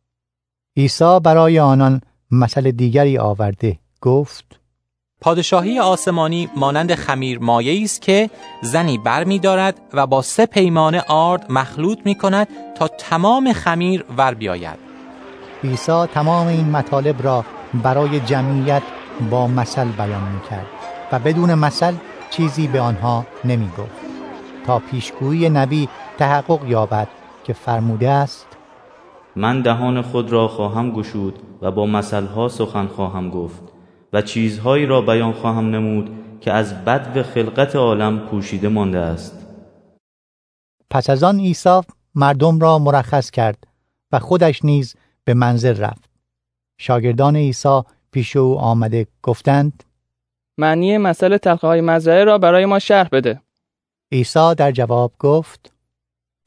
عیسی 0.77 1.19
برای 1.23 1.59
آنان 1.59 2.01
مثل 2.31 2.71
دیگری 2.71 3.17
آورده 3.17 3.79
گفت 4.01 4.48
پادشاهی 5.21 5.79
آسمانی 5.79 6.49
مانند 6.55 6.95
خمیر 6.95 7.39
مایه 7.39 7.83
است 7.83 8.01
که 8.01 8.29
زنی 8.61 8.97
بر 8.97 9.23
می 9.23 9.39
دارد 9.39 9.81
و 9.93 10.07
با 10.07 10.21
سه 10.21 10.45
پیمانه 10.45 11.01
آرد 11.07 11.45
مخلوط 11.49 11.99
می 12.05 12.15
کند 12.15 12.47
تا 12.75 12.87
تمام 12.87 13.53
خمیر 13.53 14.05
ور 14.17 14.33
بیاید. 14.33 14.79
عیسی 15.63 16.05
تمام 16.05 16.47
این 16.47 16.69
مطالب 16.69 17.23
را 17.23 17.45
برای 17.83 18.19
جمعیت 18.19 18.83
با 19.29 19.47
مثل 19.47 19.85
بیان 19.85 20.31
می 20.31 20.41
کرد 20.49 20.65
و 21.11 21.19
بدون 21.19 21.53
مثل 21.53 21.93
چیزی 22.29 22.67
به 22.67 22.81
آنها 22.81 23.25
نمی 23.45 23.69
گفت 23.77 24.05
تا 24.65 24.79
پیشگویی 24.79 25.49
نبی 25.49 25.89
تحقق 26.17 26.65
یابد 26.67 27.07
که 27.43 27.53
فرموده 27.53 28.09
است 28.09 28.47
من 29.35 29.61
دهان 29.61 30.01
خود 30.01 30.31
را 30.31 30.47
خواهم 30.47 30.91
گشود 30.91 31.39
و 31.61 31.71
با 31.71 31.85
مثلها 31.85 32.47
سخن 32.47 32.87
خواهم 32.87 33.29
گفت 33.29 33.78
و 34.13 34.21
چیزهایی 34.21 34.85
را 34.85 35.01
بیان 35.01 35.31
خواهم 35.31 35.69
نمود 35.69 36.09
که 36.41 36.51
از 36.51 36.85
بد 36.85 37.17
و 37.17 37.23
خلقت 37.23 37.75
عالم 37.75 38.19
پوشیده 38.19 38.67
مانده 38.67 38.99
است. 38.99 39.45
پس 40.89 41.09
از 41.09 41.23
آن 41.23 41.39
عیسی 41.39 41.81
مردم 42.15 42.59
را 42.59 42.79
مرخص 42.79 43.31
کرد 43.31 43.67
و 44.11 44.19
خودش 44.19 44.65
نیز 44.65 44.95
به 45.23 45.33
منزل 45.33 45.77
رفت. 45.77 46.09
شاگردان 46.77 47.35
عیسی 47.35 47.81
پیش 48.11 48.35
او 48.35 48.59
آمده 48.59 49.07
گفتند 49.23 49.83
معنی 50.57 50.97
مسئله 50.97 51.37
تلخه 51.37 51.67
های 51.67 51.81
مزرعه 51.81 52.23
را 52.23 52.37
برای 52.37 52.65
ما 52.65 52.79
شرح 52.79 53.09
بده. 53.11 53.41
عیسی 54.11 54.55
در 54.57 54.71
جواب 54.71 55.13
گفت 55.19 55.73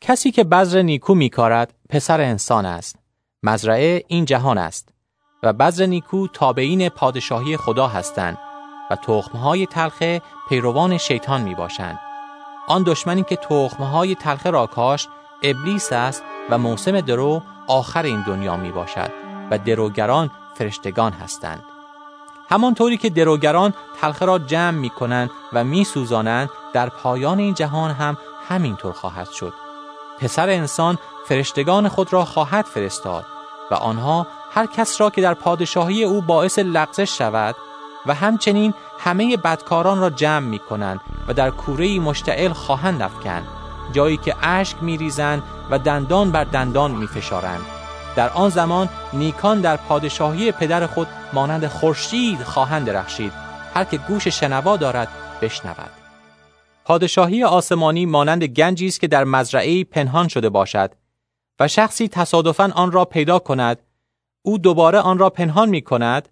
کسی 0.01 0.31
که 0.31 0.45
بذر 0.45 0.83
نیکو 0.83 1.15
میکارد 1.15 1.75
پسر 1.89 2.21
انسان 2.21 2.67
است. 2.67 2.97
مزرعه 3.43 4.05
این 4.09 4.25
جهان 4.25 4.59
است. 4.59 4.92
و 5.43 5.53
بذر 5.53 5.87
نیکو 5.87 6.27
تابعین 6.29 6.89
پادشاهی 6.89 7.57
خدا 7.57 7.87
هستند 7.87 8.39
و 8.91 8.97
تخمهای 8.97 9.67
تلخه 9.67 10.23
پیروان 10.49 10.99
شیطان 10.99 11.43
می 11.43 11.55
باشند. 11.55 11.99
آن 12.69 12.83
دشمنی 12.83 13.23
که 13.23 13.37
تخمهای 13.37 14.15
تلخه 14.15 14.51
را 14.51 14.67
کاشت 14.67 15.09
ابلیس 15.43 15.93
است 15.93 16.23
و 16.51 16.59
موسم 16.59 17.01
درو 17.01 17.43
آخر 17.69 18.03
این 18.03 18.23
دنیا 18.23 18.57
می 18.57 18.73
باشد 18.73 19.11
و 19.51 19.59
دروگران 19.59 20.31
فرشتگان 20.55 21.13
هستند 21.13 21.63
همانطوری 22.49 22.97
که 22.97 23.11
دروگران 23.11 23.75
تلخه 24.01 24.25
را 24.25 24.39
جمع 24.39 24.79
می 24.79 24.91
کنند 24.91 25.31
و 25.53 25.65
می 25.65 25.85
سوزانند 25.85 26.51
در 26.73 26.89
پایان 26.89 27.39
این 27.39 27.55
جهان 27.55 27.91
هم 27.91 28.17
همینطور 28.49 28.93
خواهد 28.93 29.31
شد 29.31 29.53
پسر 30.19 30.51
انسان 30.51 30.99
فرشتگان 31.27 31.89
خود 31.89 32.13
را 32.13 32.25
خواهد 32.25 32.65
فرستاد 32.65 33.27
و 33.71 33.75
آنها 33.75 34.27
هر 34.55 34.67
کس 34.67 35.01
را 35.01 35.11
که 35.11 35.23
در 35.23 35.35
پادشاهی 35.35 36.05
او 36.05 36.21
باعث 36.21 36.59
لغزش 36.59 37.19
شود 37.19 37.55
و 38.07 38.15
همچنین 38.15 38.75
همه 38.99 39.37
بدکاران 39.37 40.01
را 40.01 40.11
جمع 40.11 40.47
می 40.47 40.59
کنند 40.59 41.01
و 41.29 41.35
در 41.35 41.51
کوره 41.51 41.99
مشتعل 41.99 42.53
خواهند 42.53 43.03
افکند 43.03 43.47
جایی 43.93 44.17
که 44.17 44.35
اشک 44.43 44.83
می 44.83 44.97
ریزند 44.97 45.43
و 45.71 45.79
دندان 45.79 46.33
بر 46.33 46.45
دندان 46.45 46.91
می 46.91 47.07
فشارند. 47.07 47.65
در 48.17 48.29
آن 48.29 48.51
زمان 48.51 48.89
نیکان 49.13 49.61
در 49.61 49.77
پادشاهی 49.77 50.53
پدر 50.53 50.87
خود 50.87 51.09
مانند 51.33 51.67
خورشید 51.67 52.43
خواهند 52.43 52.87
درخشید 52.87 53.33
هر 53.75 53.85
که 53.85 53.99
گوش 53.99 54.29
شنوا 54.29 54.77
دارد 54.77 55.09
بشنود 55.43 55.91
پادشاهی 56.85 57.45
آسمانی 57.45 58.07
مانند 58.07 58.45
گنجی 58.45 58.87
است 58.87 59.01
که 59.01 59.09
در 59.09 59.25
مزرعه 59.25 59.85
پنهان 59.85 60.29
شده 60.29 60.49
باشد 60.49 60.91
و 61.61 61.69
شخصی 61.69 62.09
تصادفاً 62.09 62.73
آن 62.75 62.93
را 62.93 63.05
پیدا 63.05 63.39
کند 63.39 63.79
او 64.43 64.59
دوباره 64.59 64.99
آن 64.99 65.19
را 65.19 65.31
پنهان 65.31 65.69
می 65.69 65.83
کند 65.83 66.29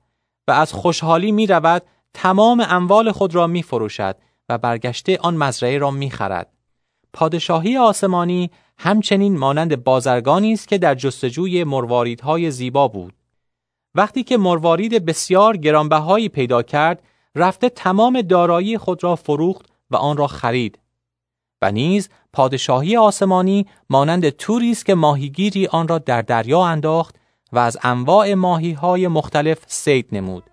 و 0.49 0.53
از 0.53 0.73
خوشحالی 0.73 1.33
می 1.33 1.47
رود 1.47 1.83
تمام 2.15 2.67
اموال 2.69 3.13
خود 3.13 3.35
را 3.35 3.47
می 3.47 3.63
فروشد 3.63 4.17
و 4.49 4.59
برگشته 4.59 5.19
آن 5.19 5.37
مزرعه 5.37 5.79
را 5.79 5.91
می 5.91 6.11
خرد. 6.11 6.53
پادشاهی 7.13 7.77
آسمانی 7.77 8.51
همچنین 8.79 9.39
مانند 9.39 9.85
بازرگانی 9.85 10.53
است 10.53 10.69
که 10.69 10.79
در 10.79 10.95
جستجوی 10.95 11.65
مرواریدهای 11.65 12.51
زیبا 12.51 12.89
بود. 12.89 13.13
وقتی 13.95 14.23
که 14.23 14.39
مروارید 14.39 15.05
بسیار 15.05 15.57
گرانبهایی 15.57 16.29
پیدا 16.29 16.63
کرد، 16.63 17.03
رفته 17.35 17.69
تمام 17.69 18.23
دارایی 18.23 18.79
خود 18.79 19.05
را 19.05 19.17
فروخت 19.17 19.67
و 19.91 19.97
آن 19.97 20.17
را 20.17 20.27
خرید. 20.27 20.79
و 21.63 21.73
نیز 21.73 22.09
پادشاهی 22.33 22.97
آسمانی 22.97 23.67
مانند 23.91 24.29
توری 24.29 24.71
است 24.71 24.87
که 24.87 24.95
ماهیگیری 24.95 25.67
آن 25.67 25.89
را 25.89 25.99
در 25.99 26.23
دریا 26.23 26.65
انداخت 26.65 27.20
و 27.53 27.59
از 27.59 27.79
انواع 27.83 28.35
ماهی 28.35 28.73
های 28.73 29.09
مختلف 29.09 29.59
سید 29.67 30.09
نمود. 30.13 30.45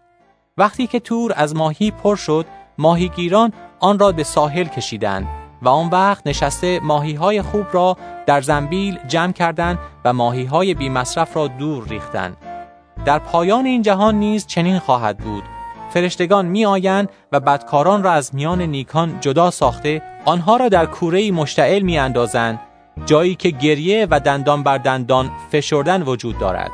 وقتی 0.58 0.88
که 0.88 1.00
تور 1.00 1.34
از 1.36 1.56
ماهی 1.56 1.92
پر 1.92 2.16
شد، 2.16 2.46
ماهیگیران 2.78 3.54
آن 3.80 4.00
را 4.00 4.12
به 4.12 4.24
ساحل 4.24 4.64
کشیدند 4.64 5.28
و 5.62 5.70
آن 5.70 5.90
وقت 5.90 6.28
نشسته 6.28 6.80
ماهی 6.80 7.14
های 7.14 7.42
خوب 7.42 7.66
را 7.72 7.98
در 8.26 8.42
زنبیل 8.42 9.00
جمع 9.08 9.32
کردند 9.32 9.80
و 10.06 10.14
ماهی 10.14 10.46
های 10.46 10.74
بی 10.74 10.90
مصرف 10.90 11.38
را 11.38 11.48
دور 11.48 11.88
ریختند. 11.88 12.38
در 13.06 13.20
پایان 13.20 13.66
این 13.66 13.82
جهان 13.82 14.16
نیز 14.16 14.48
چنین 14.48 14.80
خواهد 14.80 15.18
بود. 15.18 15.44
فرشتگان 15.90 16.46
می 16.46 16.66
آیند 16.66 17.10
و 17.32 17.40
بدکاران 17.40 18.04
را 18.04 18.12
از 18.12 18.36
میان 18.36 18.62
نیکان 18.62 19.20
جدا 19.20 19.52
ساخته 19.52 20.02
آنها 20.26 20.58
را 20.58 20.70
در 20.70 20.86
کوره 20.86 21.32
مشتعل 21.32 21.82
می 21.82 21.98
اندازند 21.98 22.60
جایی 23.06 23.36
که 23.36 23.50
گریه 23.50 24.08
و 24.12 24.20
دندان 24.20 24.64
بر 24.64 24.78
دندان 24.78 25.32
فشردن 25.52 26.02
وجود 26.02 26.40
دارد. 26.40 26.72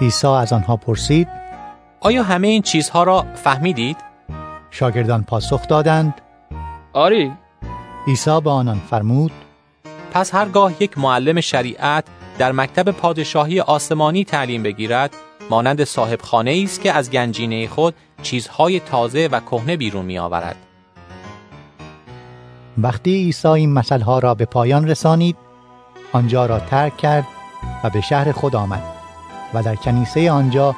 عیسی 0.00 0.26
از 0.26 0.52
آنها 0.52 0.76
پرسید 0.76 1.28
آیا 2.00 2.22
همه 2.22 2.48
این 2.48 2.62
چیزها 2.62 3.02
را 3.02 3.26
فهمیدید؟ 3.34 3.96
شاگردان 4.70 5.22
پاسخ 5.22 5.68
دادند 5.68 6.20
آری 6.92 7.32
عیسی 8.06 8.40
به 8.40 8.50
آنان 8.50 8.80
فرمود 8.90 9.32
پس 10.12 10.34
هرگاه 10.34 10.82
یک 10.82 10.98
معلم 10.98 11.40
شریعت 11.40 12.04
در 12.38 12.52
مکتب 12.52 12.90
پادشاهی 12.90 13.60
آسمانی 13.60 14.24
تعلیم 14.24 14.62
بگیرد 14.62 15.16
مانند 15.50 15.84
صاحب 15.84 16.22
خانه 16.22 16.60
است 16.64 16.80
که 16.80 16.92
از 16.92 17.10
گنجینه 17.10 17.68
خود 17.68 17.94
چیزهای 18.22 18.80
تازه 18.80 19.28
و 19.32 19.40
کهنه 19.40 19.76
بیرون 19.76 20.04
می 20.04 20.18
آورد. 20.18 20.56
وقتی 22.78 23.14
عیسی 23.14 23.48
این 23.48 23.72
مسئله 23.72 24.20
را 24.20 24.34
به 24.34 24.44
پایان 24.44 24.88
رسانید 24.88 25.36
آنجا 26.12 26.46
را 26.46 26.58
ترک 26.58 26.96
کرد 26.96 27.26
و 27.84 27.90
به 27.90 28.00
شهر 28.00 28.32
خود 28.32 28.56
آمد 28.56 28.99
و 29.54 29.62
در 29.62 29.76
کنیسه 29.76 30.30
آنجا 30.30 30.76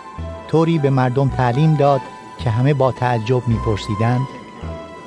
طوری 0.49 0.79
به 0.79 0.91
مردم 0.91 1.29
تعلیم 1.29 1.75
داد 1.75 2.01
که 2.39 2.51
همه 2.51 2.75
با 2.75 2.93
تعجب 2.93 3.49
میپرسیدند 3.49 4.27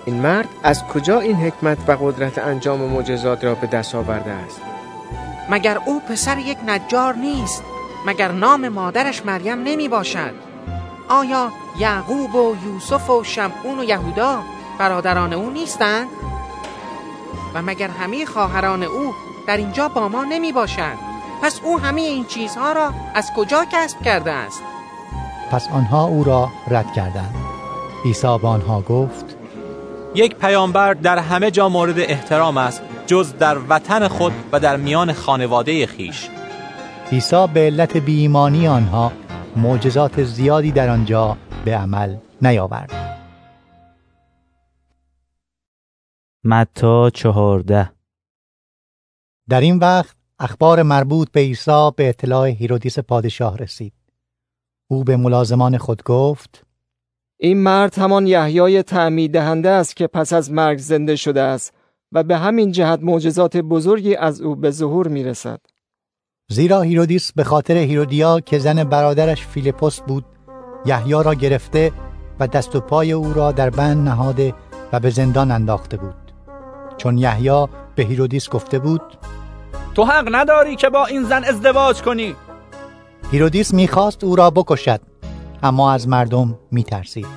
این 0.05 0.21
مرد 0.21 0.49
از 0.63 0.83
کجا 0.83 1.19
این 1.19 1.35
حکمت 1.35 1.77
و 1.87 1.97
قدرت 2.01 2.37
انجام 2.37 2.81
معجزات 2.81 3.43
را 3.43 3.55
به 3.55 3.67
دست 3.67 3.95
آورده 3.95 4.31
است؟ 4.31 4.61
مگر 5.49 5.77
او 5.85 5.99
پسر 5.99 6.37
یک 6.37 6.57
نجار 6.65 7.15
نیست 7.15 7.63
مگر 8.05 8.31
نام 8.31 8.69
مادرش 8.69 9.25
مریم 9.25 9.63
نمی 9.63 9.87
باشد؟ 9.87 10.33
آیا 11.09 11.51
یعقوب 11.79 12.35
و 12.35 12.55
یوسف 12.65 13.09
و 13.09 13.23
شمعون 13.23 13.79
و 13.79 13.83
یهودا 13.83 14.41
برادران 14.79 15.33
او 15.33 15.49
نیستند؟ 15.49 16.07
و 17.53 17.61
مگر 17.61 17.87
همه 17.87 18.25
خواهران 18.25 18.83
او 18.83 19.13
در 19.47 19.57
اینجا 19.57 19.87
با 19.87 20.07
ما 20.07 20.23
نمی 20.23 20.51
باشند؟ 20.51 21.14
پس 21.45 21.61
او 21.63 21.79
همه 21.79 22.01
این 22.01 22.25
چیزها 22.25 22.71
را 22.71 22.93
از 23.15 23.31
کجا 23.35 23.65
کسب 23.71 24.01
کرده 24.01 24.31
است؟ 24.31 24.61
پس 25.51 25.67
آنها 25.67 26.05
او 26.05 26.23
را 26.23 26.49
رد 26.67 26.93
کردند. 26.93 27.35
عیسی 28.05 28.37
به 28.41 28.47
آنها 28.47 28.81
گفت 28.81 29.37
یک 30.15 30.35
پیامبر 30.35 30.93
در 30.93 31.19
همه 31.19 31.51
جا 31.51 31.69
مورد 31.69 31.99
احترام 31.99 32.57
است 32.57 32.81
جز 33.07 33.33
در 33.33 33.57
وطن 33.69 34.07
خود 34.07 34.33
و 34.51 34.59
در 34.59 34.77
میان 34.77 35.13
خانواده 35.13 35.87
خیش. 35.87 36.29
عیسی 37.11 37.47
به 37.53 37.59
علت 37.59 37.97
بیایمانی 37.97 38.67
آنها 38.67 39.11
معجزات 39.55 40.23
زیادی 40.23 40.71
در 40.71 40.89
آنجا 40.89 41.37
به 41.65 41.77
عمل 41.77 42.15
نیاورد. 42.41 42.91
متی 46.43 47.09
چهارده. 47.09 47.91
در 49.49 49.61
این 49.61 49.79
وقت 49.79 50.14
اخبار 50.39 50.83
مربوط 50.83 51.31
به 51.31 51.39
عیسی 51.39 51.91
به 51.95 52.09
اطلاع 52.09 52.47
هیرودیس 52.47 52.99
پادشاه 52.99 53.57
رسید 53.57 53.93
او 54.87 55.03
به 55.03 55.17
ملازمان 55.17 55.77
خود 55.77 56.03
گفت 56.03 56.65
این 57.39 57.57
مرد 57.57 57.97
همان 57.97 58.27
یحیای 58.27 58.83
تعمید 58.83 59.33
دهنده 59.33 59.69
است 59.69 59.95
که 59.95 60.07
پس 60.07 60.33
از 60.33 60.51
مرگ 60.51 60.77
زنده 60.77 61.15
شده 61.15 61.41
است 61.41 61.73
و 62.11 62.23
به 62.23 62.37
همین 62.37 62.71
جهت 62.71 62.99
معجزات 63.03 63.57
بزرگی 63.57 64.15
از 64.15 64.41
او 64.41 64.55
به 64.55 64.71
ظهور 64.71 65.07
می 65.07 65.23
رسد. 65.23 65.59
زیرا 66.49 66.81
هیرودیس 66.81 67.31
به 67.33 67.43
خاطر 67.43 67.77
هیرودیا 67.77 68.39
که 68.39 68.59
زن 68.59 68.83
برادرش 68.83 69.45
فیلیپوس 69.47 70.01
بود 70.01 70.25
یحیی 70.85 71.13
را 71.13 71.33
گرفته 71.33 71.91
و 72.39 72.47
دست 72.47 72.75
و 72.75 72.79
پای 72.79 73.11
او 73.11 73.33
را 73.33 73.51
در 73.51 73.69
بند 73.69 74.07
نهاده 74.07 74.53
و 74.93 74.99
به 74.99 75.09
زندان 75.09 75.51
انداخته 75.51 75.97
بود 75.97 76.15
چون 76.97 77.17
یحیی 77.17 77.67
به 77.95 78.03
هیرودیس 78.03 78.49
گفته 78.49 78.79
بود 78.79 79.01
تو 79.95 80.03
حق 80.03 80.27
نداری 80.31 80.75
که 80.75 80.89
با 80.89 81.05
این 81.05 81.23
زن 81.23 81.43
ازدواج 81.43 82.01
کنی. 82.01 82.35
هیرودیس 83.31 83.73
می‌خواست 83.73 84.23
او 84.23 84.35
را 84.35 84.49
بکشد 84.49 85.01
اما 85.63 85.93
از 85.93 86.07
مردم 86.07 86.59
میترسید 86.71 87.27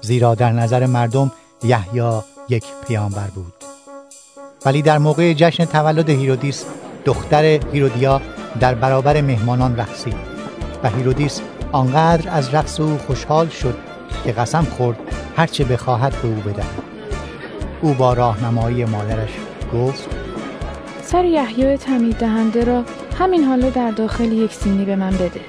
زیرا 0.00 0.34
در 0.34 0.52
نظر 0.52 0.86
مردم 0.86 1.32
یحیی 1.64 2.20
یک 2.48 2.64
پیامبر 2.86 3.26
بود. 3.34 3.54
ولی 4.64 4.82
در 4.82 4.98
موقع 4.98 5.32
جشن 5.32 5.64
تولد 5.64 6.10
هیرودیس 6.10 6.64
دختر 7.04 7.44
هیرودیا 7.44 8.20
در 8.60 8.74
برابر 8.74 9.20
مهمانان 9.20 9.76
رقصید 9.76 10.16
و 10.82 10.90
هیرودیس 10.90 11.40
آنقدر 11.72 12.30
از 12.30 12.54
رقص 12.54 12.80
او 12.80 12.98
خوشحال 13.06 13.48
شد 13.48 13.74
که 14.24 14.32
قسم 14.32 14.64
خورد 14.64 14.98
هرچه 15.36 15.64
بخواهد 15.64 16.12
به 16.22 16.28
او 16.28 16.34
بدهد. 16.34 16.82
او 17.82 17.94
با 17.94 18.12
راهنمایی 18.12 18.84
مادرش 18.84 19.30
گفت 19.72 20.08
سر 21.04 21.24
یحیای 21.24 21.76
تمید 21.76 22.16
دهنده 22.16 22.64
را 22.64 22.82
همین 23.18 23.44
حالا 23.44 23.70
در 23.70 23.90
داخل 23.90 24.32
یک 24.32 24.52
سینی 24.52 24.84
به 24.84 24.96
من 24.96 25.10
بده. 25.10 25.40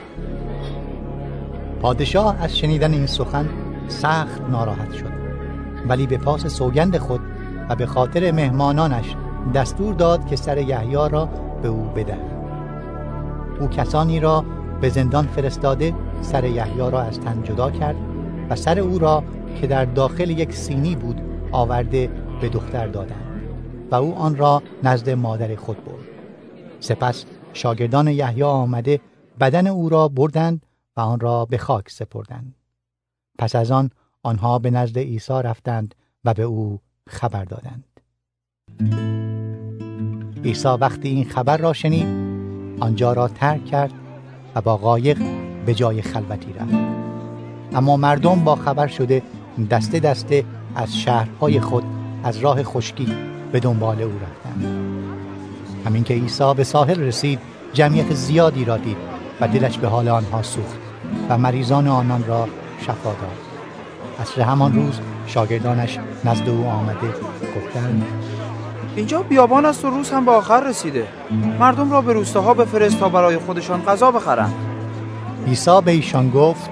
پادشاه 1.82 2.44
از 2.44 2.58
شنیدن 2.58 2.94
این 2.94 3.06
سخن 3.06 3.50
سخت 3.88 4.42
ناراحت 4.52 4.94
شد. 4.94 5.12
ولی 5.88 6.08
به 6.08 6.18
پاس 6.18 6.48
سوگند 6.48 6.98
خود 6.98 7.20
و 7.70 7.76
به 7.76 7.86
خاطر 7.86 8.32
مهمانانش 8.32 9.16
دستور 9.54 9.94
داد 9.94 10.28
که 10.28 10.36
سر 10.36 10.58
یحیی 10.58 10.94
را 10.94 11.30
به 11.62 11.68
او 11.68 11.84
بدهد. 11.96 12.36
او 13.60 13.68
کسانی 13.68 14.20
را 14.20 14.46
به 14.82 14.90
زندان 14.90 15.28
فرستاده 15.28 15.94
سر 16.22 16.44
یحیی 16.44 16.92
را 16.92 17.02
از 17.02 17.20
تن 17.20 17.44
جدا 17.44 17.72
کرد 17.72 17.96
و 18.50 18.56
سر 18.56 18.80
او 18.80 19.00
را 19.00 19.24
که 19.62 19.68
در 19.68 19.86
داخل 19.86 20.30
یک 20.30 20.54
سینی 20.54 20.96
بود 20.96 21.22
آورده 21.52 22.10
به 22.42 22.50
دختر 22.50 22.88
دادند. 22.88 23.25
و 23.92 23.96
او 23.96 24.16
آن 24.16 24.36
را 24.36 24.64
نزد 24.84 25.10
مادر 25.10 25.56
خود 25.56 25.86
برد. 25.86 26.06
سپس 26.80 27.26
شاگردان 27.54 28.08
یحیی 28.08 28.44
آمده 28.44 29.00
بدن 29.40 29.68
او 29.68 29.90
را 29.90 30.08
بردند 30.08 30.66
و 30.98 31.02
آن 31.02 31.20
را 31.20 31.46
به 31.46 31.58
خاک 31.58 31.90
سپردند. 31.90 32.56
پس 33.40 33.56
از 33.56 33.72
آن 33.72 33.90
آنها 34.24 34.60
به 34.60 34.72
نزد 34.72 35.00
عیسی 35.00 35.34
رفتند 35.34 35.96
و 36.26 36.34
به 36.34 36.44
او 36.44 36.80
خبر 37.08 37.46
دادند. 37.46 37.84
عیسی 40.44 40.68
وقتی 40.68 41.10
این 41.10 41.26
خبر 41.26 41.58
را 41.58 41.74
شنید 41.74 42.08
آنجا 42.80 43.14
را 43.14 43.28
ترک 43.28 43.66
کرد 43.66 43.94
و 44.56 44.62
با 44.62 44.78
قایق 44.78 45.18
به 45.66 45.74
جای 45.74 46.02
خلوتی 46.02 46.54
رفت. 46.54 46.74
اما 47.74 47.98
مردم 47.98 48.44
با 48.44 48.56
خبر 48.56 48.88
شده 48.88 49.24
دسته 49.72 50.00
دسته 50.00 50.46
از 50.76 50.98
شهرهای 50.98 51.60
خود 51.60 51.84
از 52.24 52.38
راه 52.38 52.64
خشکی 52.64 53.35
به 53.56 53.60
دنبال 53.60 54.02
او 54.02 54.12
رفتند 54.12 54.66
همین 55.86 56.04
که 56.04 56.14
عیسی 56.14 56.54
به 56.58 56.64
ساحل 56.64 57.00
رسید 57.00 57.40
جمعیت 57.74 58.14
زیادی 58.14 58.66
را 58.66 58.78
دید 58.78 58.98
و 59.42 59.48
دلش 59.48 59.78
به 59.78 59.88
حال 59.88 60.08
آنها 60.08 60.44
سوخت 60.44 60.78
و 61.30 61.38
مریضان 61.38 61.88
آنان 61.88 62.24
را 62.28 62.48
شفا 62.82 63.10
داد. 63.10 63.38
اصر 64.20 64.42
همان 64.42 64.74
روز 64.74 65.00
شاگردانش 65.28 66.00
نزد 66.26 66.50
او 66.50 66.68
آمده 66.68 67.08
گفتند 67.56 68.04
اینجا 68.96 69.22
بیابان 69.22 69.66
است 69.66 69.86
و 69.86 69.90
روز 69.90 70.10
هم 70.12 70.26
به 70.26 70.32
آخر 70.32 70.70
رسیده. 70.70 71.08
مردم 71.60 71.92
را 71.92 72.02
به 72.02 72.14
روستاها 72.14 72.54
بفرست 72.54 73.00
تا 73.00 73.10
برای 73.10 73.38
خودشان 73.38 73.82
غذا 73.82 74.12
بخرند. 74.12 74.54
عیسی 75.48 75.82
به 75.86 75.92
ایشان 75.92 76.30
گفت 76.30 76.70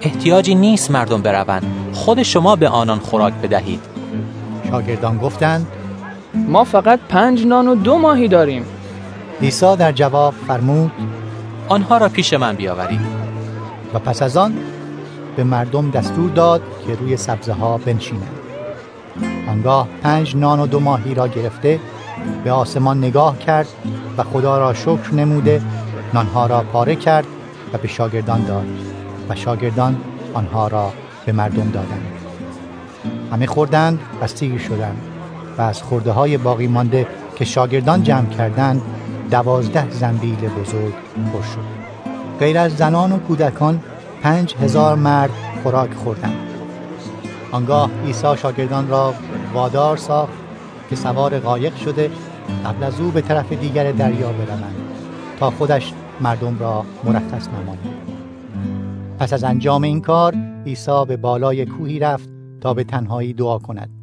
احتیاجی 0.00 0.54
نیست 0.54 0.90
مردم 0.90 1.22
بروند. 1.22 1.62
خود 1.92 2.22
شما 2.22 2.56
به 2.56 2.68
آنان 2.68 2.98
خوراک 2.98 3.34
بدهید. 3.34 3.80
شاگردان 4.70 5.18
گفتند 5.18 5.66
ما 6.34 6.64
فقط 6.64 7.00
پنج 7.08 7.46
نان 7.46 7.68
و 7.68 7.74
دو 7.74 7.98
ماهی 7.98 8.28
داریم. 8.28 8.64
عیسی 9.42 9.76
در 9.76 9.92
جواب 9.92 10.34
فرمود 10.46 10.92
آنها 11.68 11.98
را 11.98 12.08
پیش 12.08 12.34
من 12.34 12.56
بیاورید. 12.56 13.00
و 13.94 13.98
پس 13.98 14.22
از 14.22 14.36
آن 14.36 14.54
به 15.36 15.44
مردم 15.44 15.90
دستور 15.90 16.30
داد 16.30 16.62
که 16.86 16.94
روی 16.94 17.16
سبزه 17.16 17.52
ها 17.52 17.78
بنشینند. 17.78 18.38
آنگاه 19.48 19.88
پنج 20.02 20.36
نان 20.36 20.60
و 20.60 20.66
دو 20.66 20.80
ماهی 20.80 21.14
را 21.14 21.28
گرفته 21.28 21.80
به 22.44 22.52
آسمان 22.52 22.98
نگاه 22.98 23.38
کرد 23.38 23.68
و 24.18 24.22
خدا 24.22 24.58
را 24.58 24.74
شکر 24.74 25.14
نموده 25.14 25.62
نانها 26.14 26.46
را 26.46 26.60
پاره 26.60 26.96
کرد 26.96 27.26
و 27.72 27.78
به 27.78 27.88
شاگردان 27.88 28.44
داد 28.44 28.66
و 29.28 29.34
شاگردان 29.34 29.96
آنها 30.34 30.68
را 30.68 30.92
به 31.26 31.32
مردم 31.32 31.70
دادند. 31.70 32.06
همه 33.32 33.46
خوردند 33.46 33.98
و 34.22 34.26
سیر 34.26 34.58
شدند. 34.58 35.07
و 35.58 35.62
از 35.62 35.82
خورده 35.82 36.12
های 36.12 36.38
باقی 36.38 36.66
مانده 36.66 37.06
که 37.36 37.44
شاگردان 37.44 38.02
جمع 38.02 38.26
کردند 38.26 38.82
دوازده 39.30 39.90
زنبیل 39.90 40.48
بزرگ 40.48 40.94
پر 41.32 41.42
شد. 41.42 41.78
غیر 42.40 42.58
از 42.58 42.76
زنان 42.76 43.12
و 43.12 43.18
کودکان 43.18 43.80
پنج 44.22 44.54
هزار 44.54 44.96
مرد 44.96 45.30
خوراک 45.62 45.94
خوردند. 45.94 46.48
آنگاه 47.52 47.90
عیسی 48.06 48.36
شاگردان 48.36 48.88
را 48.88 49.14
وادار 49.54 49.96
ساخت 49.96 50.32
که 50.90 50.96
سوار 50.96 51.38
قایق 51.38 51.76
شده 51.76 52.10
قبل 52.64 52.84
از 52.84 53.00
او 53.00 53.10
به 53.10 53.20
طرف 53.20 53.52
دیگر 53.52 53.92
دریا 53.92 54.32
بروند 54.32 54.74
تا 55.38 55.50
خودش 55.50 55.92
مردم 56.20 56.58
را 56.58 56.84
مرخص 57.04 57.48
نماند. 57.48 57.88
پس 59.18 59.32
از 59.32 59.44
انجام 59.44 59.82
این 59.82 60.00
کار 60.00 60.34
عیسی 60.66 61.04
به 61.08 61.16
بالای 61.16 61.66
کوهی 61.66 61.98
رفت 61.98 62.28
تا 62.60 62.74
به 62.74 62.84
تنهایی 62.84 63.32
دعا 63.32 63.58
کند. 63.58 63.97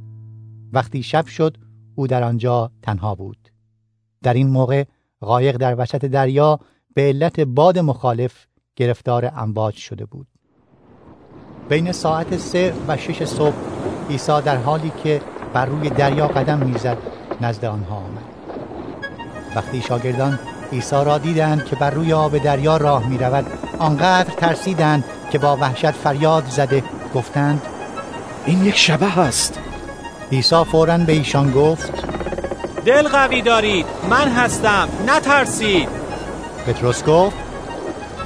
وقتی 0.75 1.03
شب 1.03 1.25
شد 1.25 1.57
او 1.95 2.07
در 2.07 2.23
آنجا 2.23 2.71
تنها 2.81 3.15
بود. 3.15 3.37
در 4.23 4.33
این 4.33 4.47
موقع 4.47 4.83
قایق 5.19 5.57
در 5.57 5.81
وسط 5.81 6.05
دریا 6.05 6.59
به 6.93 7.01
علت 7.01 7.39
باد 7.39 7.79
مخالف 7.79 8.47
گرفتار 8.75 9.31
امواج 9.35 9.75
شده 9.75 10.05
بود. 10.05 10.27
بین 11.69 11.91
ساعت 11.91 12.37
سه 12.37 12.73
و 12.87 12.97
شش 12.97 13.23
صبح 13.23 13.55
عیسی 14.09 14.41
در 14.41 14.57
حالی 14.57 14.91
که 15.03 15.21
بر 15.53 15.65
روی 15.65 15.89
دریا 15.89 16.27
قدم 16.27 16.59
می‌زد 16.59 16.97
نزد 17.41 17.65
آنها 17.65 17.95
آمد. 17.95 18.23
وقتی 19.55 19.81
شاگردان 19.81 20.39
عیسی 20.71 20.95
را 20.95 21.17
دیدند 21.17 21.65
که 21.65 21.75
بر 21.75 21.89
روی 21.89 22.13
آب 22.13 22.37
دریا 22.37 22.77
راه 22.77 23.09
می 23.09 23.17
رود 23.17 23.45
آنقدر 23.79 24.33
ترسیدند 24.35 25.03
که 25.31 25.39
با 25.39 25.57
وحشت 25.57 25.91
فریاد 25.91 26.45
زده 26.45 26.83
گفتند 27.15 27.61
این 28.45 28.65
یک 28.65 28.77
شبه 28.77 29.19
است. 29.19 29.59
عیسی 30.31 30.63
فورا 30.71 30.97
به 30.97 31.13
ایشان 31.13 31.51
گفت 31.51 31.93
دل 32.85 33.07
قوی 33.07 33.41
دارید 33.41 33.85
من 34.09 34.27
هستم 34.27 34.89
نترسید. 35.07 35.89
پتروس 36.67 37.03
گفت 37.03 37.35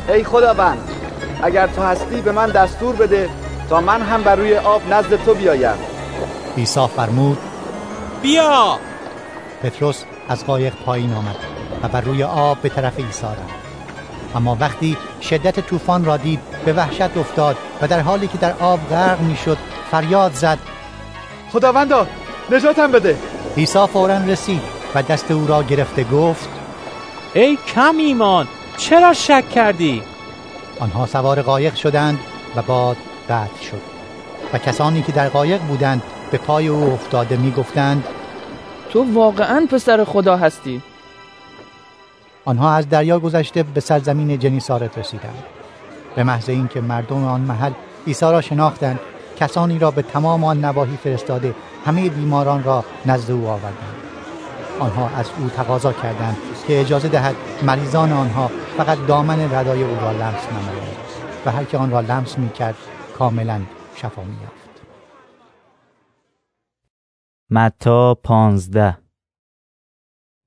ای 0.10 0.24
خداوند 0.24 0.90
اگر 1.44 1.68
تو 1.68 1.82
هستی 1.82 2.22
به 2.22 2.32
من 2.32 2.50
دستور 2.50 2.96
بده 2.96 3.30
تا 3.70 3.82
من 3.82 4.02
هم 4.02 4.24
بر 4.24 4.36
روی 4.36 4.56
آب 4.56 4.94
نزد 4.94 5.24
تو 5.26 5.34
بیایم. 5.34 5.78
عیسی 6.58 6.88
فرمود 6.96 7.38
بیا. 8.22 8.78
پتروس 9.64 10.04
از 10.30 10.46
قایق 10.46 10.74
پایین 10.86 11.14
آمد 11.14 11.36
و 11.84 11.88
بر 11.88 12.02
روی 12.02 12.24
آب 12.24 12.58
به 12.62 12.70
طرف 12.70 13.00
عیسی 13.00 13.26
رفت. 13.26 13.60
اما 14.36 14.58
وقتی 14.60 14.98
شدت 15.22 15.60
طوفان 15.60 16.06
را 16.06 16.18
دید 16.18 16.40
به 16.66 16.74
وحشت 16.74 17.18
افتاد 17.18 17.58
و 17.82 17.88
در 17.88 18.00
حالی 18.00 18.28
که 18.28 18.38
در 18.38 18.54
آب 18.60 18.80
غرق 18.90 19.22
می‌شد 19.22 19.58
فریاد 19.92 20.34
زد 20.34 20.60
خداوندا 21.54 22.08
نجاتم 22.52 22.92
بده. 22.92 23.18
عیسی 23.58 23.88
فورا 23.88 24.18
رسید 24.18 24.62
و 24.96 25.04
دست 25.04 25.32
او 25.32 25.48
را 25.48 25.64
گرفته 25.64 26.04
گفت 26.04 26.50
ای 27.34 27.58
کم 27.76 27.98
ایمان 27.98 28.48
چرا 28.78 29.14
شک 29.14 29.50
کردی؟ 29.50 30.04
آنها 30.80 31.06
سوار 31.06 31.42
قایق 31.42 31.76
شدند 31.76 32.20
و 32.56 32.62
باد 32.62 32.98
قطع 33.30 33.64
شد. 33.72 33.82
و 34.54 34.58
کسانی 34.58 35.02
که 35.02 35.12
در 35.12 35.30
قایق 35.30 35.62
بودند 35.62 36.02
به 36.32 36.38
پای 36.38 36.68
او 36.68 36.94
افتاده 36.94 37.38
می 37.38 37.52
گفتند 37.52 38.04
تو 38.90 39.14
واقعا 39.14 39.68
پسر 39.72 40.04
خدا 40.04 40.38
هستی. 40.38 40.82
آنها 42.46 42.74
از 42.74 42.90
دریا 42.90 43.20
گذشته 43.20 43.64
به 43.64 43.82
سرزمین 43.82 44.40
جنیسارت 44.40 44.98
رسیدند. 44.98 45.44
به 46.16 46.24
محض 46.24 46.50
اینکه 46.50 46.82
مردم 46.82 47.24
آن 47.24 47.42
محل 47.42 47.72
عیسی 48.08 48.26
را 48.26 48.42
شناختند 48.42 49.00
کسانی 49.40 49.80
را 49.80 49.92
به 49.92 50.02
تمام 50.02 50.44
آن 50.44 50.66
نواحی 50.66 50.98
فرستاده 50.98 51.56
همه 51.86 52.10
بیماران 52.10 52.64
را 52.64 52.86
نزد 53.06 53.32
او 53.32 53.48
آوردند 53.48 53.96
آنها 54.80 55.10
از 55.10 55.30
او 55.38 55.50
تقاضا 55.50 55.94
کردند 55.94 56.38
که 56.68 56.80
اجازه 56.80 57.08
دهد 57.08 57.36
مریضان 57.64 58.12
آنها 58.12 58.48
فقط 58.78 59.06
دامن 59.08 59.54
ردای 59.54 59.84
او 59.84 59.96
را 59.96 60.12
لمس 60.12 60.48
نمایند 60.52 60.98
و 61.46 61.52
هر 61.52 61.64
که 61.64 61.78
آن 61.78 61.92
را 61.92 62.02
لمس 62.02 62.38
می 62.38 62.50
کرد 62.50 62.76
کاملا 63.18 63.62
شفا 63.96 64.24
می 64.24 64.34
یافت. 64.42 64.82
متا 67.50 68.16
پانزده 68.24 68.98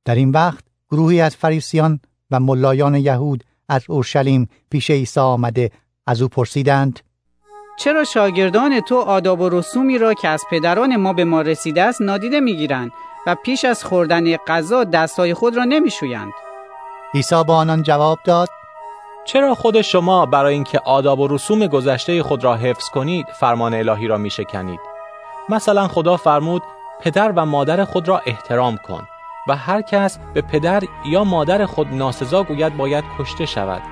در 0.05 0.15
این 0.15 0.31
وقت 0.31 0.65
گروهی 0.91 1.21
از 1.21 1.37
فریسیان 1.37 2.01
و 2.31 2.41
ملایان 2.41 2.95
یهود 2.95 3.45
از 3.69 3.85
اورشلیم 3.89 4.49
پیش 4.71 4.91
عیسی 4.91 5.21
آمده 5.21 5.71
از 6.07 6.23
او 6.23 6.29
پرسیدند 6.29 7.01
چرا 7.85 8.05
شاگردان 8.05 8.81
تو 8.81 8.97
آداب 8.97 9.41
و 9.41 9.49
رسومی 9.49 9.99
را 9.99 10.15
که 10.15 10.29
از 10.29 10.45
پدران 10.51 10.97
ما 10.97 11.13
به 11.13 11.25
ما 11.25 11.41
رسیده 11.41 11.83
است 11.83 12.03
نادیده 12.03 12.41
می‌گیرند 12.41 12.93
و 13.27 13.35
پیش 13.35 13.65
از 13.65 13.85
خوردن 13.85 14.37
غذا 14.37 14.85
دستای 14.85 15.35
خود 15.35 15.57
را 15.57 15.65
نمیشویند؟ 15.65 16.33
عیسی 17.15 17.45
با 17.47 17.57
آنان 17.57 17.83
جواب 17.83 18.19
داد 18.25 18.49
چرا 19.25 19.55
خود 19.55 19.81
شما 19.81 20.27
برای 20.27 20.55
اینکه 20.55 20.79
آداب 20.79 21.21
و 21.21 21.29
رسوم 21.29 21.67
گذشته 21.67 22.23
خود 22.23 22.45
را 22.45 22.55
حفظ 22.55 22.89
کنید 22.89 23.27
فرمان 23.41 23.75
الهی 23.75 24.07
را 24.07 24.19
میشکنید؟ 24.19 24.81
مثلا 25.49 25.89
خدا 25.89 26.17
فرمود 26.17 26.63
پدر 27.01 27.33
و 27.37 27.47
مادر 27.47 27.85
خود 27.85 28.09
را 28.09 28.23
احترام 28.27 28.77
کن 28.77 29.09
و 29.49 29.57
هر 29.57 29.83
کس 29.83 30.19
به 30.35 30.43
پدر 30.43 30.83
یا 31.07 31.25
مادر 31.25 31.67
خود 31.67 31.95
ناسزا 31.95 32.43
گوید 32.43 32.77
باید 32.77 33.05
کشته 33.19 33.47
شود. 33.47 33.83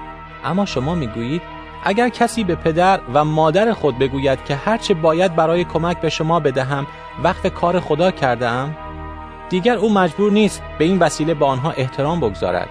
اما 0.44 0.66
شما 0.66 0.94
می‌گویید 0.94 1.59
اگر 1.84 2.08
کسی 2.08 2.44
به 2.44 2.54
پدر 2.54 3.00
و 3.14 3.24
مادر 3.24 3.72
خود 3.72 3.98
بگوید 3.98 4.44
که 4.44 4.56
هرچه 4.56 4.94
باید 4.94 5.36
برای 5.36 5.64
کمک 5.64 6.00
به 6.00 6.08
شما 6.08 6.40
بدهم 6.40 6.86
وقف 7.24 7.54
کار 7.54 7.80
خدا 7.80 8.10
کردم 8.10 8.76
دیگر 9.48 9.76
او 9.76 9.92
مجبور 9.92 10.32
نیست 10.32 10.62
به 10.78 10.84
این 10.84 10.98
وسیله 10.98 11.34
با 11.34 11.46
آنها 11.46 11.70
احترام 11.70 12.20
بگذارد. 12.20 12.68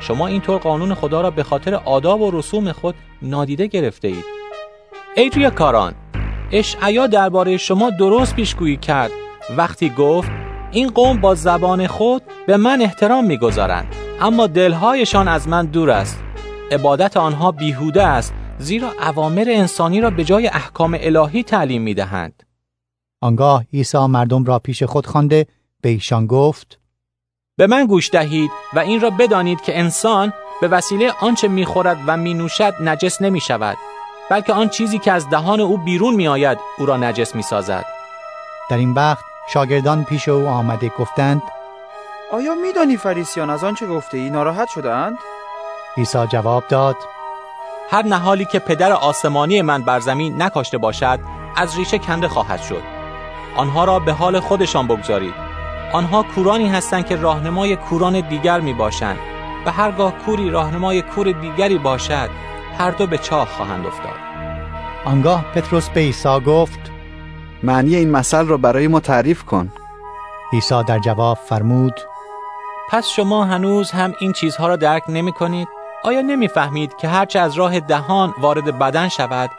شما 0.00 0.26
اینطور 0.26 0.58
قانون 0.58 0.94
خدا 0.94 1.20
را 1.20 1.30
به 1.30 1.42
خاطر 1.42 1.74
آداب 1.74 2.20
و 2.20 2.30
رسوم 2.30 2.72
خود 2.72 2.94
نادیده 3.22 3.66
گرفته 3.66 4.08
اید 4.08 4.24
ای 5.16 5.50
کاران 5.50 5.94
اشعیا 6.52 7.06
درباره 7.06 7.56
شما 7.56 7.90
درست 7.90 8.36
پیشگویی 8.36 8.76
کرد. 8.76 9.10
وقتی 9.56 9.90
گفت 9.90 10.30
این 10.70 10.90
قوم 10.90 11.20
با 11.20 11.34
زبان 11.34 11.86
خود 11.86 12.22
به 12.46 12.56
من 12.56 12.82
احترام 12.82 13.24
می‌گذارند 13.24 13.86
اما 14.20 14.46
دلهایشان 14.46 15.28
از 15.28 15.48
من 15.48 15.66
دور 15.66 15.90
است. 15.90 16.25
عبادت 16.70 17.16
آنها 17.16 17.52
بیهوده 17.52 18.02
است 18.02 18.34
زیرا 18.58 18.92
اوامر 19.00 19.44
انسانی 19.48 20.00
را 20.00 20.10
به 20.10 20.24
جای 20.24 20.46
احکام 20.46 20.98
الهی 21.00 21.42
تعلیم 21.42 21.82
می‌دهند 21.82 22.42
آنگاه 23.20 23.64
عیسی 23.72 24.06
مردم 24.06 24.44
را 24.44 24.58
پیش 24.58 24.82
خود 24.82 25.06
خوانده 25.06 25.46
به 25.80 25.88
ایشان 25.88 26.26
گفت 26.26 26.78
به 27.56 27.66
من 27.66 27.86
گوش 27.86 28.10
دهید 28.10 28.50
و 28.74 28.78
این 28.78 29.00
را 29.00 29.10
بدانید 29.10 29.60
که 29.60 29.78
انسان 29.78 30.32
به 30.60 30.68
وسیله 30.68 31.12
آنچه 31.20 31.48
می‌خورد 31.48 31.98
و 32.06 32.16
مینوشد 32.16 32.74
نجس 32.80 33.22
نمی 33.22 33.40
شود 33.40 33.76
بلکه 34.30 34.52
آن 34.52 34.68
چیزی 34.68 34.98
که 34.98 35.12
از 35.12 35.30
دهان 35.30 35.60
او 35.60 35.78
بیرون 35.78 36.14
می 36.14 36.28
آید 36.28 36.58
او 36.78 36.86
را 36.86 36.96
نجس 36.96 37.34
می 37.34 37.42
سازد. 37.42 37.84
در 38.70 38.76
این 38.76 38.92
وقت 38.92 39.24
شاگردان 39.48 40.04
پیش 40.04 40.28
او 40.28 40.46
آمده 40.46 40.92
گفتند 40.98 41.42
آیا 42.32 42.54
میدانی 42.54 42.96
فریسیان 42.96 43.50
از 43.50 43.64
آنچه 43.64 43.86
گفته 43.86 44.18
ای 44.18 44.30
ناراحت 44.30 44.68
شدند؟ 44.68 45.18
عیسی 45.96 46.26
جواب 46.26 46.64
داد 46.68 46.96
هر 47.90 48.02
نهالی 48.02 48.44
که 48.44 48.58
پدر 48.58 48.92
آسمانی 48.92 49.62
من 49.62 49.82
بر 49.82 50.00
زمین 50.00 50.42
نکاشته 50.42 50.78
باشد 50.78 51.20
از 51.56 51.76
ریشه 51.76 51.98
کنده 51.98 52.28
خواهد 52.28 52.62
شد. 52.62 52.82
آنها 53.56 53.84
را 53.84 53.98
به 53.98 54.12
حال 54.12 54.40
خودشان 54.40 54.86
بگذارید. 54.86 55.34
آنها 55.92 56.22
کورانی 56.22 56.68
هستند 56.68 57.06
که 57.06 57.16
راهنمای 57.16 57.76
کوران 57.76 58.28
دیگر 58.28 58.60
می 58.60 58.72
باشند 58.72 59.18
و 59.66 59.70
هرگاه 59.70 60.12
کوری 60.12 60.50
راهنمای 60.50 61.02
کور 61.02 61.32
دیگری 61.32 61.78
باشد 61.78 62.30
هر 62.78 62.90
دو 62.90 63.06
به 63.06 63.18
چاه 63.18 63.48
خواهند 63.48 63.86
افتاد. 63.86 64.16
آنگاه 65.04 65.44
پتروس 65.54 65.88
به 65.88 66.00
عیسی 66.00 66.40
گفت 66.40 66.80
معنی 67.62 67.96
این 67.96 68.10
مثل 68.10 68.46
را 68.46 68.56
برای 68.56 68.88
ما 68.88 69.00
تعریف 69.00 69.44
کن. 69.44 69.72
عیسی 70.52 70.82
در 70.82 70.98
جواب 70.98 71.38
فرمود 71.48 72.00
پس 72.90 73.08
شما 73.08 73.44
هنوز 73.44 73.90
هم 73.90 74.14
این 74.18 74.32
چیزها 74.32 74.66
را 74.66 74.76
درک 74.76 75.02
نمی 75.08 75.32
کنید؟ 75.32 75.75
آیا 76.04 76.20
نمی 76.20 76.48
فهمید 76.48 76.96
که 76.96 77.08
هرچه 77.08 77.38
از 77.38 77.54
راه 77.54 77.80
دهان 77.80 78.34
وارد 78.38 78.78
بدن 78.78 79.08
شود 79.08 79.50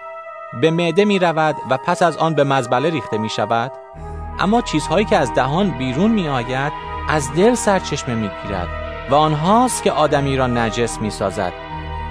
به 0.62 0.72
معده 0.72 1.06
می 1.06 1.20
رود 1.20 1.56
و 1.70 1.78
پس 1.78 2.02
از 2.02 2.18
آن 2.18 2.34
به 2.34 2.44
مزبله 2.44 2.90
ریخته 2.90 3.18
می 3.18 3.30
شود؟ 3.30 3.72
اما 4.40 4.62
چیزهایی 4.62 5.06
که 5.06 5.18
از 5.18 5.34
دهان 5.34 5.70
بیرون 5.70 6.12
می 6.12 6.28
آید 6.28 6.74
از 7.10 7.34
دل 7.34 7.54
سرچشمه 7.54 8.16
می 8.16 8.30
گیرد 8.44 8.68
و 9.10 9.16
آنهاست 9.16 9.84
که 9.84 9.92
آدمی 9.92 10.38
را 10.38 10.48
نجس 10.48 11.02
می 11.02 11.10
سازد 11.10 11.54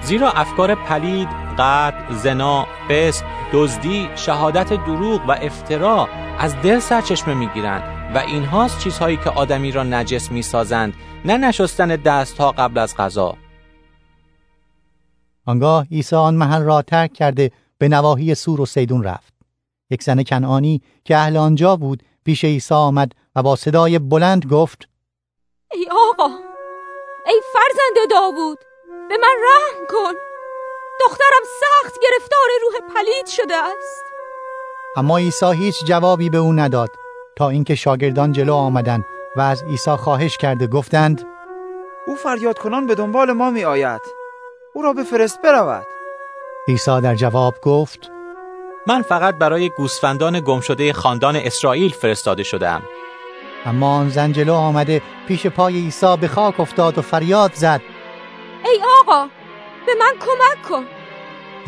زیرا 0.01 0.31
افکار 0.31 0.75
پلید، 0.75 1.29
قتل، 1.57 2.13
زنا، 2.13 2.67
فسق، 2.89 3.25
دزدی، 3.53 4.09
شهادت 4.15 4.73
دروغ 4.73 5.21
و 5.27 5.31
افترا 5.31 6.09
از 6.39 6.61
دل 6.61 6.79
سرچشمه 6.79 7.33
می 7.33 7.47
گیرند 7.47 7.83
و 8.15 8.17
اینهاست 8.17 8.79
چیزهایی 8.79 9.17
که 9.17 9.29
آدمی 9.29 9.71
را 9.71 9.83
نجس 9.83 10.31
می 10.31 10.41
سازند 10.41 10.93
نه 11.25 11.37
نشستن 11.37 11.87
دستها 11.87 12.51
قبل 12.51 12.77
از 12.77 12.97
غذا 12.97 13.37
آنگاه 15.47 15.85
عیسی 15.91 16.15
آن 16.15 16.35
محل 16.35 16.63
را 16.63 16.81
ترک 16.81 17.13
کرده 17.13 17.51
به 17.77 17.87
نواحی 17.87 18.35
سور 18.35 18.61
و 18.61 18.65
سیدون 18.65 19.03
رفت. 19.03 19.33
یک 19.89 20.03
زن 20.03 20.23
کنعانی 20.23 20.81
که 21.05 21.17
اهل 21.17 21.37
آنجا 21.37 21.75
بود 21.75 22.03
پیش 22.25 22.45
عیسی 22.45 22.73
آمد 22.73 23.11
و 23.35 23.43
با 23.43 23.55
صدای 23.55 23.99
بلند 23.99 24.45
گفت 24.45 24.89
ای 25.71 25.87
آقا 25.91 26.35
ای 27.25 27.41
فرزند 27.53 28.11
داوود 28.11 28.57
به 29.09 29.17
من 29.17 29.35
رحم 29.43 29.85
کن. 29.89 30.13
دخترم 31.01 31.43
سخت 31.61 31.93
گرفتار 32.03 32.47
روح 32.61 32.93
پلید 32.95 33.25
شده 33.27 33.55
است. 33.55 34.03
اما 34.95 35.17
عیسی 35.17 35.45
هیچ 35.45 35.75
جوابی 35.85 36.29
به 36.29 36.37
او 36.37 36.53
نداد. 36.53 36.89
تا 37.37 37.49
اینکه 37.49 37.75
شاگردان 37.75 38.31
جلو 38.31 38.53
آمدند 38.53 39.05
و 39.35 39.41
از 39.41 39.63
عیسی 39.63 39.91
خواهش 39.91 40.37
کرده 40.37 40.67
گفتند 40.67 41.27
او 42.07 42.15
فریاد 42.15 42.57
کنان 42.59 42.87
به 42.87 42.95
دنبال 42.95 43.31
ما 43.31 43.49
می 43.49 43.63
آید 43.63 44.01
او 44.77 44.83
را 44.83 44.93
بفرست 44.93 45.41
برود. 45.41 45.87
عیسی 46.67 47.01
در 47.01 47.15
جواب 47.15 47.55
گفت 47.61 48.11
من 48.87 49.01
فقط 49.01 49.35
برای 49.35 49.69
گوسفندان 49.69 50.39
گمشده 50.39 50.93
خاندان 50.93 51.35
اسرائیل 51.35 51.91
فرستاده 51.91 52.43
شدم 52.43 52.81
اما 53.65 53.95
آن 53.95 54.09
زن 54.09 54.31
جلو 54.31 54.53
آمده 54.53 55.01
پیش 55.27 55.47
پای 55.47 55.73
عیسی 55.75 56.17
به 56.21 56.27
خاک 56.27 56.59
افتاد 56.59 56.97
و 56.97 57.01
فریاد 57.01 57.53
زد. 57.53 57.81
ای 58.65 58.79
آقا 59.01 59.27
به 59.85 59.91
من 59.99 60.13
کمک 60.19 60.69
کن. 60.69 60.83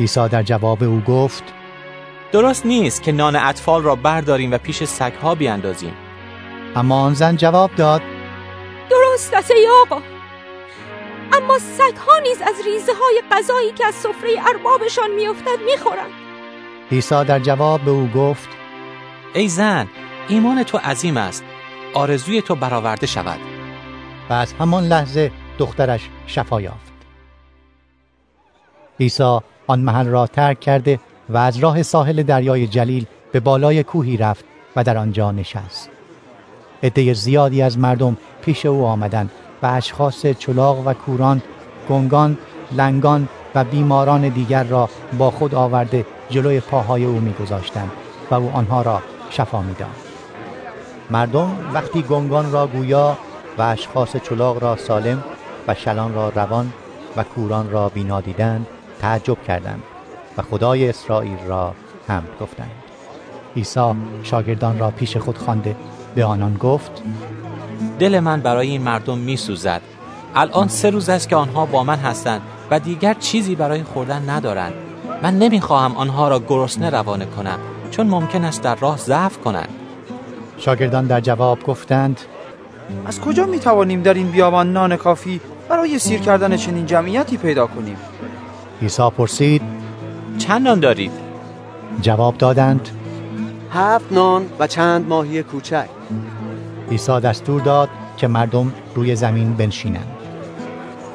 عیسی 0.00 0.28
در 0.28 0.42
جواب 0.42 0.82
او 0.82 1.00
گفت 1.00 1.44
درست 2.32 2.66
نیست 2.66 3.02
که 3.02 3.12
نان 3.12 3.36
اطفال 3.36 3.82
را 3.82 3.94
برداریم 3.94 4.52
و 4.52 4.58
پیش 4.58 4.84
سگها 4.84 5.34
بیاندازیم. 5.34 5.94
اما 6.76 7.00
آن 7.02 7.14
زن 7.14 7.36
جواب 7.36 7.70
داد 7.76 8.02
درست 8.90 9.34
است 9.34 9.50
ای 9.50 9.68
آقا. 9.82 10.19
اما 11.32 11.58
سگها 11.58 12.18
نیز 12.22 12.42
از 12.42 12.54
ریزه 12.66 12.92
های 12.94 13.22
غذایی 13.32 13.72
که 13.72 13.86
از 13.86 13.94
سفره 13.94 14.30
اربابشان 14.48 15.10
میافتد 15.10 15.58
می‌خورند. 15.64 16.10
عیسی 16.92 17.24
در 17.24 17.38
جواب 17.38 17.80
به 17.80 17.90
او 17.90 18.08
گفت 18.14 18.48
ای 19.34 19.48
زن 19.48 19.88
ایمان 20.28 20.62
تو 20.62 20.78
عظیم 20.78 21.16
است. 21.16 21.44
آرزوی 21.94 22.42
تو 22.42 22.54
برآورده 22.54 23.06
شود. 23.06 23.38
و 24.30 24.32
از 24.32 24.52
همان 24.52 24.84
لحظه 24.84 25.32
دخترش 25.58 26.08
شفا 26.26 26.60
یافت. 26.60 26.92
عیسی 29.00 29.38
آن 29.66 29.80
محل 29.80 30.06
را 30.06 30.26
ترک 30.26 30.60
کرده 30.60 31.00
و 31.28 31.36
از 31.36 31.56
راه 31.56 31.82
ساحل 31.82 32.22
دریای 32.22 32.66
جلیل 32.66 33.06
به 33.32 33.40
بالای 33.40 33.82
کوهی 33.82 34.16
رفت 34.16 34.44
و 34.76 34.84
در 34.84 34.98
آنجا 34.98 35.32
نشست. 35.32 35.90
عده 36.82 37.14
زیادی 37.14 37.62
از 37.62 37.78
مردم 37.78 38.16
پیش 38.42 38.66
او 38.66 38.84
آمدند 38.84 39.30
و 39.62 39.66
اشخاص 39.66 40.26
چلاق 40.26 40.86
و 40.86 40.94
کوران 40.94 41.42
گنگان 41.88 42.38
لنگان 42.72 43.28
و 43.54 43.64
بیماران 43.64 44.28
دیگر 44.28 44.64
را 44.64 44.88
با 45.18 45.30
خود 45.30 45.54
آورده 45.54 46.06
جلوی 46.30 46.60
پاهای 46.60 47.04
او 47.04 47.20
میگذاشتند 47.20 47.90
و 48.30 48.34
او 48.34 48.50
آنها 48.54 48.82
را 48.82 49.02
شفا 49.30 49.62
می‌داد. 49.62 49.88
مردم 51.10 51.50
وقتی 51.74 52.02
گنگان 52.02 52.52
را 52.52 52.66
گویا 52.66 53.16
و 53.58 53.62
اشخاص 53.62 54.16
چلاق 54.16 54.62
را 54.62 54.76
سالم 54.76 55.24
و 55.68 55.74
شلان 55.74 56.14
را 56.14 56.28
روان 56.28 56.72
و 57.16 57.22
کوران 57.22 57.70
را 57.70 57.88
بینا 57.88 58.20
دیدند 58.20 58.66
تعجب 59.00 59.42
کردند 59.42 59.82
و 60.38 60.42
خدای 60.42 60.88
اسرائیل 60.88 61.38
را 61.46 61.74
هم 62.08 62.22
گفتند. 62.40 62.70
عیسی 63.56 63.94
شاگردان 64.22 64.78
را 64.78 64.90
پیش 64.90 65.16
خود 65.16 65.38
خوانده 65.38 65.76
به 66.14 66.24
آنان 66.24 66.54
گفت 66.54 67.02
دل 68.00 68.20
من 68.20 68.40
برای 68.40 68.68
این 68.68 68.82
مردم 68.82 69.18
می 69.18 69.36
سوزد 69.36 69.80
الان 70.34 70.68
سه 70.68 70.90
روز 70.90 71.08
است 71.08 71.28
که 71.28 71.36
آنها 71.36 71.66
با 71.66 71.84
من 71.84 71.98
هستند 71.98 72.40
و 72.70 72.80
دیگر 72.80 73.14
چیزی 73.14 73.54
برای 73.54 73.82
خوردن 73.82 74.30
ندارند. 74.30 74.72
من 75.22 75.38
نمی‌خواهم 75.38 75.96
آنها 75.96 76.28
را 76.28 76.42
گرسنه 76.48 76.90
روانه 76.90 77.26
کنم 77.26 77.58
چون 77.90 78.06
ممکن 78.06 78.44
است 78.44 78.62
در 78.62 78.74
راه 78.74 78.98
ضعف 78.98 79.38
کنند. 79.38 79.68
شاگردان 80.58 81.06
در 81.06 81.20
جواب 81.20 81.62
گفتند 81.62 82.20
از 83.06 83.20
کجا 83.20 83.46
می 83.46 83.58
توانیم 83.58 84.02
در 84.02 84.14
این 84.14 84.30
بیابان 84.30 84.72
نان 84.72 84.96
کافی 84.96 85.40
برای 85.68 85.98
سیر 85.98 86.20
کردن 86.20 86.56
چنین 86.56 86.86
جمعیتی 86.86 87.36
پیدا 87.36 87.66
کنیم؟ 87.66 87.96
عیسی 88.82 89.10
پرسید 89.18 89.62
چند 90.38 90.68
نان 90.68 90.80
دارید؟ 90.80 91.12
جواب 92.00 92.38
دادند 92.38 92.88
هفت 93.72 94.12
نان 94.12 94.46
و 94.58 94.66
چند 94.66 95.08
ماهی 95.08 95.42
کوچک. 95.42 95.88
عیسی 96.90 97.20
دستور 97.20 97.60
داد 97.60 97.88
که 98.16 98.28
مردم 98.28 98.72
روی 98.94 99.16
زمین 99.16 99.54
بنشینند. 99.54 100.06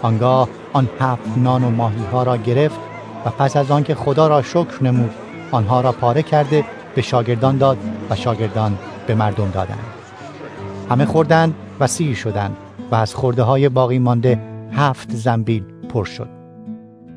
آنگاه 0.02 0.50
آن 0.74 0.90
هفت 1.00 1.38
نان 1.38 1.64
و 1.64 1.70
ماهی 1.70 2.06
ها 2.12 2.24
را 2.24 2.38
گرفت 2.38 2.80
و 3.26 3.30
پس 3.30 3.58
از 3.58 3.72
آنکه 3.72 3.96
خدا 3.96 4.28
را 4.28 4.42
شکر 4.42 4.84
نمود 4.84 5.12
آنها 5.52 5.82
را 5.82 5.92
پاره 5.92 6.24
کرده 6.24 6.64
به 6.96 7.02
شاگردان 7.02 7.58
داد 7.58 7.78
و 8.10 8.16
شاگردان 8.16 8.78
به 9.08 9.16
مردم 9.16 9.50
دادند. 9.50 9.86
همه 10.90 11.06
خوردند 11.06 11.56
و 11.80 11.88
سیر 11.88 12.16
شدند 12.16 12.58
و 12.92 12.96
از 12.96 13.16
خورده 13.16 13.44
های 13.44 13.70
باقی 13.70 14.00
مانده 14.00 14.40
هفت 14.72 15.12
زنبیل 15.12 15.64
پر 15.90 16.06
شد. 16.06 16.30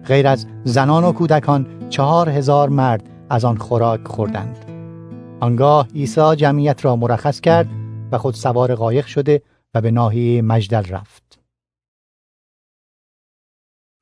غیر 0.07 0.29
از 0.29 0.47
زنان 0.65 1.05
و 1.05 1.13
کودکان 1.13 1.67
چهار 1.89 2.29
هزار 2.29 2.69
مرد 2.69 3.03
از 3.31 3.45
آن 3.45 3.57
خوراک 3.57 4.01
خوردند. 4.09 4.57
آنگاه 5.41 5.87
عیسی 5.95 6.37
جمعیت 6.37 6.85
را 6.85 6.97
مرخص 6.97 7.41
کرد 7.41 7.67
و 8.13 8.19
خود 8.19 8.35
سوار 8.35 8.75
قایق 8.75 9.07
شده 9.07 9.43
و 9.75 9.81
به 9.81 9.91
ناحیه 9.91 10.43
مجدل 10.43 10.85
رفت. 10.85 11.41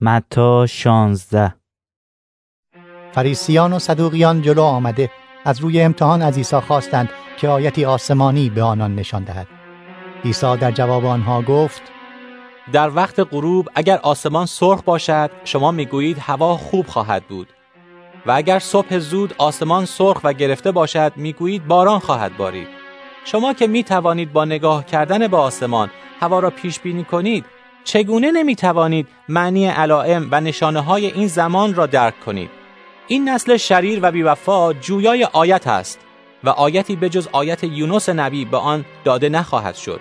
متا 0.01 0.67
شانزده. 0.67 1.55
فریسیان 3.13 3.73
و 3.73 3.79
صدوقیان 3.79 4.43
جلو 4.43 4.63
آمده 4.63 5.11
از 5.45 5.61
روی 5.61 5.81
امتحان 5.81 6.23
از 6.23 6.37
عیسی 6.37 6.61
خواستند 6.61 7.09
که 7.37 7.49
آیتی 7.49 7.85
آسمانی 7.85 8.51
به 8.51 8.63
آنان 8.63 8.95
نشان 8.95 9.25
دهد. 9.25 9.47
عیسی 10.25 10.57
در 10.57 10.71
جواب 10.71 11.05
آنها 11.05 11.43
گفت 11.43 11.83
در 12.73 12.97
وقت 12.97 13.21
غروب 13.21 13.69
اگر 13.75 13.99
آسمان 13.99 14.47
سرخ 14.47 14.83
باشد 14.83 15.31
شما 15.45 15.71
می‌گویید 15.71 16.19
هوا 16.19 16.57
خوب 16.57 16.87
خواهد 16.87 17.29
بود. 17.29 17.49
و 18.27 18.31
اگر 18.31 18.59
صبح 18.59 18.99
زود 18.99 19.35
آسمان 19.39 19.85
سرخ 19.85 20.21
و 20.25 20.33
گرفته 20.33 20.73
باشد 20.73 21.13
می‌گویید 21.17 21.67
باران 21.67 21.99
خواهد 21.99 22.37
بارید. 22.37 22.86
شما 23.27 23.53
که 23.53 23.67
می 23.67 23.85
توانید 23.85 24.33
با 24.33 24.45
نگاه 24.45 24.87
کردن 24.87 25.27
به 25.27 25.37
آسمان 25.37 25.91
هوا 26.21 26.39
را 26.39 26.51
پیش 26.51 26.81
بینی 26.81 27.05
کنید 27.05 27.45
چگونه 27.85 28.31
نمی 28.31 28.57
توانید 28.57 29.09
معنی 29.29 29.67
علائم 29.67 30.29
و 30.31 30.41
نشانه 30.41 30.81
های 30.81 31.07
این 31.07 31.27
زمان 31.29 31.75
را 31.75 31.87
درک 31.87 32.21
کنید؟ 32.21 32.51
این 33.07 33.29
نسل 33.29 33.57
شریر 33.57 33.99
و 34.03 34.13
بیوفا 34.13 34.73
جویای 34.73 35.25
آیت 35.25 35.67
است 35.67 36.01
و 36.45 36.49
آیتی 36.49 36.97
به 36.97 37.09
جز 37.09 37.29
آیت 37.33 37.65
یونس 37.65 38.09
نبی 38.09 38.45
به 38.45 38.57
آن 38.57 38.85
داده 39.05 39.29
نخواهد 39.29 39.75
شد. 39.75 40.01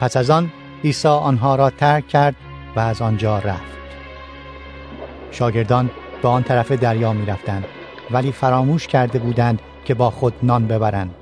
پس 0.00 0.16
از 0.16 0.30
آن 0.30 0.52
عیسی 0.84 1.08
آنها 1.08 1.54
را 1.54 1.70
ترک 1.70 2.08
کرد 2.08 2.36
و 2.76 2.80
از 2.80 3.02
آنجا 3.02 3.38
رفت. 3.38 3.80
شاگردان 5.30 5.90
به 6.22 6.28
آن 6.28 6.42
طرف 6.42 6.72
دریا 6.72 7.12
می 7.12 7.26
رفتند 7.26 7.64
ولی 8.10 8.32
فراموش 8.32 8.86
کرده 8.86 9.18
بودند 9.18 9.62
که 9.84 9.94
با 9.94 10.10
خود 10.10 10.34
نان 10.42 10.66
ببرند. 10.66 11.14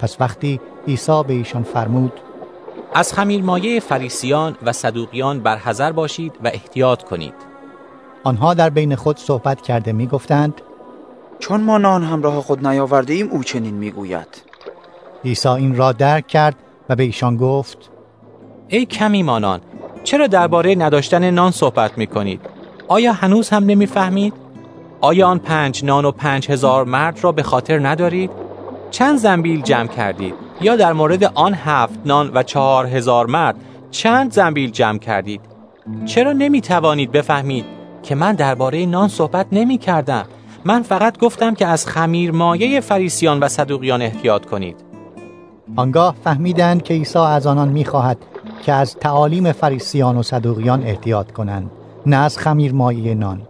پس 0.00 0.16
وقتی 0.20 0.60
عیسی 0.88 1.22
به 1.26 1.34
ایشان 1.34 1.62
فرمود 1.62 2.12
از 2.94 3.12
خمیرمایه 3.12 3.80
فریسیان 3.80 4.56
و 4.62 4.72
صدوقیان 4.72 5.40
برحذر 5.40 5.92
باشید 5.92 6.32
و 6.44 6.48
احتیاط 6.48 7.02
کنید 7.02 7.34
آنها 8.24 8.54
در 8.54 8.70
بین 8.70 8.94
خود 8.94 9.18
صحبت 9.18 9.60
کرده 9.60 9.92
می 9.92 10.06
گفتند 10.06 10.60
چون 11.38 11.60
ما 11.60 11.78
نان 11.78 12.04
همراه 12.04 12.40
خود 12.40 12.66
نیاورده 12.66 13.12
ایم 13.12 13.28
او 13.30 13.44
چنین 13.44 13.74
می‌گوید 13.74 14.42
عیسی 15.24 15.48
این 15.48 15.76
را 15.76 15.92
درک 15.92 16.26
کرد 16.26 16.56
و 16.88 16.96
به 16.96 17.02
ایشان 17.02 17.36
گفت 17.36 17.90
ای 18.68 18.86
کمی 18.86 19.22
مانان 19.22 19.60
چرا 20.04 20.26
درباره 20.26 20.74
نداشتن 20.74 21.30
نان 21.30 21.50
صحبت 21.50 21.98
می 21.98 22.06
کنید؟ 22.06 22.40
آیا 22.88 23.12
هنوز 23.12 23.48
هم 23.48 23.64
نمی‌فهمید؟ 23.64 24.34
آیا 25.00 25.28
آن 25.28 25.38
پنج 25.38 25.84
نان 25.84 26.04
و 26.04 26.10
پنج 26.10 26.50
هزار 26.50 26.84
مرد 26.84 27.24
را 27.24 27.32
به 27.32 27.42
خاطر 27.42 27.88
ندارید؟ 27.88 28.30
چند 28.90 29.18
زنبیل 29.18 29.62
جمع 29.62 29.86
کردید؟ 29.88 30.34
یا 30.60 30.76
در 30.76 30.92
مورد 30.92 31.24
آن 31.24 31.54
هفت 31.54 31.98
نان 32.04 32.30
و 32.34 32.42
چهار 32.42 32.86
هزار 32.86 33.26
مرد 33.26 33.56
چند 33.90 34.32
زنبیل 34.32 34.70
جمع 34.70 34.98
کردید؟ 34.98 35.40
چرا 36.06 36.32
نمی 36.32 36.60
توانید 36.60 37.12
بفهمید 37.12 37.64
که 38.02 38.14
من 38.14 38.34
درباره 38.34 38.86
نان 38.86 39.08
صحبت 39.08 39.46
نمی 39.52 39.78
کردم؟ 39.78 40.24
من 40.64 40.82
فقط 40.82 41.18
گفتم 41.18 41.54
که 41.54 41.66
از 41.66 41.86
خمیر 41.86 42.32
مایه 42.32 42.80
فریسیان 42.80 43.40
و 43.40 43.48
صدوقیان 43.48 44.02
احتیاط 44.02 44.46
کنید. 44.46 44.76
آنگاه 45.76 46.14
فهمیدند 46.24 46.82
که 46.82 46.94
عیسی 46.94 47.18
از 47.18 47.46
آنان 47.46 47.68
می‌خواهد 47.68 48.18
که 48.62 48.72
از 48.72 48.96
تعالیم 48.96 49.52
فریسیان 49.52 50.16
و 50.16 50.22
صدوقیان 50.22 50.82
احتیاط 50.82 51.30
کنند 51.32 51.70
نه 52.06 52.16
از 52.16 52.38
خمیر 52.38 52.72
مایه 52.72 53.14
نان 53.14 53.42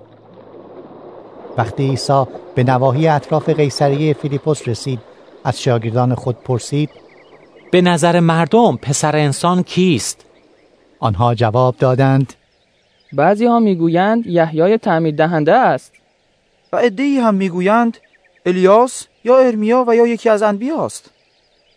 وقتی 1.59 1.89
عیسی 1.89 2.25
به 2.55 2.65
نواحی 2.65 3.09
اطراف 3.09 3.49
قیصریه 3.49 4.13
فیلیپوس 4.13 4.69
رسید 4.69 5.10
از 5.45 5.63
شاگردان 5.63 6.15
خود 6.15 6.37
پرسید 6.37 6.91
به 7.71 7.81
نظر 7.81 8.21
مردم 8.21 8.77
پسر 8.77 9.17
انسان 9.17 9.63
کیست؟ 9.63 10.25
آنها 10.99 11.35
جواب 11.35 11.77
دادند 11.77 12.35
بعضی 13.13 13.47
ها 13.47 13.59
می‌گویند 13.59 14.27
یحیای 14.27 14.79
تعمید 14.79 15.17
دهنده 15.17 15.53
است 15.53 15.93
و 16.73 16.77
عدهای 16.77 17.19
هم 17.19 17.35
می‌گویند 17.35 17.97
الیاس 18.47 19.07
یا 19.25 19.39
ارمیا 19.39 19.85
و 19.89 19.97
یا 19.97 20.07
یکی 20.07 20.29
از 20.29 20.43
انبیاست 20.43 21.11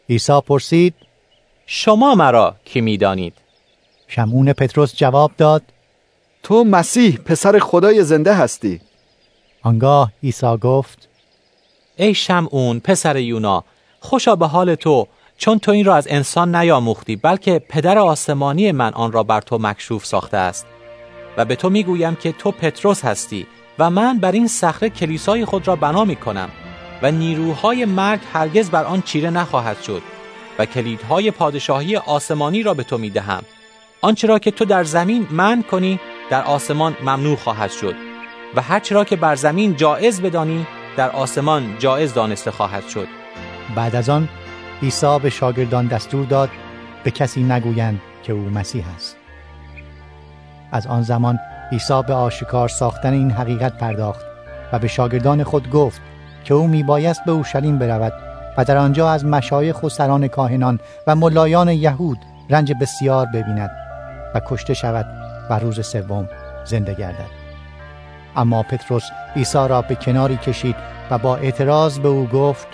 عیسی 0.10 0.42
پرسید 0.48 0.94
شما 1.66 2.16
مرا 2.16 2.56
کی 2.66 2.82
می‌دانید؟ 2.82 3.34
شمعون 4.08 4.54
پتروس 4.54 4.96
جواب 4.96 5.32
داد 5.38 5.64
تو 6.44 6.64
مسیح 6.64 7.18
پسر 7.18 7.60
خدای 7.60 8.04
زنده 8.04 8.34
هستی 8.34 8.82
آنگاه 9.62 10.12
عیسی 10.24 10.58
گفت 10.62 11.10
ای 11.96 12.14
شمعون 12.14 12.80
پسر 12.80 13.18
یونا 13.18 13.64
خوشا 14.00 14.36
به 14.36 14.48
حال 14.48 14.76
تو 14.76 15.08
چون 15.38 15.60
تو 15.60 15.72
این 15.72 15.86
را 15.86 15.96
از 15.96 16.08
انسان 16.10 16.56
نیاموختی 16.56 17.16
بلکه 17.16 17.62
پدر 17.70 17.98
آسمانی 17.98 18.72
من 18.72 18.94
آن 18.94 19.12
را 19.12 19.24
بر 19.24 19.42
تو 19.42 19.58
مکشوف 19.58 20.06
ساخته 20.06 20.38
است. 20.38 20.66
و 21.38 21.46
به 21.46 21.56
تو 21.56 21.70
می‌گویم 21.70 22.16
که 22.16 22.32
تو 22.32 22.52
پتروس 22.52 23.06
هستی 23.06 23.48
و 23.80 23.90
من 23.90 24.20
بر 24.20 24.32
این 24.32 24.48
صخره 24.48 24.90
کلیسای 24.90 25.46
خود 25.46 25.68
را 25.68 25.76
بنا 25.76 26.06
می 26.06 26.16
کنم 26.16 26.50
و 27.02 27.12
نیروهای 27.12 27.86
مرگ 27.86 28.20
هرگز 28.34 28.70
بر 28.70 28.84
آن 28.84 29.02
چیره 29.02 29.30
نخواهد 29.30 29.82
شد 29.82 30.02
و 30.60 30.66
کلیدهای 30.66 31.32
پادشاهی 31.32 31.96
آسمانی 31.96 32.64
را 32.64 32.74
به 32.74 32.84
تو 32.84 32.98
می 32.98 33.10
دهم 33.10 33.44
آنچه 34.02 34.28
را 34.28 34.40
که 34.40 34.52
تو 34.52 34.66
در 34.66 34.84
زمین 34.84 35.28
من 35.32 35.64
کنی 35.64 36.00
در 36.30 36.44
آسمان 36.44 36.98
ممنوع 37.02 37.36
خواهد 37.36 37.72
شد. 37.72 37.96
و 38.56 38.62
هرچه 38.62 38.96
را 38.96 39.04
که 39.04 39.16
بر 39.16 39.36
زمین 39.36 39.76
جایز 39.76 40.22
بدانی 40.22 40.68
در 40.98 41.10
آسمان 41.10 41.78
جایز 41.80 42.14
دانسته 42.14 42.52
خواهد 42.52 42.88
شد. 42.88 43.08
بعد 43.76 43.96
از 43.96 44.10
آن 44.10 44.30
عیسی 44.82 45.20
به 45.20 45.30
شاگردان 45.30 45.88
دستور 45.88 46.26
داد 46.26 46.50
به 47.04 47.12
کسی 47.12 47.44
نگویند 47.44 48.02
که 48.24 48.34
او 48.34 48.42
مسیح 48.42 48.86
است. 48.96 49.18
از 50.72 50.88
آن 50.88 51.02
زمان 51.02 51.40
عیسی 51.72 52.02
به 52.08 52.14
آشکار 52.14 52.68
ساختن 52.68 53.14
این 53.14 53.32
حقیقت 53.32 53.78
پرداخت 53.78 54.26
و 54.74 54.80
به 54.80 54.88
شاگردان 54.88 55.44
خود 55.44 55.70
گفت 55.70 56.02
که 56.44 56.54
او 56.54 56.68
میبایست 56.68 57.26
به 57.26 57.32
اورشلیم 57.32 57.78
برود 57.78 58.14
و 58.58 58.66
در 58.66 58.78
آنجا 58.78 59.10
از 59.10 59.26
مشایخ 59.26 59.84
و 59.84 59.90
سران 59.90 60.28
کاهنان 60.28 60.80
و 61.08 61.16
ملایان 61.16 61.70
یهود 61.70 62.18
رنج 62.50 62.74
بسیار 62.82 63.26
ببیند 63.26 63.72
و 64.36 64.42
کشته 64.48 64.74
شود 64.74 65.06
و 65.50 65.60
روز 65.60 65.88
سوم 65.88 66.30
زنده 66.66 66.94
گردد. 66.94 67.43
اما 68.36 68.64
پتروس 68.64 69.04
عیسی 69.36 69.68
را 69.70 69.82
به 69.82 69.96
کناری 69.96 70.38
کشید 70.38 70.76
و 71.12 71.18
با 71.18 71.36
اعتراض 71.36 72.00
به 72.00 72.08
او 72.08 72.28
گفت 72.28 72.68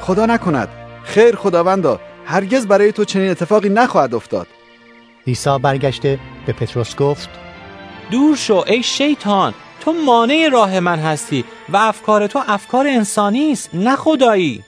خدا 0.00 0.26
نکند. 0.26 0.68
خیر 1.04 1.36
خداوندا 1.36 2.00
هرگز 2.24 2.66
برای 2.66 2.92
تو 2.92 3.04
چنین 3.04 3.30
اتفاقی 3.30 3.68
نخواهد 3.68 4.14
افتاد. 4.14 4.46
عیسی 5.26 5.58
برگشته 5.62 6.18
به 6.46 6.52
پتروس 6.52 6.96
گفت 6.96 7.28
دور 8.10 8.36
شو 8.36 8.64
ای 8.66 8.82
شیطان 8.82 9.54
تو 9.80 9.92
مانع 10.06 10.48
راه 10.52 10.80
من 10.80 10.98
هستی 10.98 11.44
و 11.68 11.76
افکار 11.76 12.26
تو 12.26 12.42
افکار 12.48 12.86
انسانی 12.86 13.52
است 13.52 13.70
نه 13.74 13.96
خدایی. 13.96 14.64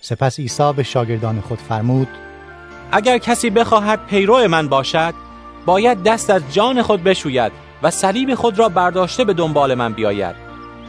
سپس 0.00 0.38
عیسی 0.38 0.72
به 0.76 0.82
شاگردان 0.82 1.40
خود 1.40 1.58
فرمود 1.58 2.08
اگر 2.92 3.18
کسی 3.18 3.50
بخواهد 3.50 4.06
پیرو 4.06 4.48
من 4.48 4.68
باشد 4.68 5.14
باید 5.66 6.02
دست 6.02 6.30
از 6.30 6.42
جان 6.52 6.82
خود 6.82 7.02
بشوید 7.02 7.63
و 7.84 7.90
صلیب 7.90 8.34
خود 8.34 8.58
را 8.58 8.68
برداشته 8.68 9.24
به 9.24 9.32
دنبال 9.32 9.74
من 9.74 9.92
بیاید. 9.92 10.36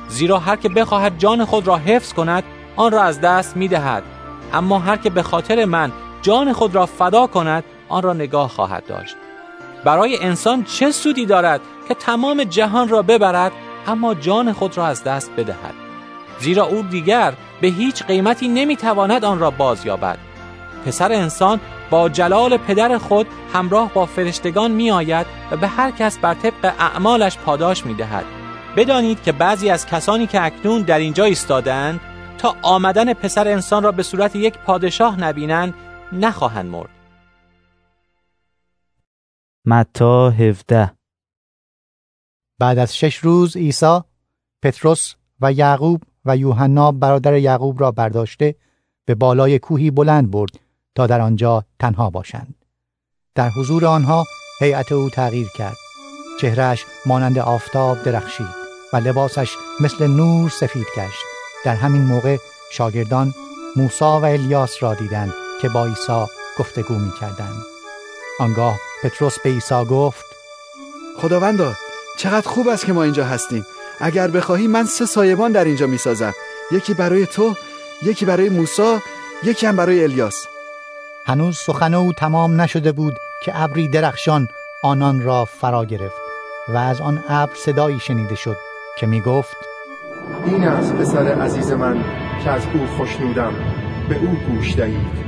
زیرا 0.08 0.40
هر 0.40 0.56
که 0.56 0.70
بخواهد 0.70 1.20
جان 1.20 1.46
خود 1.46 1.68
را 1.68 1.78
حفظ 1.78 2.14
کند 2.14 2.44
آن 2.76 2.92
را 2.92 3.02
از 3.02 3.22
دست 3.22 3.58
می 3.58 3.68
دهد 3.68 4.04
اما 4.54 4.80
هر 4.80 4.98
که 4.98 5.10
به 5.10 5.24
خاطر 5.24 5.66
من 5.66 5.92
جان 6.22 6.54
خود 6.54 6.76
را 6.76 6.86
فدا 6.86 7.28
کند 7.28 7.64
آن 7.90 8.04
را 8.04 8.14
نگاه 8.14 8.50
خواهد 8.50 8.86
داشت. 8.86 9.16
برای 9.84 10.24
انسان 10.24 10.64
چه 10.64 10.92
سودی 10.92 11.26
دارد 11.26 11.62
که 11.88 11.94
تمام 11.94 12.44
جهان 12.44 12.90
را 12.90 13.02
ببرد 13.02 13.52
اما 13.88 14.14
جان 14.14 14.54
خود 14.54 14.78
را 14.78 14.88
از 14.88 15.04
دست 15.04 15.32
بدهد. 15.38 15.74
زیرا 16.40 16.66
او 16.66 16.82
دیگر 16.82 17.34
به 17.62 17.68
هیچ 17.68 18.04
قیمتی 18.04 18.48
نمی‌تواند 18.48 19.26
آن 19.26 19.40
را 19.40 19.52
باز 19.52 19.86
یابد 19.86 20.18
پسر 20.86 21.12
انسان 21.12 21.60
با 21.90 22.10
جلال 22.10 22.57
پدر 22.57 22.98
خود 22.98 23.28
همراه 23.53 23.94
با 23.94 24.06
فرشتگان 24.06 24.72
می 24.72 24.91
آید 24.91 25.28
و 25.52 25.57
به 25.57 25.68
هر 25.68 25.91
کس 25.91 26.18
بر 26.18 26.34
طبق 26.34 26.74
اعمالش 26.80 27.38
پاداش 27.38 27.86
می 27.86 27.94
دهد. 27.94 28.26
بدانید 28.78 29.24
که 29.24 29.32
بعضی 29.32 29.70
از 29.70 29.86
کسانی 29.86 30.28
که 30.28 30.44
اکنون 30.44 30.82
در 30.82 30.99
اینجا 30.99 31.24
ایستادند 31.24 31.99
تا 32.38 32.56
آمدن 32.62 33.14
پسر 33.14 33.48
انسان 33.48 33.84
را 33.84 33.91
به 33.91 34.03
صورت 34.03 34.36
یک 34.36 34.57
پادشاه 34.57 35.20
نبینند 35.20 35.74
نخواهند 36.12 36.66
مرد. 36.66 36.90
متا 39.66 40.30
17 40.30 40.91
بعد 42.60 42.78
از 42.78 42.98
شش 42.98 43.16
روز 43.16 43.57
عیسی 43.57 43.99
پتروس 44.62 45.14
و 45.41 45.52
یعقوب 45.52 46.03
و 46.26 46.38
یوحنا 46.38 46.91
برادر 46.91 47.38
یعقوب 47.38 47.82
را 47.82 47.91
برداشته 47.91 48.56
به 49.06 49.16
بالای 49.16 49.60
کوهی 49.60 49.91
بلند 49.91 50.32
برد 50.32 50.60
تا 50.96 51.08
در 51.08 51.22
آنجا 51.22 51.64
تنها 51.80 52.10
باشند. 52.10 52.56
در 53.36 53.50
حضور 53.50 53.86
آنها 53.86 54.26
هیئت 54.60 54.92
او 54.92 55.10
تغییر 55.10 55.48
کرد. 55.58 55.78
چهرش 56.42 56.86
مانند 57.06 57.40
آفتاب 57.40 58.04
درخشید 58.04 58.66
و 58.94 58.98
لباسش 58.98 59.56
مثل 59.80 60.08
نور 60.08 60.50
سفید 60.50 60.88
گشت. 60.98 61.24
در 61.66 61.76
همین 61.76 62.02
موقع 62.02 62.38
شاگردان 62.72 63.34
موسا 63.76 64.20
و 64.20 64.26
الیاس 64.26 64.84
را 64.84 64.94
دیدند 64.94 65.34
که 65.62 65.70
با 65.70 65.86
عیسی 65.86 66.26
گفتگو 66.60 66.94
می 66.94 67.12
کردند. 67.22 67.62
آنگاه 68.40 68.80
پتروس 69.04 69.40
به 69.40 69.50
عیسی 69.50 69.86
گفت 69.86 70.26
خداوندا 71.18 71.74
چقدر 72.18 72.50
خوب 72.50 72.68
است 72.68 72.86
که 72.86 72.94
ما 72.94 73.04
اینجا 73.04 73.26
هستیم. 73.26 73.66
اگر 74.00 74.28
بخواهی 74.28 74.68
من 74.68 74.86
سه 74.86 75.06
سایبان 75.06 75.52
در 75.52 75.66
اینجا 75.66 75.88
می 75.88 75.98
سازم 75.98 76.34
یکی 76.72 76.94
برای 76.94 77.26
تو 77.26 77.56
یکی 78.04 78.26
برای 78.26 78.50
موسا 78.50 79.02
یکی 79.44 79.66
هم 79.66 79.76
برای 79.76 80.04
الیاس. 80.04 80.48
هنوز 81.28 81.58
سخن 81.58 81.94
او 81.94 82.14
تمام 82.14 82.62
نشده 82.62 82.92
بود 82.92 83.18
که 83.44 83.62
ابری 83.64 83.88
درخشان 83.88 84.48
آنان 84.84 85.22
را 85.22 85.46
فرا 85.46 85.86
گرفت 85.86 86.22
و 86.68 86.78
از 86.78 87.02
آن 87.02 87.24
ابر 87.30 87.56
صدایی 87.56 88.00
شنیده 88.00 88.36
شد 88.36 88.58
که 88.98 89.08
می 89.08 89.22
گفت 89.22 89.58
این 90.46 90.68
از 90.68 90.94
پسر 90.94 91.28
عزیز 91.28 91.72
من 91.72 92.04
که 92.44 92.50
از 92.50 92.62
او 92.74 92.88
خوشنودم 92.88 93.54
به 94.10 94.16
او 94.16 94.28
گوش 94.28 94.76
دهید. 94.76 95.26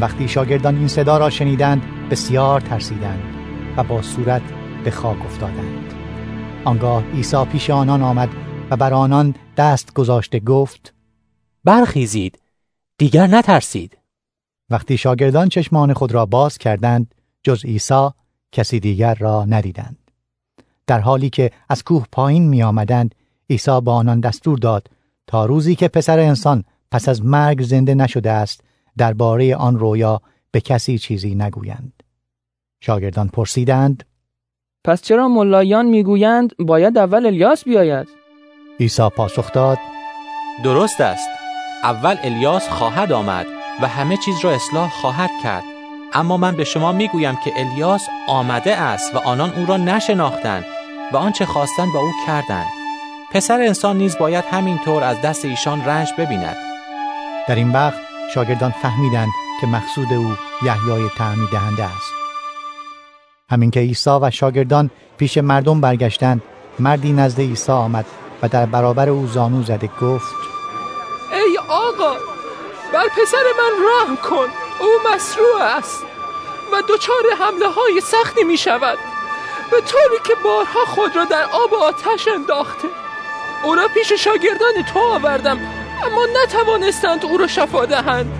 وقتی 0.00 0.28
شاگردان 0.28 0.76
این 0.76 0.88
صدا 0.88 1.18
را 1.18 1.30
شنیدند 1.30 1.82
بسیار 2.10 2.60
ترسیدند 2.60 3.22
و 3.76 3.84
با 3.84 4.02
صورت 4.02 4.42
به 4.84 4.90
خاک 4.90 5.24
افتادند. 5.24 5.94
آنگاه 6.64 7.04
عیسی 7.14 7.44
پیش 7.44 7.70
آنان 7.70 8.02
آمد 8.02 8.28
و 8.70 8.76
بر 8.76 8.94
آنان 8.94 9.34
دست 9.56 9.94
گذاشته 9.94 10.40
گفت 10.40 10.94
برخیزید. 11.64 12.38
دیگر 13.00 13.26
نترسید. 13.26 13.98
وقتی 14.70 14.96
شاگردان 14.96 15.48
چشمان 15.48 15.92
خود 15.92 16.12
را 16.12 16.26
باز 16.26 16.58
کردند 16.58 17.14
جز 17.42 17.64
عیسی 17.64 18.08
کسی 18.52 18.80
دیگر 18.80 19.14
را 19.14 19.44
ندیدند. 19.44 20.10
در 20.86 21.00
حالی 21.00 21.30
که 21.30 21.50
از 21.68 21.84
کوه 21.84 22.06
پایین 22.12 22.48
می 22.48 22.62
آمدند 22.62 23.14
عیسی 23.50 23.80
با 23.80 23.94
آنان 23.94 24.20
دستور 24.20 24.58
داد 24.58 24.90
تا 25.26 25.46
روزی 25.46 25.74
که 25.74 25.88
پسر 25.88 26.18
انسان 26.18 26.64
پس 26.90 27.08
از 27.08 27.24
مرگ 27.24 27.62
زنده 27.62 27.94
نشده 27.94 28.30
است 28.30 28.60
درباره 28.98 29.56
آن 29.56 29.78
رویا 29.78 30.22
به 30.50 30.60
کسی 30.60 30.98
چیزی 30.98 31.34
نگویند. 31.34 32.02
شاگردان 32.80 33.28
پرسیدند 33.28 34.04
پس 34.84 35.02
چرا 35.02 35.28
ملایان 35.28 35.86
می‌گویند 35.86 36.56
باید 36.56 36.98
اول 36.98 37.26
الیاس 37.26 37.64
بیاید؟ 37.64 38.08
عیسی 38.80 39.08
پاسخ 39.16 39.52
داد 39.52 39.78
درست 40.64 41.00
است. 41.00 41.39
اول 41.84 42.16
الیاس 42.22 42.68
خواهد 42.68 43.12
آمد 43.12 43.46
و 43.82 43.88
همه 43.88 44.16
چیز 44.16 44.44
را 44.44 44.50
اصلاح 44.50 44.90
خواهد 44.90 45.30
کرد. 45.42 45.64
اما 46.12 46.36
من 46.36 46.56
به 46.56 46.64
شما 46.64 46.92
می‌گویم 46.92 47.38
که 47.44 47.52
الیاس 47.56 48.08
آمده 48.28 48.76
است 48.76 49.14
و 49.14 49.18
آنان 49.18 49.52
او 49.52 49.66
را 49.66 49.76
نشناختند 49.76 50.64
و 51.12 51.16
آنچه 51.16 51.46
خواستند 51.46 51.92
با 51.94 52.00
او 52.00 52.12
کردند. 52.26 52.66
پسر 53.32 53.60
انسان 53.60 53.98
نیز 53.98 54.18
باید 54.18 54.44
همینطور 54.50 55.04
از 55.04 55.20
دست 55.22 55.44
ایشان 55.44 55.84
رنج 55.84 56.08
ببیند. 56.18 56.56
در 57.48 57.54
این 57.54 57.72
وقت 57.72 58.00
شاگردان 58.34 58.70
فهمیدند 58.70 59.30
که 59.60 59.66
مقصود 59.66 60.12
او 60.12 60.32
یحیای 60.62 61.08
تعمید 61.16 61.50
دهنده 61.50 61.84
است. 61.84 62.12
همین 63.50 63.70
که 63.70 63.80
عیسی 63.80 64.10
و 64.10 64.30
شاگردان 64.30 64.90
پیش 65.18 65.38
مردم 65.38 65.80
برگشتند 65.80 66.42
مردی 66.78 67.12
نزد 67.12 67.40
عیسی 67.40 67.72
آمد 67.72 68.06
و 68.42 68.48
در 68.48 68.66
برابر 68.66 69.08
او 69.08 69.26
زانو 69.26 69.62
زده 69.62 69.90
گفت 70.02 70.59
آقا 71.90 72.14
بر 72.92 73.08
پسر 73.08 73.44
من 73.58 73.86
رحم 73.86 74.16
کن. 74.16 74.48
او 74.80 74.88
مسروع 75.14 75.62
است 75.62 76.04
و 76.72 76.82
دچار 76.88 77.24
حمله 77.38 77.68
های 77.68 78.00
سختی 78.00 78.44
می 78.44 78.56
شود 78.56 78.98
به 79.70 79.80
طوری 79.80 80.20
که 80.24 80.34
بارها 80.44 80.84
خود 80.86 81.16
را 81.16 81.24
در 81.24 81.42
آب 81.42 81.72
و 81.72 81.76
آتش 81.76 82.28
انداخته. 82.28 82.88
او 83.64 83.74
را 83.74 83.88
پیش 83.94 84.12
شاگردان 84.12 84.82
تو 84.92 84.98
آوردم 84.98 85.58
اما 86.06 86.26
نتوانستند 86.44 87.24
او 87.24 87.36
را 87.36 87.46
شفا 87.46 87.84
دهند. 87.84 88.32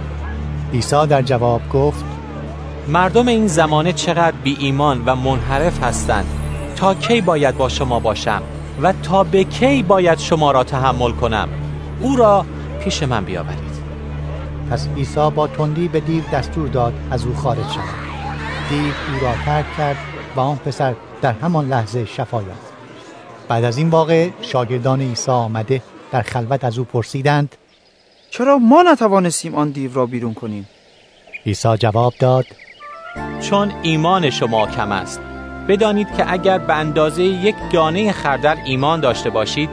عیسی 0.72 1.06
در 1.06 1.22
جواب 1.22 1.60
گفت 1.72 2.04
مردم 2.88 3.28
این 3.28 3.46
زمانه 3.46 3.92
چقدر 3.92 4.36
بی 4.44 4.56
ایمان 4.60 5.02
و 5.06 5.16
منحرف 5.16 5.82
هستند. 5.82 6.26
تا 6.76 6.94
کی 6.94 7.20
باید 7.20 7.56
با 7.56 7.68
شما 7.68 8.00
باشم 8.00 8.42
و 8.82 8.92
تا 9.02 9.24
به 9.24 9.44
کی 9.44 9.82
باید 9.82 10.18
شما 10.18 10.50
را 10.50 10.64
تحمل 10.64 11.12
کنم؟ 11.12 11.48
او 12.00 12.16
را 12.16 12.44
پیش 12.84 13.02
من 13.02 13.24
بیاورید. 13.24 13.80
پس 14.70 14.88
عیسی 14.96 15.30
با 15.30 15.46
تندی 15.46 15.88
به 15.88 16.00
دیو 16.00 16.24
دستور 16.32 16.68
داد 16.68 16.94
از 17.10 17.26
او 17.26 17.34
خارج 17.34 17.70
شود. 17.74 18.10
دیو 18.70 18.84
او 18.84 19.20
را 19.26 19.34
ترک 19.44 19.76
کرد 19.76 19.96
و 20.36 20.40
آن 20.40 20.56
پسر 20.56 20.94
در 21.22 21.32
همان 21.32 21.68
لحظه 21.68 22.04
شفا 22.04 22.42
یافت 22.42 22.72
بعد 23.48 23.64
از 23.64 23.78
این 23.78 23.90
واقع 23.90 24.28
شاگردان 24.42 25.00
عیسی 25.00 25.30
آمده 25.30 25.82
در 26.12 26.22
خلوت 26.22 26.64
از 26.64 26.78
او 26.78 26.84
پرسیدند 26.84 27.56
چرا 28.30 28.58
ما 28.58 28.82
نتوانستیم 28.82 29.54
آن 29.54 29.70
دیو 29.70 29.94
را 29.94 30.06
بیرون 30.06 30.34
کنیم؟ 30.34 30.68
عیسی 31.46 31.76
جواب 31.76 32.14
داد 32.18 32.46
چون 33.40 33.72
ایمان 33.82 34.30
شما 34.30 34.66
کم 34.66 34.92
است. 34.92 35.20
بدانید 35.68 36.16
که 36.16 36.32
اگر 36.32 36.58
به 36.58 36.74
اندازه 36.74 37.22
یک 37.22 37.54
دانه 37.72 38.12
خردل 38.12 38.56
ایمان 38.64 39.00
داشته 39.00 39.30
باشید 39.30 39.70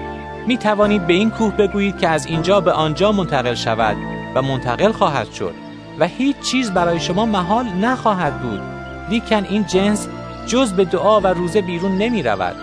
می 0.48 0.58
توانید 0.58 1.08
به 1.08 1.14
این 1.14 1.30
کوه 1.30 1.54
بگویید 1.54 1.98
که 1.98 2.08
از 2.08 2.26
اینجا 2.26 2.62
به 2.62 2.72
آنجا 2.72 3.12
منتقل 3.12 3.56
شود 3.56 3.98
و 4.36 4.42
منتقل 4.42 4.92
خواهد 4.92 5.32
شد 5.32 5.54
و 6.00 6.08
هیچ 6.08 6.40
چیز 6.40 6.72
برای 6.72 7.00
شما 7.00 7.26
محال 7.26 7.66
نخواهد 7.66 8.42
بود. 8.42 8.62
لیکن 9.10 9.44
این 9.44 9.66
جنس 9.66 10.08
جز 10.48 10.74
به 10.74 10.86
دعا 10.86 11.20
و 11.20 11.28
روزه 11.28 11.62
بیرون 11.62 11.98
نمی 11.98 12.24
رود. 12.24 12.56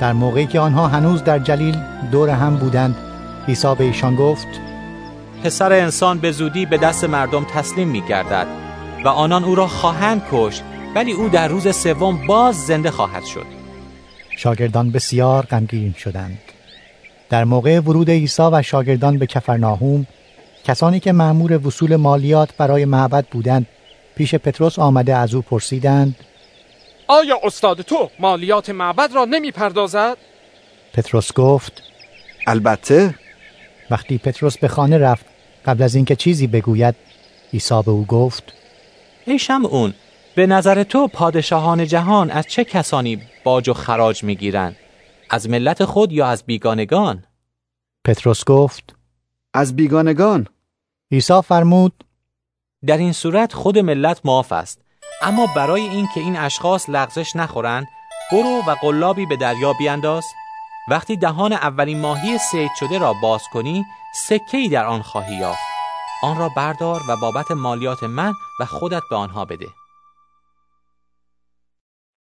در 0.00 0.12
موقعی 0.12 0.46
که 0.46 0.60
آنها 0.60 0.88
هنوز 0.88 1.24
در 1.24 1.38
جلیل 1.38 1.78
دور 2.12 2.30
هم 2.30 2.56
بودند 2.56 2.96
عیسی 3.48 3.74
به 3.74 3.84
ایشان 3.84 4.16
گفت 4.16 4.48
پسر 5.44 5.72
انسان 5.72 6.18
به 6.18 6.32
زودی 6.32 6.66
به 6.66 6.78
دست 6.78 7.04
مردم 7.04 7.44
تسلیم 7.44 7.88
می 7.88 8.00
گردد 8.00 8.46
و 9.04 9.08
آنان 9.08 9.44
او 9.44 9.54
را 9.54 9.66
خواهند 9.66 10.22
کشت 10.32 10.62
ولی 10.94 11.12
او 11.12 11.28
در 11.28 11.48
روز 11.48 11.76
سوم 11.76 12.26
باز 12.26 12.66
زنده 12.66 12.90
خواهد 12.90 13.24
شد. 13.24 13.46
شاگردان 14.36 14.90
بسیار 14.90 15.46
غمگین 15.46 15.94
شدند. 15.98 16.51
در 17.32 17.44
موقع 17.44 17.80
ورود 17.80 18.10
عیسی 18.10 18.42
و 18.42 18.62
شاگردان 18.62 19.18
به 19.18 19.26
کفرناهوم 19.26 20.06
کسانی 20.64 21.00
که 21.00 21.12
مأمور 21.12 21.66
وصول 21.66 21.96
مالیات 21.96 22.56
برای 22.56 22.84
معبد 22.84 23.26
بودند 23.30 23.66
پیش 24.16 24.34
پتروس 24.34 24.78
آمده 24.78 25.16
از 25.16 25.34
او 25.34 25.42
پرسیدند 25.42 26.16
آیا 27.08 27.38
استاد 27.44 27.80
تو 27.80 28.10
مالیات 28.18 28.70
معبد 28.70 29.12
را 29.14 29.24
نمی 29.24 29.50
پردازد؟ 29.50 30.16
پتروس 30.94 31.32
گفت 31.32 31.82
البته 32.46 33.14
وقتی 33.90 34.18
پتروس 34.18 34.58
به 34.58 34.68
خانه 34.68 34.98
رفت 34.98 35.26
قبل 35.66 35.82
از 35.82 35.94
اینکه 35.94 36.16
چیزی 36.16 36.46
بگوید 36.46 36.94
عیسی 37.52 37.82
به 37.82 37.90
او 37.90 38.04
گفت 38.04 38.52
ای 39.26 39.38
اون 39.70 39.94
به 40.34 40.46
نظر 40.46 40.82
تو 40.82 41.08
پادشاهان 41.08 41.86
جهان 41.86 42.30
از 42.30 42.46
چه 42.46 42.64
کسانی 42.64 43.22
باج 43.44 43.68
و 43.68 43.72
خراج 43.72 44.24
می‌گیرند 44.24 44.76
از 45.32 45.48
ملت 45.48 45.84
خود 45.84 46.12
یا 46.12 46.26
از 46.26 46.44
بیگانگان؟ 46.44 47.24
پتروس 48.04 48.44
گفت 48.44 48.96
از 49.54 49.76
بیگانگان. 49.76 50.46
عیسی 51.10 51.42
فرمود 51.42 52.04
در 52.86 52.96
این 52.96 53.12
صورت 53.12 53.52
خود 53.52 53.78
ملت 53.78 54.20
معاف 54.24 54.52
است. 54.52 54.82
اما 55.22 55.46
برای 55.56 55.80
اینکه 55.80 56.20
این 56.20 56.36
اشخاص 56.36 56.88
لغزش 56.88 57.36
نخورند 57.36 57.86
برو 58.32 58.62
و 58.66 58.74
قلابی 58.80 59.26
به 59.26 59.36
دریا 59.36 59.72
بیانداز 59.72 60.24
وقتی 60.88 61.16
دهان 61.16 61.52
اولین 61.52 62.00
ماهی 62.00 62.38
سید 62.38 62.70
شده 62.80 62.98
را 62.98 63.14
باز 63.22 63.42
کنی 63.52 63.84
سکه‌ای 64.14 64.68
در 64.68 64.84
آن 64.84 65.02
خواهی 65.02 65.36
یافت. 65.36 65.62
آن 66.22 66.38
را 66.38 66.48
بردار 66.48 67.00
و 67.08 67.16
بابت 67.16 67.50
مالیات 67.50 68.02
من 68.02 68.32
و 68.60 68.64
خودت 68.64 69.02
به 69.10 69.16
آنها 69.16 69.44
بده. 69.44 69.68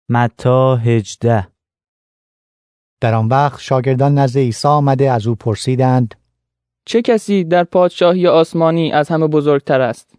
متا 0.09 0.77
هجده 0.77 1.49
در 3.01 3.15
آن 3.15 3.29
وقت 3.29 3.61
شاگردان 3.61 4.19
نزد 4.19 4.39
عیسی 4.39 4.69
آمده 4.69 5.11
از 5.11 5.27
او 5.27 5.35
پرسیدند 5.35 6.15
چه 6.87 7.03
کسی 7.03 7.45
در 7.45 7.65
پادشاهی 7.65 8.27
آسمانی 8.27 8.93
از 8.93 9.09
همه 9.09 9.27
بزرگتر 9.27 9.81
است؟ 9.81 10.15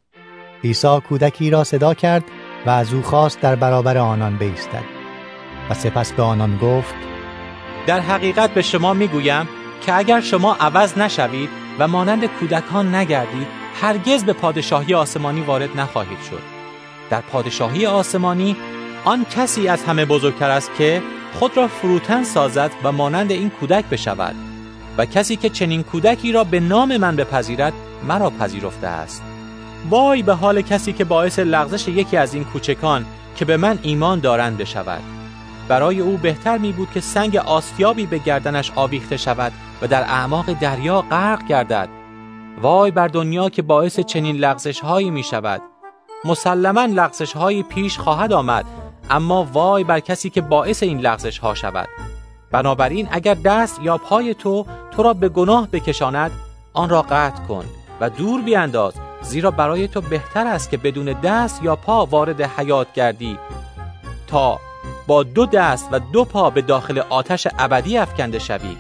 عیسی 0.64 1.00
کودکی 1.10 1.50
را 1.50 1.64
صدا 1.64 1.94
کرد 1.94 2.24
و 2.66 2.70
از 2.70 2.94
او 2.94 3.02
خواست 3.02 3.42
در 3.42 3.56
برابر 3.56 3.98
آنان 3.98 4.38
بایستد 4.38 4.84
و 5.70 5.74
سپس 5.74 6.12
به 6.12 6.24
آنان 6.24 6.58
گفت 6.58 6.94
در 7.88 8.00
حقیقت 8.00 8.54
به 8.54 8.62
شما 8.62 8.94
می‌گویم 8.94 9.48
که 9.82 9.98
اگر 9.98 10.22
شما 10.22 10.56
عوض 10.60 10.98
نشوید 10.98 11.50
و 11.80 11.88
مانند 11.88 12.26
کودکان 12.26 12.96
نگردید 12.96 13.48
هرگز 13.82 14.24
به 14.24 14.34
پادشاهی 14.34 14.94
آسمانی 14.94 15.42
وارد 15.42 15.80
نخواهید 15.80 16.20
شد. 16.30 16.42
در 17.10 17.22
پادشاهی 17.22 17.86
آسمانی 17.86 18.56
آن 19.06 19.26
کسی 19.26 19.68
از 19.68 19.84
همه 19.84 20.06
بزرگتر 20.06 20.50
است 20.50 20.72
که 20.78 21.02
خود 21.34 21.58
را 21.58 21.68
فروتن 21.68 22.24
سازد 22.24 22.72
و 22.84 22.92
مانند 22.92 23.32
این 23.32 23.50
کودک 23.50 23.86
بشود 23.86 24.36
و 24.98 25.06
کسی 25.06 25.36
که 25.36 25.50
چنین 25.50 25.84
کودکی 25.84 26.32
را 26.32 26.44
به 26.44 26.60
نام 26.60 26.98
من 26.98 27.16
بپذیرد 27.16 27.74
مرا 28.08 28.30
پذیرفته 28.30 28.88
است. 28.88 29.24
وای 29.90 30.24
به 30.24 30.34
حال 30.34 30.62
کسی 30.62 30.94
که 30.94 31.04
باعث 31.04 31.40
لغزش 31.40 31.88
یکی 31.88 32.18
از 32.18 32.34
این 32.34 32.44
کوچکان 32.44 33.06
که 33.36 33.46
به 33.46 33.58
من 33.58 33.80
ایمان 33.82 34.20
دارند 34.20 34.58
بشود. 34.58 35.02
برای 35.68 36.00
او 36.00 36.18
بهتر 36.18 36.58
می 36.58 36.72
بود 36.72 36.92
که 36.92 37.00
سنگ 37.00 37.36
آسیابی 37.38 38.06
به 38.06 38.18
گردنش 38.18 38.72
آویخته 38.76 39.18
شود 39.18 39.52
و 39.82 39.88
در 39.88 40.02
اعماق 40.02 40.54
دریا 40.54 41.02
غرق 41.02 41.48
گردد. 41.48 41.90
وای 42.62 42.92
بر 42.92 43.08
دنیا 43.08 43.50
که 43.50 43.62
باعث 43.62 44.00
چنین 44.00 44.36
لغزش 44.36 44.80
هایی 44.80 45.10
می 45.10 45.24
شود. 45.24 45.62
مسلما 46.26 46.86
لغزش 46.86 47.34
های 47.34 47.64
پیش 47.64 47.98
خواهد 47.98 48.34
آمد 48.34 48.66
اما 49.12 49.44
وای 49.44 49.84
بر 49.84 50.00
کسی 50.00 50.30
که 50.30 50.42
باعث 50.42 50.84
این 50.84 51.00
لغزش 51.00 51.38
ها 51.38 51.54
شود. 51.54 51.90
بنابراین 52.52 53.08
اگر 53.12 53.34
دست 53.34 53.80
یا 53.82 53.98
پای 53.98 54.34
تو 54.34 54.66
تو 54.92 55.04
را 55.04 55.14
به 55.14 55.30
گناه 55.30 55.68
بکشاند 55.68 56.32
آن 56.74 56.90
را 56.90 57.02
قطع 57.02 57.44
کن 57.44 57.66
و 58.02 58.10
دور 58.10 58.42
بیانداز 58.42 58.94
زیرا 59.22 59.52
برای 59.52 59.88
تو 59.88 60.02
بهتر 60.02 60.48
است 60.48 60.70
که 60.70 60.78
بدون 60.78 61.06
دست 61.06 61.64
یا 61.64 61.76
پا 61.76 62.06
وارد 62.06 62.42
حیات 62.42 62.94
گردی. 62.94 63.38
تا 64.28 64.60
با 65.08 65.24
دو 65.24 65.46
دست 65.46 65.90
و 65.92 66.00
دو 66.00 66.26
پا 66.26 66.50
به 66.50 66.62
داخل 66.62 67.00
آتش 67.00 67.48
ابدی 67.60 67.98
افکنده 67.98 68.40
شوی. 68.40 68.78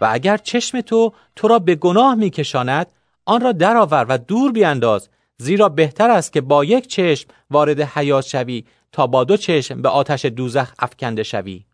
و 0.00 0.08
اگر 0.12 0.36
چشم 0.36 0.80
تو 0.80 1.12
تو 1.36 1.48
را 1.48 1.58
به 1.58 1.74
گناه 1.74 2.14
میکشاند 2.14 2.86
آن 3.24 3.40
را 3.40 3.52
درآور 3.52 4.06
و 4.08 4.18
دور 4.18 4.52
بیانداز 4.52 5.08
زیرا 5.38 5.68
بهتر 5.68 6.10
است 6.10 6.32
که 6.32 6.40
با 6.40 6.64
یک 6.64 6.86
چشم 6.86 7.28
وارد 7.50 7.80
حیات 7.80 8.26
شوی 8.26 8.64
تا 8.92 9.06
با 9.06 9.24
دو 9.24 9.36
چشم 9.36 9.82
به 9.82 9.88
آتش 9.88 10.24
دوزخ 10.24 10.72
افکنده 10.78 11.22
شوی. 11.22 11.64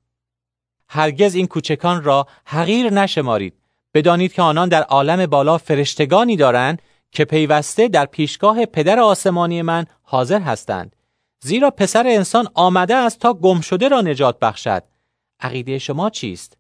هرگز 0.89 1.34
این 1.34 1.47
کوچکان 1.47 2.05
را 2.05 2.26
حقیر 2.44 2.90
نشمارید. 2.90 3.55
بدانید 3.94 4.32
که 4.32 4.43
آنان 4.43 4.68
در 4.68 4.82
عالم 4.82 5.26
بالا 5.26 5.59
فرشتگانی 5.59 6.36
دارند 6.36 6.82
که 7.12 7.24
پیوسته 7.24 7.89
در 7.89 8.06
پیشگاه 8.06 8.66
پدر 8.66 9.01
آسمانی 9.01 9.62
من 9.62 9.84
حاضر 10.02 10.40
هستند. 10.40 10.97
زیرا 11.40 11.70
پسر 11.70 12.06
انسان 12.06 12.48
آمده 12.55 12.94
است 12.97 13.18
تا 13.18 13.34
گم 13.34 13.60
شده 13.60 13.89
را 13.89 14.01
نجات 14.01 14.39
بخشد. 14.39 14.82
عقیده 15.40 15.78
شما 15.78 16.10
چیست؟ 16.10 16.56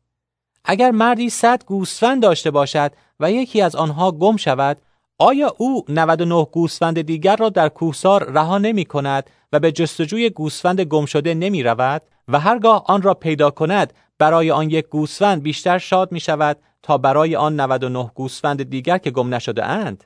اگر 0.64 0.90
مردی 0.90 1.30
صد 1.30 1.64
گوسفند 1.64 2.22
داشته 2.22 2.50
باشد 2.50 2.92
و 3.20 3.32
یکی 3.32 3.60
از 3.60 3.76
آنها 3.76 4.12
گم 4.12 4.36
شود 4.36 4.82
آیا 5.18 5.54
او 5.58 5.84
99 5.88 6.46
گوسفند 6.52 7.00
دیگر 7.00 7.36
را 7.36 7.48
در 7.48 7.68
کوهسار 7.68 8.30
رها 8.30 8.58
نمی 8.58 8.84
کند 8.84 9.30
و 9.52 9.60
به 9.60 9.72
جستجوی 9.72 10.30
گوسفند 10.30 10.80
گم 10.80 11.06
شده 11.06 11.34
نمی 11.34 11.62
رود 11.62 12.02
و 12.28 12.40
هرگاه 12.40 12.84
آن 12.86 13.02
را 13.02 13.14
پیدا 13.14 13.50
کند 13.50 13.92
برای 14.18 14.50
آن 14.50 14.70
یک 14.70 14.88
گوسفند 14.88 15.42
بیشتر 15.42 15.78
شاد 15.78 16.12
می 16.12 16.20
شود 16.20 16.58
تا 16.82 16.98
برای 16.98 17.36
آن 17.36 17.60
99 17.60 18.10
گوسفند 18.14 18.62
دیگر 18.62 18.98
که 18.98 19.10
گم 19.10 19.34
نشده 19.34 19.64
اند؟ 19.64 20.04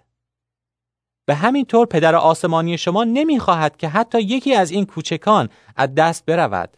به 1.26 1.34
همین 1.34 1.64
طور 1.64 1.86
پدر 1.86 2.14
آسمانی 2.14 2.78
شما 2.78 3.04
نمی‌خواهد 3.04 3.76
که 3.76 3.88
حتی 3.88 4.20
یکی 4.20 4.54
از 4.54 4.70
این 4.70 4.86
کوچکان 4.86 5.48
از 5.76 5.94
دست 5.94 6.26
برود. 6.26 6.76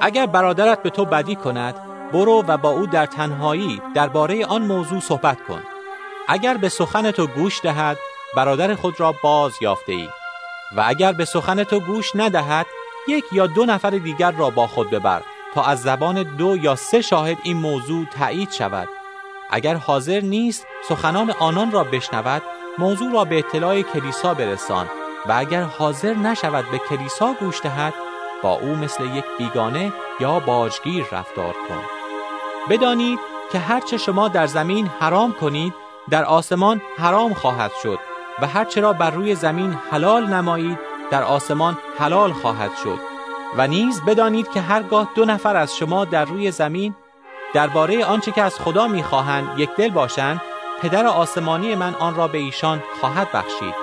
اگر 0.00 0.26
برادرت 0.26 0.82
به 0.82 0.90
تو 0.90 1.04
بدی 1.04 1.36
کند، 1.36 1.74
برو 2.12 2.44
و 2.48 2.56
با 2.56 2.70
او 2.70 2.86
در 2.86 3.06
تنهایی 3.06 3.80
درباره 3.94 4.46
آن 4.46 4.62
موضوع 4.62 5.00
صحبت 5.00 5.38
کن. 5.48 5.75
اگر 6.28 6.56
به 6.56 6.68
سخن 6.68 7.10
تو 7.10 7.26
گوش 7.26 7.60
دهد، 7.60 7.98
برادر 8.36 8.74
خود 8.74 9.00
را 9.00 9.14
باز 9.22 9.52
یافته 9.60 9.92
ای. 9.92 10.08
و 10.76 10.84
اگر 10.86 11.12
به 11.12 11.24
سخن 11.24 11.64
تو 11.64 11.80
گوش 11.80 12.10
ندهد، 12.14 12.66
یک 13.08 13.24
یا 13.32 13.46
دو 13.46 13.64
نفر 13.64 13.90
دیگر 13.90 14.30
را 14.30 14.50
با 14.50 14.66
خود 14.66 14.90
ببر 14.90 15.22
تا 15.54 15.62
از 15.62 15.82
زبان 15.82 16.22
دو 16.22 16.56
یا 16.56 16.76
سه 16.76 17.00
شاهد 17.00 17.38
این 17.42 17.56
موضوع 17.56 18.04
تایید 18.04 18.50
شود. 18.50 18.88
اگر 19.50 19.74
حاضر 19.74 20.20
نیست 20.20 20.66
سخنان 20.88 21.30
آنان 21.30 21.70
را 21.70 21.84
بشنود 21.84 22.42
موضوع 22.78 23.12
را 23.12 23.24
به 23.24 23.38
اطلاع 23.38 23.82
کلیسا 23.82 24.34
برسان 24.34 24.86
و 25.26 25.32
اگر 25.36 25.62
حاضر 25.62 26.14
نشود 26.14 26.70
به 26.70 26.78
کلیسا 26.78 27.32
گوش 27.40 27.62
دهد 27.62 27.94
با 28.42 28.52
او 28.52 28.74
مثل 28.74 29.04
یک 29.04 29.24
بیگانه 29.38 29.92
یا 30.20 30.40
باجگیر 30.40 31.06
رفتار 31.12 31.52
کن 31.68 31.82
بدانید 32.70 33.18
که 33.52 33.58
هرچه 33.58 33.98
شما 33.98 34.28
در 34.28 34.46
زمین 34.46 34.86
حرام 34.86 35.32
کنید 35.32 35.74
در 36.10 36.24
آسمان 36.24 36.80
حرام 36.96 37.34
خواهد 37.34 37.70
شد 37.82 37.98
و 38.42 38.46
هرچه 38.46 38.80
را 38.80 38.92
بر 38.92 39.10
روی 39.10 39.34
زمین 39.34 39.72
حلال 39.90 40.26
نمایید 40.26 40.78
در 41.10 41.22
آسمان 41.22 41.78
حلال 41.98 42.32
خواهد 42.32 42.70
شد. 42.84 42.98
و 43.56 43.66
نیز 43.66 44.00
بدانید 44.06 44.48
که 44.50 44.60
هرگاه 44.60 45.10
دو 45.14 45.24
نفر 45.24 45.56
از 45.56 45.76
شما 45.76 46.04
در 46.04 46.24
روی 46.24 46.50
زمین 46.50 46.94
درباره 47.54 48.04
آنچه 48.04 48.32
که 48.32 48.42
از 48.42 48.54
خدا 48.54 48.88
می‌خواهند 48.88 49.58
یک 49.58 49.70
دل 49.78 49.90
باشند 49.90 50.40
پدر 50.82 51.06
آسمانی 51.06 51.74
من 51.74 51.94
آن 51.94 52.14
را 52.14 52.28
به 52.28 52.38
ایشان 52.38 52.82
خواهد 53.00 53.32
بخشید. 53.32 53.74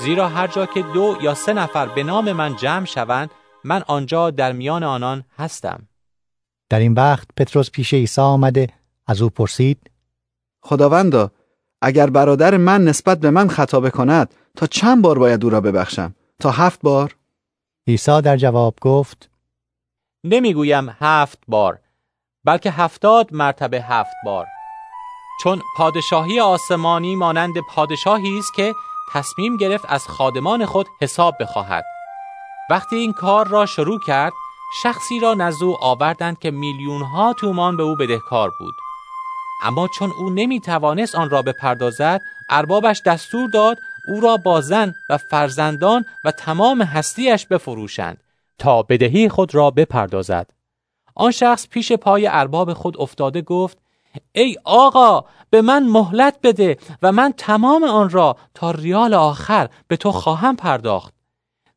زیرا 0.00 0.28
هر 0.28 0.46
جا 0.46 0.66
که 0.66 0.82
دو 0.82 1.16
یا 1.20 1.34
سه 1.34 1.52
نفر 1.52 1.86
به 1.86 2.02
نام 2.02 2.32
من 2.32 2.56
جمع 2.56 2.84
شوند 2.84 3.30
من 3.64 3.82
آنجا 3.86 4.30
در 4.30 4.52
میان 4.52 4.82
آنان 4.82 5.24
هستم. 5.38 5.88
در 6.68 6.78
این 6.78 6.92
وقت 6.92 7.28
پتروس 7.36 7.70
پیش 7.70 7.94
عیسی 7.94 8.20
آمده 8.20 8.68
از 9.06 9.22
او 9.22 9.30
پرسید 9.30 9.90
خداوندا 10.62 11.30
اگر 11.82 12.10
برادر 12.10 12.56
من 12.56 12.84
نسبت 12.84 13.20
به 13.20 13.30
من 13.30 13.48
خطا 13.48 13.80
بکند 13.80 14.34
تا 14.56 14.66
چند 14.66 15.02
بار 15.02 15.18
باید 15.18 15.44
او 15.44 15.50
را 15.50 15.60
ببخشم؟ 15.60 16.14
تا 16.40 16.50
هفت 16.50 16.80
بار؟ 16.82 17.16
عیسی 17.86 18.20
در 18.20 18.36
جواب 18.36 18.74
گفت 18.80 19.30
نمی‌گویم 20.24 20.96
هفت 21.00 21.38
بار 21.48 21.78
بلکه 22.44 22.70
هفتاد 22.70 23.34
مرتبه 23.34 23.82
هفت 23.82 24.14
بار. 24.24 24.46
چون 25.42 25.62
پادشاهی 25.76 26.40
آسمانی 26.40 27.16
مانند 27.16 27.54
پادشاهی 27.70 28.38
است 28.38 28.54
که 28.54 28.74
تصمیم 29.12 29.56
گرفت 29.56 29.84
از 29.88 30.06
خادمان 30.08 30.66
خود 30.66 30.86
حساب 31.00 31.34
بخواهد. 31.40 31.84
وقتی 32.70 32.96
این 32.96 33.12
کار 33.12 33.48
را 33.48 33.66
شروع 33.66 34.00
کرد 34.06 34.32
شخصی 34.82 35.20
را 35.20 35.34
نزد 35.34 35.62
او 35.62 35.84
آوردند 35.84 36.38
که 36.38 36.50
میلیون 36.50 37.02
ها 37.02 37.32
تومان 37.32 37.76
به 37.76 37.82
او 37.82 37.96
بدهکار 37.96 38.50
بود. 38.58 38.74
اما 39.62 39.88
چون 39.88 40.12
او 40.18 40.30
نمی 40.30 40.60
توانست 40.60 41.14
آن 41.14 41.30
را 41.30 41.42
بپردازد 41.42 42.20
اربابش 42.48 43.02
دستور 43.02 43.50
داد 43.50 43.78
او 44.08 44.20
را 44.20 44.36
با 44.36 44.60
زن 44.60 44.94
و 45.08 45.18
فرزندان 45.18 46.04
و 46.24 46.30
تمام 46.30 46.82
هستیش 46.82 47.46
بفروشند 47.46 48.18
تا 48.58 48.82
بدهی 48.82 49.28
خود 49.28 49.54
را 49.54 49.70
بپردازد. 49.70 50.50
آن 51.14 51.30
شخص 51.30 51.68
پیش 51.68 51.92
پای 51.92 52.26
ارباب 52.26 52.72
خود 52.72 53.00
افتاده 53.00 53.42
گفت 53.42 53.78
ای 54.32 54.56
آقا 54.64 55.24
به 55.50 55.62
من 55.62 55.86
مهلت 55.86 56.38
بده 56.42 56.76
و 57.02 57.12
من 57.12 57.34
تمام 57.36 57.84
آن 57.84 58.10
را 58.10 58.36
تا 58.54 58.70
ریال 58.70 59.14
آخر 59.14 59.68
به 59.88 59.96
تو 59.96 60.12
خواهم 60.12 60.56
پرداخت. 60.56 61.14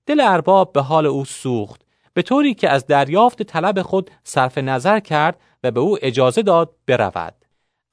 دل 0.05 0.19
ارباب 0.19 0.73
به 0.73 0.81
حال 0.81 1.05
او 1.05 1.25
سوخت 1.25 1.81
به 2.13 2.21
طوری 2.21 2.53
که 2.53 2.69
از 2.69 2.87
دریافت 2.87 3.43
طلب 3.43 3.81
خود 3.81 4.11
صرف 4.23 4.57
نظر 4.57 4.99
کرد 4.99 5.39
و 5.63 5.71
به 5.71 5.79
او 5.79 5.97
اجازه 6.01 6.41
داد 6.41 6.75
برود. 6.87 7.42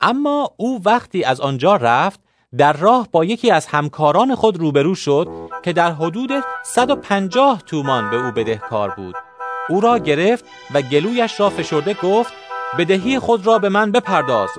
اما 0.01 0.51
او 0.57 0.81
وقتی 0.85 1.25
از 1.25 1.41
آنجا 1.41 1.77
رفت 1.77 2.21
در 2.57 2.73
راه 2.73 3.09
با 3.13 3.25
یکی 3.25 3.51
از 3.51 3.67
همکاران 3.67 4.35
خود 4.35 4.57
روبرو 4.57 4.95
شد 4.95 5.29
که 5.63 5.73
در 5.73 5.93
حدود 5.93 6.31
150 6.65 7.63
تومان 7.67 8.11
به 8.11 8.27
او 8.27 8.33
بدهکار 8.33 8.91
بود. 8.91 9.15
او 9.69 9.81
را 9.81 9.99
گرفت 9.99 10.45
و 10.75 10.83
گلویش 10.83 11.41
را 11.41 11.51
فشرده 11.51 11.95
گفت 11.95 12.33
بدهی 12.79 13.19
خود 13.19 13.47
را 13.47 13.59
به 13.59 13.69
من 13.69 13.93
بپرداز. 13.93 14.51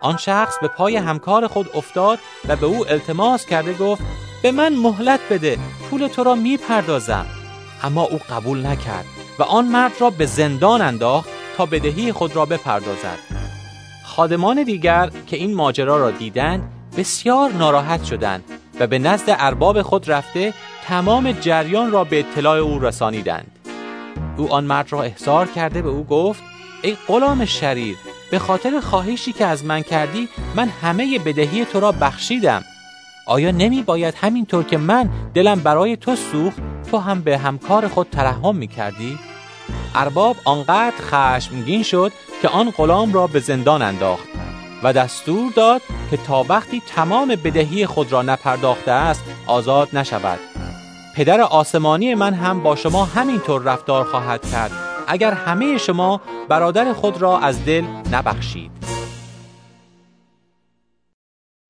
آن 0.00 0.16
شخص 0.16 0.58
به 0.60 0.68
پای 0.68 0.96
همکار 0.96 1.46
خود 1.46 1.70
افتاد 1.74 2.18
و 2.48 2.56
به 2.56 2.66
او 2.66 2.88
التماس 2.90 3.46
کرده 3.46 3.74
گفت 3.74 4.02
به 4.42 4.52
من 4.52 4.74
مهلت 4.74 5.20
بده 5.30 5.58
پول 5.90 6.06
تو 6.06 6.24
را 6.24 6.34
می‌پردازم. 6.34 7.26
اما 7.82 8.02
او 8.02 8.18
قبول 8.30 8.66
نکرد 8.66 9.04
و 9.38 9.42
آن 9.42 9.64
مرد 9.64 9.92
را 10.00 10.10
به 10.10 10.26
زندان 10.26 10.82
انداخت 10.82 11.28
تا 11.56 11.66
بدهی 11.66 12.12
خود 12.12 12.36
را 12.36 12.46
بپردازد. 12.46 13.18
خادمان 14.18 14.62
دیگر 14.62 15.10
که 15.26 15.36
این 15.36 15.54
ماجرا 15.54 15.96
را 15.96 16.10
دیدند 16.10 16.72
بسیار 16.96 17.52
ناراحت 17.52 18.04
شدند 18.04 18.44
و 18.80 18.86
به 18.86 18.98
نزد 18.98 19.24
ارباب 19.28 19.82
خود 19.82 20.10
رفته 20.10 20.54
تمام 20.84 21.32
جریان 21.32 21.90
را 21.90 22.04
به 22.04 22.18
اطلاع 22.18 22.58
او 22.58 22.78
رسانیدند 22.78 23.50
او 24.36 24.52
آن 24.52 24.64
مرد 24.64 24.92
را 24.92 25.02
احضار 25.02 25.46
کرده 25.46 25.82
به 25.82 25.88
او 25.88 26.04
گفت 26.04 26.42
ای 26.82 26.96
غلام 27.08 27.44
شریر 27.44 27.96
به 28.30 28.38
خاطر 28.38 28.80
خواهشی 28.80 29.32
که 29.32 29.46
از 29.46 29.64
من 29.64 29.82
کردی 29.82 30.28
من 30.56 30.68
همه 30.68 31.18
بدهی 31.18 31.64
تو 31.64 31.80
را 31.80 31.92
بخشیدم 31.92 32.64
آیا 33.26 33.50
نمی 33.50 33.82
باید 33.82 34.14
همینطور 34.14 34.64
که 34.64 34.78
من 34.78 35.10
دلم 35.34 35.60
برای 35.60 35.96
تو 35.96 36.16
سوخت 36.16 36.58
تو 36.90 36.98
هم 36.98 37.20
به 37.20 37.38
همکار 37.38 37.88
خود 37.88 38.06
ترحم 38.10 38.56
می 38.56 38.68
کردی؟ 38.68 39.18
ارباب 39.98 40.36
آنقدر 40.44 40.96
خشمگین 41.00 41.82
شد 41.82 42.12
که 42.42 42.48
آن 42.48 42.70
غلام 42.70 43.12
را 43.12 43.26
به 43.26 43.40
زندان 43.40 43.82
انداخت 43.82 44.28
و 44.82 44.92
دستور 44.92 45.52
داد 45.52 45.82
که 46.10 46.16
تا 46.16 46.44
وقتی 46.48 46.82
تمام 46.86 47.28
بدهی 47.28 47.86
خود 47.86 48.12
را 48.12 48.22
نپرداخته 48.22 48.92
است 48.92 49.24
آزاد 49.46 49.88
نشود. 49.92 50.38
پدر 51.16 51.40
آسمانی 51.40 52.14
من 52.14 52.34
هم 52.34 52.62
با 52.62 52.76
شما 52.76 53.04
همینطور 53.04 53.62
رفتار 53.62 54.04
خواهد 54.04 54.50
کرد. 54.50 54.70
اگر 55.08 55.32
همه 55.32 55.78
شما 55.78 56.20
برادر 56.48 56.92
خود 56.92 57.22
را 57.22 57.38
از 57.38 57.64
دل 57.64 57.84
نبخشید. 58.12 58.70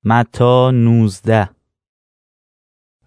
متا 0.04 0.70
19 0.70 1.48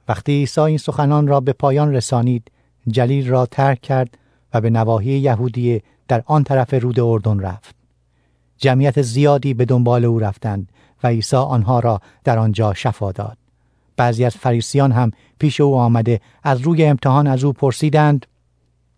وقتی 0.07 0.31
عیسی 0.31 0.61
این 0.61 0.77
سخنان 0.77 1.27
را 1.27 1.39
به 1.39 1.53
پایان 1.53 1.95
رسانید 1.95 2.52
جلیل 2.88 3.30
را 3.30 3.45
ترک 3.45 3.81
کرد 3.81 4.18
و 4.53 4.61
به 4.61 4.69
نواحی 4.69 5.11
یهودیه 5.11 5.83
در 6.07 6.23
آن 6.25 6.43
طرف 6.43 6.73
رود 6.73 6.99
اردن 6.99 7.39
رفت 7.39 7.75
جمعیت 8.57 9.01
زیادی 9.01 9.53
به 9.53 9.65
دنبال 9.65 10.05
او 10.05 10.19
رفتند 10.19 10.69
و 11.03 11.07
عیسی 11.07 11.35
آنها 11.35 11.79
را 11.79 12.01
در 12.23 12.39
آنجا 12.39 12.73
شفا 12.73 13.11
داد 13.11 13.37
بعضی 13.97 14.25
از 14.25 14.37
فریسیان 14.37 14.91
هم 14.91 15.11
پیش 15.39 15.61
او 15.61 15.75
آمده 15.75 16.21
از 16.43 16.61
روی 16.61 16.85
امتحان 16.85 17.27
از 17.27 17.43
او 17.43 17.53
پرسیدند 17.53 18.25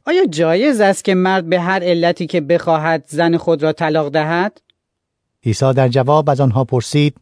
آیا 0.05 0.25
جایز 0.25 0.81
است 0.81 1.03
که 1.03 1.15
مرد 1.15 1.49
به 1.49 1.59
هر 1.59 1.83
علتی 1.83 2.27
که 2.27 2.41
بخواهد 2.41 3.05
زن 3.07 3.37
خود 3.37 3.63
را 3.63 3.73
طلاق 3.73 4.09
دهد؟ 4.09 4.61
عیسی 5.45 5.73
در 5.73 5.87
جواب 5.87 6.29
از 6.29 6.39
آنها 6.41 6.63
پرسید 6.63 7.17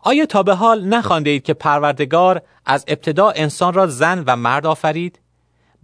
آیا 0.00 0.26
تا 0.26 0.42
به 0.42 0.54
حال 0.54 0.84
نخوانده 0.84 1.30
اید 1.30 1.42
که 1.42 1.54
پروردگار 1.54 2.42
از 2.66 2.84
ابتدا 2.88 3.30
انسان 3.30 3.74
را 3.74 3.86
زن 3.86 4.24
و 4.26 4.36
مرد 4.36 4.66
آفرید؟ 4.66 5.18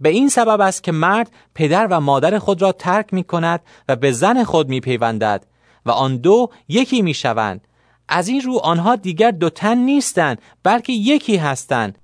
به 0.03 0.09
این 0.09 0.29
سبب 0.29 0.61
است 0.61 0.83
که 0.83 0.91
مرد 0.91 1.31
پدر 1.55 1.87
و 1.87 1.99
مادر 1.99 2.39
خود 2.39 2.61
را 2.61 2.71
ترک 2.71 3.13
می 3.13 3.23
کند 3.23 3.59
و 3.89 3.95
به 3.95 4.11
زن 4.11 4.43
خود 4.43 4.69
می 4.69 4.79
پیوندد 4.79 5.45
و 5.85 5.91
آن 5.91 6.17
دو 6.17 6.49
یکی 6.67 7.01
می 7.01 7.13
شوند. 7.13 7.67
از 8.07 8.27
این 8.27 8.41
رو 8.41 8.57
آنها 8.57 8.95
دیگر 8.95 9.31
دو 9.31 9.49
تن 9.49 9.77
نیستند 9.77 10.41
بلکه 10.63 10.93
یکی 10.93 11.37
هستند. 11.37 11.97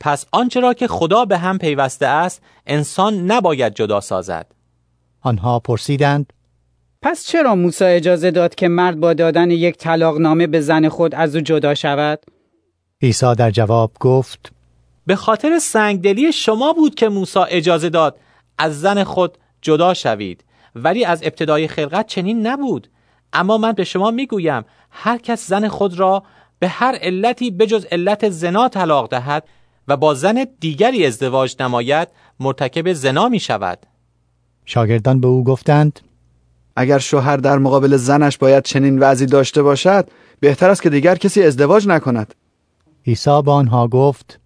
پس 0.00 0.26
آنچه 0.32 0.60
را 0.60 0.74
که 0.74 0.88
خدا 0.88 1.24
به 1.24 1.38
هم 1.38 1.58
پیوسته 1.58 2.06
است 2.06 2.42
انسان 2.66 3.30
نباید 3.30 3.74
جدا 3.74 4.00
سازد. 4.00 4.46
آنها 5.20 5.58
پرسیدند 5.58 6.32
پس 7.02 7.26
چرا 7.26 7.54
موسی 7.54 7.84
اجازه 7.84 8.30
داد 8.30 8.54
که 8.54 8.68
مرد 8.68 9.00
با 9.00 9.14
دادن 9.14 9.50
یک 9.50 9.76
طلاقنامه 9.76 10.46
به 10.46 10.60
زن 10.60 10.88
خود 10.88 11.14
از 11.14 11.36
او 11.36 11.40
جدا 11.42 11.74
شود؟ 11.74 12.18
عیسی 13.02 13.34
در 13.34 13.50
جواب 13.50 13.92
گفت 14.00 14.52
به 15.08 15.16
خاطر 15.16 15.58
سنگدلی 15.58 16.32
شما 16.32 16.72
بود 16.72 16.94
که 16.94 17.08
موسی 17.08 17.38
اجازه 17.50 17.88
داد 17.88 18.18
از 18.58 18.80
زن 18.80 19.04
خود 19.04 19.38
جدا 19.62 19.94
شوید. 19.94 20.44
ولی 20.74 21.04
از 21.04 21.22
ابتدای 21.22 21.68
خلقت 21.68 22.06
چنین 22.06 22.46
نبود. 22.46 22.90
اما 23.32 23.58
من 23.58 23.72
به 23.72 23.84
شما 23.84 24.10
می‌گویم 24.10 24.64
هر 24.90 25.18
کس 25.18 25.48
زن 25.48 25.68
خود 25.68 25.98
را 25.98 26.22
به 26.58 26.68
هر 26.68 26.94
علتی 26.94 27.50
بجز 27.50 27.84
علت 27.92 28.28
زنا 28.28 28.68
طلاق 28.68 29.10
دهد 29.10 29.44
و 29.88 29.96
با 29.96 30.14
زن 30.14 30.46
دیگری 30.60 31.06
ازدواج 31.06 31.56
نماید 31.60 32.08
مرتکب 32.40 32.92
زنا 32.92 33.28
می 33.28 33.40
شود 33.40 33.78
شاگردان 34.64 35.20
به 35.20 35.28
او 35.28 35.44
گفتند 35.44 36.00
اگر 36.76 36.98
شوهر 36.98 37.36
در 37.36 37.58
مقابل 37.58 37.96
زنش 37.96 38.38
باید 38.38 38.64
چنین 38.64 38.98
وضعی 38.98 39.26
داشته 39.26 39.62
باشد 39.62 40.08
بهتر 40.40 40.70
است 40.70 40.82
که 40.82 40.90
دیگر 40.90 41.14
کسی 41.14 41.42
ازدواج 41.42 41.88
نکند. 41.88 42.34
عیسی 43.06 43.42
به 43.44 43.50
آنها 43.50 43.88
گفت 43.88 44.40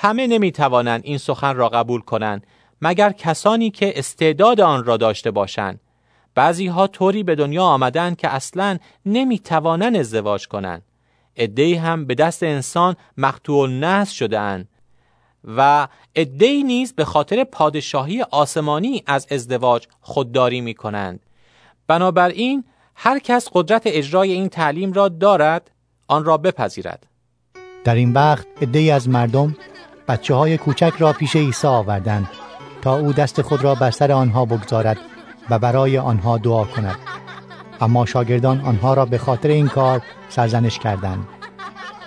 همه 0.00 0.26
نمی 0.26 0.52
توانند 0.52 1.00
این 1.04 1.18
سخن 1.18 1.56
را 1.56 1.68
قبول 1.68 2.00
کنند 2.00 2.46
مگر 2.82 3.12
کسانی 3.12 3.70
که 3.70 3.98
استعداد 3.98 4.60
آن 4.60 4.84
را 4.84 4.96
داشته 4.96 5.30
باشند. 5.30 5.80
بعضی 6.34 6.66
ها 6.66 6.86
طوری 6.86 7.22
به 7.22 7.34
دنیا 7.34 7.64
آمدند 7.64 8.16
که 8.16 8.28
اصلا 8.28 8.78
نمی 9.06 9.38
توانند 9.38 9.96
ازدواج 9.96 10.48
کنند. 10.48 10.82
عدهای 11.36 11.74
هم 11.74 12.06
به 12.06 12.14
دست 12.14 12.42
انسان 12.42 12.96
مقتوع 13.16 13.58
النسل 13.58 14.14
شده 14.14 14.38
اند 14.38 14.68
و 15.44 15.88
عدهای 16.16 16.62
نیز 16.62 16.92
به 16.92 17.04
خاطر 17.04 17.44
پادشاهی 17.44 18.22
آسمانی 18.22 19.02
از 19.06 19.26
ازدواج 19.30 19.86
خودداری 20.00 20.60
می 20.60 20.74
کنند 20.74 21.20
بنابراین 21.86 22.64
هر 22.94 23.18
کس 23.18 23.48
قدرت 23.52 23.82
اجرای 23.86 24.32
این 24.32 24.48
تعلیم 24.48 24.92
را 24.92 25.08
دارد 25.08 25.70
آن 26.08 26.24
را 26.24 26.36
بپذیرد. 26.36 27.06
در 27.84 27.94
این 27.94 28.12
وقت 28.12 28.46
عدهای 28.62 28.90
از 28.90 29.08
مردم 29.08 29.56
بچه 30.08 30.34
های 30.34 30.58
کوچک 30.58 30.92
را 30.98 31.12
پیش 31.12 31.36
عیسی 31.36 31.66
آوردند 31.66 32.28
تا 32.82 32.98
او 32.98 33.12
دست 33.12 33.42
خود 33.42 33.64
را 33.64 33.74
بر 33.74 33.90
سر 33.90 34.12
آنها 34.12 34.44
بگذارد 34.44 34.98
و 35.50 35.58
برای 35.58 35.98
آنها 35.98 36.38
دعا 36.38 36.64
کند. 36.64 36.96
اما 37.80 38.06
شاگردان 38.06 38.60
آنها 38.60 38.94
را 38.94 39.04
به 39.04 39.18
خاطر 39.18 39.48
این 39.48 39.68
کار 39.68 40.02
سرزنش 40.28 40.78
کردند. 40.78 41.28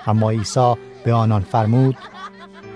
اما 0.07 0.29
عیسی 0.29 0.73
به 1.05 1.13
آنان 1.13 1.41
فرمود 1.41 1.97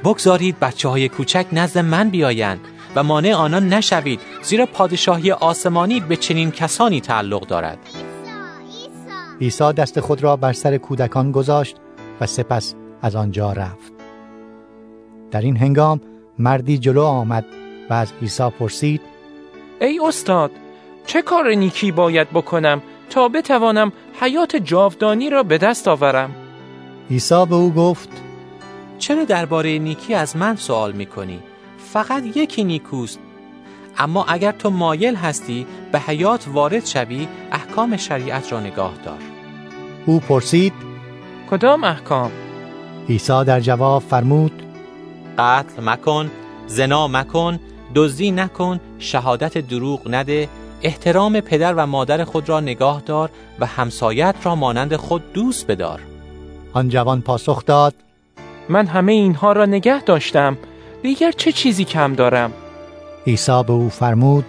بگذارید 0.03 0.59
بچه 0.59 0.89
های 0.89 1.09
کوچک 1.09 1.45
نزد 1.51 1.77
من 1.77 2.09
بیایند 2.09 2.59
و 2.95 3.03
مانع 3.03 3.33
آنان 3.33 3.73
نشوید 3.73 4.19
زیرا 4.43 4.65
پادشاهی 4.65 5.31
آسمانی 5.31 5.99
به 5.99 6.15
چنین 6.15 6.51
کسانی 6.51 7.01
تعلق 7.01 7.47
دارد. 7.47 7.77
عیسی 9.41 9.73
دست 9.73 9.99
خود 9.99 10.23
را 10.23 10.35
بر 10.35 10.53
سر 10.53 10.77
کودکان 10.77 11.31
گذاشت 11.31 11.75
و 12.21 12.25
سپس 12.25 12.75
از 13.01 13.15
آنجا 13.15 13.51
رفت. 13.51 13.94
در 15.31 15.41
این 15.41 15.57
هنگام 15.57 16.01
مردی 16.39 16.77
جلو 16.77 17.03
آمد 17.03 17.45
و 17.89 17.93
از 17.93 18.13
عیسی 18.21 18.49
پرسید 18.59 19.01
ای 19.81 19.99
استاد 20.07 20.51
چه 21.05 21.21
کار 21.21 21.53
نیکی 21.53 21.91
باید 21.91 22.29
بکنم 22.29 22.81
تا 23.09 23.27
بتوانم 23.27 23.91
حیات 24.21 24.55
جاودانی 24.55 25.29
را 25.29 25.43
به 25.43 25.57
دست 25.57 25.87
آورم 25.87 26.35
عیسی 27.09 27.45
به 27.45 27.55
او 27.55 27.73
گفت 27.73 28.09
چرا 28.97 29.23
درباره 29.23 29.79
نیکی 29.79 30.13
از 30.13 30.37
من 30.37 30.55
سوال 30.55 30.91
می 30.91 31.05
کنی؟ 31.05 31.39
فقط 31.77 32.37
یکی 32.37 32.63
نیکوست 32.63 33.19
اما 33.97 34.25
اگر 34.25 34.51
تو 34.51 34.69
مایل 34.69 35.15
هستی 35.15 35.65
به 35.91 35.99
حیات 35.99 36.47
وارد 36.53 36.85
شوی 36.85 37.27
احکام 37.51 37.97
شریعت 37.97 38.51
را 38.51 38.59
نگاه 38.59 38.93
دار 39.05 39.19
او 40.05 40.19
پرسید 40.19 40.73
کدام 41.49 41.83
احکام؟ 41.83 42.31
عیسی 43.09 43.43
در 43.45 43.59
جواب 43.59 44.01
فرمود 44.01 44.64
قتل 45.37 45.83
مکن 45.83 46.31
زنا 46.67 47.07
مکن 47.07 47.59
دزدی 47.95 48.31
نکن 48.31 48.79
شهادت 48.99 49.57
دروغ 49.57 49.99
نده 50.07 50.49
احترام 50.81 51.39
پدر 51.39 51.73
و 51.73 51.85
مادر 51.85 52.23
خود 52.23 52.49
را 52.49 52.59
نگاه 52.59 53.01
دار 53.05 53.29
و 53.59 53.65
همسایت 53.65 54.35
را 54.43 54.55
مانند 54.55 54.95
خود 54.95 55.33
دوست 55.33 55.67
بدار. 55.67 56.01
آن 56.73 56.89
جوان 56.89 57.21
پاسخ 57.21 57.65
داد 57.65 57.93
من 58.69 58.87
همه 58.87 59.11
اینها 59.11 59.51
را 59.51 59.65
نگه 59.65 60.01
داشتم. 60.01 60.57
دیگر 61.01 61.31
چه 61.31 61.51
چیزی 61.51 61.85
کم 61.85 62.13
دارم؟ 62.13 62.53
عیسی 63.27 63.63
به 63.67 63.73
او 63.73 63.89
فرمود 63.89 64.45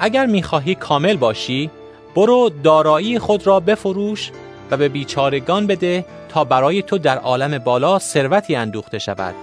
اگر 0.00 0.26
می‌خواهی 0.26 0.74
کامل 0.74 1.16
باشی 1.16 1.70
برو 2.14 2.50
دارایی 2.62 3.18
خود 3.18 3.46
را 3.46 3.60
بفروش 3.60 4.30
و 4.70 4.76
به 4.76 4.88
بیچارگان 4.88 5.66
بده 5.66 6.04
تا 6.28 6.44
برای 6.44 6.82
تو 6.82 6.98
در 6.98 7.18
عالم 7.18 7.58
بالا 7.58 7.98
ثروتی 7.98 8.56
اندوخته 8.56 8.98
شود. 8.98 9.34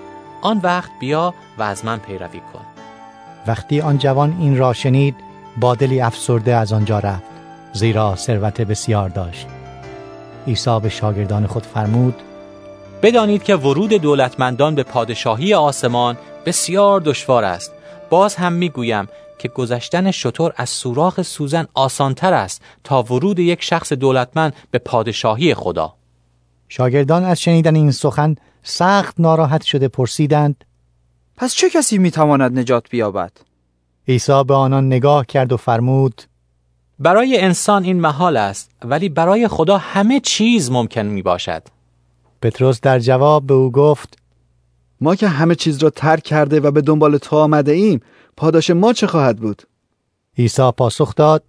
آن 0.42 0.60
وقت 0.64 0.92
بیا 1.00 1.34
و 1.58 1.64
از 1.64 1.86
من 1.86 2.00
پیروی 2.00 2.40
کن. 2.54 2.66
وقتی 3.48 3.82
آن 3.82 3.98
جوان 3.98 4.38
این 4.40 4.58
را 4.58 4.74
شنید 4.74 5.16
با 5.58 5.76
دلی 5.76 6.02
افسرده 6.02 6.56
از 6.56 6.74
آنجا 6.74 7.00
رفت 7.00 7.24
زیرا 7.74 8.16
ثروت 8.16 8.62
بسیار 8.62 9.10
داشت. 9.10 9.48
عیسی 10.48 10.80
به 10.80 10.90
شاگردان 10.90 11.48
خود 11.48 11.66
فرمود 11.66 12.16
بدانید 13.02 13.44
که 13.44 13.56
ورود 13.56 13.94
دولتمندان 13.94 14.76
به 14.76 14.84
پادشاهی 14.84 15.54
آسمان 15.54 16.18
بسیار 16.46 17.02
دشوار 17.02 17.44
است. 17.44 17.72
باز 18.10 18.36
هم 18.36 18.54
می‌گویم 18.54 19.08
که 19.40 19.48
گذشتن 19.48 20.12
شطور 20.12 20.54
از 20.58 20.70
سوراخ 20.70 21.22
سوزن 21.22 21.68
آسانتر 21.74 22.34
است 22.34 22.62
تا 22.84 23.04
ورود 23.04 23.40
یک 23.40 23.64
شخص 23.64 23.94
دولتمند 23.94 24.54
به 24.72 24.80
پادشاهی 24.80 25.54
خدا. 25.54 25.94
شاگردان 26.70 27.24
از 27.24 27.42
شنیدن 27.42 27.76
این 27.76 27.92
سخن 27.92 28.36
سخت 28.64 29.20
ناراحت 29.20 29.64
شده 29.64 29.88
پرسیدند 29.88 30.66
پس 31.38 31.54
چه 31.54 31.70
کسی 31.70 31.98
می‌تواند 31.98 32.60
نجات 32.60 32.90
بیابد؟ 32.90 33.32
عیسی 34.08 34.44
به 34.44 34.54
آنان 34.54 34.88
نگاه 34.88 35.26
کرد 35.26 35.54
و 35.54 35.58
فرمود 35.58 36.22
برای 37.00 37.42
انسان 37.42 37.84
این 37.84 38.00
محال 38.00 38.38
است 38.38 38.72
ولی 38.86 39.10
برای 39.10 39.48
خدا 39.48 39.78
همه 39.78 40.20
چیز 40.20 40.72
ممکن 40.72 41.02
می 41.02 41.22
باشد 41.22 41.64
پتروس 42.42 42.82
در 42.82 43.00
جواب 43.00 43.48
به 43.48 43.54
او 43.54 43.72
گفت 43.72 44.18
ما 45.02 45.16
که 45.16 45.28
همه 45.28 45.56
چیز 45.56 45.78
را 45.78 45.90
ترک 45.90 46.24
کرده 46.24 46.60
و 46.60 46.72
به 46.72 46.82
دنبال 46.82 47.18
تو 47.18 47.36
آمده 47.36 47.72
ایم 47.72 48.00
پاداش 48.38 48.70
ما 48.70 48.94
چه 48.94 49.08
خواهد 49.08 49.38
بود؟ 49.38 49.64
عیسی 50.38 50.72
پاسخ 50.78 51.16
داد 51.16 51.44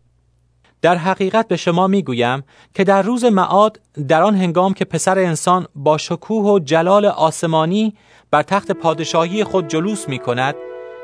در 0.83 0.97
حقیقت 0.97 1.49
به 1.49 1.57
شما 1.57 1.87
می 1.87 2.03
گویم 2.03 2.43
که 2.75 2.85
در 2.85 3.03
روز 3.03 3.25
معاد 3.25 3.81
در 4.09 4.23
آن 4.23 4.37
هنگام 4.37 4.75
که 4.75 4.85
پسر 4.85 5.19
انسان 5.19 5.67
با 5.75 5.99
شکوه 5.99 6.47
و 6.47 6.59
جلال 6.59 7.07
آسمانی 7.07 7.95
بر 8.31 8.43
تخت 8.43 8.73
پادشاهی 8.73 9.45
خود 9.45 9.69
جلوس 9.69 10.09
می 10.09 10.19
کند 10.19 10.55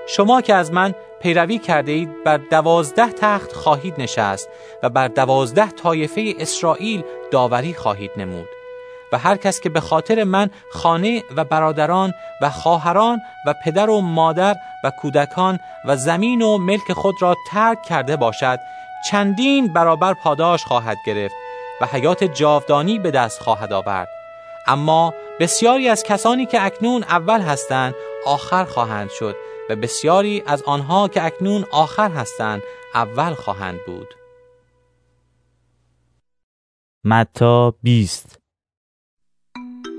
شما 0.08 0.40
که 0.40 0.54
از 0.54 0.72
من 0.72 0.94
پیروی 1.22 1.58
کرده 1.58 1.92
اید 1.92 2.24
بر 2.24 2.36
دوازده 2.36 3.12
تخت 3.12 3.52
خواهید 3.52 3.94
نشست 3.98 4.48
و 4.82 4.88
بر 4.88 5.08
دوازده 5.08 5.70
طایفه 5.70 6.34
اسرائیل 6.38 7.02
داوری 7.30 7.74
خواهید 7.74 8.10
نمود. 8.16 8.48
و 9.12 9.18
هر 9.18 9.36
کس 9.36 9.60
که 9.60 9.68
به 9.68 9.80
خاطر 9.80 10.24
من 10.24 10.50
خانه 10.72 11.22
و 11.36 11.44
برادران 11.44 12.14
و 12.40 12.50
خواهران 12.50 13.20
و 13.46 13.54
پدر 13.64 13.90
و 13.90 14.00
مادر 14.00 14.56
و 14.84 14.90
کودکان 14.90 15.58
و 15.84 15.96
زمین 15.96 16.42
و 16.42 16.58
ملک 16.58 16.92
خود 16.92 17.14
را 17.20 17.34
ترک 17.50 17.82
کرده 17.82 18.16
باشد 18.16 18.58
چندین 19.10 19.68
برابر 19.68 20.14
پاداش 20.14 20.64
خواهد 20.64 20.98
گرفت 21.06 21.34
و 21.80 21.86
حیات 21.86 22.24
جاودانی 22.24 22.98
به 22.98 23.10
دست 23.10 23.40
خواهد 23.40 23.72
آورد. 23.72 24.08
اما 24.66 25.14
بسیاری 25.40 25.88
از 25.88 26.02
کسانی 26.02 26.46
که 26.46 26.64
اکنون 26.64 27.02
اول 27.02 27.40
هستند 27.40 27.94
آخر 28.26 28.64
خواهند 28.64 29.10
شد 29.10 29.36
و 29.70 29.76
بسیاری 29.76 30.42
از 30.46 30.62
آنها 30.62 31.08
که 31.08 31.24
اکنون 31.24 31.64
آخر 31.72 32.10
هستند 32.10 32.62
اول 32.94 33.34
خواهند 33.34 33.78
بود. 33.86 34.14
متا 37.04 37.74
20 37.82 38.38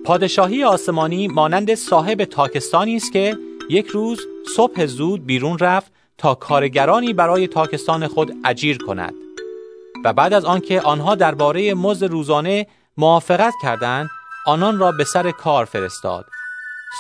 پادشاهی 0.06 0.64
آسمانی 0.64 1.28
مانند 1.28 1.76
صاحب 1.76 2.24
تاکستانی 2.24 2.96
است 2.96 3.14
که 3.14 3.38
یک 3.70 3.88
روز 3.88 4.20
صبح 4.56 4.86
زود 4.86 5.26
بیرون 5.26 5.60
رفت 5.60 5.92
تا 6.18 6.36
کارگرانی 6.36 7.14
برای 7.14 7.48
تاکستان 7.48 8.08
خود 8.08 8.34
اجیر 8.46 8.78
کند 8.78 9.14
و 10.06 10.14
بعد 10.14 10.34
از 10.34 10.46
آنکه 10.46 10.82
آنها 10.82 11.16
درباره 11.16 11.74
مزد 11.74 12.06
روزانه 12.06 12.68
موافقت 12.98 13.54
کردند 13.62 14.10
آنان 14.46 14.80
را 14.80 14.92
به 14.92 15.04
سر 15.04 15.32
کار 15.32 15.66
فرستاد. 15.66 16.26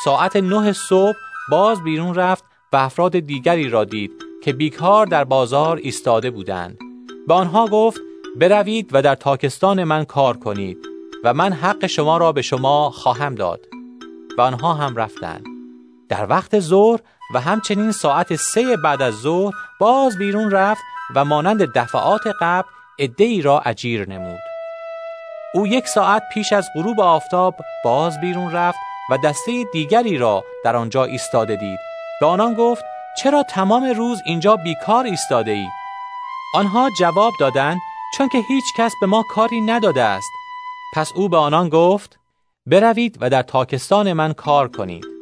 ساعت 0.03 0.35
نه 0.35 0.73
صبح 0.73 1.17
باز 1.51 1.83
بیرون 1.83 2.15
رفت 2.15 2.43
و 2.73 2.77
افراد 2.77 3.19
دیگری 3.19 3.69
را 3.69 3.83
دید 3.83 4.11
که 4.43 4.53
بیکار 4.53 5.05
در 5.05 5.23
بازار 5.23 5.77
ایستاده 5.77 6.31
بودند. 6.31 6.77
به 7.27 7.33
آنها 7.33 7.67
گفت 7.67 8.01
بروید 8.39 8.89
و 8.93 9.01
در 9.01 9.15
تاکستان 9.15 9.83
من 9.83 10.05
کار 10.05 10.37
کنید 10.37 10.77
و 11.23 11.33
من 11.33 11.53
حق 11.53 11.87
شما 11.87 12.17
را 12.17 12.31
به 12.31 12.41
شما 12.41 12.89
خواهم 12.89 13.35
داد. 13.35 13.59
و 14.37 14.41
آنها 14.41 14.73
هم 14.73 14.95
رفتند. 14.95 15.45
در 16.09 16.29
وقت 16.29 16.59
ظهر 16.59 16.99
و 17.33 17.39
همچنین 17.39 17.91
ساعت 17.91 18.35
سه 18.35 18.77
بعد 18.83 19.01
از 19.01 19.13
ظهر 19.13 19.53
باز 19.79 20.17
بیرون 20.17 20.51
رفت 20.51 20.81
و 21.15 21.25
مانند 21.25 21.61
دفعات 21.73 22.21
قبل 22.41 22.69
ای 23.17 23.41
را 23.41 23.59
اجیر 23.59 24.09
نمود. 24.09 24.39
او 25.53 25.67
یک 25.67 25.87
ساعت 25.87 26.23
پیش 26.33 26.53
از 26.53 26.69
غروب 26.75 26.99
آفتاب 26.99 27.55
باز 27.83 28.21
بیرون 28.21 28.51
رفت 28.51 28.79
و 29.09 29.17
دسته 29.23 29.63
دیگری 29.73 30.17
را 30.17 30.43
در 30.63 30.75
آنجا 30.75 31.03
ایستاده 31.03 31.55
دید. 31.55 31.79
به 32.21 32.25
آنان 32.25 32.53
گفت 32.53 32.83
چرا 33.17 33.43
تمام 33.43 33.85
روز 33.85 34.21
اینجا 34.25 34.55
بیکار 34.55 35.05
ایستاده 35.05 35.51
اید؟ 35.51 35.69
آنها 36.53 36.89
جواب 36.99 37.33
دادند 37.39 37.79
چون 38.17 38.29
که 38.29 38.37
هیچ 38.37 38.65
کس 38.77 38.91
به 39.01 39.07
ما 39.07 39.23
کاری 39.29 39.61
نداده 39.61 40.03
است. 40.03 40.31
پس 40.93 41.11
او 41.15 41.29
به 41.29 41.37
آنان 41.37 41.69
گفت 41.69 42.19
بروید 42.65 43.17
و 43.21 43.29
در 43.29 43.41
تاکستان 43.41 44.13
من 44.13 44.33
کار 44.33 44.67
کنید. 44.67 45.16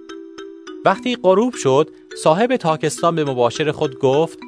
وقتی 0.86 1.16
غروب 1.16 1.54
شد 1.54 1.90
صاحب 2.24 2.56
تاکستان 2.56 3.16
به 3.16 3.26
مباشر 3.26 3.72
خود 3.72 4.00
گفت 4.00 4.40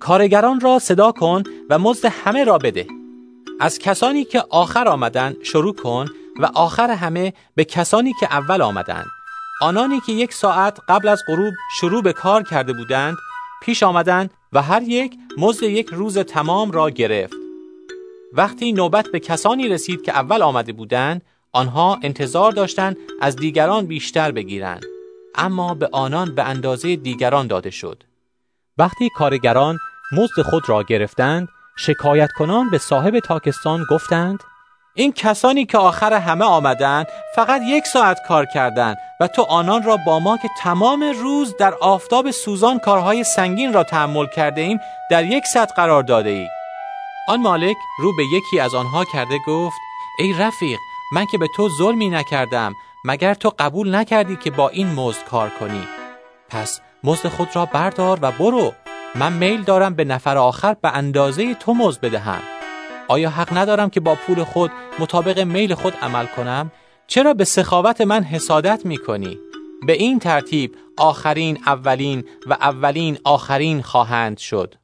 کارگران 0.00 0.60
را 0.60 0.78
صدا 0.78 1.12
کن 1.12 1.42
و 1.70 1.78
مزد 1.78 2.04
همه 2.24 2.44
را 2.44 2.58
بده. 2.58 2.86
از 3.60 3.78
کسانی 3.78 4.24
که 4.24 4.44
آخر 4.50 4.88
آمدند 4.88 5.36
شروع 5.42 5.74
کن 5.74 6.06
و 6.38 6.46
آخر 6.54 6.90
همه 6.90 7.32
به 7.54 7.64
کسانی 7.64 8.12
که 8.20 8.26
اول 8.30 8.62
آمدند 8.62 9.06
آنانی 9.60 10.00
که 10.06 10.12
یک 10.12 10.32
ساعت 10.32 10.78
قبل 10.88 11.08
از 11.08 11.22
غروب 11.28 11.54
شروع 11.80 12.02
به 12.02 12.12
کار 12.12 12.42
کرده 12.42 12.72
بودند 12.72 13.16
پیش 13.62 13.82
آمدند 13.82 14.30
و 14.52 14.62
هر 14.62 14.82
یک 14.82 15.18
مزد 15.38 15.62
یک 15.62 15.88
روز 15.92 16.18
تمام 16.18 16.70
را 16.70 16.90
گرفت. 16.90 17.36
وقتی 18.32 18.72
نوبت 18.72 19.08
به 19.08 19.20
کسانی 19.20 19.68
رسید 19.68 20.02
که 20.02 20.12
اول 20.12 20.42
آمده 20.42 20.72
بودند 20.72 21.22
آنها 21.52 21.98
انتظار 22.02 22.52
داشتند 22.52 22.96
از 23.20 23.36
دیگران 23.36 23.86
بیشتر 23.86 24.30
بگیرند. 24.30 24.95
اما 25.36 25.74
به 25.74 25.88
آنان 25.92 26.34
به 26.34 26.42
اندازه 26.42 26.96
دیگران 26.96 27.46
داده 27.46 27.70
شد 27.70 28.02
وقتی 28.78 29.10
کارگران 29.16 29.78
مزد 30.12 30.42
خود 30.50 30.68
را 30.68 30.82
گرفتند 30.82 31.48
شکایت 31.76 32.32
کنان 32.32 32.70
به 32.70 32.78
صاحب 32.78 33.18
تاکستان 33.18 33.86
گفتند 33.90 34.38
این 34.94 35.12
کسانی 35.12 35.66
که 35.66 35.78
آخر 35.78 36.12
همه 36.12 36.44
آمدند 36.44 37.06
فقط 37.34 37.62
یک 37.64 37.86
ساعت 37.86 38.18
کار 38.28 38.46
کردند 38.46 38.96
و 39.20 39.28
تو 39.28 39.42
آنان 39.42 39.82
را 39.82 39.96
با 40.06 40.18
ما 40.18 40.36
که 40.36 40.48
تمام 40.58 41.04
روز 41.22 41.56
در 41.56 41.74
آفتاب 41.74 42.30
سوزان 42.30 42.78
کارهای 42.78 43.24
سنگین 43.24 43.72
را 43.72 43.84
تحمل 43.84 44.26
کرده 44.26 44.60
ایم 44.60 44.80
در 45.10 45.24
یک 45.24 45.46
ساعت 45.46 45.72
قرار 45.76 46.02
داده 46.02 46.30
ای. 46.30 46.48
آن 47.28 47.40
مالک 47.40 47.76
رو 47.98 48.16
به 48.16 48.22
یکی 48.32 48.60
از 48.60 48.74
آنها 48.74 49.04
کرده 49.04 49.38
گفت 49.46 49.76
ای 50.18 50.32
رفیق 50.32 50.78
من 51.12 51.26
که 51.26 51.38
به 51.38 51.48
تو 51.56 51.68
ظلمی 51.68 52.08
نکردم 52.08 52.74
مگر 53.04 53.34
تو 53.34 53.52
قبول 53.58 53.94
نکردی 53.94 54.36
که 54.36 54.50
با 54.50 54.68
این 54.68 54.86
مزد 54.86 55.24
کار 55.24 55.50
کنی؟ 55.60 55.82
پس 56.48 56.80
مزد 57.04 57.28
خود 57.28 57.48
را 57.54 57.66
بردار 57.66 58.18
و 58.22 58.32
برو. 58.32 58.72
من 59.14 59.32
میل 59.32 59.62
دارم 59.62 59.94
به 59.94 60.04
نفر 60.04 60.38
آخر 60.38 60.74
به 60.74 60.96
اندازه 60.96 61.54
تو 61.54 61.74
مزد 61.74 62.00
بدهم. 62.00 62.40
آیا 63.08 63.30
حق 63.30 63.58
ندارم 63.58 63.90
که 63.90 64.00
با 64.00 64.14
پول 64.14 64.44
خود 64.44 64.70
مطابق 64.98 65.38
میل 65.38 65.74
خود 65.74 65.94
عمل 66.02 66.26
کنم؟ 66.26 66.72
چرا 67.06 67.34
به 67.34 67.44
سخاوت 67.44 68.00
من 68.00 68.22
حسادت 68.22 68.86
می 68.86 68.96
کنی؟ 68.96 69.38
به 69.86 69.92
این 69.92 70.18
ترتیب 70.18 70.74
آخرین 70.98 71.58
اولین 71.66 72.24
و 72.46 72.52
اولین 72.52 73.18
آخرین 73.24 73.82
خواهند 73.82 74.38
شد. 74.38 74.74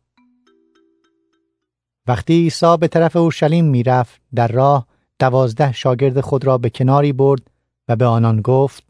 وقتی 2.07 2.35
عیسی 2.35 2.77
به 2.81 2.89
طرف 2.89 3.17
اورشلیم 3.17 3.65
می‌رفت 3.65 4.21
در 4.35 4.49
راه 4.49 4.87
دوازده 5.19 5.73
شاگرد 5.73 6.21
خود 6.21 6.45
را 6.45 6.59
به 6.59 6.71
کناری 6.71 7.13
برد 7.13 7.43
و 7.89 7.97
به 7.97 8.07
آنان 8.07 8.41
گفت 8.41 8.85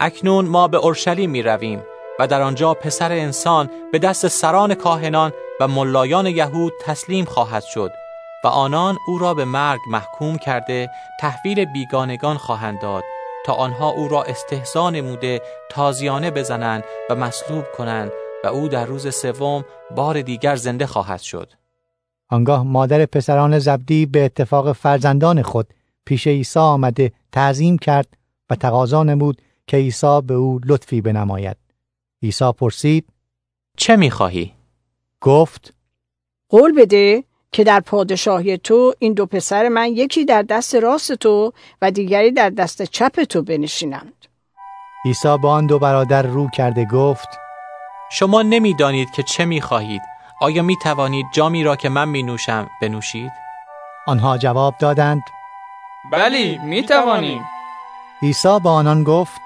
اکنون 0.00 0.44
ما 0.44 0.68
به 0.68 0.76
اورشلیم 0.76 1.30
می 1.30 1.42
رویم 1.42 1.82
و 2.18 2.26
در 2.26 2.42
آنجا 2.42 2.74
پسر 2.74 3.12
انسان 3.12 3.70
به 3.92 3.98
دست 3.98 4.28
سران 4.28 4.74
کاهنان 4.74 5.32
و 5.60 5.68
ملایان 5.68 6.26
یهود 6.26 6.72
تسلیم 6.84 7.24
خواهد 7.24 7.62
شد 7.62 7.90
و 8.44 8.48
آنان 8.48 8.96
او 9.06 9.18
را 9.18 9.34
به 9.34 9.44
مرگ 9.44 9.80
محکوم 9.90 10.38
کرده 10.38 10.90
تحویل 11.20 11.64
بیگانگان 11.64 12.36
خواهند 12.36 12.80
داد 12.80 13.02
تا 13.46 13.52
آنها 13.52 13.88
او 13.88 14.08
را 14.08 14.22
استهزا 14.22 14.90
نموده 14.90 15.42
تازیانه 15.70 16.30
بزنند 16.30 16.84
و 17.10 17.14
مصلوب 17.14 17.64
کنند 17.76 18.12
و 18.44 18.46
او 18.46 18.68
در 18.68 18.84
روز 18.86 19.14
سوم 19.14 19.64
بار 19.96 20.22
دیگر 20.22 20.56
زنده 20.56 20.86
خواهد 20.86 21.20
شد. 21.20 21.52
آنگاه 22.30 22.62
مادر 22.62 23.06
پسران 23.06 23.58
زبدی 23.58 24.06
به 24.06 24.24
اتفاق 24.24 24.72
فرزندان 24.72 25.42
خود 25.42 25.66
پیش 26.04 26.26
عیسی 26.26 26.58
آمده 26.58 27.12
تعظیم 27.36 27.78
کرد 27.78 28.08
و 28.50 28.54
تقاضا 28.54 29.02
نمود 29.02 29.42
که 29.66 29.76
عیسی 29.76 30.20
به 30.26 30.34
او 30.34 30.60
لطفی 30.66 31.00
بنماید 31.00 31.56
عیسی 32.22 32.52
پرسید 32.52 33.08
چه 33.76 33.96
می‌خواهی؟ 33.96 34.52
گفت 35.20 35.74
قول 36.48 36.72
بده 36.72 37.24
که 37.52 37.64
در 37.64 37.80
پادشاهی 37.80 38.58
تو 38.58 38.94
این 38.98 39.12
دو 39.12 39.26
پسر 39.26 39.68
من 39.68 39.88
یکی 39.88 40.24
در 40.24 40.42
دست 40.42 40.74
راست 40.74 41.12
تو 41.12 41.52
و 41.82 41.90
دیگری 41.90 42.30
در 42.30 42.50
دست 42.50 42.82
چپ 42.82 43.24
تو 43.24 43.42
بنشینند 43.42 44.26
عیسی 45.04 45.38
با 45.42 45.50
آن 45.50 45.66
دو 45.66 45.78
برادر 45.78 46.22
رو 46.22 46.48
کرده 46.50 46.84
گفت 46.84 47.28
شما 48.10 48.42
نمی‌دانید 48.42 49.10
که 49.10 49.22
چه 49.22 49.44
می‌خواهید 49.44 50.02
آیا 50.40 50.62
می 50.62 50.76
توانید 50.82 51.26
جامی 51.32 51.64
را 51.64 51.76
که 51.76 51.88
من 51.88 52.08
می 52.08 52.22
نوشم 52.22 52.70
بنوشید؟ 52.82 53.32
آنها 54.06 54.38
جواب 54.38 54.74
دادند 54.78 55.22
بلی 56.10 56.58
می 56.58 56.82
توانیم 56.82 57.44
عیسی 58.22 58.58
با 58.62 58.72
آنان 58.72 59.04
گفت 59.04 59.40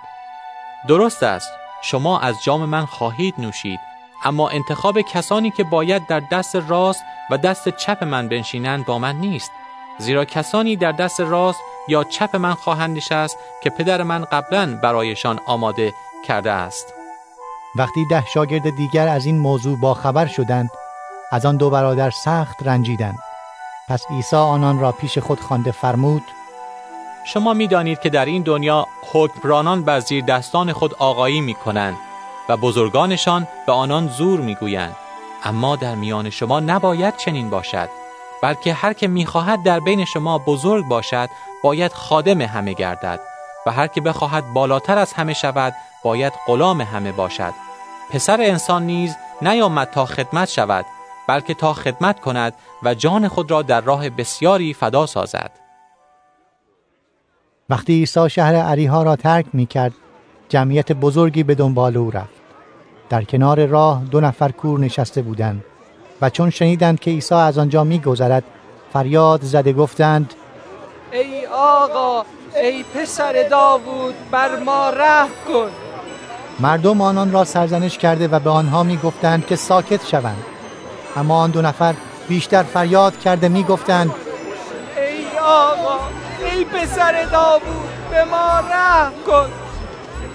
درست 0.89 1.23
است. 1.23 1.51
شما 1.83 2.21
از 2.21 2.43
جام 2.43 2.65
من 2.65 2.87
خواهید 2.87 3.35
نوشید. 3.39 3.81
اما 4.25 4.49
انتخاب 4.49 5.01
کسانی 5.01 5.51
که 5.51 5.65
باید 5.65 6.07
در 6.07 6.21
دست 6.21 6.57
راست 6.57 7.05
و 7.31 7.39
دست 7.39 7.69
چپ 7.69 8.05
من 8.05 8.29
بنشینند 8.29 8.85
با 8.85 8.99
من 8.99 9.17
نیست. 9.17 9.51
زیرا 9.99 10.25
کسانی 10.25 10.77
در 10.77 10.93
دست 10.93 11.21
راست 11.21 11.61
یا 11.89 12.05
چپ 12.05 12.37
من 12.37 12.55
خواهند 12.55 12.97
نشست 12.97 13.39
که 13.63 13.71
پدر 13.71 14.03
من 14.03 14.25
قبلا 14.25 14.79
برایشان 14.83 15.41
آماده 15.47 15.95
کرده 16.27 16.53
است. 16.53 16.95
وقتی 17.77 18.05
ده 18.11 18.25
شاگرد 18.27 18.77
دیگر 18.77 19.09
از 19.09 19.27
این 19.27 19.39
موضوع 19.39 19.79
با 19.81 19.95
خبر 19.95 20.27
شدند 20.27 20.71
از 21.33 21.47
آن 21.47 21.57
دو 21.57 21.71
برادر 21.71 22.11
سخت 22.11 22.57
رنجیدند. 22.63 23.19
پس 23.89 24.07
عیسی 24.11 24.37
آنان 24.37 24.81
را 24.81 24.93
پیش 24.93 25.19
خود 25.19 25.41
خوانده 25.41 25.71
فرمود 25.71 26.23
شما 27.33 27.55
می‌دانید 27.55 28.01
که 28.01 28.11
در 28.11 28.25
این 28.25 28.43
دنیا 28.43 28.87
حکمرانان 29.13 29.83
بر 29.83 30.01
زیر 30.01 30.25
دستان 30.25 30.73
خود 30.73 30.95
آقایی 30.95 31.41
می 31.41 31.55
کنند 31.55 31.97
و 32.49 32.57
بزرگانشان 32.57 33.49
به 33.67 33.73
آنان 33.73 34.09
زور 34.09 34.41
می‌گویند. 34.41 34.97
اما 35.45 35.77
در 35.77 35.95
میان 35.95 36.31
شما 36.31 36.61
نباید 36.61 37.17
چنین 37.17 37.51
باشد 37.51 37.89
بلکه 38.43 38.73
هر 38.73 38.93
که 38.93 39.09
می‌خواهد 39.09 39.63
در 39.63 39.81
بین 39.81 40.05
شما 40.05 40.39
بزرگ 40.39 40.89
باشد 40.89 41.29
باید 41.63 41.93
خادم 41.93 42.41
همه 42.41 42.73
گردد 42.73 43.21
و 43.67 43.71
هر 43.71 43.87
که 43.87 44.01
بخواهد 44.01 44.53
بالاتر 44.53 44.99
از 44.99 45.13
همه 45.13 45.35
شود 45.35 45.75
باید 46.05 46.33
غلام 46.47 46.81
همه 46.81 47.13
باشد. 47.13 47.53
پسر 48.11 48.41
انسان 48.41 48.83
نیز 48.83 49.17
نیامد 49.43 49.91
تا 49.91 50.07
خدمت 50.07 50.49
شود 50.49 50.87
بلکه 51.29 51.55
تا 51.55 51.73
خدمت 51.73 52.21
کند 52.21 52.55
و 52.83 52.95
جان 52.95 53.29
خود 53.29 53.51
را 53.51 53.63
در 53.63 53.81
راه 53.81 54.11
بسیاری 54.11 54.75
فدا 54.75 55.07
سازد. 55.07 55.60
وقتی 57.71 57.93
عیسی 57.93 58.31
شهر 58.31 58.55
عریها 58.57 59.03
را 59.03 59.17
ترک 59.17 59.47
می 59.53 59.67
کرد 59.67 59.93
جمعیت 60.49 60.93
بزرگی 60.93 61.43
به 61.43 61.55
دنبال 61.55 61.97
او 61.97 62.11
رفت. 62.11 62.41
در 63.09 63.25
کنار 63.25 63.67
راه 63.67 64.03
دو 64.11 64.21
نفر 64.21 64.51
کور 64.51 64.81
نشسته 64.81 65.23
بودند 65.23 65.65
و 66.21 66.31
چون 66.31 66.51
شنیدند 66.51 67.01
که 67.01 67.11
عیسی 67.11 67.35
از 67.35 67.59
آنجا 67.59 67.85
میگذرد 67.85 68.45
فریاد 68.93 69.43
زده 69.43 69.73
گفتند 69.73 70.35
ای 71.13 71.47
آقا 71.47 72.25
ای 72.63 72.85
پسر 72.95 73.49
داوود 73.51 74.15
بر 74.31 74.63
ما 74.67 74.91
رحم 74.91 75.29
کن. 75.49 75.71
مردم 76.61 77.01
آنان 77.01 77.33
را 77.33 77.45
سرزنش 77.45 77.99
کرده 77.99 78.29
و 78.29 78.39
به 78.39 78.51
آنها 78.51 78.83
می‌گفتند 78.83 79.47
که 79.47 79.57
ساکت 79.57 80.07
شوند. 80.07 80.45
اما 81.17 81.43
آن 81.43 81.51
دو 81.51 81.63
نفر 81.63 81.95
بیشتر 82.29 82.63
فریاد 82.63 83.19
کرده 83.19 83.49
می‌گفتند 83.49 84.11
ای 84.11 84.30
آقا 85.41 85.99
ای 86.53 86.65
پسر 86.65 87.25
داوود 87.33 87.89
به 88.11 88.25
ما 88.25 88.61
رحم 88.61 89.13
کن. 89.27 89.51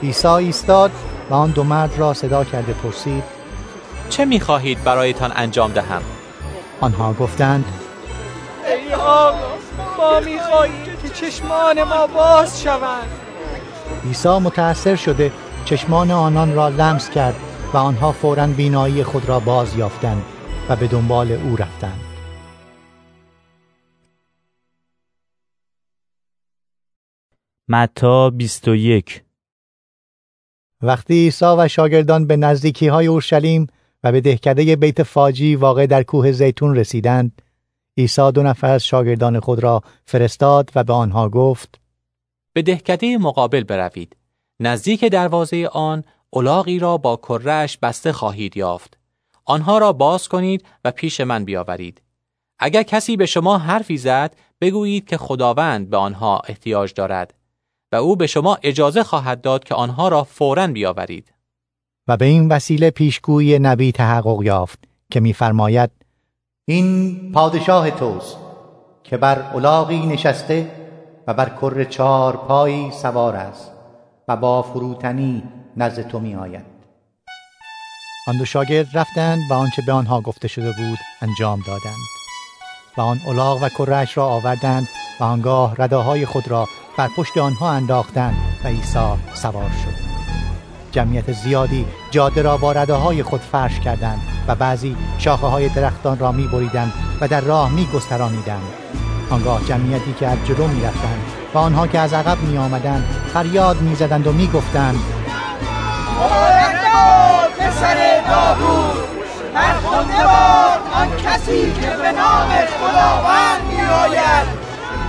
عیسی 0.04 0.28
ایستاد 0.28 0.92
و 1.30 1.34
آن 1.34 1.52
دو 1.52 1.64
مرد 1.64 1.98
را 1.98 2.14
صدا 2.14 2.44
کرده 2.44 2.74
پرسید 2.74 3.24
چه 4.10 4.26
می‌خواهید 4.26 4.84
برایتان 4.84 5.32
انجام 5.36 5.72
دهم؟ 5.72 6.02
آنها 6.82 7.14
گفتند 7.14 7.66
ای 8.68 8.94
آقا 8.94 9.38
ما 9.98 10.20
می‌خواهیم 10.20 10.84
که 11.04 11.10
چشمان 11.10 11.84
ما 11.84 12.08
باز 12.08 12.62
شوند 12.62 13.10
عیسی 14.06 14.30
متأثر 14.30 14.96
شده 14.96 15.32
چشمان 15.66 16.12
آنان 16.12 16.56
را 16.56 16.70
لمس 16.70 17.10
کرد 17.10 17.36
و 17.74 17.78
آنها 17.78 18.12
فورا 18.12 18.48
بینایی 18.48 19.04
خود 19.04 19.30
را 19.30 19.40
باز 19.40 19.76
یافتند 19.76 20.24
و 20.70 20.76
به 20.76 20.88
دنبال 20.88 21.32
او 21.32 21.56
رفتند. 21.56 22.05
متا 27.68 28.30
21 28.30 29.24
وقتی 30.82 31.14
عیسی 31.14 31.46
و 31.46 31.68
شاگردان 31.68 32.28
به 32.28 32.36
نزدیکی 32.36 32.88
های 32.88 33.08
اورشلیم 33.08 33.68
و 34.04 34.12
به 34.12 34.22
دهکده 34.22 34.76
بیت 34.76 35.04
فاجی 35.04 35.56
واقع 35.56 35.86
در 35.86 36.04
کوه 36.04 36.32
زیتون 36.32 36.76
رسیدند 36.76 37.42
عیسی 37.98 38.32
دو 38.32 38.44
نفر 38.44 38.68
از 38.68 38.86
شاگردان 38.86 39.40
خود 39.40 39.60
را 39.64 39.84
فرستاد 40.06 40.72
و 40.76 40.84
به 40.84 40.94
آنها 40.94 41.30
گفت 41.30 41.80
به 42.54 42.62
دهکده 42.62 43.18
مقابل 43.18 43.64
بروید. 43.64 44.16
نزدیک 44.60 45.06
دروازه 45.06 45.68
آن 45.68 46.04
الاغی 46.34 46.80
را 46.80 46.98
با 46.98 47.16
کرهش 47.16 47.78
بسته 47.78 48.12
خواهید 48.12 48.58
یافت. 48.58 48.98
آنها 49.46 49.78
را 49.78 49.94
باز 49.94 50.28
کنید 50.28 50.66
و 50.86 50.92
پیش 50.92 51.22
من 51.22 51.46
بیاورید. 51.46 52.02
اگر 52.60 52.84
کسی 52.84 53.18
به 53.18 53.26
شما 53.26 53.58
حرفی 53.58 53.98
زد 53.98 54.36
بگویید 54.62 55.08
که 55.08 55.18
خداوند 55.18 55.90
به 55.90 55.98
آنها 55.98 56.42
احتیاج 56.48 56.94
دارد. 56.94 57.34
و 57.92 57.96
او 57.96 58.16
به 58.16 58.28
شما 58.28 58.58
اجازه 58.64 59.04
خواهد 59.04 59.42
داد 59.42 59.64
که 59.64 59.76
آنها 59.76 60.08
را 60.08 60.24
فوراً 60.24 60.68
بیاورید 60.68 61.34
و 62.08 62.18
به 62.18 62.26
این 62.26 62.52
وسیله 62.52 62.90
پیشگویی 62.90 63.60
نبی 63.60 63.92
تحقق 63.92 64.42
یافت 64.44 64.80
که 65.12 65.20
می‌فرماید 65.20 65.92
این 66.66 67.32
پادشاه 67.32 67.92
توست 67.92 68.38
که 69.04 69.18
بر 69.18 69.42
الاغی 69.54 70.06
نشسته 70.06 70.72
و 71.28 71.34
بر 71.34 71.50
کر 71.62 71.84
چهار 71.84 72.38
پایی 72.38 72.92
سوار 72.92 73.36
است 73.36 73.72
و 74.28 74.38
با 74.38 74.62
فروتنی 74.62 75.44
نزد 75.78 76.08
تو 76.08 76.20
می 76.20 76.36
آید. 76.36 76.66
آن 78.28 78.38
دو 78.38 78.46
شاگرد 78.46 78.98
رفتند 78.98 79.40
و 79.52 79.54
آنچه 79.54 79.82
به 79.86 79.92
آنها 79.92 80.22
گفته 80.22 80.48
شده 80.48 80.72
بود 80.72 81.00
انجام 81.22 81.60
دادند 81.68 82.06
و 82.98 83.02
آن 83.02 83.20
الاغ 83.28 83.64
و 83.64 83.70
کرش 83.70 84.18
را 84.18 84.26
آوردند 84.26 84.88
و 85.20 85.24
آنگاه 85.24 85.76
رداهای 85.78 86.26
خود 86.26 86.48
را 86.48 86.68
بر 86.98 87.08
پشت 87.08 87.38
آنها 87.38 87.72
انداختند 87.72 88.36
و 88.64 88.68
عیسی 88.68 89.00
سوار 89.34 89.70
شد. 89.84 90.06
جمعیت 90.92 91.32
زیادی 91.32 91.86
جاده 92.12 92.42
را 92.42 92.58
با 92.58 92.72
رداهای 92.72 93.24
خود 93.24 93.42
فرش 93.42 93.80
کردند 93.80 94.22
و 94.48 94.56
بعضی 94.56 94.96
شاخه 95.18 95.48
های 95.48 95.70
درختان 95.70 96.20
را 96.20 96.32
می 96.32 96.48
بریدند 96.48 96.94
و 97.22 97.28
در 97.28 97.42
راه 97.42 97.72
می 97.72 97.88
گسترانیدند 97.94 98.74
آنگاه 99.30 99.66
جمعیتی 99.66 100.14
که 100.14 100.28
از 100.28 100.38
جلو 100.46 100.68
می 100.68 100.82
رفتند 100.82 101.22
و 101.54 101.58
آنها 101.58 101.88
که 101.88 102.00
از 102.00 102.14
عقب 102.14 102.42
می 102.42 102.58
آمدند 102.58 103.04
فریاد 103.34 103.82
می 103.82 103.96
زدند 103.96 104.28
و 104.28 104.32
می 104.32 104.48
گفتند 104.48 105.00
پسر 107.60 108.22
داوود! 108.30 109.16
فرخنده 109.54 110.24
باد 110.24 110.80
آن 110.94 111.08
کسی 111.18 111.74
که 111.74 111.90
به 111.90 112.12
نام 112.12 112.50
خداوند 112.50 113.62
می 113.70 113.82
آید 113.82 114.55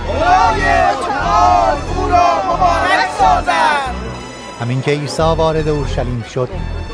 خدای 0.07 0.61
متعال 0.61 1.77
او 1.95 2.09
را 2.09 2.53
مبارک 2.53 3.09
سازد 3.19 3.95
همین 4.61 4.81
که 4.81 4.91
عیسی 4.91 5.21
وارد 5.21 5.67
اورشلیم 5.67 6.25
شد 6.33 6.49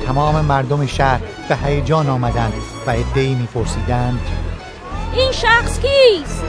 تمام 0.07 0.45
مردم 0.45 0.85
شهر 0.85 1.21
به 1.49 1.55
هیجان 1.55 2.09
آمدند 2.09 2.53
و 2.87 2.91
عدهای 2.91 3.35
میپرسیدند 3.35 4.19
این 5.13 5.31
شخص 5.31 5.79
کیست؟ 5.79 6.43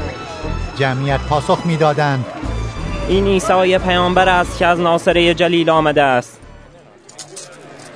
جمعیت 0.79 1.21
پاسخ 1.21 1.59
می‌دادند 1.65 2.25
این 3.09 3.27
عیسی 3.27 3.79
پیامبر 3.79 4.29
است 4.29 4.59
که 4.59 4.67
از 4.67 4.81
ناصره 4.81 5.35
جلیل 5.35 5.71
آمده 5.71 6.03
است. 6.03 6.41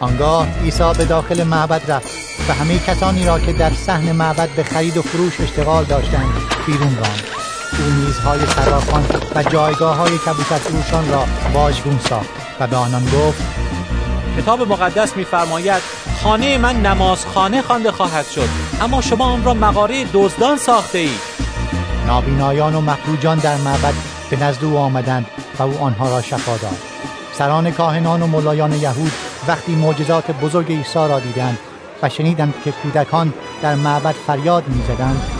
آنگاه 0.01 0.47
عیسی 0.63 0.93
به 0.99 1.05
داخل 1.05 1.45
معبد 1.45 1.91
رفت 1.91 2.09
و 2.49 2.53
همه 2.53 2.79
کسانی 2.79 3.27
را 3.27 3.39
که 3.39 3.53
در 3.53 3.71
صحن 3.71 4.13
معبد 4.13 4.49
به 4.49 4.63
خرید 4.63 4.97
و 4.97 5.03
فروش 5.03 5.41
اشتغال 5.41 5.85
داشتند 5.85 6.33
بیرون 6.67 6.97
راند. 6.97 7.38
او 7.79 7.85
میزهای 7.85 8.39
صرافان 8.47 9.05
و 9.35 9.43
جایگاه 9.43 9.97
های 9.97 10.19
کبوتر 10.19 10.59
فروشان 10.59 11.11
را 11.11 11.25
واژگون 11.53 11.99
ساخت 11.99 12.29
و 12.61 12.67
به 12.67 12.77
آنان 12.77 13.05
گفت 13.05 13.43
کتاب 14.39 14.63
مقدس 14.63 15.17
می‌فرماید 15.17 15.83
خانه 16.23 16.59
من 16.59 16.83
نمازخانه 16.83 17.63
خوانده 17.63 17.93
خواهد 17.93 18.27
شد 18.27 18.49
اما 18.81 19.01
شما 19.01 19.25
آن 19.25 19.45
را 19.45 19.55
مغاره 19.55 20.05
دزدان 20.13 20.57
ساخته 20.59 20.99
اید. 20.99 21.21
نابینایان 22.07 22.75
و 22.75 22.81
مخروجان 22.81 23.39
در 23.39 23.57
معبد 23.57 23.95
به 24.31 24.37
نزد 24.37 24.65
او 24.65 24.79
آمدند 24.79 25.27
و 25.59 25.63
او 25.63 25.79
آنها 25.81 26.11
را 26.11 26.23
شفا 26.23 26.57
داد. 26.57 26.77
سران 27.33 27.71
کاهنان 27.71 28.23
و 28.23 28.27
ملایان 28.27 28.73
یهود 28.73 29.13
وقتی 29.49 29.75
معجزات 29.75 30.31
بزرگ 30.31 30.73
عیسی 30.73 30.99
را 30.99 31.21
دیدند 31.21 31.59
و 32.03 32.09
شنیدند 32.09 32.55
که 32.65 32.73
کودکان 32.73 33.35
در 33.63 33.75
معبد 33.75 34.15
فریاد 34.27 34.65
می‌زدند 34.69 35.38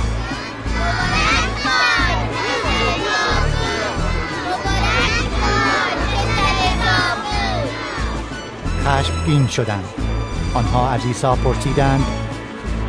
خشمگین 8.89 9.47
شدند. 9.47 9.85
آنها 10.55 10.91
از 10.91 11.05
عیسی 11.05 11.37
پرسیدند 11.45 12.05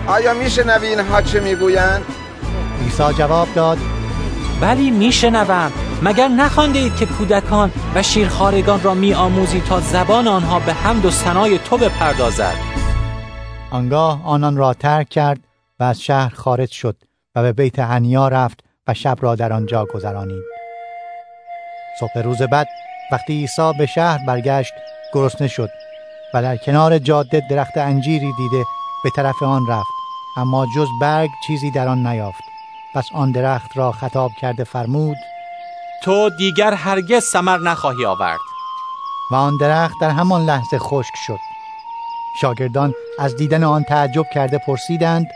آیا 0.08 0.34
میشنوی 0.34 0.88
اینها 0.88 1.22
چه 1.22 1.40
می‌گویند؟ 1.40 2.06
عیسی 2.84 3.14
جواب 3.18 3.48
داد 3.56 3.78
بلی 4.62 4.92
میشنوم. 4.92 5.72
مگر 6.04 6.28
نخوانده 6.28 6.80
اید 6.80 6.96
که 6.96 7.06
کودکان 7.06 7.72
و 7.96 8.04
شیرخارگان 8.04 8.84
را 8.84 8.94
میآموزی 8.94 9.62
تا 9.62 9.80
زبان 9.80 10.28
آنها 10.28 10.60
به 10.60 10.74
حمد 10.74 11.06
و 11.06 11.12
ثنای 11.12 11.58
تو 11.58 11.78
بپردازد؟ 11.78 12.56
آنگاه 13.72 14.22
آنان 14.26 14.58
را 14.58 14.74
ترک 14.74 15.10
کرد 15.10 15.40
و 15.80 15.84
از 15.84 16.02
شهر 16.02 16.30
خارج 16.36 16.72
شد 16.72 16.96
و 17.36 17.42
به 17.42 17.54
بیت 17.54 17.80
هنیا 17.80 18.28
رفت 18.28 18.60
و 18.88 18.94
شب 18.94 19.18
را 19.22 19.36
در 19.36 19.54
آنجا 19.54 19.86
گذرانید. 19.86 20.44
صبح 22.00 22.22
روز 22.22 22.42
بعد 22.42 22.68
وقتی 23.12 23.34
عیسی 23.34 23.72
به 23.78 23.86
شهر 23.86 24.26
برگشت 24.28 24.74
گرسنه 25.14 25.48
شد 25.48 25.70
و 26.34 26.42
در 26.42 26.58
کنار 26.58 27.00
جاده 27.00 27.42
درخت 27.50 27.78
انجیری 27.78 28.34
دیده 28.38 28.64
به 29.04 29.10
طرف 29.16 29.44
آن 29.44 29.68
رفت. 29.68 29.90
اما 30.38 30.66
جز 30.76 30.88
برگ 31.02 31.30
چیزی 31.48 31.72
در 31.72 31.88
آن 31.88 32.08
نیافت. 32.08 32.44
پس 32.96 33.06
آن 33.14 33.32
درخت 33.32 33.78
را 33.78 33.92
خطاب 33.92 34.32
کرده 34.42 34.64
فرمود 34.64 35.18
تو 36.04 36.30
دیگر 36.38 36.74
هرگز 36.74 37.24
سمر 37.24 37.58
نخواهی 37.58 38.06
آورد. 38.06 38.40
و 39.32 39.36
آن 39.36 39.58
درخت 39.58 39.96
در 40.02 40.10
همان 40.10 40.46
لحظه 40.46 40.80
خشک 40.80 41.16
شد. 41.28 41.40
شاگردان 42.42 42.94
از 43.20 43.36
دیدن 43.36 43.64
آن 43.64 43.84
تعجب 43.84 44.26
کرده 44.34 44.58
پرسیدند 44.58 45.28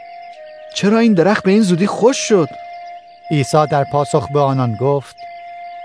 چرا 0.75 0.99
این 0.99 1.13
درخت 1.13 1.43
به 1.43 1.51
این 1.51 1.61
زودی 1.61 1.87
خوش 1.87 2.17
شد؟ 2.17 2.47
عیسی 3.31 3.65
در 3.71 3.83
پاسخ 3.83 4.27
به 4.33 4.39
آنان 4.39 4.75
گفت 4.75 5.15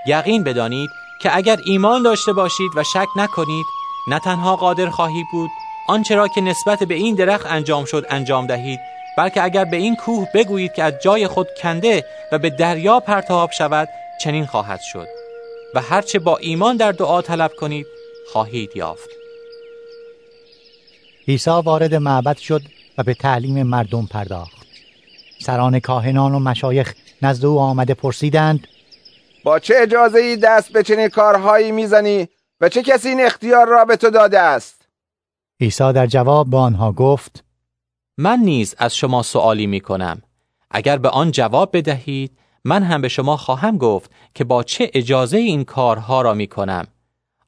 یقین 0.07 0.45
بدانید 0.45 0.91
که 1.23 1.37
اگر 1.37 1.57
ایمان 1.67 2.03
داشته 2.03 2.33
باشید 2.33 2.71
و 2.77 2.85
شک 2.85 3.07
نکنید 3.17 3.67
نه 4.09 4.19
تنها 4.19 4.57
قادر 4.57 4.91
خواهی 4.91 5.25
بود 5.33 5.51
آنچه 5.89 6.15
را 6.15 6.29
که 6.29 6.41
نسبت 6.41 6.83
به 6.83 6.95
این 6.95 7.15
درخت 7.15 7.47
انجام 7.47 7.85
شد 7.85 8.07
انجام 8.11 8.47
دهید 8.47 8.81
بلکه 9.19 9.43
اگر 9.43 9.65
به 9.65 9.77
این 9.77 9.97
کوه 9.97 10.27
بگویید 10.35 10.73
که 10.73 10.83
از 10.83 10.93
جای 11.03 11.27
خود 11.27 11.49
کنده 11.63 12.05
و 12.33 12.39
به 12.39 12.51
دریا 12.51 13.01
پرتاب 13.01 13.51
شود 13.51 13.89
چنین 14.21 14.47
خواهد 14.47 14.81
شد. 14.81 15.07
و 15.75 15.81
هرچه 15.81 16.19
با 16.19 16.37
ایمان 16.37 16.77
در 16.77 16.93
دعا 16.93 17.23
طلب 17.23 17.53
کنید 17.61 17.87
خواهید 18.33 18.71
یافت. 18.75 19.09
عیسی 21.29 21.51
وارد 21.51 21.95
معبد 21.95 22.37
شد 22.37 22.63
و 22.99 23.03
به 23.03 23.15
تعلیم 23.15 23.63
مردم 23.63 24.07
پرداخت. 24.07 24.57
سران 25.41 25.81
کاهنان 25.81 26.35
و 26.35 26.39
مشایخ 26.39 26.95
نزد 27.23 27.45
او 27.45 27.59
آمده 27.59 27.95
پرسیدند 27.95 28.67
با 29.45 29.59
چه 29.59 29.75
اجازه 29.79 30.19
ای 30.19 30.37
دست 30.37 30.73
به 30.73 30.83
چنین 30.83 31.09
کارهایی 31.09 31.73
می‌زنی؟ 31.73 32.29
و 32.61 32.69
چه 32.69 32.83
کسی 32.83 33.09
این 33.09 33.27
اختیار 33.27 33.67
را 33.67 33.85
به 33.85 33.97
تو 33.97 34.11
داده 34.11 34.41
است؟ 34.41 34.89
عیسی 35.61 35.93
در 35.93 36.07
جواب 36.07 36.51
به 36.51 36.57
آنها 36.57 36.93
گفت 36.93 37.45
من 38.19 38.39
نیز 38.39 38.75
از 38.79 38.97
شما 38.97 39.23
سوالی 39.23 39.67
می 39.67 39.81
کنم. 39.81 40.23
اگر 40.71 40.99
به 40.99 41.09
آن 41.09 41.31
جواب 41.31 41.77
بدهید 41.77 42.39
من 42.65 42.83
هم 42.83 43.01
به 43.01 43.09
شما 43.09 43.37
خواهم 43.37 43.79
گفت 43.79 44.11
که 44.35 44.45
با 44.45 44.63
چه 44.63 44.91
اجازه 44.95 45.39
این 45.39 45.65
کارها 45.65 46.23
را 46.23 46.35
می 46.35 46.47
کنم. 46.47 46.87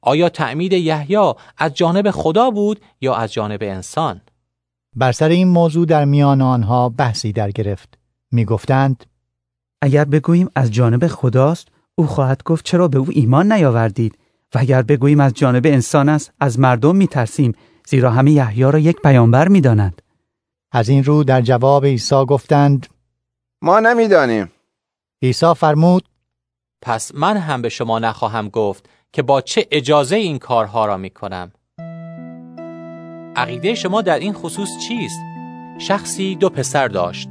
آیا 0.01 0.29
تعمید 0.29 0.73
یحیی 0.73 1.33
از 1.57 1.73
جانب 1.73 2.11
خدا 2.11 2.49
بود 2.49 2.81
یا 3.01 3.15
از 3.15 3.33
جانب 3.33 3.63
انسان؟ 3.63 4.21
بر 4.95 5.11
سر 5.11 5.29
این 5.29 5.47
موضوع 5.47 5.85
در 5.85 6.05
میان 6.05 6.41
آنها 6.41 6.89
بحثی 6.89 7.31
در 7.31 7.51
گرفت. 7.51 7.97
می 8.31 8.45
گفتند 8.45 9.05
اگر 9.81 10.05
بگوییم 10.05 10.49
از 10.55 10.71
جانب 10.71 11.07
خداست 11.07 11.67
او 11.95 12.07
خواهد 12.07 12.43
گفت 12.43 12.65
چرا 12.65 12.87
به 12.87 12.97
او 12.97 13.07
ایمان 13.09 13.51
نیاوردید. 13.51 14.17
و 14.55 14.59
اگر 14.59 14.81
بگوییم 14.81 15.19
از 15.19 15.33
جانب 15.33 15.65
انسان 15.65 16.09
است 16.09 16.33
از 16.39 16.59
مردم 16.59 16.95
می 16.95 17.07
ترسیم 17.07 17.53
زیرا 17.87 18.11
همه 18.11 18.31
یحیی 18.31 18.63
را 18.63 18.79
یک 18.79 18.97
پیامبر 19.01 19.47
می 19.47 19.61
دانند. 19.61 20.01
از 20.71 20.89
این 20.89 21.03
رو 21.03 21.23
در 21.23 21.41
جواب 21.41 21.85
عیسی 21.85 22.25
گفتند 22.25 22.87
ما 23.61 23.79
نمی‌دانیم 23.79 24.51
عیسی 25.21 25.53
فرمود 25.53 26.09
پس 26.81 27.15
من 27.15 27.37
هم 27.37 27.61
به 27.61 27.69
شما 27.69 27.99
نخواهم 27.99 28.49
گفت 28.49 28.89
که 29.13 29.21
با 29.21 29.41
چه 29.41 29.67
اجازه 29.71 30.15
این 30.15 30.39
کارها 30.39 30.85
را 30.85 30.97
می 30.97 31.09
کنم 31.09 31.51
عقیده 33.35 33.75
شما 33.75 34.01
در 34.01 34.19
این 34.19 34.33
خصوص 34.33 34.69
چیست؟ 34.87 35.19
شخصی 35.77 36.35
دو 36.35 36.49
پسر 36.49 36.87
داشت 36.87 37.29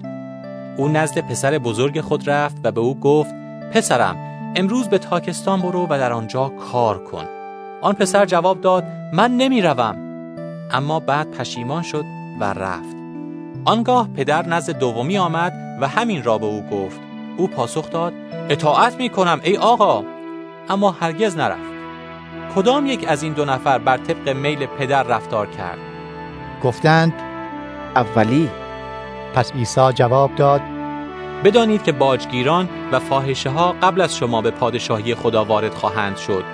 او 0.77 0.89
نزد 0.89 1.19
پسر 1.19 1.59
بزرگ 1.59 2.01
خود 2.01 2.31
رفت 2.31 2.57
و 2.65 2.73
به 2.73 2.81
او 2.81 3.01
گفت 3.01 3.31
پسرم 3.73 4.30
امروز 4.57 4.89
به 4.89 4.99
تاکستان 4.99 5.61
برو 5.61 5.87
و 5.91 5.99
در 5.99 6.13
آنجا 6.13 6.49
کار 6.49 7.05
کن. 7.05 7.25
آن 7.81 7.95
پسر 7.95 8.25
جواب 8.25 8.61
داد 8.61 8.85
من 9.13 9.31
نمی 9.31 9.63
روم. 9.63 9.97
اما 10.71 11.01
بعد 11.01 11.31
پشیمان 11.31 11.83
شد 11.83 12.05
و 12.41 12.45
رفت. 12.45 12.97
آنگاه 13.65 14.09
پدر 14.09 14.47
نزد 14.47 14.79
دومی 14.79 15.19
آمد 15.19 15.53
و 15.81 15.89
همین 15.89 16.23
را 16.23 16.39
به 16.39 16.47
او 16.47 16.63
گفت. 16.63 17.01
او 17.37 17.49
پاسخ 17.49 17.91
داد 17.91 18.13
اطاعت 18.49 18.97
می 18.97 19.09
کنم 19.09 19.41
ای 19.43 19.57
آقا. 19.57 20.05
اما 20.69 20.91
هرگز 20.91 21.37
نرفت. 21.37 21.71
کدام 22.55 22.87
یک 22.87 23.05
از 23.09 23.23
این 23.23 23.33
دو 23.33 23.45
نفر 23.45 23.79
بر 23.79 23.97
طبق 23.97 24.29
میل 24.29 24.67
پدر 24.67 25.03
رفتار 25.03 25.47
کرد؟ 25.47 25.79
گفتند 26.65 27.13
اولی. 27.97 28.51
پس 29.35 29.53
عیسی 29.53 29.93
جواب 29.95 30.35
داد 30.35 30.61
بدانید 31.45 31.83
که 31.83 31.93
باجگیران 31.93 32.69
و 32.93 33.01
فاحشه 33.01 33.51
ها 33.51 33.75
قبل 33.83 34.01
از 34.01 34.17
شما 34.17 34.43
به 34.43 34.51
پادشاهی 34.51 35.15
خدا 35.15 35.45
وارد 35.45 35.75
خواهند 35.75 36.17
شد. 36.17 36.45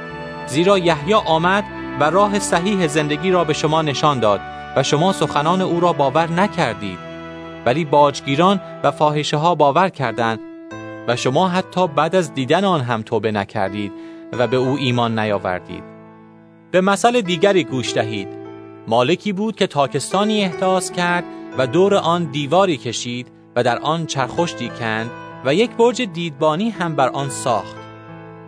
زیرا 0.47 0.79
یحیی 0.79 1.15
آمد 1.15 1.65
و 2.01 2.11
راه 2.11 2.39
صحیح 2.39 2.87
زندگی 2.87 3.31
را 3.31 3.45
به 3.45 3.53
شما 3.53 3.83
نشان 3.83 4.21
داد 4.21 4.41
و 4.77 4.83
شما 4.83 5.13
سخنان 5.13 5.61
او 5.61 5.81
را 5.81 5.93
باور 5.93 6.31
نکردید. 6.31 6.99
ولی 7.67 7.85
باجگیران 7.85 8.61
و 8.83 8.91
فاحشه 8.91 9.37
ها 9.37 9.55
باور 9.55 9.89
کردند 9.89 10.41
و 11.09 11.17
شما 11.17 11.49
حتی 11.49 11.87
بعد 11.87 12.15
از 12.15 12.35
دیدن 12.35 12.65
آن 12.65 12.81
هم 12.81 13.03
توبه 13.03 13.33
نکردید 13.33 13.93
و 14.33 14.47
به 14.47 14.57
او 14.57 14.77
ایمان 14.77 15.19
نیاوردید. 15.19 15.85
به 16.71 16.81
مثل 16.81 17.21
دیگری 17.21 17.65
گوش 17.65 17.95
دهید. 17.95 18.29
مالکی 18.89 19.33
بود 19.33 19.57
که 19.57 19.67
تاکستانی 19.67 20.45
احداث 20.45 20.91
کرد 20.91 21.25
و 21.59 21.67
دور 21.67 21.95
آن 21.95 22.25
دیواری 22.25 22.77
کشید 22.77 23.36
و 23.57 23.63
در 23.63 23.79
آن 23.79 24.07
چرخشتی 24.07 24.69
کند 24.69 25.11
و 25.45 25.55
یک 25.55 25.71
برج 25.71 26.03
دیدبانی 26.03 26.71
هم 26.71 26.97
بر 26.97 27.09
آن 27.09 27.31
ساخت. 27.31 27.77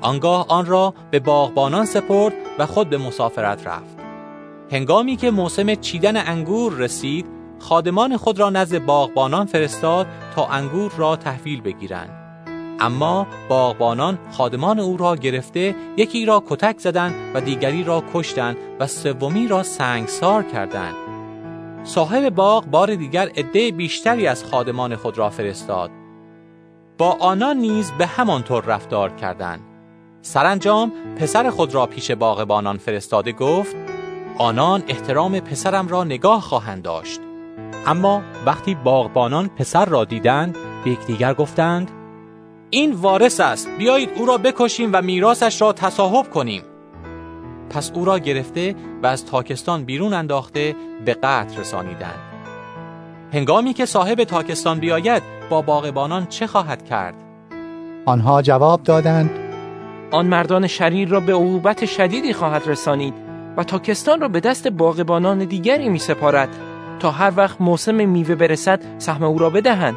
آنگاه 0.01 0.47
آن 0.49 0.67
را 0.67 0.95
به 1.11 1.19
باغبانان 1.19 1.85
سپرد 1.85 2.33
و 2.59 2.67
خود 2.67 2.91
به 2.91 2.99
مسافرت 2.99 3.67
رفت. 3.67 3.99
هنگامی 4.73 5.17
که 5.17 5.31
موسم 5.31 5.75
چیدن 5.75 6.17
انگور 6.17 6.73
رسید 6.73 7.27
خادمان 7.59 8.17
خود 8.17 8.39
را 8.39 8.51
نزد 8.51 8.85
باغبانان 8.85 9.47
فرستاد 9.47 10.07
تا 10.35 10.47
انگور 10.47 10.93
را 10.97 11.17
تحویل 11.17 11.61
بگیرند. 11.61 12.11
اما 12.81 13.27
باغبانان 13.49 14.19
خادمان 14.33 14.81
او 14.81 14.97
را 14.97 15.17
گرفته 15.17 15.75
یکی 15.97 16.27
را 16.27 16.43
کتک 16.49 16.79
زدند 16.79 17.15
و 17.35 17.41
دیگری 17.41 17.85
را 17.85 18.05
کشتند 18.15 18.57
و 18.81 18.87
سومی 18.87 19.49
را 19.49 19.63
سنگسار 19.63 20.43
کردند. 20.43 21.08
صاحب 21.85 22.29
باغ 22.29 22.65
بار 22.67 22.95
دیگر 22.95 23.29
عده 23.29 23.71
بیشتری 23.71 24.27
از 24.27 24.45
خادمان 24.45 24.97
خود 24.97 25.19
را 25.19 25.31
فرستاد. 25.31 25.91
با 26.99 27.17
آنان 27.21 27.57
نیز 27.57 27.93
به 27.99 28.07
همانطور 28.07 28.65
رفتار 28.65 29.11
کردند. 29.11 29.61
سرانجام 30.23 30.93
پسر 31.21 31.51
خود 31.51 31.75
را 31.75 31.87
پیش 31.87 32.11
باغبانان 32.11 32.77
فرستاده 32.77 33.33
گفت 33.33 33.77
آنان 34.39 34.83
احترام 34.89 35.41
پسرم 35.41 35.89
را 35.89 36.05
نگاه 36.05 36.41
خواهند 36.41 36.83
داشت. 36.83 37.21
اما 37.87 38.23
وقتی 38.47 38.75
باغبانان 38.75 39.49
پسر 39.49 39.85
را 39.85 40.05
دیدند 40.05 40.57
به 40.85 40.91
یکدیگر 40.91 41.35
گفتند 41.35 41.91
این 42.71 42.93
وارث 42.93 43.41
است 43.41 43.69
بیایید 43.79 44.11
او 44.17 44.27
را 44.27 44.39
بکشیم 44.39 44.91
و 44.93 45.03
میراثش 45.03 45.63
را 45.63 45.73
تصاحب 45.73 46.31
کنیم. 46.31 46.63
پس 47.71 47.91
او 47.95 48.05
را 48.05 48.19
گرفته 48.19 48.75
و 49.03 49.07
از 49.07 49.27
تاکستان 49.27 49.85
بیرون 49.85 50.13
انداخته 50.13 50.75
به 51.05 51.15
قتل 51.15 51.61
رسانیدند. 51.61 52.19
هنگامی 53.33 53.73
که 53.73 53.87
صاحب 53.87 54.25
تاکستان 54.25 54.79
بیاید 54.79 55.23
با 55.51 55.63
باغبانان 55.63 56.27
چه 56.27 56.47
خواهد 56.47 56.85
کرد؟ 56.85 57.15
آنها 58.07 58.43
جواب 58.43 58.83
دادند 58.83 59.31
آن 60.11 60.27
مردان 60.27 60.67
شریر 60.67 61.09
را 61.09 61.21
به 61.21 61.33
عقوبت 61.33 61.85
شدیدی 61.85 62.33
خواهد 62.33 62.63
رسانید 62.67 63.15
و 63.57 63.65
تاکستان 63.65 64.21
را 64.21 64.29
به 64.29 64.41
دست 64.41 64.69
باغبانان 64.69 65.45
دیگری 65.45 65.89
می 65.89 65.99
سپارد 65.99 66.49
تا 67.01 67.11
هر 67.11 67.33
وقت 67.37 67.61
موسم 67.61 68.09
میوه 68.09 68.35
برسد 68.35 68.81
سهم 68.99 69.23
او 69.23 69.39
را 69.39 69.51
بدهند. 69.51 69.97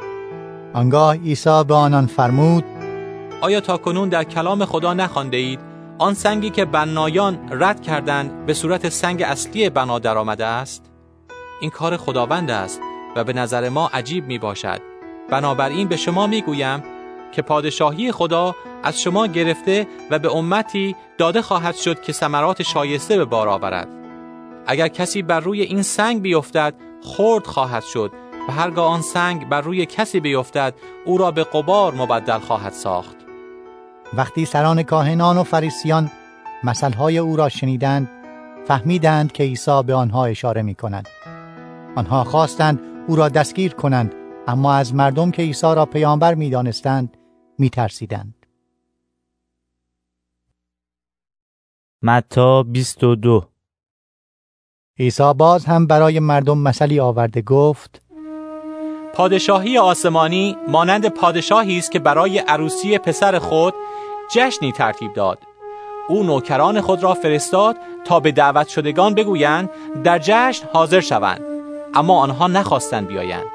آنگاه 0.74 1.18
عیسی 1.18 1.64
به 1.68 1.74
آنان 1.74 2.06
فرمود 2.06 2.64
آیا 3.42 3.60
تا 3.60 3.78
کنون 3.78 4.10
در 4.10 4.24
کلام 4.24 4.66
خدا 4.66 4.94
نخوانده 4.94 5.38
اید؟ 5.38 5.71
آن 6.02 6.14
سنگی 6.14 6.50
که 6.50 6.66
بنایان 6.66 7.50
رد 7.52 7.82
کردند 7.82 8.46
به 8.46 8.54
صورت 8.54 8.90
سنگ 8.90 9.24
اصلی 9.24 9.70
بنا 9.70 10.00
درآمده 10.00 10.46
است؟ 10.46 10.86
این 11.62 11.70
کار 11.70 11.98
خداوند 11.98 12.52
است 12.52 12.82
و 13.16 13.24
به 13.24 13.34
نظر 13.34 13.70
ما 13.70 13.90
عجیب 13.94 14.26
می 14.26 14.38
باشد 14.38 14.82
بنابراین 15.30 15.88
به 15.88 15.98
شما 15.98 16.28
می 16.28 16.42
گویم 16.42 16.84
که 17.32 17.42
پادشاهی 17.42 18.12
خدا 18.12 18.56
از 18.84 19.02
شما 19.02 19.28
گرفته 19.28 19.88
و 20.12 20.20
به 20.20 20.36
امتی 20.36 20.96
داده 21.18 21.42
خواهد 21.42 21.76
شد 21.76 22.02
که 22.02 22.14
ثمرات 22.14 22.64
شایسته 22.64 23.18
به 23.18 23.26
بار 23.26 23.50
آورد. 23.50 23.88
اگر 24.68 24.88
کسی 24.88 25.22
بر 25.22 25.40
روی 25.40 25.62
این 25.62 25.82
سنگ 25.82 26.22
بیفتد 26.22 26.74
خرد 27.04 27.48
خواهد 27.48 27.84
شد 27.84 28.12
و 28.50 28.52
هرگاه 28.52 28.92
آن 28.94 29.02
سنگ 29.02 29.50
بر 29.50 29.62
روی 29.62 29.86
کسی 29.86 30.20
بیفتد 30.20 30.74
او 31.06 31.18
را 31.18 31.32
به 31.32 31.44
قبار 31.44 31.94
مبدل 31.94 32.40
خواهد 32.40 32.74
ساخت. 32.74 33.21
وقتی 34.14 34.46
سران 34.46 34.84
کاهنان 34.84 35.38
و 35.38 35.44
فریسیان 35.44 36.12
مثلهای 36.64 37.18
او 37.18 37.36
را 37.36 37.50
شنیدند 37.50 38.10
فهمیدند 38.68 39.32
که 39.32 39.44
عیسی 39.44 39.84
به 39.84 39.94
آنها 39.94 40.26
اشاره 40.26 40.62
می 40.62 40.76
کند 40.76 41.08
آنها 41.96 42.24
خواستند 42.24 42.80
او 43.08 43.16
را 43.16 43.30
دستگیر 43.30 43.74
کنند 43.74 44.16
اما 44.48 44.74
از 44.74 44.96
مردم 44.96 45.32
که 45.32 45.42
عیسی 45.42 45.76
را 45.76 45.86
پیامبر 45.86 46.34
می 46.34 46.50
دانستند 46.50 47.18
می 47.58 47.70
ترسیدند. 47.70 48.46
متا 52.02 52.64
22 52.64 53.50
عیسی 55.00 55.34
باز 55.34 55.66
هم 55.66 55.88
برای 55.88 56.20
مردم 56.20 56.58
مثلی 56.58 57.00
آورده 57.00 57.42
گفت 57.42 58.01
پادشاهی 59.14 59.78
آسمانی 59.78 60.58
مانند 60.68 61.08
پادشاهی 61.08 61.78
است 61.78 61.92
که 61.92 62.00
برای 62.00 62.40
عروسی 62.40 62.98
پسر 62.98 63.40
خود 63.40 63.74
جشنی 64.32 64.72
ترتیب 64.72 65.14
داد. 65.14 65.38
او 66.08 66.24
نوکران 66.24 66.82
خود 66.82 67.04
را 67.04 67.14
فرستاد 67.14 67.78
تا 68.06 68.20
به 68.20 68.32
دعوت 68.32 68.68
شدگان 68.68 69.14
بگویند 69.14 69.70
در 70.04 70.20
جشن 70.20 70.68
حاضر 70.74 71.00
شوند 71.00 71.42
اما 71.94 72.20
آنها 72.20 72.48
نخواستند 72.48 73.08
بیایند. 73.08 73.46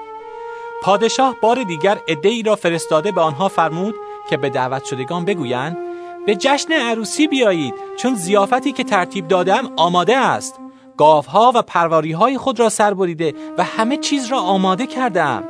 پادشاه 0.82 1.34
بار 1.42 1.62
دیگر 1.62 1.98
ای 2.24 2.42
را 2.42 2.56
فرستاده 2.56 3.12
به 3.12 3.20
آنها 3.20 3.48
فرمود 3.48 3.94
که 4.30 4.36
به 4.36 4.50
دعوت 4.50 4.84
شدگان 4.84 5.24
بگویند 5.24 5.76
به 6.26 6.36
جشن 6.36 6.72
عروسی 6.72 7.28
بیایید 7.28 7.74
چون 7.96 8.14
زیافتی 8.14 8.72
که 8.72 8.84
ترتیب 8.84 9.28
دادم 9.28 9.72
آماده 9.76 10.16
است. 10.16 10.60
گاوها 10.97 11.52
و 11.55 11.62
پرواری 11.62 12.12
های 12.12 12.39
خود 12.39 12.60
را 12.60 12.68
سر 12.68 12.94
بریده 12.94 13.35
و 13.59 13.64
همه 13.64 13.97
چیز 13.97 14.27
را 14.27 14.39
آماده 14.39 14.86
کردم 14.86 15.44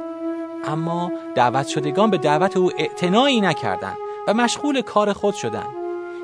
اما 0.64 1.12
دعوت 1.34 1.68
شدگان 1.68 2.10
به 2.10 2.18
دعوت 2.18 2.56
او 2.56 2.70
اعتنایی 2.78 3.40
نکردند 3.40 3.96
و 4.28 4.34
مشغول 4.34 4.80
کار 4.80 5.12
خود 5.12 5.34
شدند. 5.34 5.76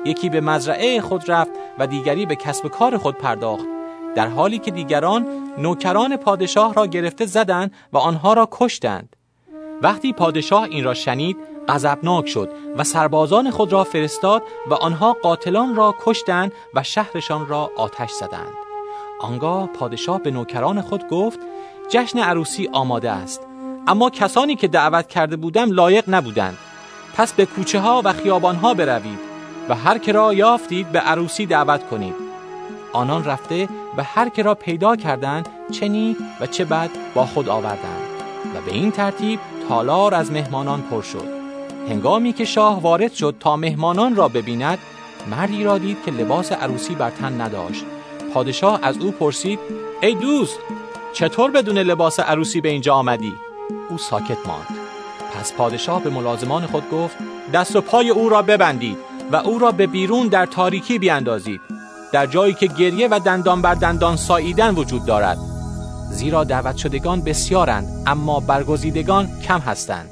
یکی 0.05 0.29
به 0.29 0.41
مزرعه 0.41 1.01
خود 1.01 1.31
رفت 1.31 1.51
و 1.79 1.87
دیگری 1.87 2.25
به 2.25 2.35
کسب 2.35 2.67
کار 2.67 2.97
خود 2.97 3.17
پرداخت 3.17 3.65
در 4.15 4.27
حالی 4.27 4.59
که 4.59 4.71
دیگران 4.71 5.27
نوکران 5.57 6.17
پادشاه 6.17 6.73
را 6.73 6.87
گرفته 6.87 7.25
زدند 7.25 7.73
و 7.93 7.97
آنها 7.97 8.33
را 8.33 8.47
کشتند. 8.51 9.15
وقتی 9.81 10.13
پادشاه 10.13 10.63
این 10.63 10.83
را 10.83 10.93
شنید 10.93 11.37
غضبناک 11.67 12.27
شد 12.27 12.49
و 12.77 12.83
سربازان 12.83 13.51
خود 13.51 13.73
را 13.73 13.83
فرستاد 13.83 14.43
و 14.67 14.73
آنها 14.73 15.13
قاتلان 15.23 15.75
را 15.75 15.95
کشتند 16.05 16.51
و 16.73 16.83
شهرشان 16.83 17.47
را 17.47 17.71
آتش 17.77 18.11
زدند. 18.11 18.62
آنگاه 19.23 19.67
پادشاه 19.67 20.19
به 20.19 20.31
نوکران 20.31 20.81
خود 20.81 21.07
گفت 21.07 21.39
جشن 21.89 22.19
عروسی 22.19 22.69
آماده 22.73 23.11
است. 23.11 23.41
اما 23.87 24.09
کسانی 24.09 24.55
که 24.55 24.67
دعوت 24.67 25.07
کرده 25.07 25.35
بودم 25.35 25.71
لایق 25.71 26.03
نبودند. 26.07 26.57
پس 27.15 27.33
به 27.33 27.45
کوچه 27.45 27.79
ها 27.79 28.01
و 28.05 28.13
خیابان 28.13 28.55
ها 28.55 28.73
بروید 28.73 29.19
و 29.69 29.75
هر 29.75 29.97
که 29.97 30.11
را 30.11 30.33
یافتید 30.33 30.91
به 30.91 30.99
عروسی 30.99 31.45
دعوت 31.45 31.89
کنید. 31.89 32.15
آنان 32.93 33.25
رفته 33.25 33.69
و 33.97 34.03
هر 34.03 34.29
که 34.29 34.43
را 34.43 34.55
پیدا 34.55 34.95
کردند 34.95 35.49
چه 35.71 35.87
نیک 35.87 36.17
و 36.39 36.45
چه 36.45 36.65
بد 36.65 36.89
با 37.15 37.25
خود 37.25 37.49
آوردند. 37.49 38.03
و 38.55 38.61
به 38.65 38.71
این 38.71 38.91
ترتیب 38.91 39.39
تالار 39.69 40.15
از 40.15 40.31
مهمانان 40.31 40.81
پر 40.81 41.01
شد. 41.01 41.27
هنگامی 41.89 42.33
که 42.33 42.45
شاه 42.45 42.81
وارد 42.81 43.13
شد 43.13 43.35
تا 43.39 43.55
مهمانان 43.55 44.15
را 44.15 44.27
ببیند 44.27 44.79
مردی 45.31 45.63
را 45.63 45.77
دید 45.77 45.97
که 46.05 46.11
لباس 46.11 46.51
عروسی 46.51 46.95
بر 46.95 47.09
تن 47.09 47.41
نداشت. 47.41 47.85
پادشاه 48.33 48.79
از 48.83 48.97
او 48.97 49.11
پرسید 49.11 49.59
ای 50.01 50.15
دوست 50.15 50.59
چطور 51.13 51.51
بدون 51.51 51.77
لباس 51.77 52.19
عروسی 52.19 52.61
به 52.61 52.69
اینجا 52.69 52.93
آمدی؟ 52.93 53.33
او 53.89 53.97
ساکت 53.97 54.47
ماند. 54.47 54.67
پس 55.33 55.53
پادشاه 55.53 56.03
به 56.03 56.09
ملازمان 56.09 56.65
خود 56.65 56.89
گفت 56.89 57.17
دست 57.53 57.75
و 57.75 57.81
پای 57.81 58.09
او 58.09 58.29
را 58.29 58.41
ببندید 58.41 58.97
و 59.31 59.35
او 59.35 59.59
را 59.59 59.71
به 59.71 59.87
بیرون 59.87 60.27
در 60.27 60.45
تاریکی 60.45 60.99
بیاندازید 60.99 61.61
در 62.13 62.25
جایی 62.25 62.53
که 62.53 62.67
گریه 62.67 63.07
و 63.07 63.19
دندان 63.25 63.61
بر 63.61 63.73
دندان 63.73 64.15
ساییدن 64.15 64.75
وجود 64.75 65.05
دارد. 65.05 65.37
زیرا 66.11 66.43
دعوت 66.43 66.77
شدگان 66.77 67.21
بسیارند 67.21 68.03
اما 68.07 68.39
برگزیدگان 68.39 69.41
کم 69.41 69.59
هستند. 69.59 70.09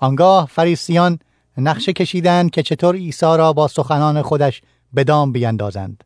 آنگاه 0.00 0.46
فریسیان 0.46 1.18
نقشه 1.58 1.92
کشیدند 1.92 2.50
که 2.50 2.62
چطور 2.62 2.94
عیسی 2.94 3.26
را 3.26 3.52
با 3.52 3.68
سخنان 3.68 4.22
خودش 4.22 4.62
به 4.92 5.04
دام 5.04 5.32
بیندازند 5.32 6.04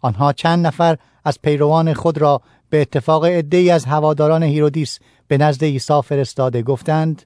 آنها 0.00 0.32
چند 0.32 0.66
نفر 0.66 0.96
از 1.24 1.38
پیروان 1.42 1.94
خود 1.94 2.18
را 2.18 2.42
به 2.70 2.80
اتفاق 2.80 3.24
عدهای 3.24 3.70
از 3.70 3.84
هواداران 3.84 4.42
هیرودیس 4.42 4.98
به 5.28 5.38
نزد 5.38 5.64
عیسی 5.64 6.00
فرستاده 6.04 6.62
گفتند 6.62 7.22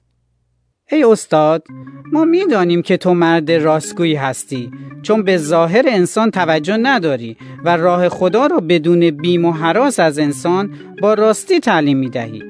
ای 0.91 1.03
استاد 1.03 1.63
ما 2.11 2.25
می‌دانیم 2.25 2.81
که 2.81 2.97
تو 2.97 3.13
مرد 3.13 3.51
راستگویی 3.51 4.15
هستی 4.15 4.71
چون 5.01 5.23
به 5.23 5.37
ظاهر 5.37 5.85
انسان 5.87 6.31
توجه 6.31 6.77
نداری 6.77 7.37
و 7.65 7.77
راه 7.77 8.09
خدا 8.09 8.47
را 8.47 8.59
بدون 8.59 9.11
بیم 9.11 9.45
و 9.45 9.51
حراس 9.51 9.99
از 9.99 10.19
انسان 10.19 10.73
با 11.01 11.13
راستی 11.13 11.59
تعلیم 11.59 11.97
می 11.97 12.09
دهی. 12.09 12.43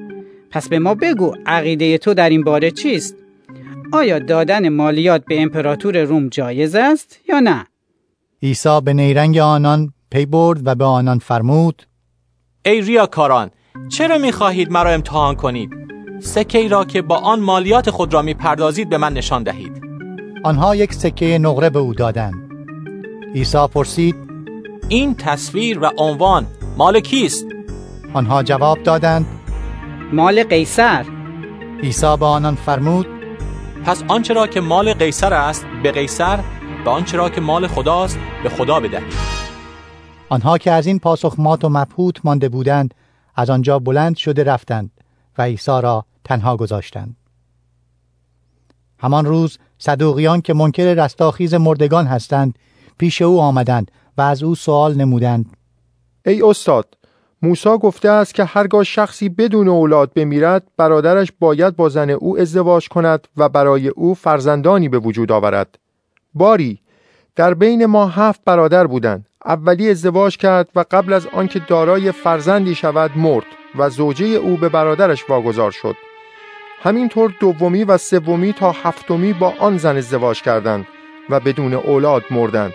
پس 0.50 0.68
به 0.68 0.78
ما 0.78 0.94
بگو 0.94 1.34
عقیده 1.46 1.98
تو 1.98 2.14
در 2.14 2.30
این 2.30 2.44
باره 2.44 2.70
چیست؟ 2.70 3.16
آیا 3.92 4.18
دادن 4.18 4.68
مالیات 4.68 5.24
به 5.24 5.42
امپراتور 5.42 6.02
روم 6.02 6.28
جایز 6.28 6.74
است 6.74 7.20
یا 7.28 7.40
نه؟ 7.40 7.66
عیسی 8.42 8.80
به 8.84 8.92
نیرنگ 8.92 9.38
آنان 9.38 9.92
پی 10.14 10.26
برد 10.26 10.66
و 10.66 10.74
به 10.74 10.84
آنان 10.84 11.18
فرمود 11.18 11.82
ای 12.64 12.80
ریاکاران 12.80 13.50
چرا 13.88 14.18
می‌خواهید 14.18 14.70
مرا 14.70 14.90
امتحان 14.90 15.34
کنید؟ 15.34 15.70
سکه 16.20 16.58
ای 16.58 16.68
را 16.68 16.84
که 16.84 17.02
با 17.02 17.16
آن 17.16 17.40
مالیات 17.40 17.90
خود 17.90 18.14
را 18.14 18.22
می‌پردازید 18.22 18.88
به 18.88 18.98
من 18.98 19.12
نشان 19.12 19.42
دهید. 19.42 19.82
آنها 20.44 20.76
یک 20.76 20.94
سکه 20.94 21.38
نقره 21.38 21.70
به 21.70 21.78
او 21.78 21.94
دادند. 21.94 22.50
عیسی 23.34 23.66
پرسید 23.74 24.16
این 24.88 25.14
تصویر 25.14 25.78
و 25.78 25.90
عنوان 25.98 26.46
مال 26.76 27.00
کیست؟ 27.00 27.46
آنها 28.12 28.42
جواب 28.42 28.82
دادند 28.82 29.26
مال 30.12 30.42
قیصر. 30.42 31.04
عیسی 31.82 32.16
به 32.16 32.26
آنان 32.26 32.54
فرمود 32.54 33.06
پس 33.84 34.02
آنچه 34.08 34.34
را 34.34 34.46
که 34.46 34.60
مال 34.60 34.94
قیصر 34.94 35.34
است 35.34 35.66
به 35.82 35.92
قیصر 35.92 36.38
و 36.86 36.88
آنچه 36.88 37.16
را 37.16 37.28
که 37.28 37.40
مال 37.40 37.66
خداست 37.66 38.18
به 38.42 38.48
خدا 38.48 38.80
بدهید. 38.80 39.43
آنها 40.34 40.58
که 40.58 40.72
از 40.72 40.86
این 40.86 40.98
پاسخ 40.98 41.34
مات 41.38 41.64
و 41.64 41.68
مبهوت 41.68 42.16
مانده 42.24 42.48
بودند 42.48 42.94
از 43.34 43.50
آنجا 43.50 43.78
بلند 43.78 44.16
شده 44.16 44.44
رفتند 44.44 44.90
و 45.38 45.42
عیسی 45.42 45.80
را 45.82 46.04
تنها 46.24 46.56
گذاشتند. 46.56 47.16
همان 48.98 49.26
روز 49.26 49.58
صدوقیان 49.78 50.40
که 50.40 50.54
منکر 50.54 50.94
رستاخیز 50.94 51.54
مردگان 51.54 52.06
هستند 52.06 52.58
پیش 52.98 53.22
او 53.22 53.40
آمدند 53.40 53.90
و 54.18 54.22
از 54.22 54.42
او 54.42 54.54
سوال 54.54 54.94
نمودند. 54.94 55.56
ای 56.26 56.42
استاد 56.42 56.96
موسی 57.42 57.78
گفته 57.78 58.08
است 58.08 58.34
که 58.34 58.44
هرگاه 58.44 58.84
شخصی 58.84 59.28
بدون 59.28 59.68
اولاد 59.68 60.12
بمیرد 60.14 60.62
برادرش 60.76 61.32
باید 61.40 61.76
با 61.76 61.88
زن 61.88 62.10
او 62.10 62.38
ازدواج 62.38 62.88
کند 62.88 63.28
و 63.36 63.48
برای 63.48 63.88
او 63.88 64.14
فرزندانی 64.14 64.88
به 64.88 64.98
وجود 64.98 65.32
آورد. 65.32 65.78
باری 66.34 66.80
در 67.36 67.54
بین 67.54 67.86
ما 67.86 68.06
هفت 68.06 68.40
برادر 68.44 68.86
بودند. 68.86 69.26
اولی 69.46 69.90
ازدواج 69.90 70.36
کرد 70.36 70.68
و 70.74 70.84
قبل 70.90 71.12
از 71.12 71.26
آنکه 71.26 71.58
دارای 71.58 72.12
فرزندی 72.12 72.74
شود 72.74 73.10
مرد 73.16 73.46
و 73.76 73.90
زوجه 73.90 74.26
او 74.26 74.56
به 74.56 74.68
برادرش 74.68 75.30
واگذار 75.30 75.70
شد. 75.70 75.96
همینطور 76.82 77.34
دومی 77.40 77.84
و 77.84 77.98
سومی 77.98 78.52
تا 78.52 78.72
هفتمی 78.72 79.32
با 79.32 79.54
آن 79.58 79.78
زن 79.78 79.96
ازدواج 79.96 80.42
کردند 80.42 80.86
و 81.30 81.40
بدون 81.40 81.74
اولاد 81.74 82.24
مردند. 82.30 82.74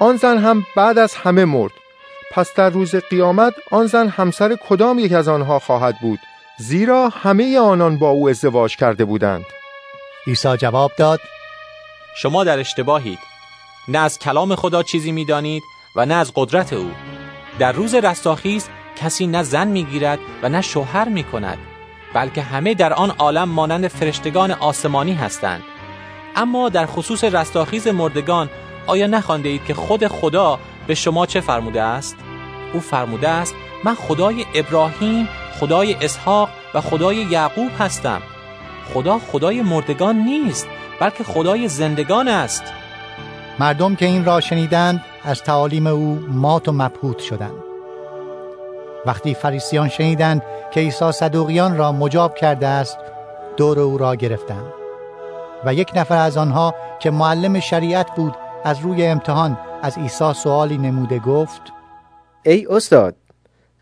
آن 0.00 0.16
زن 0.16 0.38
هم 0.38 0.64
بعد 0.76 0.98
از 0.98 1.14
همه 1.14 1.44
مرد. 1.44 1.72
پس 2.32 2.54
در 2.54 2.70
روز 2.70 2.94
قیامت 2.94 3.54
آن 3.70 3.86
زن 3.86 4.08
همسر 4.08 4.56
کدام 4.68 4.98
یک 4.98 5.12
از 5.12 5.28
آنها 5.28 5.58
خواهد 5.58 6.00
بود؟ 6.00 6.18
زیرا 6.58 7.08
همه 7.08 7.58
آنان 7.58 7.98
با 7.98 8.10
او 8.10 8.28
ازدواج 8.28 8.76
کرده 8.76 9.04
بودند. 9.04 9.44
عیسی 10.26 10.56
جواب 10.56 10.92
داد 10.96 11.20
شما 12.16 12.44
در 12.44 12.58
اشتباهید. 12.58 13.37
نه 13.88 13.98
از 13.98 14.18
کلام 14.18 14.54
خدا 14.54 14.82
چیزی 14.82 15.12
می‌دانید 15.12 15.62
و 15.96 16.06
نه 16.06 16.14
از 16.14 16.32
قدرت 16.34 16.72
او. 16.72 16.90
در 17.58 17.72
روز 17.72 17.94
رستاخیز 17.94 18.68
کسی 18.96 19.26
نه 19.26 19.42
زن 19.42 19.68
می‌گیرد 19.68 20.18
و 20.42 20.48
نه 20.48 20.60
شوهر 20.60 21.08
می 21.08 21.24
کند 21.24 21.58
بلکه 22.14 22.42
همه 22.42 22.74
در 22.74 22.92
آن 22.92 23.10
عالم 23.10 23.48
مانند 23.48 23.88
فرشتگان 23.88 24.50
آسمانی 24.50 25.14
هستند. 25.14 25.62
اما 26.36 26.68
در 26.68 26.86
خصوص 26.86 27.24
رستاخیز 27.24 27.88
مردگان 27.88 28.50
آیا 28.86 29.06
نخوانده 29.06 29.48
اید 29.48 29.64
که 29.64 29.74
خود 29.74 30.06
خدا 30.06 30.58
به 30.86 30.94
شما 30.94 31.26
چه 31.26 31.40
فرموده 31.40 31.82
است؟ 31.82 32.16
او 32.72 32.80
فرموده 32.80 33.28
است 33.28 33.54
من 33.84 33.94
خدای 33.94 34.46
ابراهیم، 34.54 35.28
خدای 35.60 35.94
اسحاق 35.94 36.48
و 36.74 36.80
خدای 36.80 37.16
یعقوب 37.16 37.70
هستم. 37.78 38.22
خدا 38.94 39.18
خدای 39.18 39.62
مردگان 39.62 40.16
نیست 40.16 40.68
بلکه 41.00 41.24
خدای 41.24 41.68
زندگان 41.68 42.28
است. 42.28 42.64
مردم 43.60 43.94
که 43.94 44.06
این 44.06 44.24
را 44.24 44.40
شنیدند 44.40 45.04
از 45.24 45.42
تعالیم 45.42 45.86
او 45.86 46.18
مات 46.28 46.68
و 46.68 46.72
مبهوت 46.72 47.18
شدند. 47.18 47.62
وقتی 49.06 49.34
فریسیان 49.34 49.88
شنیدند 49.88 50.42
که 50.70 50.80
عیسی 50.80 51.12
صدوقیان 51.12 51.76
را 51.76 51.92
مجاب 51.92 52.34
کرده 52.34 52.66
است 52.66 52.98
دور 53.56 53.80
او 53.80 53.98
را 53.98 54.14
گرفتند. 54.14 54.72
و 55.64 55.74
یک 55.74 55.92
نفر 55.94 56.16
از 56.16 56.36
آنها 56.36 56.74
که 57.00 57.10
معلم 57.10 57.60
شریعت 57.60 58.14
بود 58.16 58.34
از 58.64 58.80
روی 58.80 59.06
امتحان 59.06 59.58
از 59.82 59.98
عیسی 59.98 60.32
سوالی 60.34 60.78
نموده 60.78 61.18
گفت 61.18 61.62
ای 62.42 62.66
استاد 62.66 63.16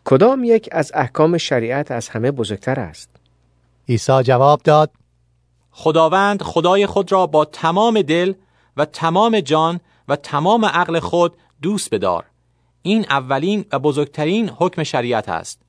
کدام 0.05 0.43
یک 0.43 0.69
از 0.71 0.91
احکام 0.93 1.37
شریعت 1.37 1.91
از 1.91 2.09
همه 2.09 2.31
بزرگتر 2.31 2.79
است؟ 2.79 3.09
عیسی 3.89 4.23
جواب 4.23 4.61
داد 4.63 4.91
خداوند 5.71 6.41
خدای 6.41 6.85
خود 6.85 7.11
را 7.11 7.27
با 7.27 7.45
تمام 7.45 8.01
دل 8.01 8.33
و 8.77 8.85
تمام 8.85 9.39
جان 9.39 9.79
و 10.07 10.15
تمام 10.15 10.65
عقل 10.65 10.99
خود 10.99 11.37
دوست 11.61 11.93
بدار. 11.93 12.25
این 12.81 13.05
اولین 13.09 13.65
و 13.71 13.79
بزرگترین 13.79 14.49
حکم 14.49 14.83
شریعت 14.83 15.29
است. 15.29 15.61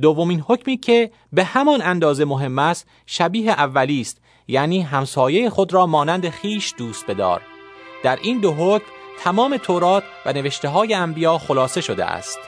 دومین 0.00 0.40
حکمی 0.40 0.76
که 0.76 1.10
به 1.32 1.44
همان 1.44 1.82
اندازه 1.82 2.24
مهم 2.24 2.58
است 2.58 2.86
شبیه 3.06 3.50
اولی 3.50 4.00
است 4.00 4.20
یعنی 4.48 4.82
همسایه 4.82 5.50
خود 5.50 5.74
را 5.74 5.86
مانند 5.86 6.28
خیش 6.28 6.74
دوست 6.78 7.06
بدار. 7.06 7.42
در 8.04 8.18
این 8.22 8.40
دو 8.40 8.52
حکم 8.52 8.86
تمام 9.20 9.56
تورات 9.56 10.02
و 10.26 10.32
نوشته 10.32 10.68
های 10.68 10.94
انبیا 10.94 11.38
خلاصه 11.38 11.80
شده 11.80 12.04
است. 12.04 12.38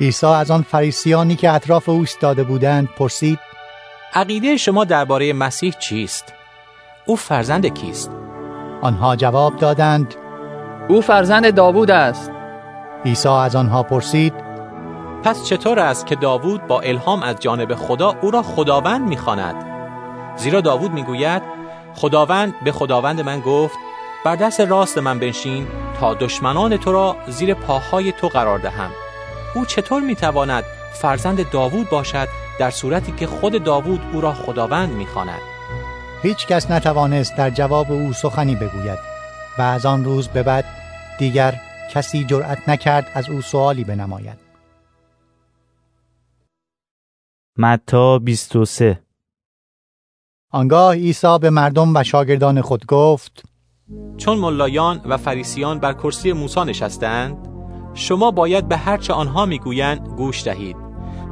عیسی 0.00 0.26
از 0.26 0.50
آن 0.50 0.62
فریسیانی 0.62 1.36
که 1.36 1.50
اطراف 1.50 1.88
او 1.88 2.00
ایستاده 2.00 2.44
بودند 2.44 2.88
پرسید 2.88 3.38
عقیده 4.14 4.56
شما 4.56 4.84
درباره 4.84 5.32
مسیح 5.32 5.72
چیست؟ 5.80 6.32
او 7.06 7.16
فرزند 7.16 7.66
کیست؟ 7.66 8.21
آنها 8.82 9.16
جواب 9.16 9.56
دادند 9.56 10.14
او 10.88 11.00
فرزند 11.00 11.54
داوود 11.54 11.90
است. 11.90 12.30
عیسی 13.04 13.28
از 13.28 13.56
آنها 13.56 13.82
پرسید 13.82 14.34
پس 15.22 15.44
چطور 15.44 15.78
است 15.78 16.06
که 16.06 16.16
داوود 16.16 16.66
با 16.66 16.80
الهام 16.80 17.22
از 17.22 17.36
جانب 17.40 17.74
خدا 17.74 18.14
او 18.20 18.30
را 18.30 18.42
خداوند 18.42 19.08
می‌خواند؟ 19.08 19.54
زیرا 20.36 20.60
داوود 20.60 20.92
می‌گوید 20.92 21.42
خداوند 21.94 22.54
به 22.64 22.72
خداوند 22.72 23.20
من 23.20 23.40
گفت 23.40 23.76
بر 24.24 24.36
دست 24.36 24.60
راست 24.60 24.98
من 24.98 25.18
بنشین 25.18 25.66
تا 26.00 26.14
دشمنان 26.14 26.76
تو 26.76 26.92
را 26.92 27.16
زیر 27.28 27.54
پاهای 27.54 28.12
تو 28.12 28.28
قرار 28.28 28.58
دهم. 28.58 28.90
او 29.54 29.64
چطور 29.64 30.02
می‌تواند 30.02 30.64
فرزند 30.92 31.50
داوود 31.50 31.90
باشد 31.90 32.28
در 32.58 32.70
صورتی 32.70 33.12
که 33.12 33.26
خود 33.26 33.64
داوود 33.64 34.00
او 34.12 34.20
را 34.20 34.32
خداوند 34.32 34.90
می‌خواند؟ 34.90 35.51
هیچ 36.22 36.46
کس 36.46 36.70
نتوانست 36.70 37.36
در 37.36 37.50
جواب 37.50 37.92
او 37.92 38.12
سخنی 38.12 38.56
بگوید 38.56 38.98
و 39.58 39.62
از 39.62 39.86
آن 39.86 40.04
روز 40.04 40.28
به 40.28 40.42
بعد 40.42 40.64
دیگر 41.18 41.60
کسی 41.92 42.24
جرأت 42.24 42.68
نکرد 42.68 43.06
از 43.14 43.28
او 43.28 43.40
سوالی 43.40 43.84
بنماید. 43.84 44.38
متا 47.58 48.18
23 48.18 49.02
آنگاه 50.50 50.94
عیسی 50.94 51.38
به 51.40 51.50
مردم 51.50 51.96
و 51.96 52.02
شاگردان 52.04 52.60
خود 52.60 52.86
گفت 52.86 53.42
چون 54.16 54.38
ملایان 54.38 55.00
و 55.04 55.16
فریسیان 55.16 55.78
بر 55.78 55.92
کرسی 55.92 56.32
موسی 56.32 56.60
نشستند 56.60 57.48
شما 57.94 58.30
باید 58.30 58.68
به 58.68 58.76
هرچه 58.76 59.12
آنها 59.12 59.46
می‌گویند 59.46 60.08
گوش 60.08 60.44
دهید 60.44 60.76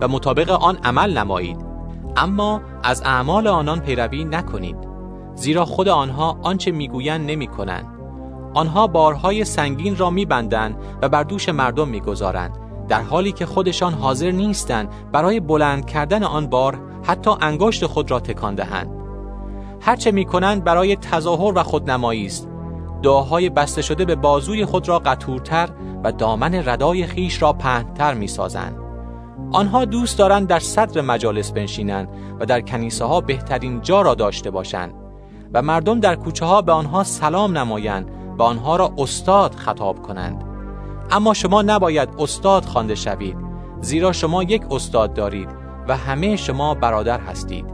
و 0.01 0.09
مطابق 0.09 0.51
آن 0.51 0.77
عمل 0.77 1.19
نمایید. 1.19 1.70
اما 2.17 2.61
از 2.83 3.03
اعمال 3.05 3.47
آنان 3.47 3.81
پیروی 3.81 4.25
نکنید 4.25 4.77
زیرا 5.35 5.65
خود 5.65 5.89
آنها 5.89 6.39
آنچه 6.43 6.71
می‌گویند 6.71 7.31
نمی‌کنند. 7.31 7.87
آنها 8.55 8.87
بارهای 8.87 9.45
سنگین 9.45 9.97
را 9.97 10.11
میبندند 10.11 10.77
و 11.03 11.09
بر 11.09 11.23
دوش 11.23 11.49
مردم 11.49 11.89
می‌گذارند 11.89 12.59
در 12.89 13.03
حالی 13.03 13.33
که 13.33 13.47
خودشان 13.47 13.95
حاضر 13.95 14.31
نیستند 14.31 14.89
برای 15.13 15.41
بلند 15.41 15.87
کردن 15.87 16.23
آن 16.23 16.47
بار 16.47 16.81
حتی 17.03 17.31
انگشت 17.41 17.87
خود 17.87 18.11
را 18.11 18.21
تکان 18.21 18.55
دهند. 18.55 18.91
هرچه 19.81 20.11
می‌کنند 20.11 20.65
برای 20.65 20.97
تظاهر 20.97 21.59
و 21.59 21.63
خودنمایی 21.63 22.27
است. 22.27 22.49
دعاهای 23.03 23.51
بسته 23.51 23.83
شده 23.83 24.05
به 24.05 24.15
بازوی 24.15 24.65
خود 24.65 24.89
را 24.89 24.99
قطورتر 24.99 25.69
و 26.05 26.13
دامن 26.13 26.55
ردای 26.55 27.07
خیش 27.07 27.43
را 27.43 27.53
پهنتر 27.53 28.15
می‌سازند. 28.15 28.90
آنها 29.53 29.85
دوست 29.85 30.19
دارند 30.19 30.47
در 30.47 30.59
صدر 30.59 31.01
مجالس 31.01 31.53
بنشینند 31.53 32.09
و 32.41 32.47
در 32.47 32.61
کنیسه 32.61 33.05
ها 33.05 33.21
بهترین 33.21 33.81
جا 33.81 34.03
را 34.03 34.15
داشته 34.15 34.51
باشند 34.51 34.95
و 35.55 35.63
مردم 35.63 36.01
در 36.01 36.15
کوچه 36.15 36.45
ها 36.45 36.63
به 36.63 36.73
آنها 36.73 37.05
سلام 37.05 37.59
نمایند 37.59 38.11
و 38.39 38.43
آنها 38.43 38.77
را 38.77 38.93
استاد 38.99 39.55
خطاب 39.55 40.03
کنند. 40.03 40.45
اما 41.11 41.35
شما 41.35 41.63
نباید 41.63 42.09
استاد 42.19 42.65
خوانده 42.65 42.95
شوید 42.95 43.37
زیرا 43.81 44.13
شما 44.13 44.43
یک 44.43 44.63
استاد 44.71 45.15
دارید 45.15 45.49
و 45.89 45.97
همه 45.97 46.37
شما 46.37 46.75
برادر 46.75 47.21
هستید. 47.21 47.67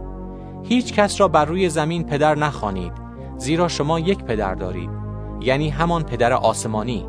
هیچ 0.63 0.93
کس 0.93 1.21
را 1.21 1.29
بر 1.29 1.45
روی 1.45 1.69
زمین 1.69 2.05
پدر 2.05 2.35
نخوانید 2.35 2.93
زیرا 3.37 3.69
شما 3.69 4.01
یک 4.01 4.25
پدر 4.25 4.55
دارید 4.55 4.91
یعنی 5.41 5.69
همان 5.71 6.03
پدر 6.03 6.33
آسمانی. 6.33 7.07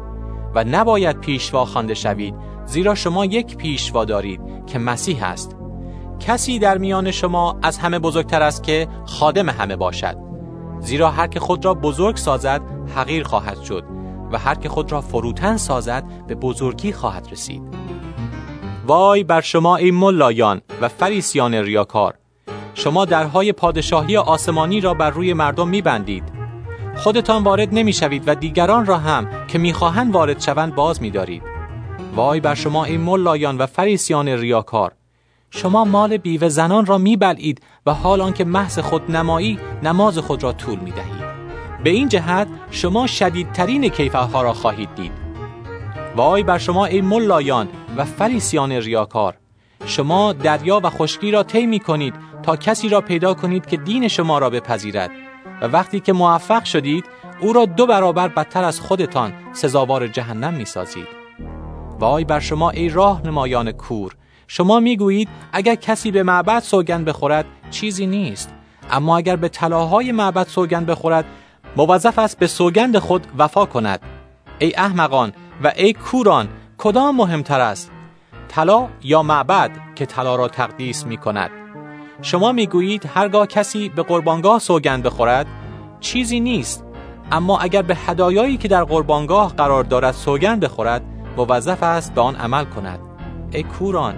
و 0.55 0.63
نباید 0.63 1.19
پیشوا 1.19 1.65
خوانده 1.65 1.93
شوید 1.93 2.35
زیرا 2.67 2.95
شما 2.95 3.25
یک 3.25 3.57
پیشوا 3.57 4.05
دارید 4.05 4.41
که 4.65 4.79
مسیح 4.79 5.23
است. 5.23 5.55
کسی 6.19 6.59
در 6.59 6.77
میان 6.77 7.11
شما 7.11 7.59
از 7.63 7.77
همه 7.77 7.99
بزرگتر 7.99 8.41
است 8.41 8.63
که 8.63 8.87
خادم 9.05 9.49
همه 9.49 9.75
باشد. 9.75 10.17
زیرا 10.79 11.11
هر 11.11 11.27
که 11.27 11.39
خود 11.39 11.65
را 11.65 11.73
بزرگ 11.73 12.15
سازد 12.15 12.61
حقیر 12.95 13.23
خواهد 13.23 13.61
شد 13.61 13.83
و 14.31 14.37
هر 14.37 14.55
که 14.55 14.69
خود 14.69 14.91
را 14.91 15.01
فروتن 15.01 15.57
سازد 15.57 16.03
به 16.27 16.35
بزرگی 16.35 16.91
خواهد 16.91 17.27
رسید. 17.31 17.61
وای 18.87 19.23
بر 19.23 19.41
شما 19.41 19.75
ای 19.75 19.91
ملایان 19.91 20.61
و 20.81 20.87
فریسیان 20.87 21.53
ریاکار! 21.53 22.13
شما 22.73 23.05
درهای 23.05 23.51
پادشاهی 23.51 24.17
آسمانی 24.17 24.81
را 24.81 24.93
بر 24.93 25.09
روی 25.09 25.33
مردم 25.33 25.67
میبندید. 25.67 26.23
خودتان 26.95 27.43
وارد 27.43 27.69
نمی‌شوید 27.71 28.23
و 28.27 28.35
دیگران 28.35 28.85
را 28.85 28.97
هم 28.97 29.27
که 29.47 29.57
می‌خواهند 29.57 30.13
وارد 30.13 30.41
شوند 30.41 30.75
باز 30.75 31.01
میدارید. 31.01 31.56
وای 32.15 32.39
بر 32.39 32.55
شما 32.55 32.85
ای 32.85 32.97
ملایان 32.97 33.57
و 33.57 33.65
فریسیان 33.65 34.27
ریاکار. 34.27 34.91
شما 35.51 35.85
مال 35.85 36.17
بیوه 36.17 36.49
زنان 36.49 36.85
را 36.85 36.97
میبلعید 36.97 37.61
و 37.85 37.93
حال 37.93 38.21
آنکه 38.21 38.45
محض 38.45 38.79
خود 38.79 39.11
نمایی 39.11 39.59
نماز 39.83 40.17
خود 40.17 40.43
را 40.43 40.53
طول 40.53 40.79
می‌دهید. 40.79 41.27
به 41.83 41.89
این 41.89 42.09
جهت 42.09 42.47
شما 42.71 43.07
شدیدترین 43.07 43.89
کیفرها 43.89 44.41
را 44.41 44.53
خواهید 44.53 44.95
دید. 44.95 45.11
وای 46.15 46.43
بر 46.43 46.57
شما 46.57 46.85
ای 46.85 47.01
ملایان 47.01 47.67
و 47.97 48.05
فریسیان 48.05 48.71
ریاکار. 48.71 49.37
شما 49.85 50.33
دریا 50.33 50.81
و 50.83 50.89
خشکی 50.89 51.31
را 51.31 51.43
طی 51.43 51.65
می 51.65 51.79
کنید 51.79 52.13
تا 52.43 52.55
کسی 52.55 52.89
را 52.89 53.01
پیدا 53.01 53.33
کنید 53.33 53.65
که 53.65 53.77
دین 53.77 54.07
شما 54.07 54.39
را 54.39 54.49
بپذیرد. 54.49 55.11
و 55.61 55.65
وقتی 55.65 55.99
که 55.99 56.13
موفق 56.13 56.63
شدید 56.63 57.05
او 57.41 57.53
را 57.53 57.65
دو 57.65 57.85
برابر 57.85 58.27
بدتر 58.27 58.63
از 58.63 58.79
خودتان 58.79 59.33
سزاوار 59.53 60.07
جهنم 60.07 60.53
می 60.53 60.65
سازید. 60.65 61.16
وای 61.99 62.23
بر 62.23 62.39
شما 62.39 62.69
ای 62.69 62.89
راه 62.89 63.21
نمایان 63.25 63.71
کور. 63.71 64.15
شما 64.47 64.79
می 64.79 64.97
گویید 64.97 65.29
اگر 65.53 65.75
کسی 65.75 66.11
به 66.11 66.23
معبد 66.23 66.59
سوگند 66.59 67.05
بخورد 67.05 67.45
چیزی 67.71 68.07
نیست. 68.07 68.49
اما 68.91 69.17
اگر 69.17 69.35
به 69.35 69.49
طلاهای 69.49 70.11
معبد 70.11 70.47
سوگند 70.47 70.85
بخورد 70.85 71.25
موظف 71.77 72.19
است 72.19 72.39
به 72.39 72.47
سوگند 72.47 72.97
خود 72.97 73.27
وفا 73.37 73.65
کند. 73.65 73.99
ای 74.59 74.75
احمقان 74.75 75.33
و 75.63 75.71
ای 75.75 75.93
کوران 75.93 76.47
کدام 76.77 77.15
مهمتر 77.15 77.61
است؟ 77.61 77.91
طلا 78.47 78.87
یا 79.03 79.23
معبد 79.23 79.71
که 79.95 80.05
طلا 80.05 80.35
را 80.35 80.47
تقدیس 80.47 81.05
می 81.05 81.17
کند 81.17 81.51
شما 82.21 82.51
می 82.51 82.67
گویید 82.67 83.09
هرگاه 83.13 83.47
کسی 83.47 83.89
به 83.89 84.03
قربانگاه 84.03 84.59
سوگند 84.59 85.03
بخورد 85.03 85.47
چیزی 85.99 86.39
نیست. 86.39 86.83
اما 87.31 87.59
اگر 87.59 87.81
به 87.81 87.95
هدایایی 87.95 88.57
که 88.57 88.67
در 88.67 88.83
قربانگاه 88.83 89.55
قرار 89.55 89.83
دارد 89.83 90.13
سوگند 90.13 90.59
بخورد 90.59 91.01
موظف 91.37 91.83
است 91.83 92.13
به 92.13 92.21
آن 92.21 92.35
عمل 92.35 92.65
کند. 92.65 92.99
ای 93.51 93.63
کوران 93.63 94.15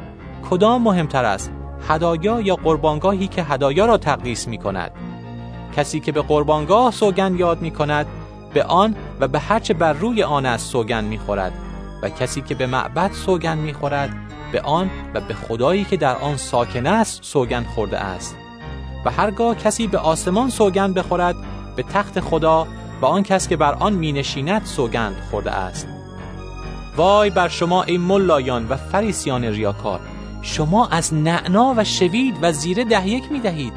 کدام 0.49 0.83
مهمتر 0.83 1.25
است 1.25 1.51
هدایا 1.87 2.41
یا 2.41 2.55
قربانگاهی 2.55 3.27
که 3.27 3.43
هدایا 3.43 3.85
را 3.85 3.97
تقدیس 3.97 4.47
می 4.47 4.57
کند 4.57 4.91
کسی 5.75 5.99
که 5.99 6.11
به 6.11 6.21
قربانگاه 6.21 6.91
سوگند 6.91 7.39
یاد 7.39 7.61
می 7.61 7.71
کند 7.71 8.05
به 8.53 8.63
آن 8.63 8.95
و 9.19 9.27
به 9.27 9.39
هرچه 9.39 9.73
بر 9.73 9.93
روی 9.93 10.23
آن 10.23 10.45
است 10.45 10.71
سوگند 10.71 11.03
می 11.03 11.17
خورد 11.17 11.53
و 12.03 12.09
کسی 12.09 12.41
که 12.41 12.55
به 12.55 12.67
معبد 12.67 13.11
سوگند 13.11 13.59
می 13.59 13.73
خورد 13.73 14.09
به 14.51 14.61
آن 14.61 14.89
و 15.13 15.21
به 15.21 15.33
خدایی 15.33 15.83
که 15.83 15.97
در 15.97 16.15
آن 16.15 16.37
ساکن 16.37 16.85
است 16.85 17.23
سوگند 17.23 17.65
خورده 17.65 17.97
است. 17.97 18.35
و 19.05 19.11
هرگاه 19.11 19.55
کسی 19.55 19.87
به 19.87 19.97
آسمان 19.97 20.49
سوگند 20.49 20.93
بخورد 20.93 21.35
به 21.75 21.83
تخت 21.83 22.19
خدا 22.19 22.67
و 23.01 23.05
آن 23.05 23.23
کس 23.23 23.47
که 23.47 23.57
بر 23.57 23.73
آن 23.73 23.93
می 23.93 24.11
نشیند 24.11 24.65
سوگند 24.65 25.15
خورده 25.31 25.51
است. 25.51 25.98
وای 26.97 27.29
بر 27.29 27.47
شما 27.47 27.83
ای 27.83 27.97
ملایان 27.97 28.67
و 28.69 28.75
فریسیان 28.75 29.45
ریاکار. 29.45 29.99
شما 30.41 30.87
از 30.87 31.13
نعنا 31.13 31.73
و 31.77 31.83
شوید 31.83 32.35
و 32.41 32.51
زیره 32.51 32.83
ده 32.83 33.07
یک 33.07 33.31
می 33.31 33.39
دهید. 33.39 33.73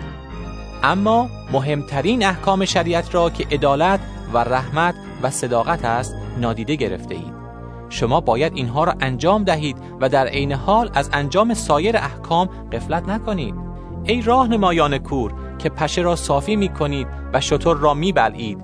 اما 0.82 1.28
مهمترین 1.52 2.24
احکام 2.24 2.64
شریعت 2.64 3.14
را 3.14 3.30
که 3.30 3.46
عدالت 3.50 4.00
و 4.32 4.38
رحمت 4.38 4.94
و 5.22 5.30
صداقت 5.30 5.84
است 5.84 6.14
نادیده 6.40 6.74
گرفته 6.74 7.14
اید. 7.14 7.42
شما 7.88 8.20
باید 8.20 8.52
اینها 8.56 8.84
را 8.84 8.94
انجام 9.00 9.44
دهید 9.44 9.76
و 10.00 10.08
در 10.08 10.26
عین 10.26 10.52
حال 10.52 10.90
از 10.94 11.10
انجام 11.12 11.54
سایر 11.54 11.96
احکام 11.96 12.46
قفلت 12.72 13.08
نکنید. 13.08 13.54
ای 14.04 14.22
راهنمایان 14.22 14.98
کور 14.98 15.32
که 15.58 15.68
پشه 15.68 16.02
را 16.02 16.16
صافی 16.16 16.56
می 16.56 16.68
کنید 16.68 17.06
و 17.32 17.40
شطور 17.40 17.76
را 17.76 17.94
می 17.94 18.12
بلعید. 18.12 18.58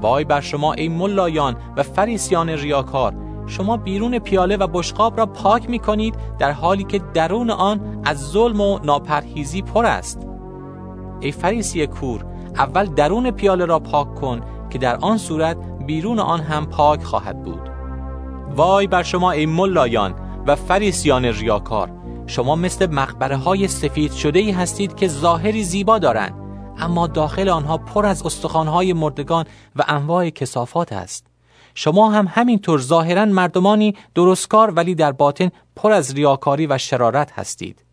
وای 0.00 0.24
بر 0.24 0.40
شما 0.40 0.72
ای 0.72 0.88
ملایان 0.88 1.56
و 1.76 1.82
فریسیان 1.82 2.48
ریاکار 2.48 3.14
شما 3.52 3.76
بیرون 3.76 4.18
پیاله 4.18 4.56
و 4.56 4.66
بشقاب 4.66 5.18
را 5.18 5.26
پاک 5.26 5.70
می 5.70 5.78
کنید 5.78 6.14
در 6.38 6.52
حالی 6.52 6.84
که 6.84 6.98
درون 7.14 7.50
آن 7.50 8.00
از 8.04 8.30
ظلم 8.30 8.60
و 8.60 8.78
ناپرهیزی 8.78 9.62
پر 9.62 9.86
است. 9.86 10.26
ای 11.20 11.32
فریسی 11.32 11.86
کور 11.86 12.24
اول 12.54 12.86
درون 12.86 13.30
پیاله 13.30 13.64
را 13.64 13.78
پاک 13.78 14.14
کن 14.14 14.40
که 14.70 14.78
در 14.78 14.96
آن 14.96 15.18
صورت 15.18 15.56
بیرون 15.86 16.18
آن 16.18 16.40
هم 16.40 16.66
پاک 16.66 17.02
خواهد 17.02 17.42
بود. 17.42 17.70
وای 18.56 18.86
بر 18.86 19.02
شما 19.02 19.30
ای 19.30 19.46
ملایان 19.46 20.14
و 20.46 20.56
فریسیان 20.56 21.24
ریاکار! 21.24 21.90
شما 22.26 22.56
مثل 22.56 22.86
مقبره 22.86 23.36
های 23.36 23.68
سفید 23.68 24.12
شده 24.12 24.38
ای 24.38 24.50
هستید 24.50 24.96
که 24.96 25.08
ظاهری 25.08 25.64
زیبا 25.64 25.98
دارند 25.98 26.34
اما 26.78 27.06
داخل 27.06 27.48
آنها 27.48 27.78
پر 27.78 28.06
از 28.06 28.26
استخوانهای 28.26 28.92
مردگان 28.92 29.44
و 29.76 29.84
انواع 29.88 30.30
کسافات 30.30 30.92
است. 30.92 31.31
شما 31.74 32.10
هم 32.10 32.28
همینطور 32.30 32.80
ظاهرا 32.80 33.24
مردمانی 33.24 33.94
درستکار 34.14 34.70
ولی 34.70 34.94
در 34.94 35.12
باطن 35.12 35.50
پر 35.76 35.92
از 35.92 36.14
ریاکاری 36.14 36.66
و 36.66 36.78
شرارت 36.78 37.32
هستید. 37.32 37.84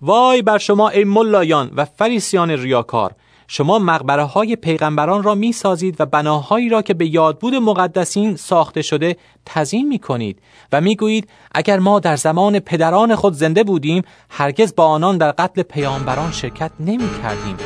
وای 0.00 0.42
بر 0.42 0.58
شما 0.58 0.88
ای 0.88 1.04
ملایان 1.04 1.70
و 1.76 1.84
فریسیان 1.84 2.50
ریاکار. 2.50 3.14
شما 3.48 3.78
مقبره 3.78 4.22
های 4.22 4.56
پیغمبران 4.56 5.22
را 5.22 5.34
می 5.34 5.52
سازید 5.52 6.00
و 6.00 6.06
بناهایی 6.06 6.68
را 6.68 6.82
که 6.82 6.94
به 6.94 7.06
یادبود 7.06 7.54
مقدسین 7.54 8.36
ساخته 8.36 8.82
شده 8.82 9.16
تزین 9.46 9.88
می 9.88 9.98
کنید 9.98 10.42
و 10.72 10.80
می 10.80 10.96
گویید 10.96 11.28
اگر 11.54 11.78
ما 11.78 12.00
در 12.00 12.16
زمان 12.16 12.58
پدران 12.58 13.14
خود 13.14 13.34
زنده 13.34 13.64
بودیم 13.64 14.02
هرگز 14.30 14.74
با 14.74 14.86
آنان 14.86 15.18
در 15.18 15.32
قتل 15.32 15.62
پیامبران 15.62 16.32
شرکت 16.32 16.70
نمی 16.80 17.08
کردیم 17.22 17.56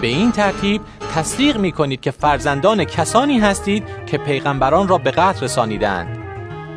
به 0.00 0.06
این 0.06 0.32
ترتیب 0.32 0.80
تصدیق 1.14 1.56
می 1.56 1.72
کنید 1.72 2.00
که 2.00 2.10
فرزندان 2.10 2.84
کسانی 2.84 3.38
هستید 3.38 3.84
که 4.06 4.18
پیغمبران 4.18 4.88
را 4.88 4.98
به 4.98 5.10
قتل 5.10 5.44
رسانیدند 5.44 6.18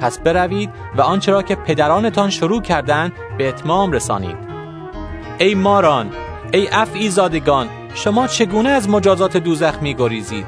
پس 0.01 0.19
بروید 0.19 0.69
و 0.97 1.01
آنچه 1.01 1.31
را 1.31 1.41
که 1.41 1.55
پدرانتان 1.55 2.29
شروع 2.29 2.61
کردند 2.61 3.11
به 3.37 3.49
اتمام 3.49 3.91
رسانید. 3.91 4.37
ای 5.37 5.55
ماران 5.55 6.09
ای 6.53 6.67
افعی 6.67 7.09
زادگان 7.09 7.67
شما 7.93 8.27
چگونه 8.27 8.69
از 8.69 8.89
مجازات 8.89 9.37
دوزخ 9.37 9.81
می 9.81 9.93
گریزید؟ 9.93 10.45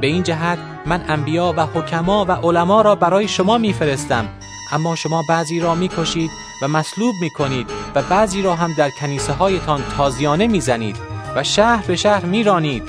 به 0.00 0.06
این 0.06 0.22
جهت 0.22 0.58
من 0.86 1.04
انبیا 1.08 1.54
و 1.56 1.66
حکما 1.66 2.24
و 2.24 2.32
علما 2.32 2.82
را 2.82 2.94
برای 2.94 3.28
شما 3.28 3.58
میفرستم. 3.58 4.28
اما 4.72 4.94
شما 4.94 5.22
بعضی 5.28 5.60
را 5.60 5.74
می‌کشید 5.74 6.30
و 6.62 6.68
مصلوب 6.68 7.14
می 7.20 7.30
کنید 7.30 7.70
و 7.94 8.02
بعضی 8.02 8.42
را 8.42 8.54
هم 8.54 8.74
در 8.78 8.90
کنیسه 8.90 9.32
هایتان 9.32 9.80
تازیانه 9.96 10.46
می‌زنید. 10.46 11.11
و 11.36 11.42
شهر 11.42 11.84
به 11.86 11.96
شهر 11.96 12.24
میرانید 12.24 12.82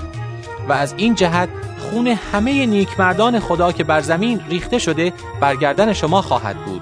و 0.70 0.74
از 0.74 0.94
این 0.98 1.16
جهت 1.16 1.50
خون 1.80 2.08
همه 2.08 2.66
نیکمردان 2.66 3.40
خدا 3.40 3.72
که 3.72 3.84
بر 3.84 4.02
زمین 4.02 4.42
ریخته 4.50 4.80
شده 4.80 5.14
برگردن 5.40 5.94
شما 5.94 6.22
خواهد 6.22 6.66
بود. 6.66 6.82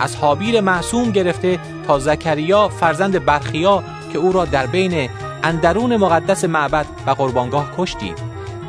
از 0.00 0.16
حابیل 0.16 0.60
معصوم 0.60 1.10
گرفته 1.10 1.58
تا 1.86 1.98
زکریا 1.98 2.68
فرزند 2.68 3.24
برخیا 3.24 3.82
که 4.12 4.18
او 4.18 4.32
را 4.32 4.44
در 4.44 4.66
بین 4.66 5.08
اندرون 5.42 5.96
مقدس 5.96 6.44
معبد 6.44 6.86
و 7.06 7.10
قربانگاه 7.10 7.70
کشتید. 7.78 8.18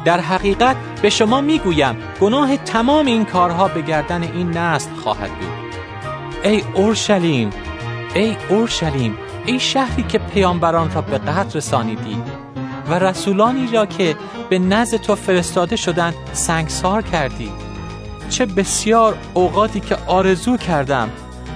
در 0.06 0.20
حقیقت 0.20 0.76
به 1.02 1.10
شما 1.10 1.42
می‌گویم 1.42 1.96
گناه 2.22 2.58
تمام 2.58 3.06
این 3.06 3.26
کارها 3.26 3.68
به 3.68 3.82
گردن 3.82 4.24
این 4.24 4.58
نسل 4.58 4.90
خواهد 5.04 5.30
بود. 5.30 5.74
ای 6.44 6.64
اورشلیم 6.74 7.50
ای 8.16 8.38
اورشلیم 8.50 9.18
ای 9.46 9.60
شهری 9.60 10.04
که 10.04 10.18
پیامبران 10.18 10.92
را 10.92 11.02
به 11.02 11.18
قتل 11.18 11.58
رسانیدی 11.58 12.18
و 12.90 13.00
رسولانی 13.00 13.68
را 13.68 13.86
که 13.86 14.16
به 14.50 14.60
نزد 14.60 14.98
تو 14.98 15.16
فرستاده 15.16 15.76
شدند 15.76 16.14
سنگسار 16.34 17.02
کردی. 17.02 17.52
چه 18.30 18.46
بسیار 18.46 19.18
اوقاتی 19.34 19.80
که 19.80 19.96
آرزو 20.08 20.58
کردم 20.58 21.10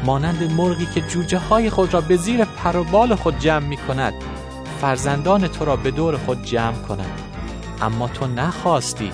مانند 0.06 0.54
مرغی 0.58 0.88
که 0.96 1.02
جوجه 1.02 1.38
های 1.38 1.70
خود 1.70 1.94
را 1.94 2.02
به 2.02 2.18
زیر 2.18 2.46
پر 2.46 3.16
خود 3.16 3.40
جمع 3.40 3.68
می 3.68 3.78
کند 3.78 4.14
فرزندان 4.82 5.48
تو 5.48 5.66
را 5.66 5.76
به 5.76 5.92
دور 5.92 6.18
خود 6.18 6.44
جمع 6.44 6.82
کنند 6.88 7.22
اما 7.82 8.08
تو 8.08 8.28
نخواستی. 8.28 9.12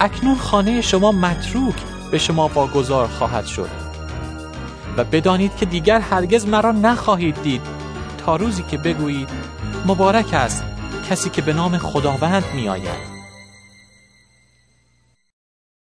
اکنون 0.00 0.36
خانه 0.36 0.80
شما 0.80 1.12
متروک 1.12 1.74
به 2.10 2.18
شما 2.18 2.48
واگذار 2.48 3.06
خواهد 3.06 3.46
شد. 3.46 3.70
و 4.96 5.04
بدانید 5.04 5.56
که 5.56 5.66
دیگر 5.66 6.00
هرگز 6.00 6.46
مرا 6.46 6.72
نخواهید 6.72 7.42
دید. 7.42 7.83
تا 8.26 8.36
روزی 8.36 8.62
که 8.62 8.78
بگویید 8.78 9.28
مبارک 9.86 10.34
است 10.34 10.64
کسی 11.10 11.30
که 11.30 11.42
به 11.42 11.52
نام 11.52 11.78
خداوند 11.78 12.44
می 12.54 12.68
آید 12.68 13.14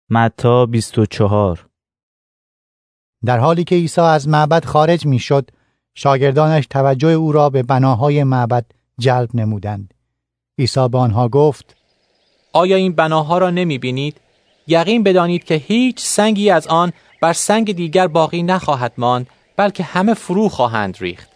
متا 0.09 0.65
24 0.65 1.67
در 3.25 3.39
حالی 3.39 3.63
که 3.63 3.75
عیسی 3.75 4.01
از 4.01 4.27
معبد 4.27 4.65
خارج 4.65 5.05
می 5.05 5.19
شد 5.19 5.49
شاگردانش 5.93 6.67
توجه 6.69 7.07
او 7.07 7.31
را 7.31 7.49
به 7.49 7.63
بناهای 7.63 8.23
معبد 8.23 8.65
جلب 8.99 9.29
نمودند 9.33 9.93
عیسی 10.59 10.87
به 10.89 10.97
آنها 10.97 11.29
گفت 11.29 11.75
آیا 12.53 12.75
این 12.75 12.93
بناها 12.93 13.37
را 13.37 13.49
نمی 13.49 13.77
بینید؟ 13.77 14.17
یقین 14.67 15.03
بدانید 15.03 15.43
که 15.43 15.55
هیچ 15.55 15.99
سنگی 15.99 16.49
از 16.49 16.67
آن 16.67 16.93
بر 17.21 17.33
سنگ 17.33 17.75
دیگر 17.75 18.07
باقی 18.07 18.43
نخواهد 18.43 18.93
ماند 18.97 19.27
بلکه 19.57 19.83
همه 19.83 20.13
فرو 20.13 20.49
خواهند 20.49 20.97
ریخت. 20.99 21.32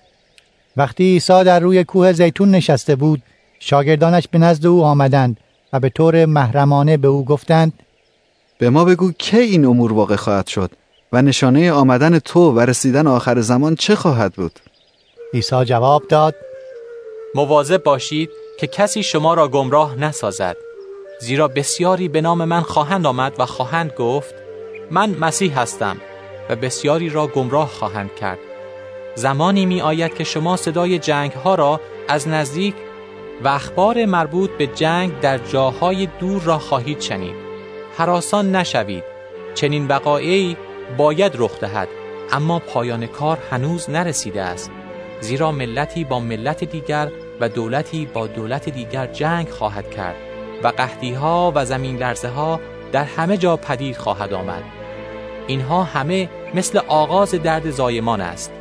وقتی 0.78 1.04
عیسی 1.04 1.44
در 1.44 1.60
روی 1.60 1.84
کوه 1.84 2.14
زیتون 2.14 2.52
نشسته 2.52 2.96
بود 2.96 3.22
شاگردانش 3.60 4.28
به 4.28 4.38
نزد 4.38 4.66
او 4.66 4.84
آمدند 4.84 5.38
و 5.74 5.80
به 5.80 5.90
طور 5.90 6.26
محرمانه 6.26 6.98
به 6.98 7.08
او 7.08 7.26
گفتند 7.26 7.74
به 8.58 8.70
ما 8.70 8.86
بگو 8.86 9.12
کی 9.12 9.38
این 9.38 9.66
امور 9.66 9.94
واقع 9.94 10.16
خواهد 10.16 10.48
شد 10.48 10.72
و 11.14 11.22
نشانه 11.22 11.72
آمدن 11.72 12.20
تو 12.20 12.52
و 12.52 12.60
رسیدن 12.60 13.08
آخر 13.08 13.42
زمان 13.42 13.76
چه 13.76 13.96
خواهد 13.96 14.34
بود؟ 14.34 14.60
عیسی 15.34 15.66
جواب 15.66 16.08
داد 16.08 16.36
مواظب 17.36 17.84
باشید 17.84 18.30
که 18.60 18.68
کسی 18.68 19.04
شما 19.04 19.34
را 19.34 19.48
گمراه 19.48 19.96
نسازد 19.96 20.56
زیرا 21.22 21.48
بسیاری 21.48 22.08
به 22.08 22.22
نام 22.22 22.46
من 22.46 22.62
خواهند 22.62 23.06
آمد 23.06 23.34
و 23.40 23.46
خواهند 23.46 23.92
گفت 23.98 24.36
من 24.92 25.10
مسیح 25.10 25.60
هستم 25.60 25.98
و 26.50 26.56
بسیاری 26.56 27.10
را 27.10 27.28
گمراه 27.28 27.70
خواهند 27.70 28.16
کرد. 28.16 28.40
زمانی 29.18 29.66
می 29.66 29.82
آید 29.82 30.14
که 30.16 30.24
شما 30.24 30.58
صدای 30.58 31.00
جنگ 31.00 31.32
ها 31.32 31.56
را 31.56 31.82
از 32.08 32.28
نزدیک 32.28 32.76
و 33.44 33.48
اخبار 33.48 34.06
مربوط 34.06 34.50
به 34.50 34.68
جنگ 34.68 35.20
در 35.20 35.38
جاهای 35.38 36.08
دور 36.20 36.42
را 36.42 36.60
خواهید 36.60 37.02
شنید. 37.02 37.36
حراسان 37.98 38.56
نشوید. 38.56 39.04
چنین 39.56 39.88
وقایعی 39.88 40.58
باید 40.98 41.32
رخ 41.36 41.60
دهد 41.60 41.88
اما 42.32 42.60
پایان 42.60 43.08
کار 43.08 43.38
هنوز 43.52 43.90
نرسیده 43.90 44.42
است. 44.42 44.72
زیرا 45.22 45.52
ملتی 45.52 46.04
با 46.04 46.20
ملت 46.20 46.64
دیگر 46.64 47.12
و 47.40 47.50
دولتی 47.50 48.06
با 48.06 48.28
دولت 48.28 48.70
دیگر 48.70 49.08
جنگ 49.08 49.50
خواهد 49.50 49.92
کرد 49.92 50.16
و 50.64 50.68
قحطی 50.68 51.14
ها 51.14 51.52
و 51.56 51.66
زمین 51.66 51.98
لرزه 51.98 52.30
ها 52.30 52.60
در 52.92 53.04
همه 53.04 53.38
جا 53.38 53.58
پدید 53.58 53.98
خواهد 53.98 54.34
آمد. 54.34 54.64
اینها 55.48 55.84
همه 55.84 56.30
مثل 56.54 56.80
آغاز 56.88 57.32
درد 57.32 57.70
زایمان 57.72 58.22
است. 58.22 58.57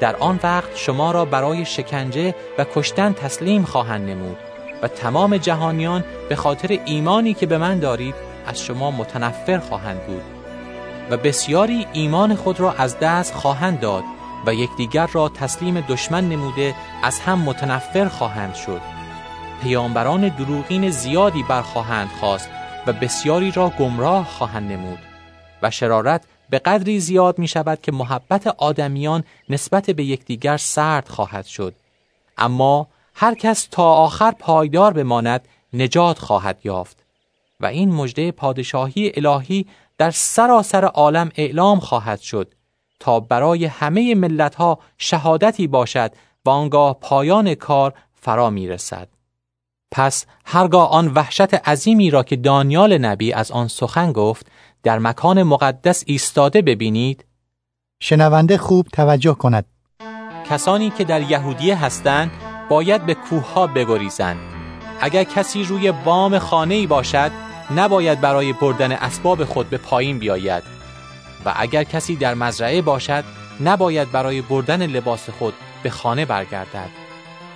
در 0.00 0.16
آن 0.16 0.40
وقت 0.42 0.76
شما 0.76 1.10
را 1.10 1.24
برای 1.24 1.64
شکنجه 1.64 2.34
و 2.58 2.66
کشتن 2.74 3.12
تسلیم 3.12 3.64
خواهند 3.64 4.10
نمود 4.10 4.36
و 4.82 4.88
تمام 4.88 5.36
جهانیان 5.36 6.04
به 6.28 6.36
خاطر 6.36 6.78
ایمانی 6.84 7.34
که 7.34 7.46
به 7.46 7.58
من 7.58 7.78
دارید 7.78 8.14
از 8.46 8.62
شما 8.62 8.90
متنفر 8.90 9.58
خواهند 9.58 10.00
بود 10.06 10.22
و 11.10 11.16
بسیاری 11.16 11.86
ایمان 11.92 12.34
خود 12.34 12.60
را 12.60 12.72
از 12.72 12.98
دست 12.98 13.34
خواهند 13.34 13.80
داد 13.80 14.04
و 14.46 14.54
یکدیگر 14.54 15.06
را 15.06 15.28
تسلیم 15.28 15.80
دشمن 15.80 16.28
نموده 16.28 16.74
از 17.02 17.20
هم 17.20 17.38
متنفر 17.38 18.08
خواهند 18.08 18.54
شد. 18.54 18.80
پیامبران 19.62 20.28
دروغین 20.28 20.90
زیادی 20.90 21.42
برخواهند 21.42 22.08
خواست 22.20 22.50
و 22.86 22.92
بسیاری 22.92 23.50
را 23.50 23.72
گمراه 23.78 24.24
خواهند 24.24 24.72
نمود 24.72 24.98
و 25.62 25.70
شرارت 25.70 26.24
به 26.50 26.58
قدری 26.58 27.00
زیاد 27.00 27.38
می 27.38 27.48
شود 27.48 27.80
که 27.82 27.92
محبت 27.92 28.46
آدمیان 28.46 29.24
نسبت 29.48 29.90
به 29.90 30.04
یکدیگر 30.04 30.56
سرد 30.56 31.08
خواهد 31.08 31.46
شد 31.46 31.74
اما 32.38 32.86
هر 33.14 33.34
کس 33.34 33.68
تا 33.70 33.92
آخر 33.92 34.30
پایدار 34.30 34.92
بماند 34.92 35.48
نجات 35.72 36.18
خواهد 36.18 36.58
یافت 36.64 36.96
و 37.60 37.66
این 37.66 37.92
مژده 37.94 38.32
پادشاهی 38.32 39.12
الهی 39.14 39.66
در 39.98 40.10
سراسر 40.10 40.84
عالم 40.84 41.30
اعلام 41.36 41.80
خواهد 41.80 42.20
شد 42.20 42.54
تا 43.00 43.20
برای 43.20 43.64
همه 43.64 44.14
ملت 44.14 44.54
ها 44.54 44.78
شهادتی 44.98 45.66
باشد 45.66 46.12
و 46.44 46.50
آنگاه 46.50 46.98
پایان 47.00 47.54
کار 47.54 47.94
فرا 48.14 48.50
می 48.50 48.68
رسد. 48.68 49.08
پس 49.90 50.26
هرگاه 50.44 50.90
آن 50.90 51.08
وحشت 51.08 51.54
عظیمی 51.54 52.10
را 52.10 52.22
که 52.22 52.36
دانیال 52.36 52.98
نبی 52.98 53.32
از 53.32 53.50
آن 53.50 53.68
سخن 53.68 54.12
گفت 54.12 54.46
در 54.82 54.98
مکان 54.98 55.42
مقدس 55.42 56.02
ایستاده 56.06 56.62
ببینید. 56.62 57.24
شنونده 58.02 58.58
خوب 58.58 58.86
توجه 58.92 59.34
کند. 59.34 59.64
کسانی 60.50 60.90
که 60.90 61.04
در 61.04 61.30
یهودیه 61.30 61.84
هستند 61.84 62.30
باید 62.68 63.06
به 63.06 63.14
کوه 63.14 63.52
ها 63.52 63.66
بگریزند. 63.66 64.38
اگر 65.00 65.24
کسی 65.24 65.64
روی 65.64 65.92
بام 65.92 66.38
خانه 66.38 66.74
ای 66.74 66.86
باشد 66.86 67.30
نباید 67.76 68.20
برای 68.20 68.52
بردن 68.52 68.92
اسباب 68.92 69.44
خود 69.44 69.70
به 69.70 69.76
پایین 69.76 70.18
بیاید. 70.18 70.62
و 71.44 71.54
اگر 71.56 71.84
کسی 71.84 72.16
در 72.16 72.34
مزرعه 72.34 72.82
باشد 72.82 73.24
نباید 73.60 74.12
برای 74.12 74.42
بردن 74.42 74.86
لباس 74.86 75.30
خود 75.30 75.54
به 75.82 75.90
خانه 75.90 76.24
برگردد. 76.24 76.90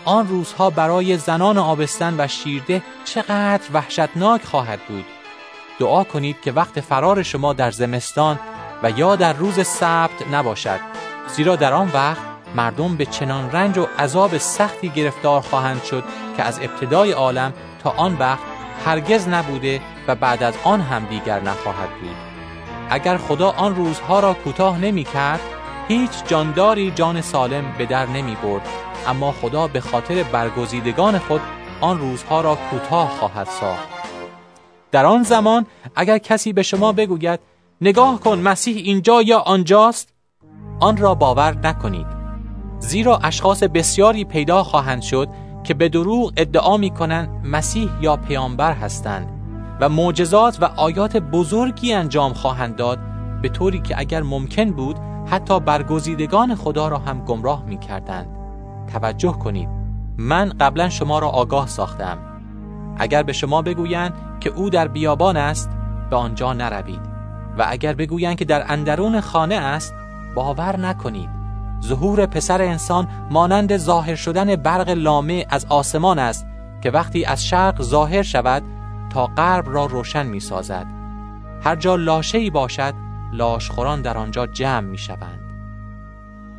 آن 0.05 0.29
روزها 0.29 0.71
برای 0.71 1.17
زنان 1.17 1.59
آبستن 1.59 2.15
و 2.19 2.29
شیرده 2.29 2.83
چقدر 3.05 3.63
وحشتناک 3.73 4.45
خواهد 4.45 4.81
بود. 4.89 5.05
دعا 5.79 6.05
کنید 6.05 6.41
که 6.41 6.53
وقت 6.53 6.81
فرار 6.81 7.23
شما 7.23 7.53
در 7.53 7.71
زمستان 7.71 8.39
و 8.83 8.91
یا 8.91 9.17
در 9.17 9.33
روز 9.33 9.67
سبت 9.67 10.29
نباشد. 10.33 10.81
زیرا 11.29 11.57
در 11.57 11.73
آن 11.73 11.91
وقت 11.95 12.23
مردم 12.55 12.97
به 12.97 13.07
چنان 13.07 13.53
رنج 13.53 13.79
و 13.79 13.87
عذاب 13.99 14.39
سختی 14.39 14.89
گرفتار 14.89 15.41
خواهند 15.41 15.83
شد 15.83 16.05
که 16.37 16.43
از 16.43 16.61
ابتدای 16.63 17.13
عالم 17.13 17.53
تا 17.83 17.91
آن 17.91 18.17
وقت 18.19 18.43
هرگز 18.87 19.29
نبوده 19.29 19.81
و 20.09 20.15
بعد 20.15 20.43
از 20.43 20.55
آن 20.65 20.81
هم 20.81 21.05
دیگر 21.05 21.41
نخواهد 21.41 21.89
بود. 22.01 22.17
اگر 22.91 23.17
خدا 23.17 23.51
آن 23.51 23.77
روزها 23.77 24.21
را 24.21 24.35
کوتاه 24.35 24.79
نمی 24.79 25.05
کرد 25.05 25.41
هیچ 25.89 26.11
جانداری 26.27 26.91
جان 26.91 27.21
سالم 27.21 27.65
به 27.79 27.87
در 27.87 28.07
نمی 28.07 28.37
برد 28.43 28.69
اما 29.07 29.33
خدا 29.33 29.67
به 29.67 29.81
خاطر 29.81 30.23
برگزیدگان 30.23 31.19
خود 31.19 31.41
آن 31.81 31.99
روزها 31.99 32.41
را 32.41 32.59
کوتاه 32.71 33.09
خواهد 33.09 33.47
ساخت. 33.47 33.94
در 34.95 35.07
آن 35.07 35.23
زمان 35.23 35.67
اگر 35.97 36.19
کسی 36.19 36.53
به 36.53 36.63
شما 36.63 36.93
بگوید 36.93 37.41
نگاه 37.81 38.21
کن 38.21 38.39
مسیح 38.39 38.77
اینجا 38.77 39.23
یا 39.23 39.39
آنجاست 39.39 40.09
آن 40.81 40.97
را 40.97 41.15
باور 41.15 41.57
نکنید 41.59 42.07
زیرا 42.79 43.17
اشخاص 43.17 43.63
بسیاری 43.63 44.25
پیدا 44.25 44.63
خواهند 44.63 45.03
شد 45.03 45.29
که 45.65 45.75
به 45.75 45.89
دروغ 45.89 46.33
ادعا 46.37 46.77
می 46.77 46.91
کنند 46.91 47.29
مسیح 47.47 47.91
یا 48.01 48.17
پیامبر 48.17 48.73
هستند 48.73 49.29
و 49.81 49.89
معجزات 49.89 50.63
و 50.63 50.65
آیات 50.65 51.17
بزرگی 51.17 51.93
انجام 51.93 52.33
خواهند 52.33 52.77
داد 52.77 52.99
به 53.43 53.49
طوری 53.49 53.81
که 53.81 53.99
اگر 53.99 54.23
ممکن 54.23 54.71
بود 54.71 54.97
حتی 55.27 55.61
برگزیدگان 55.61 56.55
خدا 56.55 56.89
را 56.89 56.99
هم 56.99 57.25
گمراه 57.25 57.65
می 57.65 57.79
کردند. 57.79 58.27
توجه 58.93 59.33
کنید 59.33 59.69
من 60.19 60.49
قبلا 60.49 60.89
شما 60.89 61.19
را 61.19 61.29
آگاه 61.29 61.69
ساختم 61.69 62.19
اگر 62.99 63.23
به 63.23 63.33
شما 63.33 63.63
بگویند 63.63 64.34
که 64.45 64.51
او 64.51 64.71
در 64.71 64.89
بیابان 64.89 65.37
است 65.37 65.71
به 66.11 66.17
آنجا 66.17 66.53
نروید. 66.53 67.01
و 67.59 67.65
اگر 67.69 67.93
بگویند 67.93 68.37
که 68.37 68.45
در 68.45 68.65
اندرون 68.73 69.21
خانه 69.21 69.55
است 69.55 69.95
باور 70.35 70.77
نکنید. 70.77 71.31
ظهور 71.85 72.27
پسر 72.27 72.63
انسان 72.63 73.09
مانند 73.31 73.77
ظاهر 73.77 74.15
شدن 74.15 74.57
برق 74.57 74.89
لامه 74.89 75.47
از 75.49 75.67
آسمان 75.69 76.19
است 76.19 76.47
که 76.83 76.91
وقتی 76.91 77.25
از 77.25 77.47
شرق 77.47 77.83
ظاهر 77.83 78.23
شود 78.23 78.63
تا 79.11 79.27
غرب 79.27 79.65
را 79.69 79.87
روشن 79.87 80.27
می 80.27 80.41
سازد 80.41 80.87
هر 81.63 81.77
جا 81.77 81.97
لاشه 81.97 82.39
ای 82.39 82.51
باشد 82.51 82.95
لاشخوران 83.33 84.03
در 84.03 84.19
آنجا 84.19 84.47
جمع 84.47 84.87
می 84.87 84.99
شوند 84.99 85.41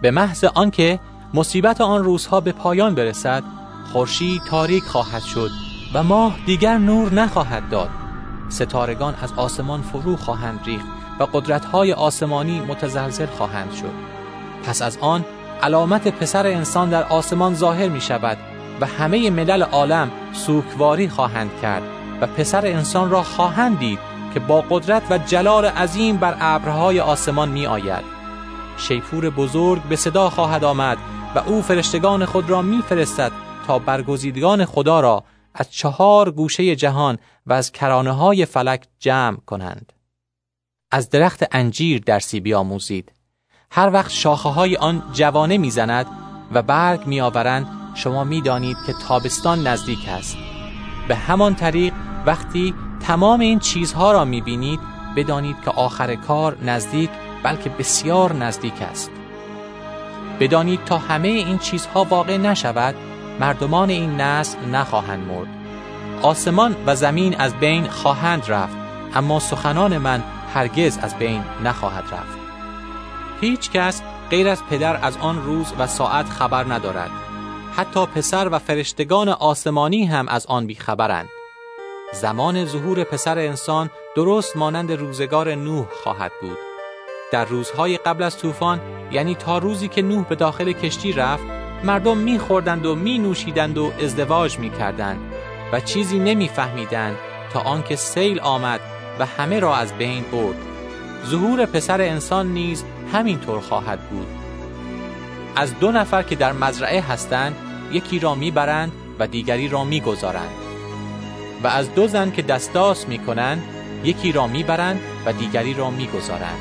به 0.02 0.12
محض 0.12 0.44
آنکه 0.44 0.99
مصیبت 1.34 1.82
آن 1.82 2.03
روزها 2.03 2.40
به 2.40 2.52
پایان 2.52 2.95
برسد 2.95 3.44
خورشید 3.94 4.41
تاریک 4.49 4.84
خواهد 4.84 5.22
شد. 5.22 5.74
و 5.96 6.04
ماه 6.04 6.36
دیگر 6.46 6.78
نور 6.78 7.14
نخواهد 7.14 7.70
داد. 7.70 7.90
ستارگان 8.50 9.16
از 9.22 9.34
آسمان 9.34 9.82
فرو 9.82 10.16
خواهند 10.16 10.60
ریخت 10.66 10.86
و 11.20 11.24
قدرت‌های 11.24 11.94
آسمانی 11.94 12.62
متزلزل 12.62 13.26
خواهند 13.26 13.74
شد. 13.74 13.92
پس 14.64 14.82
از 14.82 14.98
آن 15.02 15.26
علامت 15.64 16.08
پسر 16.08 16.48
انسان 16.48 16.90
در 16.90 17.04
آسمان 17.04 17.56
ظاهر 17.56 17.90
می 17.90 18.02
شود 18.02 18.38
و 18.82 18.86
همه 18.86 19.30
ملل 19.30 19.64
عالم 19.64 20.12
سوکواری 20.34 21.10
خواهند 21.10 21.52
کرد 21.62 21.84
و 22.22 22.28
پسر 22.28 22.66
انسان 22.66 23.10
را 23.10 23.24
خواهند 23.24 23.80
دید 23.80 24.00
که 24.34 24.40
با 24.40 24.64
قدرت 24.70 25.04
و 25.10 25.18
جلال 25.18 25.66
عظیم 25.66 26.18
بر 26.18 26.38
ابرهای 26.40 27.00
آسمان 27.00 27.50
می 27.50 27.68
آید 27.68 28.04
شیپور 28.78 29.30
بزرگ 29.30 29.82
به 29.82 29.96
صدا 29.96 30.30
خواهد 30.30 30.64
آمد 30.64 30.98
و 31.36 31.40
او 31.40 31.62
فرشتگان 31.62 32.26
خود 32.26 32.50
را 32.50 32.62
میفرستد 32.62 33.32
تا 33.68 33.80
برگزیدگان 33.80 34.66
خدا 34.66 35.00
را 35.00 35.24
از 35.57 35.72
چهار 35.72 36.32
گوشه 36.32 36.76
جهان 36.76 37.18
و 37.45 37.53
از 37.53 37.72
کرانه 37.72 38.11
های 38.11 38.45
فلک 38.45 38.88
جمع 38.99 39.38
کنند. 39.38 39.94
از 40.91 41.10
درخت 41.10 41.44
انجیر 41.52 42.02
درسی 42.06 42.40
بیاموزید. 42.40 43.11
هر 43.72 43.90
وقت 43.94 44.11
شاخه 44.11 44.49
های 44.49 44.76
آن 44.76 45.03
جوانه 45.14 45.57
می‌زند 45.57 46.06
و 46.52 46.61
برگ 46.61 47.07
میآورند 47.07 47.68
شما 47.95 48.23
می‌دانید 48.23 48.77
که 48.88 48.94
تابستان 49.07 49.68
نزدیک 49.68 50.10
است. 50.10 50.38
به 51.07 51.15
همان 51.15 51.56
طریق 51.56 51.94
وقتی 52.26 52.73
تمام 52.99 53.40
این 53.40 53.60
چیزها 53.60 54.11
را 54.11 54.26
می‌بینید 54.26 54.80
بدانید 55.15 55.56
که 55.65 55.72
آخر 55.72 56.15
کار 56.15 56.57
نزدیک 56.64 57.10
بلکه 57.44 57.69
بسیار 57.69 58.34
نزدیک 58.34 58.82
است. 58.82 59.11
بدانید 60.40 60.84
تا 60.84 60.98
همه 60.98 61.27
این 61.27 61.57
چیزها 61.57 62.03
واقع 62.03 62.38
نشود 62.38 62.95
مردمان 63.40 63.90
این 63.90 64.22
نسل 64.22 64.66
نخواهند 64.66 65.28
مرد. 65.28 65.48
آسمان 66.22 66.76
و 66.86 66.95
زمین 66.95 67.36
از 67.36 67.53
بین 67.53 67.88
خواهند 67.88 68.44
رفت 68.48 68.78
اما 69.16 69.40
سخنان 69.40 69.98
من 69.98 70.24
هرگز 70.53 70.98
از 71.02 71.16
بین 71.16 71.44
نخواهد 71.64 72.03
رفت. 72.03 72.38
هیچ 73.41 73.72
کس 73.72 74.02
غیر 74.30 74.49
از 74.49 74.64
پدر 74.70 74.99
از 75.02 75.18
آن 75.18 75.44
روز 75.44 75.74
و 75.80 75.88
ساعت 75.88 76.30
خبر 76.30 76.64
ندارد. 76.64 77.10
حتی 77.76 78.06
پسر 78.06 78.49
و 78.52 78.60
فرشتگان 78.60 79.30
آسمانی 79.30 80.06
هم 80.06 80.28
از 80.28 80.45
آن 80.45 80.68
بیخبرند. 80.68 81.30
زمان 82.14 82.66
ظهور 82.66 83.03
پسر 83.03 83.38
انسان 83.38 83.90
درست 84.16 84.57
مانند 84.57 84.91
روزگار 84.91 85.56
نوح 85.56 85.86
خواهد 86.03 86.32
بود. 86.41 86.57
در 87.32 87.45
روزهای 87.45 87.98
قبل 87.98 88.24
از 88.24 88.38
طوفان 88.38 88.82
یعنی 89.12 89.36
تا 89.36 89.57
روزی 89.57 89.88
که 89.88 90.02
نوح 90.02 90.26
به 90.26 90.36
داخل 90.36 90.72
کشتی 90.72 91.14
رفت 91.14 91.55
مردم 91.86 92.18
میخوردند 92.18 92.86
و 92.86 92.95
می 92.95 93.18
نوشیدند 93.18 93.78
و 93.78 93.91
ازدواج 94.03 94.60
می 94.60 94.70
کردند 94.70 95.20
و 95.74 95.80
چیزی 95.80 96.20
نمیفهمیدند 96.20 97.16
تا 97.53 97.60
آنکه 97.60 97.95
سیل 97.95 98.40
آمد 98.40 98.80
و 99.20 99.26
همه 99.26 99.60
را 99.60 99.76
از 99.76 99.94
بین 99.94 100.24
برد. 100.32 100.56
ظهور 101.26 101.66
پسر 101.66 102.02
انسان 102.02 102.48
نیز 102.48 102.84
همینطور 103.14 103.60
خواهد 103.60 103.99
بود. 104.10 104.28
از 105.56 105.80
دو 105.80 105.91
نفر 105.91 106.24
که 106.24 106.36
در 106.36 106.53
مزرعه 106.53 107.02
هستند 107.02 107.56
یکی 107.91 108.20
را 108.20 108.36
می‌برند 108.36 108.91
و 109.20 109.28
دیگری 109.28 109.68
را 109.68 109.84
می‌گذارند. 109.84 110.56
و 111.64 111.68
از 111.68 111.94
دو 111.94 112.07
زن 112.07 112.32
که 112.32 112.41
دستاس 112.41 113.07
می‌کنند 113.07 113.64
یکی 114.03 114.32
را 114.32 114.48
می‌برند 114.48 115.02
و 115.26 115.34
دیگری 115.34 115.74
را 115.74 115.91
می‌گذارند. 115.91 116.60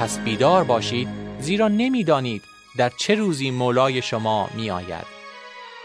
پس 0.00 0.18
بیدار 0.18 0.64
باشید 0.64 1.08
زیرا 1.40 1.68
نمی‌دانید 1.68 2.53
در 2.76 2.92
چه 2.96 3.14
روزی 3.14 3.50
مولای 3.50 4.02
شما 4.02 4.48
میآید؟ 4.54 5.06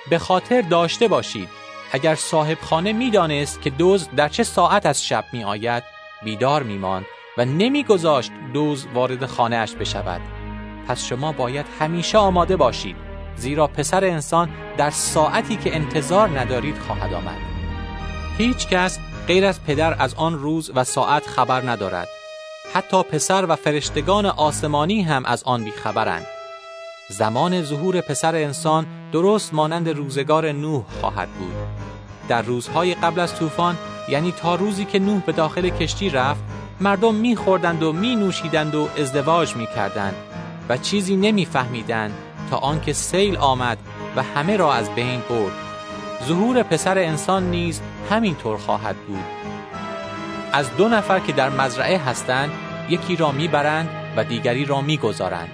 به 0.09 0.19
خاطر 0.19 0.61
داشته 0.61 1.07
باشید. 1.07 1.49
اگر 1.91 2.15
صاحب 2.15 2.57
خانه 2.61 2.93
می‌دانست 2.93 3.61
که 3.61 3.69
دوز 3.69 4.09
در 4.15 4.29
چه 4.29 4.43
ساعت 4.43 4.85
از 4.85 5.05
شب 5.05 5.25
می 5.33 5.43
آید 5.43 5.83
بیدار 6.23 6.63
می 6.63 6.77
ماند 6.77 7.05
و 7.37 7.45
نمیگذاشت 7.45 8.31
دوز 8.53 8.87
وارد 8.93 9.25
خانهاش 9.25 9.75
بشود. 9.75 10.21
پس 10.87 11.05
شما 11.05 11.31
باید 11.31 11.65
همیشه 11.79 12.17
آماده 12.17 12.55
باشید 12.55 12.95
زیرا 13.35 13.67
پسر 13.67 14.03
انسان 14.03 14.49
در 14.77 14.89
ساعتی 14.89 15.55
که 15.55 15.75
انتظار 15.75 16.39
ندارید 16.39 16.77
خواهد 16.77 17.13
آمد. 17.13 17.37
هیچ 18.37 18.67
کس 18.67 18.99
غیر 19.27 19.45
از 19.45 19.63
پدر 19.63 19.95
از 19.99 20.13
آن 20.13 20.39
روز 20.39 20.71
و 20.75 20.83
ساعت 20.83 21.27
خبر 21.27 21.69
ندارد. 21.69 22.07
حتی 22.73 23.03
پسر 23.03 23.45
و 23.45 23.55
فرشتگان 23.55 24.25
آسمانی 24.25 25.01
هم 25.01 25.25
از 25.25 25.43
آن 25.43 25.63
بیخبرند. 25.63 26.38
زمان 27.11 27.63
ظهور 27.63 28.01
پسر 28.01 28.35
انسان 28.35 28.85
درست 29.11 29.53
مانند 29.53 29.89
روزگار 29.89 30.51
نوح 30.51 30.83
خواهد 31.01 31.29
بود. 31.29 31.53
در 32.27 32.41
روزهای 32.41 32.95
قبل 32.95 33.19
از 33.19 33.35
طوفان 33.35 33.77
یعنی 34.09 34.31
تا 34.31 34.55
روزی 34.55 34.85
که 34.85 34.99
نوح 34.99 35.21
به 35.21 35.31
داخل 35.31 35.69
کشتی 35.69 36.09
رفت 36.09 36.43
مردم 36.81 37.15
میخوردند 37.15 37.83
و 37.83 37.93
می 37.93 38.15
نوشیدند 38.15 38.75
و 38.75 38.87
ازدواج 38.97 39.55
می‌کردند 39.55 40.15
و 40.69 40.77
چیزی 40.77 41.15
نمیفهمیدند 41.15 42.13
تا 42.49 42.57
آنکه 42.57 42.93
سیل 42.93 43.37
آمد 43.37 43.77
و 44.15 44.23
همه 44.23 44.57
را 44.57 44.73
از 44.73 44.89
بین 44.89 45.21
برد. 45.29 45.53
ظهور 46.27 46.63
پسر 46.63 46.97
انسان 46.97 47.49
نیز 47.49 47.81
همینطور 48.09 48.57
خواهد 48.57 48.95
بود. 48.95 49.23
از 50.53 50.75
دو 50.77 50.87
نفر 50.87 51.19
که 51.19 51.31
در 51.31 51.49
مزرعه 51.49 51.97
هستند 51.97 52.51
یکی 52.89 53.15
را 53.15 53.31
می‌برند 53.31 53.89
و 54.17 54.23
دیگری 54.23 54.65
را 54.65 54.81
می‌گذارند. 54.81 55.49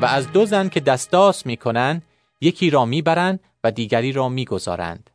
و 0.00 0.04
از 0.04 0.32
دو 0.32 0.46
زن 0.46 0.68
که 0.68 0.80
دستاس 0.80 1.46
می‌کنند 1.46 2.02
یکی 2.40 2.70
را 2.70 2.84
می‌برند 2.84 3.40
و 3.64 3.70
دیگری 3.70 4.12
را 4.12 4.28
می‌گذارند 4.28 5.10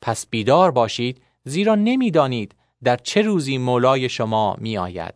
پس 0.00 0.26
بیدار 0.26 0.70
باشید 0.70 1.22
زیرا 1.44 1.74
نمی‌دانید 1.74 2.54
در 2.84 2.96
چه 2.96 3.22
روزی 3.22 3.58
مولای 3.58 4.08
شما 4.08 4.56
می 4.58 4.78
آید. 4.78 5.14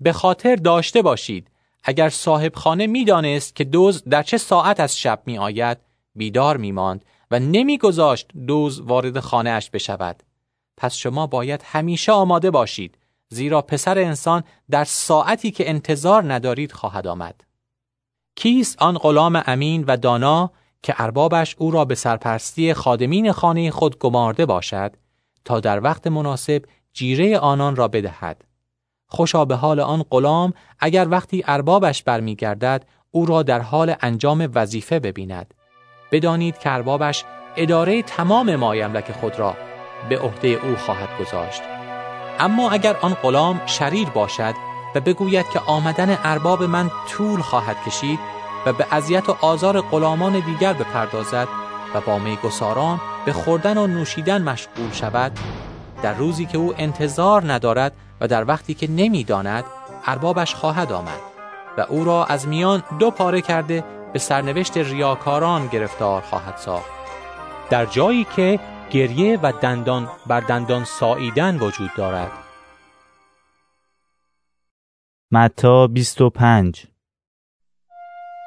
به 0.00 0.12
خاطر 0.12 0.56
داشته 0.56 1.02
باشید 1.02 1.48
اگر 1.84 2.08
صاحب 2.08 2.54
خانه 2.54 2.86
می 2.86 3.04
دانست 3.04 3.56
که 3.56 3.64
دوز 3.64 4.04
در 4.04 4.22
چه 4.22 4.38
ساعت 4.38 4.80
از 4.80 4.98
شب 4.98 5.22
می 5.26 5.38
آید 5.38 5.78
بیدار 6.14 6.56
می 6.56 6.72
ماند 6.72 7.04
و 7.30 7.38
نمی 7.38 7.78
گذاشت 7.78 8.26
دوز 8.46 8.80
وارد 8.80 9.20
خانه 9.20 9.50
اش 9.50 9.70
بشود. 9.70 10.22
پس 10.76 10.94
شما 10.94 11.26
باید 11.26 11.62
همیشه 11.64 12.12
آماده 12.12 12.50
باشید 12.50 12.98
زیرا 13.28 13.62
پسر 13.62 13.98
انسان 13.98 14.44
در 14.70 14.84
ساعتی 14.84 15.50
که 15.50 15.70
انتظار 15.70 16.32
ندارید 16.32 16.72
خواهد 16.72 17.06
آمد. 17.06 17.49
کیست 18.40 18.82
آن 18.82 18.98
غلام 18.98 19.42
امین 19.46 19.84
و 19.88 19.96
دانا 19.96 20.50
که 20.82 20.94
اربابش 20.98 21.56
او 21.58 21.70
را 21.70 21.84
به 21.84 21.94
سرپرستی 21.94 22.74
خادمین 22.74 23.32
خانه 23.32 23.70
خود 23.70 23.98
گمارده 23.98 24.46
باشد 24.46 24.96
تا 25.44 25.60
در 25.60 25.84
وقت 25.84 26.06
مناسب 26.06 26.62
جیره 26.92 27.38
آنان 27.38 27.76
را 27.76 27.88
بدهد. 27.88 28.44
خوشا 29.06 29.44
به 29.44 29.54
حال 29.54 29.80
آن 29.80 30.04
غلام 30.10 30.52
اگر 30.78 31.08
وقتی 31.10 31.44
اربابش 31.46 32.02
برمیگردد 32.02 32.84
او 33.10 33.26
را 33.26 33.42
در 33.42 33.60
حال 33.60 33.94
انجام 34.00 34.48
وظیفه 34.54 34.98
ببیند. 34.98 35.54
بدانید 36.12 36.58
که 36.58 36.72
اربابش 36.72 37.24
اداره 37.56 38.02
تمام 38.02 38.56
مایملک 38.56 39.12
خود 39.12 39.38
را 39.38 39.56
به 40.08 40.18
عهده 40.18 40.48
او 40.48 40.76
خواهد 40.76 41.08
گذاشت. 41.20 41.62
اما 42.38 42.70
اگر 42.70 42.96
آن 42.96 43.14
غلام 43.14 43.60
شریر 43.66 44.10
باشد 44.10 44.69
و 44.94 45.00
بگوید 45.00 45.48
که 45.48 45.60
آمدن 45.66 46.18
ارباب 46.24 46.62
من 46.62 46.90
طول 47.08 47.40
خواهد 47.40 47.76
کشید 47.86 48.18
و 48.66 48.72
به 48.72 48.86
اذیت 48.90 49.28
و 49.28 49.36
آزار 49.40 49.80
غلامان 49.80 50.40
دیگر 50.40 50.72
بپردازد 50.72 51.48
و 51.94 52.00
با 52.00 52.18
میگساران 52.18 53.00
به 53.24 53.32
خوردن 53.32 53.78
و 53.78 53.86
نوشیدن 53.86 54.42
مشغول 54.42 54.92
شود. 54.92 55.38
در 56.02 56.14
روزی 56.14 56.46
که 56.46 56.58
او 56.58 56.74
انتظار 56.78 57.52
ندارد 57.52 57.92
و 58.20 58.28
در 58.28 58.48
وقتی 58.48 58.74
که 58.74 58.90
نمی‌داند 58.90 59.64
اربابش 60.06 60.54
خواهد 60.54 60.92
آمد 60.92 61.20
و 61.78 61.80
او 61.80 62.04
را 62.04 62.24
از 62.24 62.48
میان 62.48 62.82
دو 62.98 63.10
پاره 63.10 63.40
کرده 63.40 63.84
به 64.12 64.18
سرنوشت 64.18 64.76
ریاکاران 64.76 65.66
گرفتار 65.66 66.22
خواهد 66.22 66.56
ساخت. 66.56 66.90
در 67.70 67.86
جایی 67.86 68.26
که 68.36 68.60
گریه 68.90 69.38
و 69.42 69.52
دندان 69.60 70.08
بر 70.26 70.40
دندان 70.40 70.84
ساییدن 70.84 71.58
وجود 71.58 71.90
دارد. 71.96 72.30
متا 75.32 75.86
25 75.86 76.86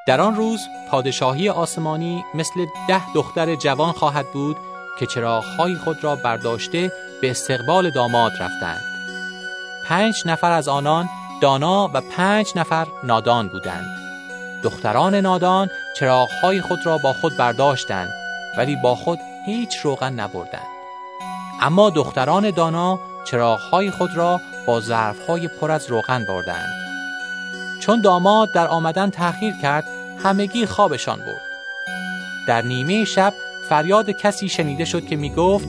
در 0.08 0.22
آن 0.22 0.36
روز 0.36 0.60
پادشاهی 0.92 1.50
آسمانی 1.50 2.24
مثل 2.34 2.66
ده 2.88 3.14
دختر 3.14 3.56
جوان 3.56 3.92
خواهد 3.92 4.26
بود 4.34 4.58
که 5.00 5.06
چراغهای 5.06 5.76
خود 5.76 6.04
را 6.04 6.16
برداشته 6.16 6.92
به 7.22 7.32
استقبال 7.32 7.90
داماد 7.90 8.32
رفتند. 8.32 8.82
پنج 9.88 10.16
نفر 10.26 10.52
از 10.52 10.68
آنان 10.68 11.10
دانا 11.42 11.92
و 11.94 12.02
پنج 12.02 12.48
نفر 12.56 12.88
نادان 13.04 13.48
بودند. 13.48 13.88
دختران 14.64 15.16
نادان 15.16 15.70
چراغهای 16.00 16.62
خود 16.62 16.86
را 16.86 16.98
با 16.98 17.14
خود 17.14 17.38
برداشتند 17.38 18.10
ولی 18.58 18.76
با 18.76 18.96
خود 18.96 19.20
هیچ 19.46 19.76
روغن 19.76 20.14
نبردند. 20.14 20.68
اما 21.62 21.90
دختران 21.90 22.52
دانا 22.52 23.00
چراغهای 23.26 23.92
خود 23.92 24.18
را 24.18 24.42
با 24.68 24.80
ظرفهای 24.80 25.48
پر 25.48 25.72
از 25.72 25.90
روغن 25.90 26.26
بردند. 26.26 26.74
چون 27.82 28.02
داماد 28.02 28.54
در 28.54 28.68
آمدن 28.68 29.10
تأخیر 29.10 29.54
کرد 29.62 29.86
همگی 30.24 30.66
خوابشان 30.66 31.20
برد. 31.20 31.42
در 32.48 32.62
نیمه 32.62 33.06
شب 33.06 33.34
فریاد 33.70 34.10
کسی 34.10 34.50
شنیده 34.50 34.86
شد 34.86 35.06
که 35.06 35.16
می 35.16 35.30
گفت 35.30 35.68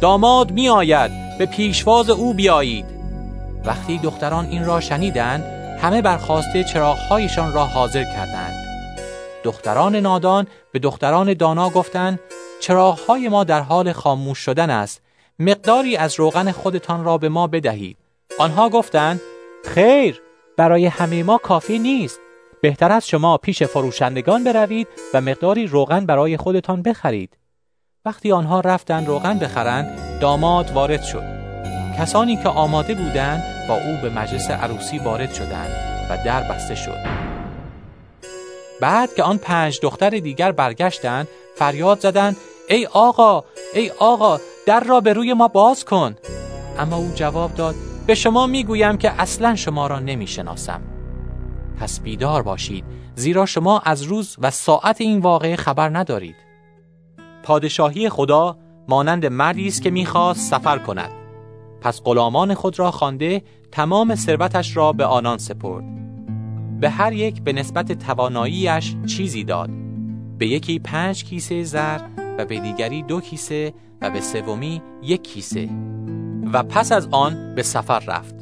داماد 0.00 0.50
می 0.50 0.68
آید 0.68 1.38
به 1.38 1.46
پیشواز 1.46 2.10
او 2.10 2.34
بیایید. 2.34 2.86
وقتی 3.64 3.98
دختران 3.98 4.44
این 4.44 4.64
را 4.64 4.80
شنیدند 4.80 5.44
همه 5.82 6.02
برخواسته 6.02 6.64
چراغهایشان 6.64 7.52
را 7.52 7.66
حاضر 7.66 8.04
کردند. 8.04 8.54
دختران 9.44 9.96
نادان 9.96 10.46
به 10.72 10.78
دختران 10.78 11.34
دانا 11.34 11.70
گفتند 11.70 12.20
چراغهای 12.60 13.28
ما 13.28 13.44
در 13.44 13.60
حال 13.60 13.92
خاموش 13.92 14.38
شدن 14.38 14.70
است. 14.70 15.02
مقداری 15.38 15.96
از 15.96 16.14
روغن 16.18 16.52
خودتان 16.52 17.04
را 17.04 17.18
به 17.18 17.28
ما 17.28 17.46
بدهید. 17.46 17.96
آنها 18.40 18.68
گفتند 18.68 19.20
خیر 19.64 20.22
برای 20.56 20.86
همه 20.86 21.22
ما 21.22 21.38
کافی 21.38 21.78
نیست. 21.78 22.20
بهتر 22.62 22.92
از 22.92 23.08
شما 23.08 23.36
پیش 23.36 23.62
فروشندگان 23.62 24.44
بروید 24.44 24.88
و 25.14 25.20
مقداری 25.20 25.66
روغن 25.66 26.06
برای 26.06 26.36
خودتان 26.36 26.82
بخرید. 26.82 27.36
وقتی 28.04 28.32
آنها 28.32 28.60
رفتند 28.60 29.08
روغن 29.08 29.38
بخرند 29.38 30.18
داماد 30.20 30.70
وارد 30.70 31.02
شد. 31.02 31.22
کسانی 31.98 32.36
که 32.36 32.48
آماده 32.48 32.94
بودند 32.94 33.42
با 33.68 33.74
او 33.74 33.96
به 34.02 34.10
مجلس 34.10 34.50
عروسی 34.50 34.98
وارد 34.98 35.32
شدند 35.34 35.70
و 36.10 36.16
در 36.24 36.42
بسته 36.42 36.74
شد. 36.74 36.98
بعد 38.80 39.14
که 39.14 39.22
آن 39.22 39.38
پنج 39.38 39.80
دختر 39.82 40.10
دیگر 40.10 40.52
برگشتند 40.52 41.28
فریاد 41.56 42.00
زدند 42.00 42.36
ای 42.68 42.86
آقا 42.86 43.44
ای 43.74 43.90
آقا 43.98 44.40
در 44.66 44.80
را 44.80 45.00
به 45.00 45.12
روی 45.12 45.32
ما 45.32 45.48
باز 45.48 45.84
کن. 45.84 46.16
اما 46.78 46.96
او 46.96 47.12
جواب 47.14 47.54
داد 47.54 47.89
به 48.10 48.14
شما 48.14 48.46
می‌گویم 48.46 48.96
که 48.96 49.22
اصلا 49.22 49.54
شما 49.54 49.86
را 49.86 49.98
نمی‌شناسم. 49.98 50.80
پس 51.80 52.00
بیدار 52.00 52.42
باشید 52.42 52.84
زیرا 53.14 53.46
شما 53.46 53.78
از 53.78 54.02
روز 54.02 54.36
و 54.38 54.50
ساعت 54.50 55.00
این 55.00 55.18
واقعه 55.18 55.56
خبر 55.56 55.98
ندارید. 55.98 56.34
پادشاهی 57.42 58.08
خدا 58.08 58.58
مانند 58.88 59.26
مردی 59.26 59.66
است 59.66 59.82
که 59.82 59.90
می‌خواست 59.90 60.50
سفر 60.50 60.78
کند. 60.78 61.10
پس 61.80 62.02
غلامان 62.02 62.54
خود 62.54 62.78
را 62.78 62.90
خوانده 62.90 63.42
تمام 63.72 64.14
ثروتش 64.14 64.76
را 64.76 64.92
به 64.92 65.04
آنان 65.04 65.38
سپرد. 65.38 65.84
به 66.80 66.90
هر 66.90 67.12
یک 67.12 67.42
به 67.42 67.52
نسبت 67.52 67.92
تواناییش 67.92 68.96
چیزی 69.06 69.44
داد. 69.44 69.70
به 70.38 70.46
یکی 70.46 70.78
پنج 70.78 71.24
کیسه 71.24 71.62
زر 71.62 72.00
و 72.38 72.44
به 72.44 72.60
دیگری 72.60 73.02
دو 73.02 73.20
کیسه 73.20 73.74
و 74.00 74.10
به 74.10 74.20
سومی 74.20 74.82
یک 75.02 75.22
کیسه. 75.22 75.68
و 76.52 76.62
پس 76.62 76.92
از 76.92 77.08
آن 77.10 77.54
به 77.54 77.62
سفر 77.62 77.98
رفت. 77.98 78.34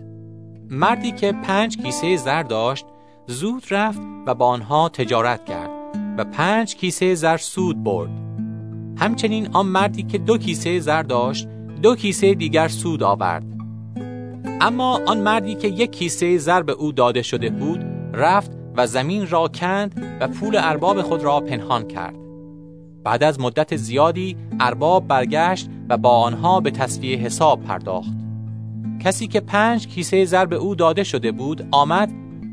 مردی 0.70 1.12
که 1.12 1.32
پنج 1.32 1.76
کیسه 1.76 2.16
زر 2.16 2.42
داشت 2.42 2.86
زود 3.26 3.62
رفت 3.70 4.00
و 4.26 4.34
با 4.34 4.46
آنها 4.46 4.88
تجارت 4.88 5.44
کرد 5.44 5.70
و 6.18 6.24
پنج 6.24 6.76
کیسه 6.76 7.14
زر 7.14 7.36
سود 7.36 7.84
برد. 7.84 8.10
همچنین 8.98 9.48
آن 9.52 9.66
مردی 9.66 10.02
که 10.02 10.18
دو 10.18 10.38
کیسه 10.38 10.80
زر 10.80 11.02
داشت 11.02 11.48
دو 11.82 11.96
کیسه 11.96 12.34
دیگر 12.34 12.68
سود 12.68 13.02
آورد. 13.02 13.44
اما 14.60 15.00
آن 15.06 15.20
مردی 15.20 15.54
که 15.54 15.68
یک 15.68 15.92
کیسه 15.92 16.38
زر 16.38 16.62
به 16.62 16.72
او 16.72 16.92
داده 16.92 17.22
شده 17.22 17.50
بود 17.50 17.84
رفت 18.14 18.50
و 18.76 18.86
زمین 18.86 19.28
را 19.28 19.48
کند 19.48 20.18
و 20.20 20.28
پول 20.28 20.56
ارباب 20.56 21.02
خود 21.02 21.22
را 21.22 21.40
پنهان 21.40 21.88
کرد. 21.88 22.27
بعد 23.08 23.22
از 23.22 23.40
مدت 23.40 23.76
زیادی 23.76 24.36
ارباب 24.60 25.06
برگشت 25.08 25.68
و 25.88 25.96
با 25.98 26.10
آنها 26.10 26.60
به 26.60 26.70
تصفیه 26.70 27.18
حساب 27.18 27.62
پرداخت. 27.62 28.12
کسی 29.04 29.26
که 29.26 29.40
پنج 29.40 29.86
کیسه 29.86 30.24
زر 30.24 30.46
به 30.46 30.56
او 30.56 30.74
داده 30.74 31.04
شده 31.04 31.32
بود 31.32 31.68
آمد 31.70 32.10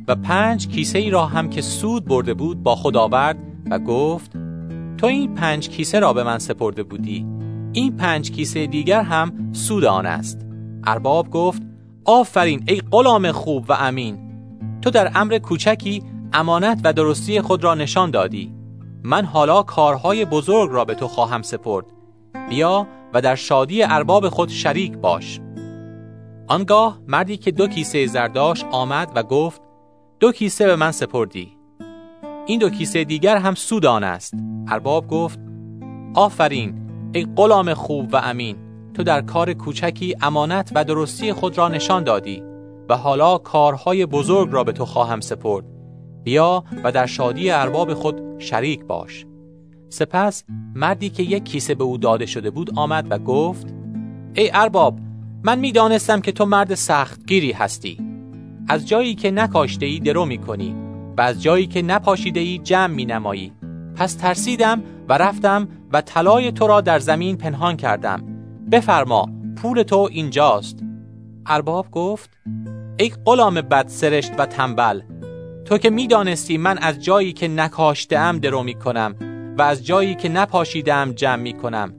و 0.08 0.16
پنج 0.16 0.67
کیسه 0.67 1.00
ای 1.00 1.09
را 1.09 1.25
هم 1.25 1.50
که 1.50 1.61
سود 1.61 2.06
برده 2.06 2.34
بود 2.34 2.64
با 2.64 2.75
خود 2.75 2.98
آورد 2.98 3.38
و 3.72 3.80
گفت 3.80 4.32
تو 4.98 5.08
این 5.08 5.35
پنج 5.35 5.69
کیسه 5.69 6.00
را 6.00 6.14
به 6.14 6.24
من 6.24 6.40
سپرده 6.40 6.84
بودی. 6.84 7.25
این 7.74 7.98
پنج 7.98 8.32
کیسه 8.32 8.67
دیگر 8.67 9.01
هم 9.01 9.50
سود 9.53 9.85
آن 9.85 10.06
است. 10.06 10.45
ارباب 10.84 11.30
گفت 11.30 11.61
آفرین 12.06 12.64
ای 12.67 12.82
غلام 12.92 13.32
خوب 13.32 13.66
و 13.69 13.74
امین. 13.74 14.17
تو 14.82 14.90
در 14.90 15.11
امر 15.16 15.38
کوچکی 15.38 16.03
امانت 16.34 16.82
و 16.84 16.93
درستی 16.93 17.42
خود 17.42 17.64
را 17.64 17.75
نشان 17.75 18.11
دادی. 18.11 18.65
من 19.06 19.25
حالا 19.25 19.64
کارهای 19.64 20.25
بزرگ 20.25 20.72
را 20.72 20.85
به 20.85 20.95
تو 20.95 21.08
خواهم 21.08 21.42
سپرد. 21.42 21.85
بیا 22.50 22.88
و 23.14 23.22
در 23.22 23.35
شادی 23.35 23.84
ارباب 23.84 24.30
خود 24.30 24.50
شریک 24.50 24.98
باش. 24.98 25.40
آنگاه 26.48 27.00
مردی 27.08 27.38
که 27.38 27.51
دو 27.51 27.67
کیسه 27.67 28.08
زرداش 28.08 28.66
آمد 28.72 29.11
و 29.16 29.24
گفت 29.24 29.61
دو 30.19 30.32
کیسه 30.32 30.66
به 30.66 30.75
من 30.75 30.92
سپردی. 30.92 31.58
این 32.45 32.59
دو 32.59 32.69
کیسه 32.69 33.03
دیگر 33.03 33.38
هم 33.38 33.56
سود 33.56 33.85
آن 33.85 34.03
است. 34.03 34.34
ارباب 34.67 35.08
گفت 35.08 35.40
آفرین 36.16 36.75
ای 37.14 37.27
غلام 37.35 37.74
خوب 37.74 38.14
و 38.14 38.17
امین 38.17 38.58
تو 38.93 39.03
در 39.03 39.22
کار 39.22 39.53
کوچکی 39.53 40.16
امانت 40.22 40.72
و 40.75 40.84
درستی 40.84 41.34
خود 41.34 41.58
را 41.58 41.67
نشان 41.67 42.03
دادی 42.03 42.43
و 42.90 42.98
حالا 42.98 43.38
کارهای 43.38 44.06
بزرگ 44.06 44.51
را 44.51 44.64
به 44.64 44.72
تو 44.72 44.85
خواهم 44.85 45.19
سپرد. 45.19 45.75
بیا 46.26 46.64
و 46.84 46.92
در 46.92 47.06
شادی 47.06 47.52
ارباب 47.52 47.94
خود 47.94 48.22
شریک 48.40 48.86
باش. 48.86 49.26
سپس 49.90 50.44
مردی 50.76 51.10
که 51.10 51.24
یک 51.24 51.44
کیسه 51.44 51.76
به 51.76 51.84
او 51.84 51.98
داده 51.98 52.26
شده 52.26 52.50
بود 52.52 52.72
آمد 52.76 53.08
و 53.10 53.18
گفت 53.18 53.68
ای 54.34 54.52
ارباب 54.54 55.00
من 55.44 55.60
می 55.60 55.72
دانستم 55.72 56.22
که 56.22 56.32
تو 56.32 56.45
مرد 56.45 56.74
سختگیری 56.74 57.52
هستی. 57.52 57.98
از 58.68 58.88
جایی 58.88 59.16
که 59.16 59.32
نکاشته 59.32 59.86
ای 59.86 60.00
درو 60.00 60.26
می 60.26 60.38
کنی 60.38 60.76
و 61.18 61.22
از 61.22 61.44
جایی 61.44 61.68
که 61.68 61.82
نپاشیده 61.82 62.40
ای 62.40 62.58
جمع 62.58 62.94
می 62.94 63.06
نمایی 63.06 63.52
پس 63.95 64.14
ترسیدم 64.14 64.84
و 65.10 65.14
رفتم 65.14 65.68
و 65.94 66.02
طلای 66.02 66.52
تو 66.52 66.68
را 66.68 66.82
در 66.82 67.00
زمین 67.00 67.38
پنهان 67.38 67.78
کردم. 67.78 68.24
بفرما 68.72 69.30
پول 69.56 69.84
تو 69.84 70.10
اینجاست. 70.12 70.80
ارباب 71.45 71.92
گفت 71.92 72.30
ای 73.00 73.12
غلام 73.26 73.62
بد 73.62 73.88
سرشت 73.88 74.32
و 74.38 74.45
تنبل 74.45 75.02
تو 75.66 75.77
که 75.77 75.90
می‌دانستی 75.90 76.58
من 76.58 76.77
از 76.77 77.03
جایی 77.03 77.34
که 77.34 77.48
نکاشتم 77.48 78.40
درو 78.40 78.64
می 78.64 78.74
کنم 78.74 79.16
و 79.58 79.61
از 79.61 79.85
جایی 79.85 80.16
که 80.16 80.30
نپاشیدم 80.30 81.11
جمع 81.11 81.42
می 81.42 81.53
کنم 81.53 81.94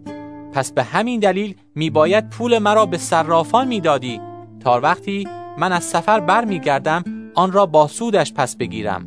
پس 0.53 0.73
به 0.73 0.83
همین 0.83 1.21
دلیل 1.21 1.57
می 1.75 1.91
باید 1.91 2.31
پول 2.31 2.59
مرا 2.59 2.87
به 2.87 2.99
صرافان 2.99 3.69
می‌دادی 3.69 4.21
تا 4.61 4.81
وقتی 4.81 5.29
من 5.59 5.73
از 5.73 5.85
سفر 5.85 6.21
بر 6.21 6.45
می 6.45 6.61
گردم 6.61 7.05
آن 7.35 7.53
را 7.53 7.67
با 7.67 7.87
سودش 7.87 8.33
پس 8.33 8.57
بگیرم. 8.57 9.07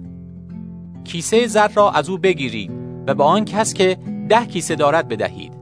کیسه 1.03 1.47
زر 1.47 1.67
را 1.67 1.91
از 1.91 2.09
او 2.09 2.17
بگیرید 2.17 2.71
و 3.07 3.13
به 3.13 3.23
آن 3.23 3.45
کس 3.45 3.73
که 3.73 3.97
ده 4.29 4.45
کیسه 4.45 4.75
دارد 4.75 5.07
بدهید. 5.07 5.53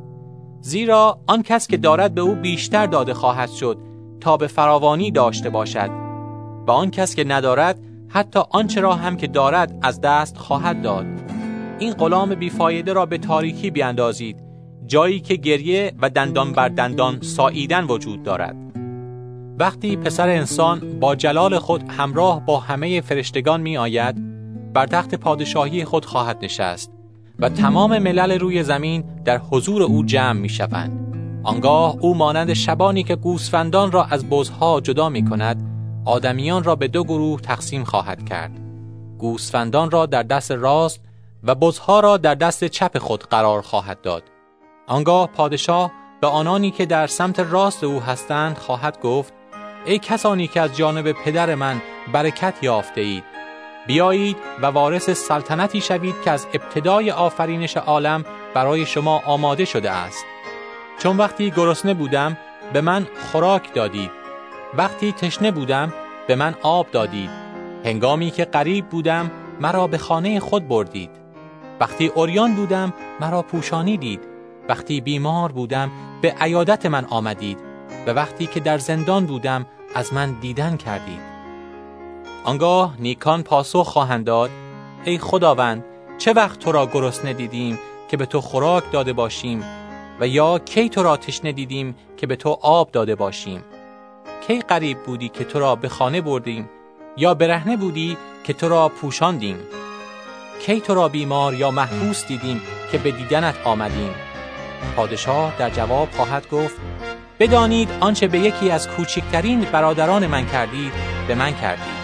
زیرا 0.61 1.19
آن 1.27 1.43
کس 1.43 1.67
که 1.67 1.77
دارد 1.77 2.13
به 2.13 2.21
او 2.21 2.35
بیشتر 2.35 2.85
داده 2.85 3.13
خواهد 3.13 3.49
شد 3.49 3.77
تا 4.21 4.37
به 4.37 4.47
فراوانی 4.47 5.11
داشته 5.11 5.49
باشد. 5.49 5.89
و 6.67 6.71
آن 6.71 6.91
کس 6.91 7.15
که 7.15 7.23
ندارد 7.23 7.79
حتی 8.09 8.39
آنچه 8.49 8.81
را 8.81 8.95
هم 8.95 9.17
که 9.17 9.27
دارد 9.27 9.79
از 9.81 10.01
دست 10.01 10.37
خواهد 10.37 10.81
داد 10.81 11.05
این 11.79 11.93
غلام 11.93 12.35
بیفایده 12.35 12.93
را 12.93 13.05
به 13.05 13.17
تاریکی 13.17 13.71
بیاندازید 13.71 14.43
جایی 14.85 15.19
که 15.19 15.35
گریه 15.35 15.93
و 16.01 16.09
دندان 16.09 16.51
بر 16.51 16.69
دندان 16.69 17.21
ساییدن 17.21 17.83
وجود 17.83 18.23
دارد 18.23 18.55
وقتی 19.59 19.95
پسر 19.95 20.29
انسان 20.29 20.99
با 20.99 21.15
جلال 21.15 21.59
خود 21.59 21.83
همراه 21.89 22.45
با 22.45 22.59
همه 22.59 23.01
فرشتگان 23.01 23.61
می 23.61 23.77
آید 23.77 24.15
بر 24.73 24.85
تخت 24.85 25.15
پادشاهی 25.15 25.85
خود 25.85 26.05
خواهد 26.05 26.37
نشست 26.41 26.91
و 27.39 27.49
تمام 27.49 27.99
ملل 27.99 28.39
روی 28.39 28.63
زمین 28.63 29.03
در 29.25 29.37
حضور 29.37 29.83
او 29.83 30.03
جمع 30.03 30.39
می 30.39 30.49
شوند. 30.49 31.07
آنگاه 31.43 31.95
او 31.99 32.15
مانند 32.15 32.53
شبانی 32.53 33.03
که 33.03 33.15
گوسفندان 33.15 33.91
را 33.91 34.03
از 34.03 34.29
بزها 34.29 34.81
جدا 34.81 35.09
می 35.09 35.25
کند 35.25 35.76
آدمیان 36.07 36.63
را 36.63 36.75
به 36.75 36.87
دو 36.87 37.03
گروه 37.03 37.41
تقسیم 37.41 37.83
خواهد 37.83 38.29
کرد. 38.29 38.51
گوسفندان 39.17 39.91
را 39.91 40.05
در 40.05 40.23
دست 40.23 40.51
راست 40.51 40.99
و 41.43 41.55
بزها 41.55 41.99
را 41.99 42.17
در 42.17 42.35
دست 42.35 42.63
چپ 42.63 42.97
خود 42.97 43.23
قرار 43.23 43.61
خواهد 43.61 44.01
داد. 44.01 44.23
آنگاه 44.87 45.27
پادشاه 45.27 45.91
به 46.21 46.27
آنانی 46.27 46.71
که 46.71 46.85
در 46.85 47.07
سمت 47.07 47.39
راست 47.39 47.83
او 47.83 48.01
هستند 48.01 48.57
خواهد 48.57 49.01
گفت 49.01 49.33
ای 49.85 49.99
کسانی 49.99 50.47
که 50.47 50.61
از 50.61 50.77
جانب 50.77 51.11
پدر 51.11 51.55
من 51.55 51.81
برکت 52.13 52.55
یافته 52.61 53.01
اید 53.01 53.23
بیایید 53.87 54.37
و 54.61 54.65
وارث 54.65 55.09
سلطنتی 55.09 55.81
شوید 55.81 56.15
که 56.25 56.31
از 56.31 56.47
ابتدای 56.53 57.11
آفرینش 57.11 57.77
عالم 57.77 58.25
برای 58.53 58.85
شما 58.85 59.21
آماده 59.25 59.65
شده 59.65 59.91
است. 59.91 60.25
چون 60.99 61.17
وقتی 61.17 61.51
گرسنه 61.51 61.93
بودم 61.93 62.37
به 62.73 62.81
من 62.81 63.07
خوراک 63.31 63.73
دادید 63.73 64.26
وقتی 64.73 65.11
تشنه 65.11 65.51
بودم 65.51 65.93
به 66.27 66.35
من 66.35 66.55
آب 66.61 66.91
دادید. 66.91 67.29
هنگامی 67.85 68.31
که 68.31 68.45
غریب 68.45 68.89
بودم 68.89 69.31
مرا 69.61 69.87
به 69.87 69.97
خانه 69.97 70.39
خود 70.39 70.67
بردید. 70.67 71.09
وقتی 71.79 72.07
اوریان 72.07 72.55
بودم 72.55 72.93
مرا 73.19 73.41
پوشانیدید 73.41 74.19
وقتی 74.69 75.01
بیمار 75.01 75.51
بودم 75.51 75.91
به 76.21 76.35
عیادت 76.39 76.85
من 76.85 77.05
آمدید. 77.05 77.59
و 78.07 78.11
وقتی 78.11 78.47
که 78.47 78.59
در 78.59 78.77
زندان 78.77 79.25
بودم 79.25 79.65
از 79.95 80.13
من 80.13 80.31
دیدن 80.31 80.77
کردید. 80.77 81.37
آنگاه 82.43 82.95
نیکان 82.99 83.43
پاسخ 83.43 83.87
خواهند 83.87 84.25
داد 84.25 84.49
ای 85.05 85.17
خداوند 85.17 85.85
چه 86.17 86.33
وقت 86.33 86.59
تو 86.59 86.71
را 86.71 86.85
گرسنه 86.85 87.33
دیدیم 87.33 87.79
که 88.07 88.17
به 88.17 88.25
تو 88.25 88.41
خوراک 88.41 88.91
داده 88.91 89.13
باشیم 89.13 89.63
و 90.19 90.27
یا 90.27 90.59
کی 90.59 90.89
تو 90.89 91.03
را 91.03 91.17
تشنه 91.17 91.51
دیدیم 91.51 91.95
که 92.17 92.27
به 92.27 92.35
تو 92.35 92.57
آب 92.61 92.91
داده 92.91 93.15
باشیم؟ 93.15 93.63
کی 94.47 94.59
قریب 94.59 95.03
بودی 95.03 95.29
که 95.29 95.43
تو 95.43 95.59
را 95.59 95.75
به 95.75 95.89
خانه 95.89 96.21
بردیم؟ 96.21 96.69
یا 97.17 97.33
برهنه 97.33 97.77
بودی 97.77 98.17
که 98.43 98.53
تو 98.53 98.69
را 98.69 98.89
پوشاندیم؟ 98.89 99.57
کی 100.59 100.81
تو 100.81 100.95
را 100.95 101.07
بیمار 101.07 101.53
یا 101.53 101.71
محبوس 101.71 102.25
دیدیم 102.25 102.61
که 102.91 102.97
به 102.97 103.11
دیدنت 103.11 103.55
آمدیم؟ 103.63 104.15
پادشاه 104.95 105.53
در 105.59 105.69
جواب 105.69 106.11
خواهد 106.11 106.49
گفت 106.49 106.75
بدانید 107.39 107.89
آنچه 107.99 108.27
به 108.27 108.39
یکی 108.39 108.71
از 108.71 108.87
کوچکترین 108.87 109.61
برادران 109.61 110.27
من 110.27 110.45
کردید 110.45 110.91
به 111.27 111.35
من 111.35 111.55
کردید 111.55 111.97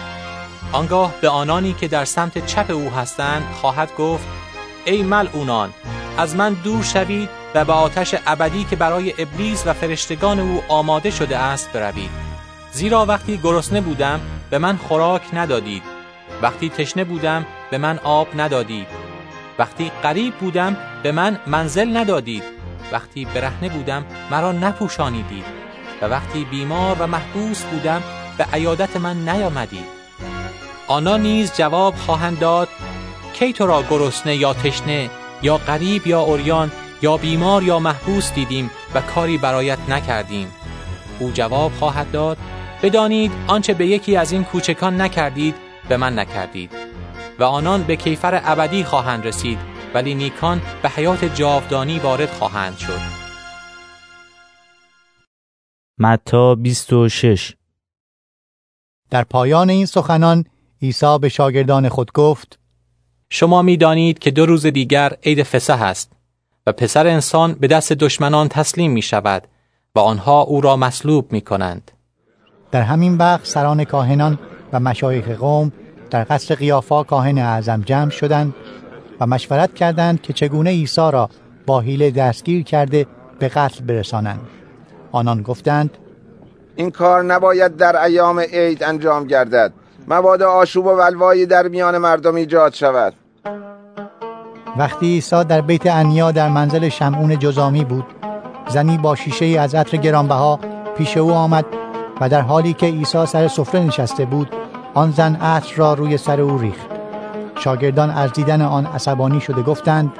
آنگاه 0.72 1.14
به 1.20 1.28
آنانی 1.28 1.72
که 1.72 1.88
در 1.88 2.04
سمت 2.04 2.46
چپ 2.46 2.70
او 2.70 2.90
هستند 2.90 3.42
خواهد 3.60 3.96
گفت 3.98 4.26
ای 4.84 5.02
ملعونان 5.02 5.70
از 6.18 6.36
من 6.36 6.52
دور 6.52 6.82
شوید 6.82 7.28
و 7.54 7.64
به 7.64 7.72
آتش 7.72 8.14
ابدی 8.26 8.64
که 8.64 8.76
برای 8.76 9.14
ابلیس 9.18 9.66
و 9.66 9.72
فرشتگان 9.72 10.40
او 10.40 10.62
آماده 10.68 11.10
شده 11.10 11.38
است 11.38 11.72
بروید. 11.72 12.33
زیرا 12.74 13.06
وقتی 13.06 13.36
گرسنه 13.36 13.80
بودم 13.80 14.20
به 14.50 14.58
من 14.58 14.76
خوراک 14.76 15.22
ندادید. 15.32 15.82
وقتی 16.42 16.68
تشنه 16.68 17.04
بودم 17.04 17.46
به 17.70 17.78
من 17.78 17.98
آب 17.98 18.28
ندادید. 18.36 18.86
وقتی 19.58 19.90
غریب 20.02 20.34
بودم 20.34 20.76
به 21.02 21.12
من 21.12 21.38
منزل 21.46 21.96
ندادید. 21.96 22.42
وقتی 22.92 23.24
برهنه 23.24 23.68
بودم 23.68 24.04
مرا 24.30 24.52
نپوشانیدید. 24.52 25.44
و 26.02 26.06
وقتی 26.06 26.44
بیمار 26.44 26.96
و 27.00 27.06
محبوس 27.06 27.62
بودم 27.62 28.02
به 28.38 28.46
عیادت 28.52 28.96
من 28.96 29.28
نیامدید. 29.28 29.86
آنها 30.88 31.16
نیز 31.16 31.52
جواب 31.56 31.94
خواهند 31.94 32.38
داد 32.38 32.68
کی 33.34 33.52
تو 33.52 33.66
را 33.66 33.82
گرسنه 33.90 34.36
یا 34.36 34.54
تشنه 34.54 35.10
یا 35.42 35.56
غریب 35.56 36.06
یا 36.06 36.20
اوریان 36.20 36.72
یا 37.02 37.16
بیمار 37.16 37.62
یا 37.62 37.78
محبوس 37.78 38.32
دیدیم 38.32 38.70
و 38.94 39.00
کاری 39.00 39.38
برایت 39.38 39.78
نکردیم؟ 39.88 40.52
او 41.18 41.30
جواب 41.30 41.72
خواهد 41.78 42.10
داد 42.10 42.38
بدانید 42.84 43.32
آنچه 43.46 43.74
به 43.74 43.86
یکی 43.86 44.16
از 44.16 44.32
این 44.32 44.44
کوچکان 44.44 45.00
نکردید 45.00 45.54
به 45.88 45.96
من 45.96 46.18
نکردید. 46.18 46.70
و 47.38 47.44
آنان 47.44 47.82
به 47.82 47.96
کیفر 47.96 48.40
ابدی 48.44 48.84
خواهند 48.84 49.26
رسید 49.26 49.58
ولی 49.94 50.14
نیکان 50.14 50.62
به 50.82 50.88
حیات 50.88 51.24
جاودانی 51.24 51.98
وارد 51.98 52.30
خواهند 52.30 52.76
شد. 52.76 53.00
متا 55.98 56.54
26 56.54 57.52
در 59.10 59.24
پایان 59.24 59.70
این 59.70 59.86
سخنان 59.86 60.44
عیسی 60.82 61.18
به 61.20 61.28
شاگردان 61.28 61.88
خود 61.88 62.12
گفت 62.12 62.58
شما 63.30 63.62
می 63.62 63.76
دانید 63.76 64.18
که 64.18 64.30
دو 64.30 64.46
روز 64.46 64.66
دیگر 64.66 65.16
عید 65.22 65.42
فسح 65.42 65.82
است 65.82 66.12
و 66.66 66.72
پسر 66.72 67.06
انسان 67.06 67.54
به 67.54 67.66
دست 67.66 67.92
دشمنان 67.92 68.48
تسلیم 68.48 68.90
می 68.90 69.02
شود 69.02 69.48
و 69.94 69.98
آنها 69.98 70.40
او 70.40 70.60
را 70.60 70.76
مصلوب 70.76 71.32
می 71.32 71.40
کنند. 71.40 71.90
در 72.74 72.82
همین 72.82 73.16
وقت 73.16 73.46
سران 73.46 73.84
کاهنان 73.84 74.38
و 74.72 74.80
مشایخ 74.80 75.28
قوم 75.28 75.72
در 76.10 76.26
قصر 76.30 76.54
قیافا 76.54 77.02
کاهن 77.02 77.38
اعظم 77.38 77.82
جمع 77.86 78.10
شدند 78.10 78.54
و 79.20 79.26
مشورت 79.26 79.74
کردند 79.74 80.22
که 80.22 80.32
چگونه 80.32 80.70
عیسی 80.70 81.10
را 81.12 81.30
با 81.66 81.80
حیله 81.80 82.10
دستگیر 82.10 82.62
کرده 82.62 83.06
به 83.38 83.48
قتل 83.48 83.84
برسانند. 83.84 84.40
آنان 85.12 85.42
گفتند 85.42 85.98
این 86.76 86.90
کار 86.90 87.22
نباید 87.22 87.76
در 87.76 88.02
ایام 88.02 88.40
عید 88.40 88.84
انجام 88.84 89.26
گردد 89.26 89.72
مبادا 90.08 90.50
آشوب 90.50 90.86
و 90.86 90.90
ولوایی 90.90 91.46
در 91.46 91.68
میان 91.68 91.98
مردم 91.98 92.34
ایجاد 92.34 92.74
شود 92.74 93.14
وقتی 94.78 95.06
عیسی 95.06 95.44
در 95.44 95.60
بیت 95.60 95.86
انیا 95.86 96.32
در 96.32 96.48
منزل 96.48 96.88
شمعون 96.88 97.38
جزامی 97.38 97.84
بود 97.84 98.04
زنی 98.68 98.98
با 98.98 99.14
شیشه 99.14 99.60
از 99.60 99.74
عطر 99.74 99.96
گرانبها 99.96 100.60
پیش 100.96 101.16
او 101.16 101.32
آمد 101.32 101.64
و 102.20 102.28
در 102.28 102.40
حالی 102.40 102.74
که 102.74 102.86
عیسی 102.86 103.26
سر 103.26 103.48
سفره 103.48 103.80
نشسته 103.80 104.24
بود 104.24 104.48
آن 104.94 105.10
زن 105.10 105.34
عطر 105.34 105.76
را 105.76 105.94
روی 105.94 106.16
سر 106.16 106.40
او 106.40 106.58
ریخت. 106.58 106.86
شاگردان 107.58 108.10
از 108.10 108.32
دیدن 108.32 108.62
آن 108.62 108.86
عصبانی 108.86 109.40
شده 109.40 109.62
گفتند 109.62 110.12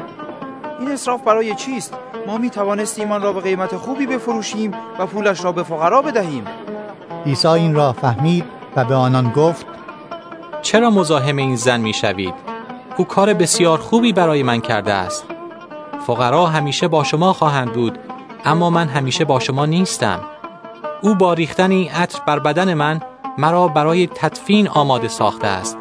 این 0.80 0.90
اصراف 0.90 1.22
برای 1.22 1.54
چیست؟ 1.54 1.94
ما 2.26 2.38
می 2.38 2.50
توانستیم 2.50 3.12
آن 3.12 3.22
را 3.22 3.32
به 3.32 3.40
قیمت 3.40 3.76
خوبی 3.76 4.06
بفروشیم 4.06 4.72
و 4.98 5.06
پولش 5.06 5.44
را 5.44 5.52
به 5.52 5.62
فقرا 5.62 6.02
بدهیم. 6.02 6.44
عیسی 7.26 7.48
این 7.48 7.74
را 7.74 7.92
فهمید 7.92 8.44
و 8.76 8.84
به 8.84 8.94
آنان 8.94 9.30
گفت 9.30 9.66
چرا 10.62 10.90
مزاحم 10.90 11.36
این 11.36 11.56
زن 11.56 11.80
می 11.80 11.92
شوید؟ 11.92 12.34
او 12.96 13.04
کار 13.04 13.34
بسیار 13.34 13.78
خوبی 13.78 14.12
برای 14.12 14.42
من 14.42 14.60
کرده 14.60 14.92
است. 14.92 15.24
فقرا 16.06 16.46
همیشه 16.46 16.88
با 16.88 17.04
شما 17.04 17.32
خواهند 17.32 17.72
بود 17.72 17.98
اما 18.44 18.70
من 18.70 18.88
همیشه 18.88 19.24
با 19.24 19.40
شما 19.40 19.66
نیستم. 19.66 20.20
او 21.04 21.14
با 21.14 21.32
ریختن 21.32 21.70
این 21.70 21.90
عطر 21.90 22.20
بر 22.26 22.38
بدن 22.38 22.74
من 22.74 23.00
مرا 23.38 23.68
برای 23.68 24.06
تدفین 24.06 24.68
آماده 24.68 25.08
ساخته 25.08 25.46
است. 25.46 25.78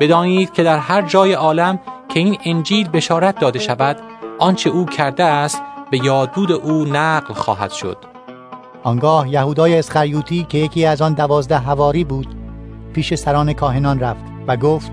بدانید 0.00 0.52
که 0.52 0.62
در 0.62 0.78
هر 0.78 1.02
جای 1.02 1.32
عالم 1.32 1.78
که 2.08 2.20
این 2.20 2.38
انجیل 2.44 2.88
بشارت 2.88 3.38
داده 3.40 3.58
شود 3.58 3.96
آنچه 4.38 4.70
او 4.70 4.86
کرده 4.86 5.24
است 5.24 5.62
به 5.90 6.04
یادبود 6.04 6.52
او 6.52 6.84
نقل 6.84 7.34
خواهد 7.34 7.70
شد. 7.70 7.96
آنگاه 8.82 9.28
یهودای 9.28 9.78
اسخریوتی 9.78 10.46
که 10.48 10.58
یکی 10.58 10.86
از 10.86 11.02
آن 11.02 11.14
دوازده 11.14 11.58
هواری 11.58 12.04
بود 12.04 12.34
پیش 12.92 13.14
سران 13.14 13.52
کاهنان 13.52 14.00
رفت 14.00 14.24
و 14.46 14.56
گفت 14.56 14.92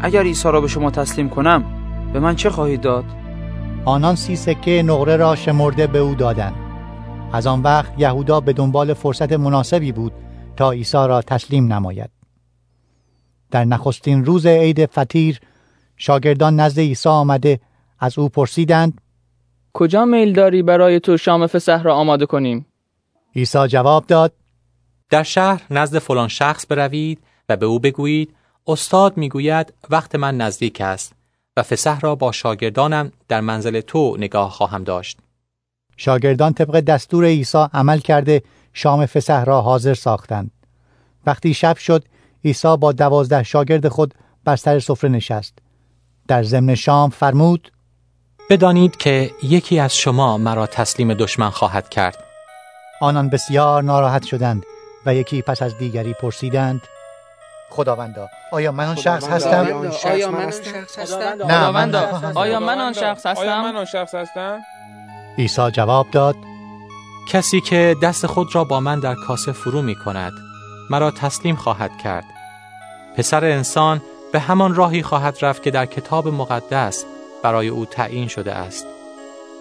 اگر 0.00 0.22
عیسی 0.22 0.48
را 0.48 0.60
به 0.60 0.68
شما 0.68 0.90
تسلیم 0.90 1.28
کنم 1.28 1.64
به 2.12 2.20
من 2.20 2.36
چه 2.36 2.50
خواهید 2.50 2.80
داد؟ 2.80 3.04
آنان 3.84 4.14
سی 4.14 4.36
سکه 4.36 4.82
نقره 4.82 5.16
را 5.16 5.36
شمرده 5.36 5.86
به 5.86 5.98
او 5.98 6.14
دادند. 6.14 6.54
از 7.32 7.46
آن 7.46 7.62
وقت 7.62 7.92
یهودا 7.98 8.40
به 8.40 8.52
دنبال 8.52 8.94
فرصت 8.94 9.32
مناسبی 9.32 9.92
بود 9.92 10.12
تا 10.56 10.70
عیسی 10.70 10.96
را 10.96 11.22
تسلیم 11.22 11.72
نماید. 11.72 12.10
در 13.50 13.64
نخستین 13.64 14.24
روز 14.24 14.46
عید 14.46 14.86
فطیر 14.86 15.40
شاگردان 15.96 16.60
نزد 16.60 16.78
عیسی 16.80 17.08
آمده 17.08 17.60
از 17.98 18.18
او 18.18 18.28
پرسیدند 18.28 19.00
کجا 19.72 20.04
میل 20.04 20.32
داری 20.32 20.62
برای 20.62 21.00
تو 21.00 21.16
شام 21.16 21.46
فسح 21.46 21.82
را 21.82 21.94
آماده 21.94 22.26
کنیم؟ 22.26 22.66
عیسی 23.36 23.68
جواب 23.68 24.06
داد 24.06 24.32
در 25.10 25.22
شهر 25.22 25.62
نزد 25.70 25.98
فلان 25.98 26.28
شخص 26.28 26.66
بروید 26.66 27.20
و 27.48 27.56
به 27.56 27.66
او 27.66 27.78
بگویید 27.78 28.34
استاد 28.66 29.16
می‌گوید 29.16 29.72
وقت 29.90 30.14
من 30.14 30.36
نزدیک 30.36 30.80
است 30.80 31.12
و 31.56 31.62
فسح 31.62 32.00
را 32.00 32.14
با 32.14 32.32
شاگردانم 32.32 33.12
در 33.28 33.40
منزل 33.40 33.80
تو 33.80 34.16
نگاه 34.18 34.50
خواهم 34.50 34.84
داشت. 34.84 35.18
شاگردان 36.00 36.52
طبق 36.52 36.80
دستور 36.80 37.24
عیسی 37.24 37.66
عمل 37.72 37.98
کرده 37.98 38.42
شام 38.72 39.06
فسح 39.06 39.44
را 39.44 39.60
حاضر 39.60 39.94
ساختند 39.94 40.50
وقتی 41.26 41.54
شب 41.54 41.76
شد 41.76 42.04
عیسی 42.44 42.76
با 42.76 42.92
دوازده 42.92 43.42
شاگرد 43.42 43.88
خود 43.88 44.14
بر 44.44 44.56
سر 44.56 44.78
سفره 44.78 45.10
نشست 45.10 45.58
در 46.28 46.42
ضمن 46.42 46.74
شام 46.74 47.10
فرمود 47.10 47.72
بدانید 48.50 48.96
که 48.96 49.30
یکی 49.42 49.78
از 49.78 49.96
شما 49.96 50.38
مرا 50.38 50.66
تسلیم 50.66 51.14
دشمن 51.14 51.50
خواهد 51.50 51.88
کرد 51.88 52.24
آنان 53.00 53.28
بسیار 53.28 53.82
ناراحت 53.82 54.26
شدند 54.26 54.62
و 55.06 55.14
یکی 55.14 55.42
پس 55.42 55.62
از 55.62 55.78
دیگری 55.78 56.12
پرسیدند 56.12 56.80
خداوندا 57.70 58.28
آیا 58.52 58.72
من 58.72 58.86
آن 58.86 58.96
شخص 58.96 59.28
هستم؟ 59.28 59.48
آیا 60.04 60.30
من 60.30 60.44
آن 60.44 60.50
شخص 60.50 60.98
هستم؟ 60.98 61.46
نه 61.46 61.70
من 61.70 61.94
آیا 62.34 62.60
من 62.60 62.78
آن 62.78 62.92
شخص 62.92 63.26
آیا 63.26 63.62
من 63.62 63.66
هستم؟ 63.66 63.76
آن 63.76 63.84
شخص 63.84 64.14
هستم؟ 64.14 64.60
عیسی 65.40 65.70
جواب 65.70 66.10
داد 66.10 66.36
کسی 67.28 67.60
که 67.60 67.96
دست 68.02 68.26
خود 68.26 68.54
را 68.54 68.64
با 68.64 68.80
من 68.80 69.00
در 69.00 69.14
کاسه 69.14 69.52
فرو 69.52 69.82
می 69.82 69.94
کند 69.94 70.32
مرا 70.90 71.10
تسلیم 71.10 71.56
خواهد 71.56 71.98
کرد. 71.98 72.24
پسر 73.16 73.44
انسان 73.44 74.00
به 74.32 74.40
همان 74.40 74.74
راهی 74.74 75.02
خواهد 75.02 75.38
رفت 75.42 75.62
که 75.62 75.70
در 75.70 75.86
کتاب 75.86 76.28
مقدس 76.28 77.04
برای 77.42 77.68
او 77.68 77.84
تعیین 77.84 78.28
شده 78.28 78.52
است. 78.52 78.86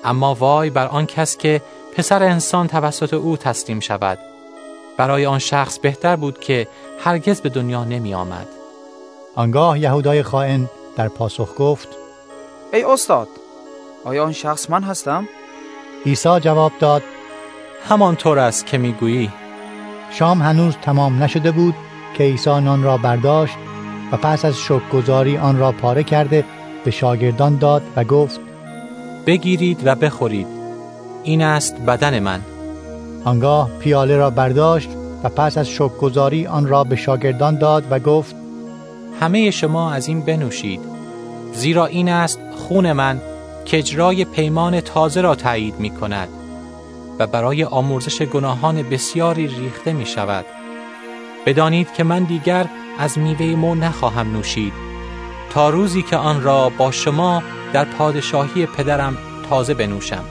اما 0.04 0.36
وای 0.36 0.70
بر 0.70 0.88
آن 0.88 1.06
کس 1.06 1.38
که 1.38 1.62
پسر 1.96 2.24
انسان 2.24 2.68
توسط 2.68 3.14
او 3.14 3.38
تسلیم 3.38 3.80
شود. 3.80 4.20
برای 4.98 5.26
آن 5.26 5.40
شخص 5.40 5.80
بهتر 5.80 6.16
بود 6.16 6.40
که 6.40 6.68
هرگز 7.00 7.42
به 7.42 7.50
دنیا 7.50 7.84
نمی 7.84 8.14
آمد. 8.14 8.48
آنگاه 9.36 9.80
یهودای 9.80 10.24
خائن 10.24 10.70
در 10.96 11.08
پاسخ 11.08 11.50
گفت 11.58 11.88
ای 12.74 12.84
استاد 12.84 13.28
آیا 14.06 14.26
آن 14.26 14.32
شخص 14.34 14.70
من 14.70 14.84
هستم؟ 14.84 15.28
عیسی 16.06 16.40
جواب 16.40 16.72
داد 16.80 17.04
همانطور 17.90 18.40
است 18.40 18.66
که 18.66 18.78
می‌گویی. 18.78 19.30
شام 20.12 20.42
هنوز 20.42 20.76
تمام 20.82 21.24
نشده 21.24 21.52
بود 21.52 21.76
که 22.18 22.24
عیسی 22.24 22.50
نان 22.50 22.84
را 22.84 22.98
برداشت 22.98 23.56
و 24.12 24.18
پس 24.18 24.46
از 24.46 24.58
شکرگزاری 24.58 25.38
آن 25.38 25.58
را 25.58 25.72
پاره 25.72 26.04
کرده 26.04 26.46
به 26.86 26.92
شاگردان 26.92 27.58
داد 27.58 27.84
و 27.96 28.04
گفت 28.04 28.40
بگیرید 29.26 29.82
و 29.84 29.96
بخورید. 29.96 30.48
این 31.24 31.42
است 31.42 31.82
بدن 31.82 32.20
من. 32.20 32.42
آنگاه 33.24 33.70
پیاله 33.80 34.18
را 34.18 34.30
برداشت 34.30 34.90
و 35.24 35.30
پس 35.30 35.58
از 35.58 35.70
شکرگزاری 35.70 36.48
آن 36.48 36.68
را 36.68 36.84
به 36.84 36.96
شاگردان 36.96 37.58
داد 37.58 37.84
و 37.90 38.00
گفت 38.00 38.36
همه 39.22 39.52
شما 39.52 39.92
از 39.92 40.08
این 40.08 40.22
بنوشید 40.22 40.82
زیرا 41.54 41.86
این 41.86 42.10
است 42.10 42.40
خون 42.58 42.92
من 42.92 43.22
که 43.70 43.78
اجرای 43.78 44.26
پیمان 44.26 44.82
تازه 44.82 45.22
را 45.22 45.36
تایید 45.36 45.80
می 45.80 45.90
کند 45.90 46.30
و 47.20 47.28
برای 47.28 47.64
آمرزش 47.64 48.22
گناهان 48.22 48.90
بسیاری 48.90 49.48
ریخته 49.48 49.94
می 49.94 50.06
شود 50.06 50.46
بدانید 51.46 51.94
که 51.94 52.04
من 52.04 52.24
دیگر 52.24 52.70
از 53.00 53.18
میوه 53.18 53.46
مو 53.46 53.76
نخواهم 53.76 54.32
نوشید. 54.34 54.74
تا 55.50 55.70
روزی 55.70 56.02
که 56.02 56.18
آن 56.18 56.44
را 56.44 56.70
با 56.70 56.92
شما 56.92 57.44
در 57.74 57.86
پادشاهی 57.86 58.66
پدرم 58.66 59.18
تازه 59.50 59.74
بنوشم. 59.74 60.24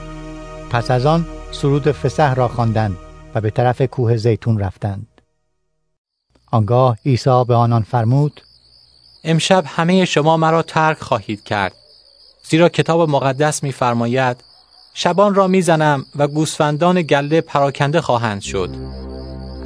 پس 0.70 0.90
از 0.90 1.06
آن 1.06 1.26
سرود 1.50 1.92
فسح 1.92 2.34
را 2.34 2.48
خواندند 2.48 2.96
و 3.34 3.40
به 3.40 3.50
طرف 3.50 3.82
کوه 3.82 4.16
زیتون 4.16 4.58
رفتند. 4.58 5.06
آنگاه 6.52 6.98
عیسی 7.06 7.44
به 7.48 7.54
آنان 7.54 7.82
فرمود 7.82 8.40
امشب 9.24 9.64
همه 9.66 10.04
شما 10.04 10.36
مرا 10.36 10.62
ترک 10.62 10.98
خواهید 10.98 11.44
کرد. 11.44 11.72
زیرا 12.50 12.68
کتاب 12.68 13.10
مقدس 13.10 13.62
می‌فرماید 13.62 14.36
شبان 14.94 15.34
را 15.34 15.46
می‌زنم 15.46 16.04
و 16.16 16.28
گوسفندان 16.28 17.02
گله 17.02 17.40
پراکنده 17.40 18.00
خواهند 18.00 18.40
شد. 18.40 18.70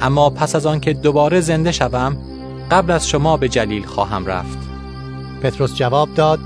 اما 0.01 0.29
پس 0.29 0.55
از 0.55 0.65
آنکه 0.65 0.93
دوباره 0.93 1.41
زنده 1.41 1.71
شوم 1.71 2.17
قبل 2.71 2.91
از 2.91 3.09
شما 3.09 3.37
به 3.37 3.49
جلیل 3.49 3.85
خواهم 3.85 4.25
رفت. 4.25 4.57
پتروس 5.41 5.75
جواب 5.75 6.13
داد 6.13 6.39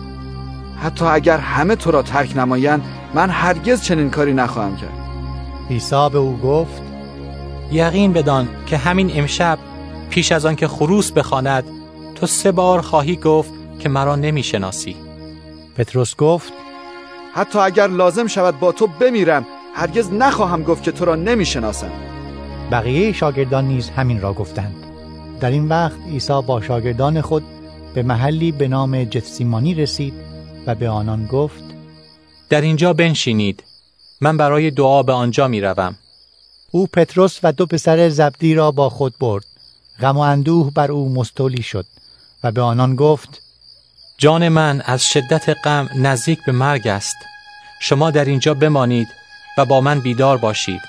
حتی 0.82 1.06
اگر 1.06 1.38
همه 1.38 1.76
تو 1.76 1.92
را 1.92 2.02
ترک 2.02 2.38
نمایند 2.38 2.84
من 3.14 3.30
هرگز 3.30 3.82
چنین 3.82 4.10
کاری 4.10 4.34
نخواهم 4.34 4.78
کرد. 4.78 4.98
عیسی 5.70 6.10
به 6.12 6.18
او 6.18 6.38
گفت 6.38 6.82
یقین 7.72 8.14
بدان 8.14 8.48
که 8.66 8.78
همین 8.78 9.12
امشب 9.20 9.60
پیش 10.10 10.32
از 10.32 10.46
آنکه 10.46 10.68
خروس 10.68 11.12
بخواند 11.12 11.64
تو 12.16 12.26
سه 12.26 12.52
بار 12.52 12.82
خواهی 12.82 13.16
گفت 13.16 13.52
که 13.80 13.90
مرا 13.90 14.16
نمی‌شناسی. 14.16 15.07
پتروس 15.78 16.16
گفت 16.16 16.54
حتی 17.34 17.60
اگر 17.60 17.88
لازم 17.88 18.28
شود 18.28 18.60
با 18.60 18.72
تو 18.72 18.88
بمیرم 18.88 19.46
هرگز 19.76 20.12
نخواهم 20.12 20.64
گفت 20.64 20.84
که 20.84 20.92
تو 20.92 21.06
را 21.06 21.16
نمی‌شناسم. 21.16 21.92
بقیه 22.72 23.12
شاگردان 23.12 23.66
نیز 23.68 23.90
همین 23.90 24.22
را 24.22 24.34
گفتند. 24.34 24.76
در 25.40 25.52
این 25.52 25.68
وقت 25.68 25.98
عیسی 26.08 26.42
با 26.48 26.62
شاگردان 26.62 27.22
خود 27.22 27.44
به 27.94 28.04
محلی 28.04 28.52
به 28.52 28.68
نام 28.68 29.04
جتسیمانی 29.04 29.74
رسید 29.74 30.14
و 30.68 30.76
به 30.76 30.90
آنان 30.90 31.26
گفت 31.26 31.64
در 32.50 32.62
اینجا 32.62 32.94
بنشینید. 32.94 33.64
من 34.22 34.38
برای 34.38 34.72
دعا 34.72 35.04
به 35.04 35.14
آنجا 35.14 35.48
می 35.48 35.62
روم. 35.62 35.96
او 36.72 36.88
پتروس 36.88 37.40
و 37.44 37.52
دو 37.52 37.66
پسر 37.66 38.10
زبدی 38.10 38.54
را 38.54 38.72
با 38.72 38.90
خود 38.90 39.14
برد. 39.20 39.46
غم 40.02 40.18
و 40.18 40.20
اندوه 40.20 40.72
بر 40.74 40.92
او 40.92 41.14
مستولی 41.14 41.64
شد 41.64 41.86
و 42.44 42.52
به 42.52 42.62
آنان 42.62 42.96
گفت 42.96 43.42
جان 44.20 44.50
من 44.50 44.82
از 44.86 45.06
شدت 45.06 45.50
غم 45.50 45.90
نزدیک 45.96 46.46
به 46.46 46.52
مرگ 46.52 46.88
است. 46.88 47.18
شما 47.80 48.12
در 48.12 48.26
اینجا 48.26 48.54
بمانید 48.54 49.08
و 49.58 49.66
با 49.66 49.82
من 49.82 50.00
بیدار 50.00 50.38
باشید. 50.38 50.82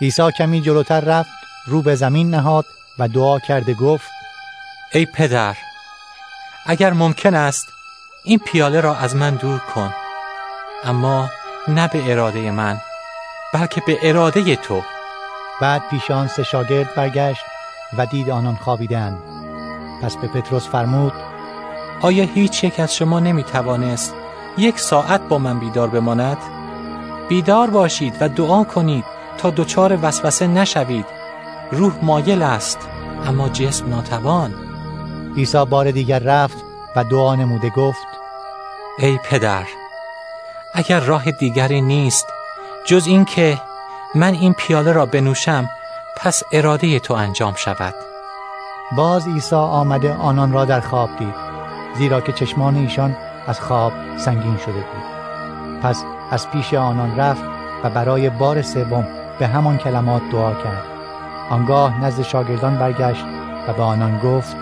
عیسی 0.00 0.32
کمی 0.38 0.60
جلوتر 0.60 1.00
رفت 1.00 1.30
رو 1.66 1.82
به 1.82 1.94
زمین 1.94 2.30
نهاد 2.30 2.64
و 2.98 3.08
دعا 3.08 3.38
کرده 3.38 3.74
گفت 3.74 4.10
ای 4.92 5.06
پدر 5.06 5.56
اگر 6.66 6.92
ممکن 6.92 7.34
است 7.34 7.68
این 8.24 8.38
پیاله 8.38 8.80
را 8.80 8.96
از 8.96 9.16
من 9.16 9.34
دور 9.34 9.58
کن. 9.58 9.94
اما 10.84 11.30
نه 11.68 11.88
به 11.88 12.12
اراده 12.12 12.50
من 12.50 12.80
بلکه 13.54 13.82
به 13.86 13.98
اراده 14.02 14.56
تو. 14.56 14.82
بعد 15.60 15.88
پیشان 15.90 16.28
سه 16.28 16.42
شاگرد 16.42 16.94
برگشت 16.94 17.44
و 17.98 18.06
دید 18.06 18.30
آنان 18.30 18.56
خوابیدند. 18.56 19.18
پس 20.02 20.16
به 20.16 20.28
پتروس 20.28 20.68
فرمود 20.68 21.31
آیا 22.02 22.24
هیچ 22.24 22.64
یک 22.64 22.80
از 22.80 22.94
شما 22.94 23.20
نمی 23.20 23.42
توانست 23.42 24.14
یک 24.58 24.78
ساعت 24.78 25.28
با 25.28 25.38
من 25.38 25.58
بیدار 25.58 25.88
بماند؟ 25.88 26.38
بیدار 27.28 27.70
باشید 27.70 28.16
و 28.20 28.28
دعا 28.28 28.64
کنید 28.64 29.04
تا 29.38 29.50
دچار 29.50 29.98
وسوسه 30.02 30.46
نشوید. 30.46 31.06
روح 31.72 31.92
مایل 32.02 32.42
است 32.42 32.78
اما 33.26 33.48
جسم 33.48 33.88
ناتوان. 33.88 34.54
عیسی 35.36 35.64
بار 35.64 35.90
دیگر 35.90 36.18
رفت 36.18 36.56
و 36.96 37.04
دعا 37.04 37.34
نموده 37.34 37.70
گفت 37.70 38.06
ای 38.98 39.18
پدر 39.24 39.66
اگر 40.74 41.00
راه 41.00 41.30
دیگری 41.30 41.80
نیست 41.80 42.26
جز 42.84 43.06
این 43.06 43.24
که 43.24 43.60
من 44.14 44.34
این 44.34 44.52
پیاله 44.52 44.92
را 44.92 45.06
بنوشم 45.06 45.70
پس 46.16 46.42
اراده 46.52 46.98
تو 46.98 47.14
انجام 47.14 47.54
شود. 47.54 47.94
باز 48.96 49.28
عیسی 49.28 49.56
آمده 49.56 50.14
آنان 50.14 50.52
را 50.52 50.64
در 50.64 50.80
خواب 50.80 51.10
دید. 51.18 51.51
زیرا 51.94 52.20
که 52.20 52.32
چشمان 52.32 52.76
ایشان 52.76 53.16
از 53.46 53.60
خواب 53.60 53.92
سنگین 54.18 54.56
شده 54.56 54.72
بود. 54.72 55.12
پس 55.82 56.04
از 56.30 56.50
پیش 56.50 56.74
آنان 56.74 57.16
رفت 57.16 57.44
و 57.84 57.90
برای 57.90 58.30
بار 58.30 58.62
سوم 58.62 59.06
به 59.38 59.46
همان 59.46 59.78
کلمات 59.78 60.22
دعا 60.32 60.54
کرد. 60.54 60.84
آنگاه 61.50 62.04
نزد 62.04 62.22
شاگردان 62.22 62.78
برگشت 62.78 63.24
و 63.68 63.72
به 63.72 63.82
آنان 63.82 64.18
گفت 64.18 64.56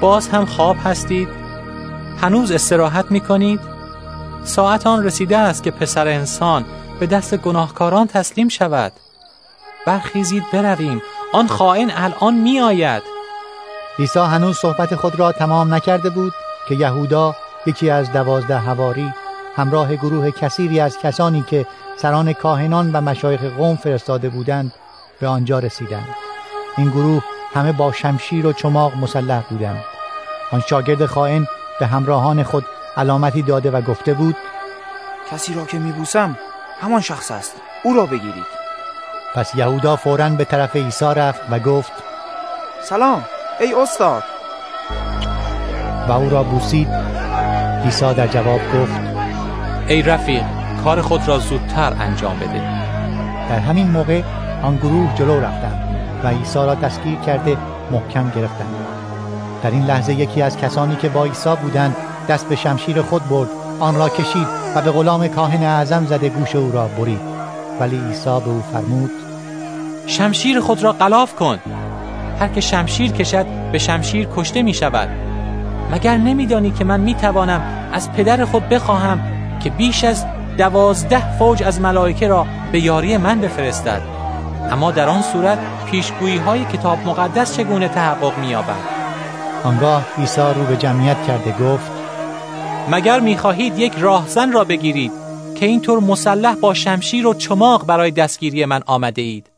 باز 0.00 0.28
هم 0.28 0.44
خواب 0.44 0.76
هستید؟ 0.84 1.28
هنوز 2.20 2.50
استراحت 2.50 3.10
می 3.10 3.20
کنید 3.20 3.60
ساعت 4.44 4.86
آن 4.86 5.04
رسیده 5.04 5.38
است 5.38 5.62
که 5.62 5.70
پسر 5.70 6.08
انسان 6.08 6.64
به 7.00 7.06
دست 7.06 7.36
گناهکاران 7.36 8.06
تسلیم 8.06 8.48
شود. 8.48 8.92
برخیزید 9.86 10.44
برویم. 10.52 11.02
آن 11.32 11.46
خائن 11.46 11.90
الان 11.94 12.34
می 12.34 12.60
آید 12.60 13.17
عیسی 13.98 14.18
هنوز 14.18 14.56
صحبت 14.56 14.94
خود 14.94 15.18
را 15.18 15.32
تمام 15.32 15.74
نکرده 15.74 16.10
بود 16.10 16.32
که 16.68 16.74
یهودا 16.74 17.36
یکی 17.66 17.90
از 17.90 18.12
دوازده 18.12 18.58
هواری 18.58 19.12
همراه 19.56 19.96
گروه 19.96 20.30
کثیری 20.30 20.80
از 20.80 20.98
کسانی 20.98 21.42
که 21.42 21.66
سران 21.96 22.32
کاهنان 22.32 22.92
و 22.92 23.00
مشایخ 23.00 23.42
قوم 23.42 23.76
فرستاده 23.76 24.28
بودند 24.28 24.72
به 25.20 25.26
آنجا 25.26 25.58
رسیدند. 25.58 26.08
این 26.76 26.90
گروه 26.90 27.22
همه 27.54 27.72
با 27.72 27.92
شمشیر 27.92 28.46
و 28.46 28.52
چماق 28.52 28.96
مسلح 28.96 29.42
بودند. 29.50 29.84
آن 30.52 30.60
شاگرد 30.60 31.06
خائن 31.06 31.46
به 31.80 31.86
همراهان 31.86 32.42
خود 32.42 32.64
علامتی 32.96 33.42
داده 33.42 33.70
و 33.70 33.80
گفته 33.80 34.14
بود 34.14 34.36
کسی 35.30 35.54
را 35.54 35.64
که 35.64 35.78
میبوسم 35.78 36.38
همان 36.80 37.00
شخص 37.00 37.30
است. 37.30 37.52
او 37.82 37.94
را 37.94 38.06
بگیرید. 38.06 38.58
پس 39.34 39.54
یهودا 39.54 39.96
فورا 39.96 40.28
به 40.28 40.44
طرف 40.44 40.76
عیسی 40.76 41.04
رفت 41.04 41.40
و 41.50 41.58
گفت 41.58 41.92
سلام. 42.82 43.24
ای 43.60 43.74
استاد. 43.74 44.22
و 46.08 46.12
او 46.12 46.30
را 46.30 46.42
بوسید. 46.42 46.88
عیسی 47.84 48.14
در 48.14 48.26
جواب 48.26 48.60
گفت 48.60 49.00
ای 49.88 50.02
رفیق 50.02 50.42
کار 50.84 51.02
خود 51.02 51.28
را 51.28 51.38
زودتر 51.38 51.92
انجام 52.00 52.36
بده. 52.38 52.62
در 53.48 53.58
همین 53.58 53.90
موقع 53.90 54.22
آن 54.62 54.76
گروه 54.76 55.14
جلو 55.14 55.40
رفتند 55.40 55.96
و 56.24 56.28
عیسی 56.28 56.58
را 56.58 56.74
دستگیر 56.74 57.18
کرده 57.18 57.56
محکم 57.90 58.32
گرفتند. 58.36 58.74
در 59.62 59.70
این 59.70 59.84
لحظه 59.84 60.14
یکی 60.14 60.42
از 60.42 60.56
کسانی 60.56 60.96
که 60.96 61.08
با 61.08 61.24
عیسی 61.24 61.56
بودند 61.62 61.96
دست 62.28 62.48
به 62.48 62.56
شمشیر 62.56 63.02
خود 63.02 63.28
برد 63.28 63.48
آن 63.80 63.94
را 63.94 64.08
کشید 64.08 64.46
و 64.74 64.82
به 64.82 64.90
غلام 64.90 65.28
کاهن 65.28 65.62
اعظم 65.62 66.06
زده 66.06 66.28
گوش 66.28 66.56
او 66.56 66.72
را 66.72 66.86
برید. 66.86 67.20
ولی 67.80 68.00
عیسی 68.08 68.24
به 68.24 68.48
او 68.48 68.62
فرمود 68.72 69.10
شمشیر 70.06 70.60
خود 70.60 70.82
را 70.82 70.92
قلاف 70.92 71.34
کن. 71.34 71.58
هر 72.40 72.48
که 72.48 72.60
شمشیر 72.60 73.12
کشد 73.12 73.46
به 73.72 73.78
شمشیر 73.78 74.28
کشته 74.36 74.62
می 74.62 74.74
شود. 74.74 75.08
مگر 75.90 76.16
نمیدانی 76.16 76.70
که 76.70 76.84
من 76.84 77.00
می 77.00 77.14
توانم 77.14 77.90
از 77.92 78.12
پدر 78.12 78.44
خود 78.44 78.68
بخواهم 78.68 79.20
که 79.60 79.70
بیش 79.70 80.04
از 80.04 80.24
دوازده 80.58 81.38
فوج 81.38 81.62
از 81.62 81.80
ملائکه 81.80 82.28
را 82.28 82.46
به 82.72 82.80
یاری 82.80 83.16
من 83.16 83.40
بفرستد؟ 83.40 84.02
اما 84.70 84.90
در 84.90 85.08
آن 85.08 85.22
صورت 85.22 85.58
پیشگویی 85.90 86.36
های 86.36 86.64
کتاب 86.64 86.98
مقدس 87.06 87.56
چگونه 87.56 87.88
تحقق 87.88 88.38
می 88.38 88.54
آنگاه 89.64 90.04
عیسی 90.18 90.40
رو 90.40 90.64
به 90.64 90.76
جمعیت 90.76 91.26
کرده 91.26 91.52
گفت 91.52 91.90
مگر 92.90 93.20
می‌خواهید 93.20 93.78
یک 93.78 93.92
راهزن 93.98 94.52
را 94.52 94.64
بگیرید 94.64 95.12
که 95.54 95.66
اینطور 95.66 96.00
مسلح 96.00 96.54
با 96.54 96.74
شمشیر 96.74 97.26
و 97.26 97.34
چماق 97.34 97.86
برای 97.86 98.10
دستگیری 98.10 98.64
من 98.64 98.82
آمده 98.86 99.22
اید؟ 99.22 99.50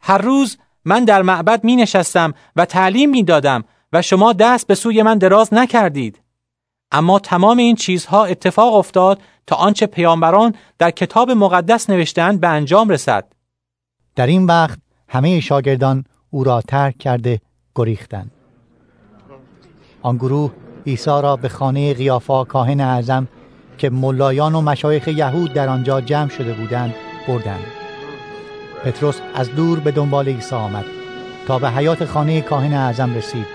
هر 0.00 0.18
روز 0.18 0.58
من 0.88 1.04
در 1.04 1.22
معبد 1.22 1.64
می 1.64 1.76
نشستم 1.76 2.34
و 2.56 2.64
تعلیم 2.64 3.10
می 3.10 3.22
دادم 3.22 3.64
و 3.92 4.02
شما 4.02 4.32
دست 4.32 4.66
به 4.66 4.74
سوی 4.74 5.02
من 5.02 5.18
دراز 5.18 5.54
نکردید. 5.54 6.20
اما 6.92 7.18
تمام 7.18 7.58
این 7.58 7.76
چیزها 7.76 8.24
اتفاق 8.24 8.74
افتاد 8.74 9.20
تا 9.46 9.56
آنچه 9.56 9.86
پیامبران 9.86 10.54
در 10.78 10.90
کتاب 10.90 11.30
مقدس 11.30 11.90
نوشتند 11.90 12.40
به 12.40 12.48
انجام 12.48 12.88
رسد. 12.88 13.32
در 14.16 14.26
این 14.26 14.46
وقت 14.46 14.78
همه 15.08 15.40
شاگردان 15.40 16.04
او 16.30 16.44
را 16.44 16.60
ترک 16.60 16.98
کرده 16.98 17.40
گریختند. 17.74 18.30
آن 20.02 20.16
گروه 20.16 20.52
عیسی 20.86 21.10
را 21.10 21.36
به 21.36 21.48
خانه 21.48 21.94
قیافا 21.94 22.44
کاهن 22.44 22.80
اعظم 22.80 23.28
که 23.78 23.90
ملایان 23.90 24.54
و 24.54 24.60
مشایخ 24.60 25.08
یهود 25.08 25.52
در 25.52 25.68
آنجا 25.68 26.00
جمع 26.00 26.28
شده 26.28 26.52
بودند 26.54 26.94
بردند. 27.28 27.77
پتروس 28.84 29.20
از 29.34 29.54
دور 29.54 29.80
به 29.80 29.90
دنبال 29.90 30.28
عیسی 30.28 30.54
آمد. 30.54 30.84
تا 31.46 31.58
به 31.58 31.70
حیات 31.70 32.04
خانه 32.04 32.40
کاهن 32.40 32.72
اعظم 32.72 33.14
رسید 33.14 33.46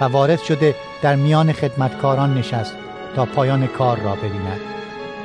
و 0.00 0.04
وارد 0.04 0.40
شده 0.40 0.74
در 1.02 1.16
میان 1.16 1.52
خدمتکاران 1.52 2.34
نشست 2.34 2.74
تا 3.16 3.24
پایان 3.24 3.66
کار 3.66 3.98
را 3.98 4.14
ببیند. 4.14 4.60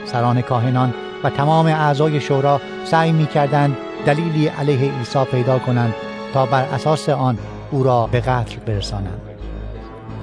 سران 0.06 0.42
کاهنان 0.42 0.94
و 1.24 1.30
تمام 1.30 1.66
اعضای 1.66 2.20
شورا 2.22 2.62
سعی 2.86 3.12
می 3.12 3.26
کردند 3.26 3.78
دلیلی 4.06 4.48
علیه 4.48 4.92
عیسی 4.98 5.26
پیدا 5.32 5.60
کنند 5.60 5.94
تا 6.34 6.46
بر 6.46 6.64
اساس 6.64 7.10
آن 7.10 7.38
او 7.72 7.84
را 7.84 8.08
به 8.08 8.20
قتل 8.20 8.56
برسانند. 8.56 9.22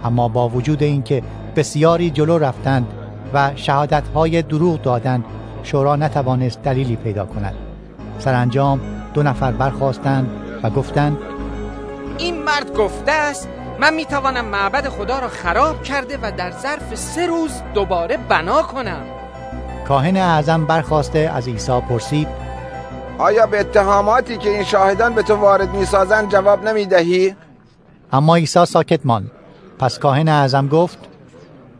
اما 0.05 0.29
با 0.29 0.49
وجود 0.49 0.83
اینکه 0.83 1.23
بسیاری 1.57 2.11
جلو 2.11 2.39
رفتند 2.39 2.87
و 3.35 3.51
شهادتهای 3.57 4.43
دروغ 4.43 4.83
دادند 4.83 5.25
شورا 5.63 5.97
نتوانست 5.97 6.63
دلیلی 6.63 6.97
پیدا 6.97 7.27
کند. 7.27 7.55
سرانجام 8.19 8.81
دو 9.15 9.23
نفر 9.23 9.53
برخواستند 9.53 10.31
و 10.63 10.71
گفتند 10.71 11.19
این 12.19 12.43
مرد 12.43 12.75
گفته 12.77 13.13
است 13.13 13.49
من 13.81 13.95
می‌توانم 13.95 14.45
معبد 14.45 14.89
خدا 14.89 15.19
را 15.19 15.29
خراب 15.29 15.83
کرده 15.83 16.19
و 16.23 16.33
در 16.37 16.51
ظرف 16.51 16.95
سه 16.95 17.27
روز 17.27 17.51
دوباره 17.75 18.17
بنا 18.29 18.63
کنم 18.63 19.03
کاهن 19.89 20.17
اعظم 20.17 20.65
برخواسته 20.65 21.31
از 21.35 21.49
عیسی 21.49 21.81
پرسید 21.81 22.29
آیا 23.19 23.47
به 23.47 23.61
اتهاماتی 23.61 24.37
که 24.37 24.51
این 24.51 24.65
شاهدان 24.65 25.15
به 25.15 25.23
تو 25.23 25.35
وارد 25.35 25.75
می‌سازند 25.75 26.33
جواب 26.33 26.69
نمی‌دهی؟ 26.69 27.37
اما 28.13 28.37
عیسی 28.37 28.67
ساکت 28.67 29.01
ماند 29.07 29.31
پس 29.79 29.99
کاهن 29.99 30.29
اعظم 30.29 30.69
گفت 30.69 30.99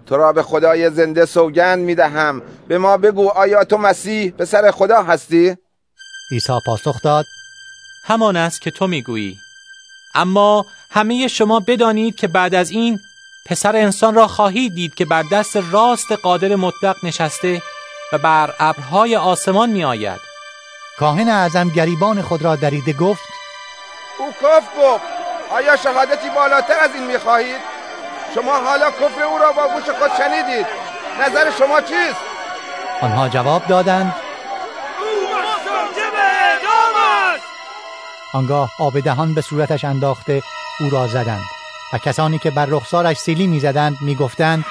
تو 0.07 0.17
را 0.17 0.33
به 0.33 0.43
خدای 0.43 0.91
زنده 0.91 1.25
سوگند 1.25 1.79
می‌دهم 1.79 2.43
به 2.69 2.79
ما 2.79 2.97
بگو 2.97 3.29
آیا 3.29 3.65
تو 3.65 3.79
مسیح 3.79 4.31
پسر 4.31 4.71
خدا 4.71 5.03
هستی؟ 5.03 5.57
عیسی 6.35 6.61
پاسخ 6.67 7.03
داد 7.03 7.27
همان 8.05 8.37
است 8.37 8.61
که 8.61 8.71
تو 8.71 8.87
می‌گویی 8.87 9.39
اما 10.15 10.67
همه 10.91 11.29
شما 11.29 11.61
بدانید 11.61 12.17
که 12.17 12.29
بعد 12.29 12.55
از 12.55 12.71
این 12.71 13.01
پسر 13.47 13.77
انسان 13.77 14.15
را 14.15 14.27
خواهید 14.27 14.75
دید 14.75 14.95
که 14.95 15.05
بر 15.05 15.23
دست 15.33 15.57
راست 15.73 16.13
قادر 16.13 16.55
مطلق 16.55 16.97
نشسته 17.03 17.63
و 18.13 18.19
بر 18.19 18.55
ابرهای 18.61 19.17
آسمان 19.17 19.71
می 19.71 19.85
آید 19.85 20.21
کاهن 20.99 21.29
اعظم 21.29 21.69
گریبان 21.69 22.23
خود 22.23 22.43
را 22.43 22.57
دریده 22.57 22.93
گفت 22.93 23.23
او 24.19 24.33
کف 24.33 24.65
گفت 24.79 25.05
آیا 25.51 25.77
شهادتی 25.77 26.31
بالاتر 26.31 26.81
از 26.81 26.95
این 26.95 27.07
می‌خواهید؟ 27.07 27.61
شما 28.35 28.53
حالا 28.53 28.91
کفر 28.91 29.23
او 29.23 29.39
را 29.39 29.53
با 29.53 29.69
گوش 29.69 29.85
خود 29.85 30.11
شنیدید 30.19 30.67
نظر 31.21 31.51
شما 31.59 31.81
چیست؟ 31.81 32.21
آنها 33.03 33.29
جواب 33.29 33.67
دادند 33.67 34.15
آنگاه 38.35 38.71
آب 38.79 39.01
دهان 39.01 39.35
به 39.35 39.41
صورتش 39.41 39.85
انداخته 39.85 40.43
او 40.81 40.91
را 40.91 41.07
زدند 41.07 41.45
و 41.93 41.99
کسانی 41.99 42.39
که 42.39 42.51
بر 42.51 42.67
رخسارش 42.67 43.17
سیلی 43.17 43.47
می‌زدند 43.47 43.99
می‌گفتند 44.01 44.65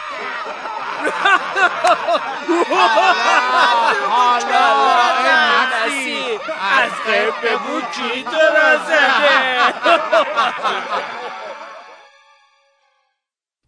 از 8.63 8.81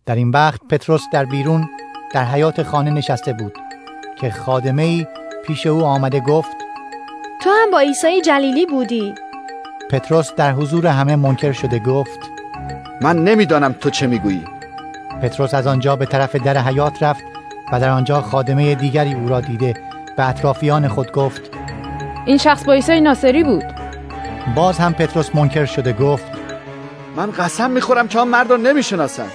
در 0.06 0.16
این 0.16 0.30
وقت 0.30 0.62
پتروس 0.70 1.04
در 1.12 1.26
بیرون 1.26 1.70
در 2.14 2.24
حیات 2.24 2.64
خانه 2.64 2.92
نشسته 2.92 3.34
بود 3.34 3.58
که 4.16 4.32
خادمه 4.32 5.08
پیش 5.48 5.68
او 5.68 5.84
آمده 5.84 6.20
گفت 6.20 6.58
تو 7.44 7.50
هم 7.50 7.72
با 7.72 7.80
عیسی 7.80 8.22
جلیلی 8.22 8.66
بودی. 8.66 9.14
پتروس 9.90 10.34
در 10.34 10.52
حضور 10.52 10.88
همه 10.88 11.16
منکر 11.16 11.52
شده 11.52 11.80
گفت 11.80 12.20
من 13.02 13.24
نمی‌دانم 13.24 13.76
تو 13.82 13.90
چه 13.90 14.08
می‌گویی. 14.08 14.44
پتروس 15.22 15.54
از 15.54 15.68
آنجا 15.68 15.96
به 15.96 16.06
طرف 16.06 16.36
در 16.36 16.58
حیات 16.58 17.04
رفت 17.04 17.24
و 17.72 17.80
در 17.80 17.90
آنجا 17.90 18.22
خادمه 18.22 18.76
دیگری 18.76 19.14
او 19.14 19.28
را 19.28 19.42
دیده 19.42 19.74
به 20.18 20.30
اطرافیان 20.30 20.88
خود 20.88 21.12
گفت 21.12 21.42
این 22.26 22.38
شخص 22.38 22.64
با 22.64 22.74
عیسی 22.74 23.02
ناصری 23.02 23.44
بود. 23.44 23.64
باز 24.56 24.78
هم 24.78 24.94
پتروس 24.94 25.36
منکر 25.36 25.66
شده 25.66 25.94
گفت 25.94 26.32
من 27.16 27.32
قسم 27.32 27.72
می‌خورم 27.72 28.08
که 28.08 28.20
آن 28.20 28.28
مرد 28.28 28.50
را 28.50 28.58
نمی‌شناسم 28.58 29.28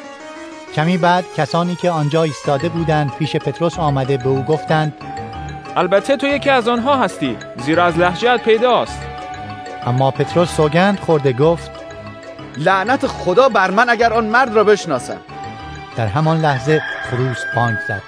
کمی 0.75 0.99
بعد 0.99 1.25
کسانی 1.37 1.75
که 1.75 1.91
آنجا 1.91 2.23
ایستاده 2.23 2.69
بودند 2.69 3.13
پیش 3.19 3.37
پتروس 3.37 3.79
آمده 3.79 4.17
به 4.17 4.29
او 4.29 4.43
گفتند 4.43 4.93
البته 5.77 6.17
تو 6.17 6.27
یکی 6.27 6.51
از 6.51 6.69
آنها 6.69 6.97
هستی 6.97 7.37
زیرا 7.57 7.85
از 7.85 7.99
لحجت 7.99 8.41
پیداست. 8.45 9.10
اما 9.87 10.11
پتروس 10.11 10.57
سوگند 10.57 11.01
خورده 11.01 11.33
گفت 11.33 11.71
لعنت 12.57 13.07
خدا 13.07 13.49
بر 13.49 13.71
من 13.71 13.91
اگر 13.91 14.13
آن 14.13 14.27
مرد 14.27 14.55
را 14.55 14.65
بشناسم. 14.65 15.21
در 15.97 16.07
همان 16.07 16.41
لحظه 16.41 16.83
خروس 17.03 17.39
بانگ 17.57 17.77
زد 17.89 18.03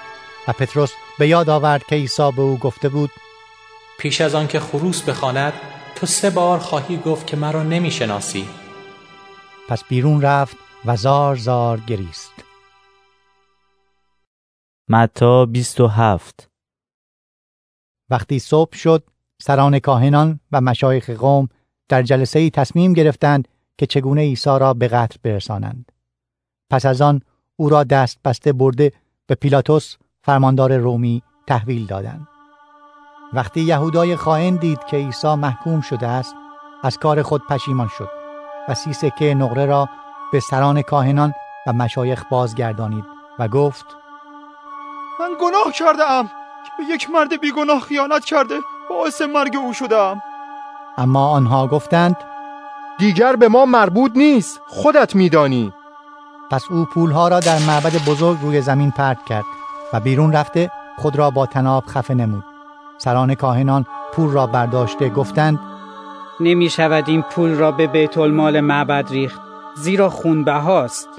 و 0.47 0.51
پتروس 0.51 0.91
به 1.19 1.27
یاد 1.27 1.49
آورد 1.49 1.83
که 1.83 1.95
عیسی 1.95 2.31
به 2.31 2.41
او 2.41 2.57
گفته 2.57 2.89
بود 2.89 3.09
پیش 3.99 4.21
از 4.21 4.35
آن 4.35 4.47
که 4.47 4.59
خروس 4.59 5.01
بخواند 5.01 5.53
تو 5.95 6.05
سه 6.05 6.29
بار 6.29 6.59
خواهی 6.59 6.97
گفت 6.97 7.27
که 7.27 7.37
مرا 7.37 7.63
نمی‌شناسی. 7.63 8.47
پس 9.69 9.83
بیرون 9.83 10.21
رفت 10.21 10.57
و 10.85 10.95
زار 10.95 11.35
زار 11.35 11.79
گریست. 11.79 12.33
متا 14.89 15.45
27 15.45 16.49
وقتی 18.09 18.39
صبح 18.39 18.75
شد 18.75 19.03
سران 19.41 19.79
کاهنان 19.79 20.39
و 20.51 20.61
مشایخ 20.61 21.09
قوم 21.09 21.49
در 21.89 22.03
جلسه 22.03 22.39
ای 22.39 22.49
تصمیم 22.49 22.93
گرفتند 22.93 23.47
که 23.77 23.85
چگونه 23.85 24.21
عیسی 24.21 24.59
را 24.59 24.73
به 24.73 24.87
قتل 24.87 25.17
برسانند. 25.23 25.91
پس 26.69 26.85
از 26.85 27.01
آن 27.01 27.21
او 27.55 27.69
را 27.69 27.83
دست 27.83 28.19
بسته 28.25 28.53
برده 28.53 28.91
به 29.27 29.35
پیلاتوس 29.35 29.95
فرماندار 30.21 30.77
رومی 30.77 31.23
تحویل 31.47 31.85
دادند. 31.85 32.27
وقتی 33.33 33.61
یهودای 33.61 34.15
خائن 34.15 34.55
دید 34.55 34.79
که 34.89 34.97
عیسی 34.97 35.35
محکوم 35.35 35.81
شده 35.81 36.07
است 36.07 36.35
از 36.83 36.97
کار 36.97 37.21
خود 37.21 37.47
پشیمان 37.49 37.87
شد 37.97 38.09
و 38.67 38.73
سی 38.73 38.93
سکه 38.93 39.33
نقره 39.33 39.65
را 39.65 39.89
به 40.31 40.39
سران 40.39 40.81
کاهنان 40.81 41.33
و 41.67 41.73
مشایخ 41.73 42.23
بازگردانید 42.29 43.05
و 43.39 43.47
گفت 43.47 43.85
من 45.19 45.29
گناه 45.41 45.73
کرده 45.73 46.11
ام 46.11 46.27
که 46.65 46.71
به 46.77 46.93
یک 46.93 47.09
مرد 47.09 47.41
بیگناه 47.41 47.79
خیانت 47.79 48.25
کرده 48.25 48.59
باعث 48.89 49.21
مرگ 49.21 49.55
او 49.55 49.73
شدم 49.73 50.21
اما 50.97 51.27
آنها 51.27 51.67
گفتند 51.67 52.15
دیگر 52.99 53.35
به 53.35 53.47
ما 53.47 53.65
مربوط 53.65 54.11
نیست 54.15 54.61
خودت 54.67 55.15
میدانی. 55.15 55.73
پس 56.51 56.63
او 56.69 56.85
پولها 56.85 57.27
را 57.27 57.39
در 57.39 57.59
معبد 57.59 58.05
بزرگ 58.05 58.37
روی 58.41 58.61
زمین 58.61 58.91
پرت 58.91 59.25
کرد 59.25 59.45
و 59.93 59.99
بیرون 59.99 60.33
رفته 60.33 60.71
خود 60.97 61.15
را 61.15 61.29
با 61.29 61.45
تناب 61.45 61.83
خفه 61.87 62.13
نمود. 62.13 62.43
سران 62.97 63.35
کاهنان 63.35 63.85
پول 64.13 64.31
را 64.31 64.47
برداشته 64.47 65.09
گفتند 65.09 65.59
نمی 66.39 66.69
شود 66.69 67.09
این 67.09 67.21
پول 67.21 67.55
را 67.55 67.71
به 67.71 67.87
بیت 67.87 68.17
المال 68.17 68.59
معبد 68.59 69.09
ریخت 69.09 69.41
زیرا 69.75 70.09
خونبه 70.09 70.53
هاست 70.53 71.09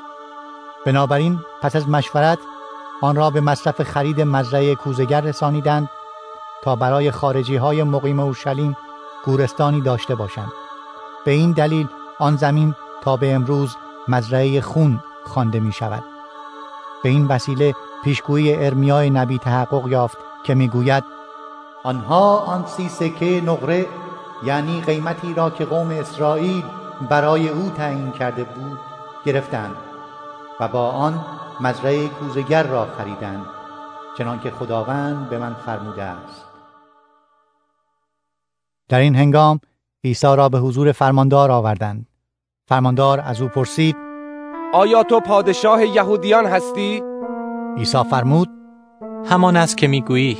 بنابراین 0.87 1.39
پس 1.63 1.77
از 1.77 1.89
مشورت 1.89 2.39
آن 3.03 3.17
را 3.17 3.31
به 3.31 3.41
مصرف 3.41 3.83
خرید 3.83 4.21
مزرعه 4.21 4.75
کوزگر 4.75 5.21
رسانیدند 5.21 5.89
تا 6.63 6.77
برای 6.77 7.11
خارجی 7.11 7.57
های 7.57 7.83
مقیم 7.83 8.21
اورشلیم 8.21 8.77
گورستانی 9.27 9.81
داشته 9.81 10.15
باشند. 10.15 10.53
به 11.25 11.31
این 11.31 11.53
دلیل 11.53 11.89
آن 12.19 12.37
زمین 12.37 12.75
تا 13.03 13.17
به 13.17 13.35
امروز 13.35 13.77
مزرعه 14.09 14.61
خون 14.61 15.01
خوانده 15.25 15.61
می 15.61 15.73
شود 15.73 16.05
به 17.03 17.09
این 17.09 17.27
وسیله 17.27 17.75
پیشگویی 18.05 18.65
ارمیای 18.65 19.11
نبی 19.11 19.39
تحقق 19.39 19.89
یافت 19.89 20.19
که 20.45 20.55
می‌گوید 20.55 21.05
آنها 21.83 22.39
آن 22.39 22.67
سی 22.67 22.89
سکه 22.89 23.41
نقره 23.41 23.87
یعنی 24.45 24.81
قیمتی 24.81 25.35
را 25.35 25.51
که 25.51 25.65
قوم 25.65 25.91
اسرائیل 25.91 26.63
برای 27.09 27.49
او 27.49 27.71
تعیین 27.71 28.11
کرده 28.11 28.45
بود 28.45 28.79
گرفتند 29.25 29.77
و 30.61 30.69
با 30.69 30.91
آن 30.91 31.25
مزرعه 31.61 32.09
کوزگر 32.09 32.63
را 32.63 32.89
خریدند 32.99 33.47
چنانکه 34.19 34.51
خداوند 34.51 35.29
به 35.29 35.39
من 35.39 35.55
فرموده 35.67 36.03
است. 36.03 36.54
در 38.95 39.01
این 39.01 39.15
هنگام 39.15 39.61
عیسی 40.05 40.37
را 40.37 40.49
به 40.49 40.59
حضور 40.59 40.93
فرماندار 40.93 41.51
آوردند 41.51 42.07
فرماندار 42.69 43.21
از 43.21 43.43
او 43.43 43.49
پرسید 43.49 43.97
آیا 44.73 45.03
تو 45.03 45.21
پادشاه 45.21 45.87
یهودیان 45.87 46.47
هستی؟ 46.47 47.03
عیسی 47.77 48.03
فرمود 48.11 48.49
همان 49.31 49.57
است 49.57 49.77
که 49.77 49.87
می‌گویی 49.87 50.39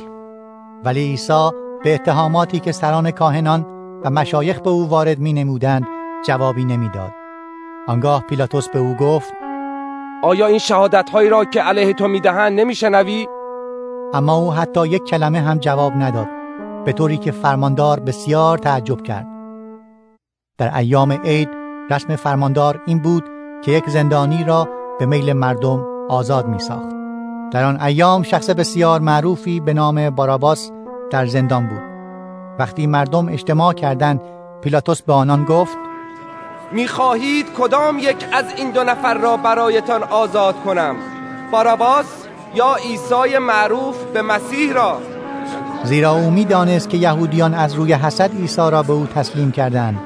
ولی 0.83 0.99
عیسی 0.99 1.49
به 1.83 1.93
اتهاماتی 1.93 2.59
که 2.59 2.71
سران 2.71 3.11
کاهنان 3.11 3.65
و 4.03 4.09
مشایخ 4.09 4.59
به 4.59 4.69
او 4.69 4.89
وارد 4.89 5.19
می 5.19 5.33
نمودند 5.33 5.87
جوابی 6.25 6.65
نمی‌داد. 6.65 7.11
آنگاه 7.87 8.23
پیلاتوس 8.29 8.69
به 8.69 8.79
او 8.79 8.93
گفت 8.93 9.33
آیا 10.23 10.47
این 10.47 10.59
شهادت 10.59 11.09
هایی 11.09 11.29
را 11.29 11.45
که 11.45 11.61
علیه 11.61 11.93
تو 11.93 12.07
می‌دهند 12.07 12.59
نمیشنوی؟ 12.59 13.27
اما 14.13 14.35
او 14.35 14.53
حتی 14.53 14.87
یک 14.87 15.03
کلمه 15.03 15.39
هم 15.39 15.57
جواب 15.57 15.93
نداد 15.93 16.44
به 16.85 16.93
طوری 16.93 17.17
که 17.17 17.31
فرماندار 17.31 17.99
بسیار 17.99 18.57
تعجب 18.57 19.01
کرد. 19.01 19.27
در 20.57 20.77
ایام 20.77 21.11
عید 21.11 21.49
رسم 21.89 22.15
فرماندار 22.15 22.81
این 22.85 22.99
بود 22.99 23.23
که 23.63 23.71
یک 23.71 23.89
زندانی 23.89 24.43
را 24.43 24.69
به 24.99 25.05
میل 25.05 25.33
مردم 25.33 25.85
آزاد 26.09 26.47
می 26.47 26.59
ساخت. 26.59 26.95
در 27.51 27.63
آن 27.63 27.81
ایام 27.81 28.23
شخص 28.23 28.49
بسیار 28.49 28.99
معروفی 28.99 29.59
به 29.59 29.73
نام 29.73 30.09
باراباس 30.09 30.71
در 31.11 31.25
زندان 31.25 31.67
بود. 31.67 31.83
وقتی 32.59 32.87
مردم 32.87 33.29
اجتماع 33.29 33.73
کردند 33.73 34.21
پیلاتوس 34.61 35.01
به 35.01 35.13
آنان 35.13 35.43
گفت 35.43 35.77
می‌خواهید 36.71 37.45
کدام 37.57 37.99
یک 37.99 38.25
از 38.33 38.45
این 38.57 38.71
دو 38.71 38.83
نفر 38.83 39.13
را 39.13 39.37
برایتان 39.37 40.03
آزاد 40.03 40.55
کنم؟ 40.63 40.95
باراباس 41.51 42.05
یا 42.55 42.75
عیسی 42.75 43.37
معروف 43.37 44.03
به 44.03 44.21
مسیح 44.21 44.73
را؟ 44.73 45.14
زیرا 45.85 46.11
او 46.11 46.31
می‌دانست 46.31 46.89
که 46.89 46.97
یهودیان 46.97 47.53
از 47.53 47.73
روی 47.73 47.93
حسد 47.93 48.31
عیسی 48.35 48.71
را 48.71 48.83
به 48.83 48.93
او 48.93 49.05
تسلیم 49.05 49.51
کردند. 49.51 49.99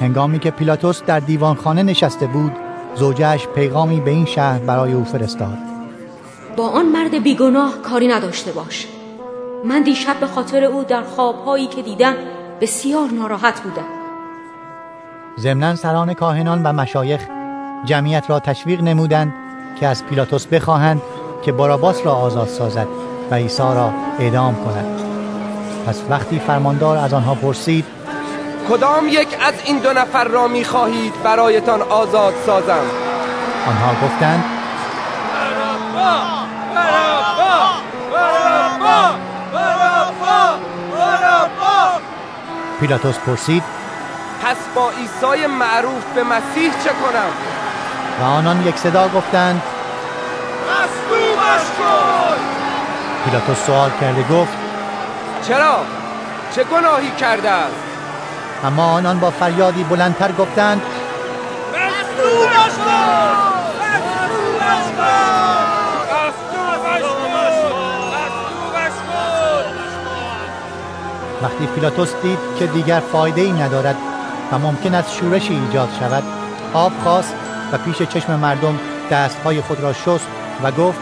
هنگامی 0.00 0.38
که 0.38 0.50
پیلاتوس 0.50 1.02
در 1.02 1.20
دیوانخانه 1.20 1.82
نشسته 1.82 2.26
بود 2.26 2.52
زوجش 2.94 3.46
پیغامی 3.54 4.00
به 4.00 4.10
این 4.10 4.24
شهر 4.24 4.58
برای 4.58 4.92
او 4.92 5.04
فرستاد. 5.04 5.58
با 6.56 6.68
آن 6.68 6.86
مرد 6.86 7.22
بیگناه 7.22 7.72
کاری 7.82 8.08
نداشته 8.08 8.52
باش. 8.52 8.86
من 9.64 9.82
دیشب 9.82 10.20
به 10.20 10.26
خاطر 10.26 10.64
او 10.64 10.84
در 10.84 11.02
خوابهایی 11.02 11.66
که 11.66 11.82
دیدم 11.82 12.14
بسیار 12.60 13.08
ناراحت 13.08 13.60
بودم. 13.60 13.86
ضمنا 15.38 15.74
سران 15.76 16.14
کاهنان 16.14 16.62
و 16.62 16.72
مشایخ 16.72 17.20
جمعیت 17.84 18.30
را 18.30 18.40
تشویق 18.40 18.82
نمودند 18.82 19.34
که 19.80 19.86
از 19.86 20.04
پیلاتوس 20.04 20.46
بخواهند 20.46 21.02
که 21.42 21.52
باراباس 21.52 22.06
را 22.06 22.12
آزاد 22.12 22.48
سازد 22.48 22.86
و 23.30 23.34
عیسی 23.34 23.62
را 23.62 23.90
اعدام 24.18 24.54
کند. 24.54 25.11
پس 25.86 26.00
وقتی 26.10 26.38
فرماندار 26.38 26.98
از 26.98 27.14
آنها 27.14 27.34
پرسید 27.34 27.84
کدام 28.68 29.08
یک 29.08 29.28
از 29.40 29.54
این 29.64 29.78
دو 29.78 29.92
نفر 29.92 30.24
را 30.24 30.48
می‌خواهید 30.48 31.22
برایتان 31.22 31.82
آزاد 31.82 32.34
سازم؟ 32.46 32.84
آنها 33.66 34.06
گفتند 34.06 34.44
برابا 36.74 37.72
برابا 39.52 40.58
برابا 40.92 42.00
پیلاتوس 42.80 43.18
پرسید 43.18 43.62
پس 44.42 44.56
با 44.74 44.90
عیسی 44.90 45.46
معروف 45.46 46.04
به 46.14 46.24
مسیح 46.24 46.70
چه 46.84 46.90
کنم؟ 46.90 47.30
و 48.20 48.24
آنان 48.24 48.66
یک 48.66 48.76
صدا 48.76 49.08
گفتند 49.08 49.62
مصلوبش 50.62 51.66
کن. 51.78 52.36
پیلاتوس 53.24 53.66
سوال 53.66 53.90
کرده 54.00 54.22
گفت 54.22 54.61
چرا؟ 55.48 55.76
چه 56.54 56.64
گناهی 56.64 57.10
کرده 57.10 57.50
است 57.50 57.74
اما 58.64 58.92
آنان 58.92 59.20
با 59.20 59.30
فریادی 59.30 59.84
بلندتر 59.84 60.32
گفتند 60.32 60.82
مصلوبش 61.72 62.74
کن 62.86 63.42
وقتی 71.42 71.66
پیلاتوس 71.66 72.14
دید 72.22 72.38
که 72.58 72.66
دیگر 72.66 73.00
فایده 73.00 73.40
ای 73.40 73.52
ندارد 73.52 73.96
و 74.52 74.58
ممکن 74.58 74.94
است 74.94 75.12
شورشی 75.14 75.54
ایجاد 75.54 75.88
شود 76.00 76.22
آب 76.72 76.92
خواست 77.02 77.34
و 77.72 77.78
پیش 77.78 78.02
چشم 78.02 78.34
مردم 78.34 78.78
دستهای 79.10 79.60
خود 79.60 79.80
را 79.80 79.92
شست 79.92 80.28
و 80.62 80.70
گفت 80.72 81.00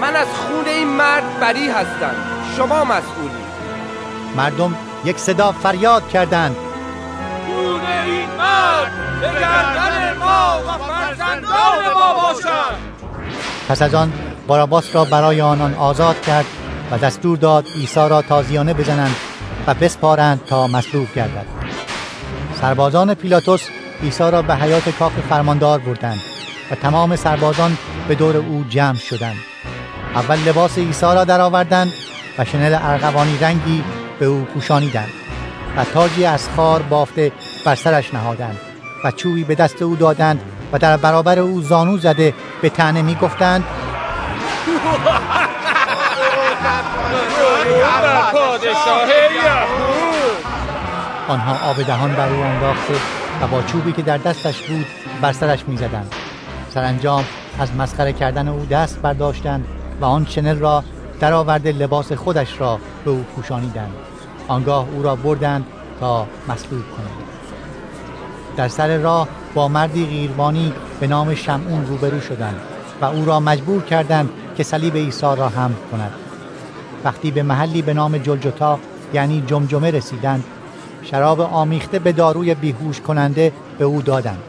من 0.00 0.16
از 0.16 0.26
خون 0.26 0.66
این 0.66 0.88
مرد 0.88 1.40
بری 1.40 1.68
هستم. 1.68 2.31
شما 2.56 2.84
مسئولی 2.84 3.42
مردم 4.36 4.74
یک 5.04 5.18
صدا 5.18 5.52
فریاد 5.52 6.08
کردند. 6.08 6.56
خون 7.46 7.80
این 8.06 8.28
مرد 8.38 8.92
به 9.20 9.40
گردن 9.40 10.16
ما 10.18 10.58
و 10.58 10.78
فرزندان 10.84 11.92
ما 11.94 12.22
باشد. 12.22 12.76
پس 13.68 13.82
از 13.82 13.94
آن 13.94 14.12
باراباس 14.46 14.94
را 14.94 15.04
برای 15.04 15.40
آنان 15.40 15.74
آزاد 15.74 16.20
کرد 16.20 16.46
و 16.90 16.98
دستور 16.98 17.38
داد 17.38 17.66
عیسی 17.74 18.08
را 18.08 18.22
تازیانه 18.22 18.74
بزنند 18.74 19.16
و 19.66 19.74
بسپارند 19.74 20.44
تا 20.46 20.66
مصلوب 20.66 21.14
گردد. 21.14 21.46
سربازان 22.60 23.14
پیلاتوس 23.14 23.62
عیسی 24.02 24.30
را 24.30 24.42
به 24.42 24.54
حیات 24.54 24.88
کاخ 24.88 25.12
فرماندار 25.28 25.78
بردند 25.78 26.20
و 26.70 26.74
تمام 26.74 27.16
سربازان 27.16 27.78
به 28.08 28.14
دور 28.14 28.36
او 28.36 28.64
جمع 28.68 28.98
شدند. 28.98 29.36
اول 30.14 30.38
لباس 30.38 30.78
عیسی 30.78 31.06
را 31.06 31.24
درآوردند 31.24 31.92
و 32.38 32.44
شنل 32.44 32.78
ارغوانی 32.82 33.38
رنگی 33.38 33.84
به 34.18 34.26
او 34.26 34.44
پوشانیدند 34.54 35.12
و 35.76 35.84
تاجی 35.84 36.24
از 36.24 36.48
خار 36.48 36.82
بافته 36.82 37.32
بر 37.64 37.74
سرش 37.74 38.14
نهادند 38.14 38.58
و 39.04 39.10
چوبی 39.10 39.44
به 39.44 39.54
دست 39.54 39.82
او 39.82 39.96
دادند 39.96 40.40
و 40.72 40.78
در 40.78 40.96
برابر 40.96 41.38
او 41.38 41.60
زانو 41.60 41.98
زده 41.98 42.34
به 42.62 42.70
تنه 42.70 43.02
می 43.02 43.14
گفتند 43.14 43.64
آنها 51.28 51.70
آب 51.70 51.82
دهان 51.82 52.14
بر 52.14 52.28
او 52.28 52.42
انداخته 52.42 52.94
و 53.42 53.46
با 53.46 53.62
چوبی 53.62 53.92
که 53.92 54.02
در 54.02 54.18
دستش 54.18 54.62
بود 54.62 54.86
بر 55.20 55.32
سرش 55.32 55.68
می 55.68 55.76
زدند. 55.76 56.12
سرانجام 56.74 57.24
از 57.58 57.76
مسخره 57.76 58.12
کردن 58.12 58.48
او 58.48 58.66
دست 58.66 59.02
برداشتند 59.02 59.66
و 60.00 60.04
آن 60.04 60.26
شنل 60.26 60.58
را 60.58 60.84
درآورده 61.22 61.72
لباس 61.72 62.12
خودش 62.12 62.60
را 62.60 62.78
به 63.04 63.10
او 63.10 63.24
پوشانیدند. 63.36 63.92
آنگاه 64.48 64.86
او 64.94 65.02
را 65.02 65.16
بردند 65.16 65.66
تا 66.00 66.26
مصلوب 66.48 66.82
کنند. 66.96 67.28
در 68.56 68.68
سر 68.68 68.96
راه 68.96 69.28
با 69.54 69.68
مردی 69.68 70.06
غیربانی 70.06 70.72
به 71.00 71.06
نام 71.06 71.34
شمعون 71.34 71.86
روبرو 71.86 72.20
شدند 72.20 72.60
و 73.00 73.04
او 73.04 73.24
را 73.24 73.40
مجبور 73.40 73.82
کردند 73.82 74.30
که 74.56 74.62
صلیب 74.62 74.96
عیسی 74.96 75.22
را 75.36 75.48
حمل 75.48 75.74
کند. 75.92 76.12
وقتی 77.04 77.30
به 77.30 77.42
محلی 77.42 77.82
به 77.82 77.94
نام 77.94 78.18
جلجتا 78.18 78.78
یعنی 79.14 79.42
جمجمه 79.46 79.90
رسیدند 79.90 80.44
شراب 81.02 81.40
آمیخته 81.40 81.98
به 81.98 82.12
داروی 82.12 82.54
بیهوش 82.54 83.00
کننده 83.00 83.52
به 83.78 83.84
او 83.84 84.02
دادند. 84.02 84.42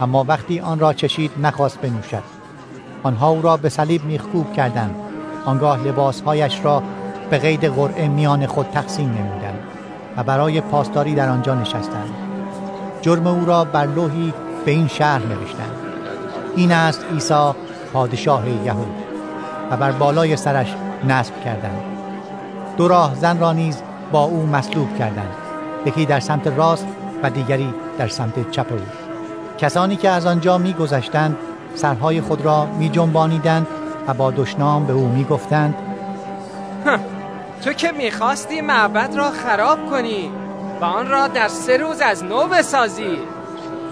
اما 0.00 0.24
وقتی 0.28 0.60
آن 0.60 0.78
را 0.78 0.92
چشید 0.92 1.30
نخواست 1.42 1.80
بنوشد. 1.80 2.22
آنها 3.02 3.28
او 3.28 3.42
را 3.42 3.56
به 3.56 3.68
صلیب 3.68 4.04
میخکوب 4.04 4.52
کردند. 4.52 5.01
آنگاه 5.44 5.82
لباسهایش 5.82 6.60
را 6.64 6.82
به 7.30 7.38
قید 7.38 7.64
قرعه 7.64 8.08
میان 8.08 8.46
خود 8.46 8.66
تقسیم 8.66 9.08
نمودند 9.08 9.58
و 10.16 10.22
برای 10.22 10.60
پاسداری 10.60 11.14
در 11.14 11.28
آنجا 11.28 11.54
نشستند. 11.54 12.14
جرم 13.02 13.26
او 13.26 13.44
را 13.44 13.64
بر 13.64 13.86
لوحی 13.86 14.32
به 14.64 14.70
این 14.70 14.88
شهر 14.88 15.18
نوشتند. 15.26 15.76
این 16.56 16.72
است 16.72 17.04
عیسی 17.12 17.50
پادشاه 17.92 18.48
یهود 18.48 18.94
و 19.70 19.76
بر 19.76 19.92
بالای 19.92 20.36
سرش 20.36 20.74
نصب 21.08 21.40
کردند. 21.44 21.82
دو 22.76 22.88
راه 22.88 23.14
زن 23.14 23.38
را 23.38 23.52
نیز 23.52 23.82
با 24.12 24.24
او 24.24 24.46
مصلوب 24.46 24.98
کردند. 24.98 25.34
یکی 25.86 26.06
در 26.06 26.20
سمت 26.20 26.46
راست 26.46 26.86
و 27.22 27.30
دیگری 27.30 27.74
در 27.98 28.08
سمت 28.08 28.50
چپ 28.50 28.72
او. 28.72 28.78
کسانی 29.58 29.96
که 29.96 30.08
از 30.08 30.26
آنجا 30.26 30.58
میگذشتند 30.58 31.36
سرهای 31.74 32.20
خود 32.20 32.40
را 32.40 32.66
می 32.66 32.88
جنبانیدند 32.88 33.66
و 34.08 34.14
با 34.14 34.30
دشنام 34.30 34.86
به 34.86 34.92
او 34.92 35.08
می 35.08 35.24
گفتند 35.24 35.74
تو 37.64 37.72
که 37.72 37.92
می‌خواستی 37.92 38.60
معبد 38.60 39.14
را 39.14 39.30
خراب 39.30 39.90
کنی 39.90 40.30
و 40.80 40.84
آن 40.84 41.08
را 41.08 41.28
در 41.28 41.48
سه 41.48 41.76
روز 41.76 42.00
از 42.00 42.24
نو 42.24 42.46
بسازی. 42.46 43.18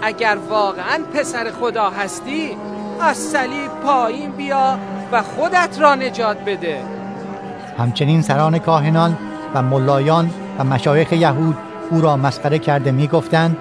اگر 0.01 0.37
واقعا 0.49 0.99
پسر 1.13 1.51
خدا 1.61 1.89
هستی 1.89 2.57
از 3.01 3.17
صلیب 3.17 3.71
پایین 3.85 4.31
بیا 4.31 4.79
و 5.11 5.21
خودت 5.21 5.77
را 5.79 5.95
نجات 5.95 6.37
بده. 6.45 6.81
همچنین 7.79 8.21
سران 8.21 8.59
کاهنان 8.59 9.17
و 9.53 9.61
ملایان 9.61 10.29
و 10.59 10.63
مشایخ 10.63 11.13
یهود 11.13 11.57
او 11.89 12.01
را 12.01 12.17
مسخره 12.17 12.59
کرده 12.59 12.91
می 12.91 13.07
گفتند 13.07 13.57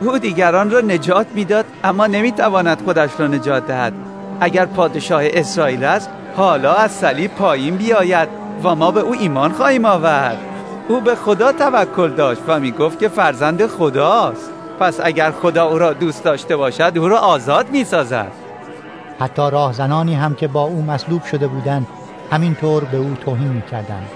او 0.00 0.18
دیگران 0.18 0.70
را 0.70 0.80
نجات 0.80 1.26
می‌داد 1.34 1.64
اما 1.84 2.06
نمی‌تواند 2.06 2.82
خودش 2.84 3.10
را 3.18 3.26
نجات 3.26 3.66
دهد. 3.66 3.92
اگر 4.40 4.66
پادشاه 4.66 5.22
اسرائیل 5.24 5.84
است 5.84 6.10
حالا 6.36 6.74
از 6.74 6.90
صلیب 6.90 7.30
پایین 7.30 7.76
بیاید 7.76 8.28
و 8.64 8.74
ما 8.74 8.90
به 8.90 9.00
او 9.00 9.12
ایمان 9.12 9.52
خواهیم 9.52 9.84
آورد. 9.84 10.38
او 10.88 11.00
به 11.00 11.14
خدا 11.14 11.52
توکل 11.52 12.10
داشت 12.10 12.42
و 12.48 12.60
می 12.60 12.72
گفت 12.72 12.98
که 12.98 13.08
فرزند 13.08 13.66
خداست. 13.66 14.50
پس 14.80 15.00
اگر 15.02 15.30
خدا 15.30 15.66
او 15.66 15.78
را 15.78 15.92
دوست 15.92 16.24
داشته 16.24 16.56
باشد 16.56 16.92
او 16.98 17.08
را 17.08 17.18
آزاد 17.18 17.70
می 17.70 17.84
سازد 17.84 18.32
حتی 19.20 19.50
راهزنانی 19.50 20.14
هم 20.14 20.34
که 20.34 20.48
با 20.48 20.62
او 20.62 20.82
مصلوب 20.82 21.24
شده 21.24 21.46
بودند 21.46 21.86
همینطور 22.30 22.84
به 22.84 22.96
او 22.96 23.14
توهین 23.24 23.48
می 23.48 23.62
کردند. 23.62 24.08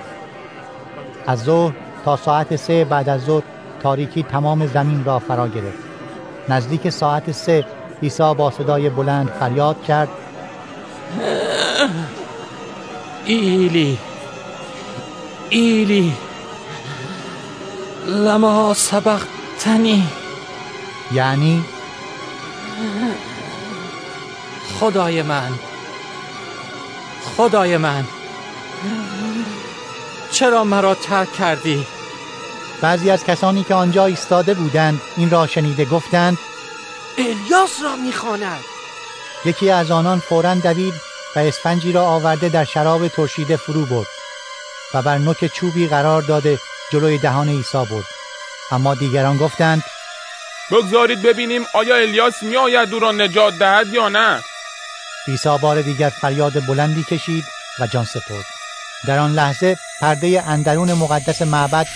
از 1.27 1.39
ظهر 1.43 1.73
تا 2.05 2.17
ساعت 2.17 2.57
سه 2.57 2.85
بعد 2.85 3.09
از 3.09 3.21
ظهر 3.21 3.43
تاریکی 3.83 4.23
تمام 4.23 4.67
زمین 4.67 5.05
را 5.05 5.19
فرا 5.19 5.49
گرفت. 5.49 5.79
نزدیک 6.49 6.91
ساعت 6.91 7.33
سه 7.33 7.65
عیسی 8.05 8.35
با 8.35 8.51
صدای 8.51 8.91
بلند 8.91 9.29
فریاد 9.29 9.85
کرد. 9.85 10.09
ایلی 13.25 13.99
ایلی 15.51 16.13
لما 18.07 18.75
سبقتنی. 18.75 20.09
یعنی؟ 21.13 21.65
خدای 24.81 25.23
من 25.23 25.51
خدای 27.37 27.77
من 27.77 28.05
چرا 30.33 30.65
مرا 30.65 30.95
ترک 30.95 31.33
کردی؟ 31.33 31.87
بعضی 32.81 33.11
از 33.11 33.25
کسانی 33.25 33.65
که 33.65 33.75
آنجا 33.75 34.07
ایستاده 34.07 34.55
بودند 34.55 35.01
این 35.17 35.31
را 35.31 35.47
شنیده 35.47 35.85
گفتند 35.85 36.39
الیاس 37.19 37.83
را 37.83 37.97
می‌خواند. 37.97 38.65
یکی 39.45 39.71
از 39.71 39.91
آنان 39.91 40.21
فورا 40.21 40.55
دوید 40.55 40.95
و 41.37 41.39
اسفنجی 41.39 41.93
را 41.93 42.07
آورده 42.07 42.49
در 42.49 42.65
شراب 42.65 43.09
ترشیده 43.09 43.57
فرو 43.57 43.87
برد 43.87 44.07
و 44.95 45.03
بر 45.03 45.19
نوک 45.19 45.47
چوبی 45.47 45.89
قرار 45.89 46.23
داده 46.23 46.59
جلوی 46.93 47.19
دهان 47.19 47.49
عیسی 47.49 47.79
برد. 47.79 48.05
اما 48.71 48.95
دیگران 48.95 49.37
گفتند 49.37 49.83
بگذارید 50.71 51.23
ببینیم 51.23 51.67
آیا 51.75 51.97
الیاس 51.97 52.43
میآید 52.43 52.95
او 52.95 53.01
را 53.01 53.13
نجات 53.13 53.59
دهد 53.59 53.87
یا 53.93 54.09
نه. 54.09 54.43
عیسی 55.29 55.59
بار 55.63 55.83
دیگر 55.83 56.09
فریاد 56.09 56.67
بلندی 56.67 57.05
کشید 57.05 57.45
و 57.81 57.87
جان 57.87 58.05
سپرد. 58.05 58.45
در 59.07 59.19
آن 59.19 59.33
لحظه 59.33 59.79
پرده 60.01 60.45
اندرون 60.47 60.93
مقدس 60.93 61.43
معبد 61.43 61.87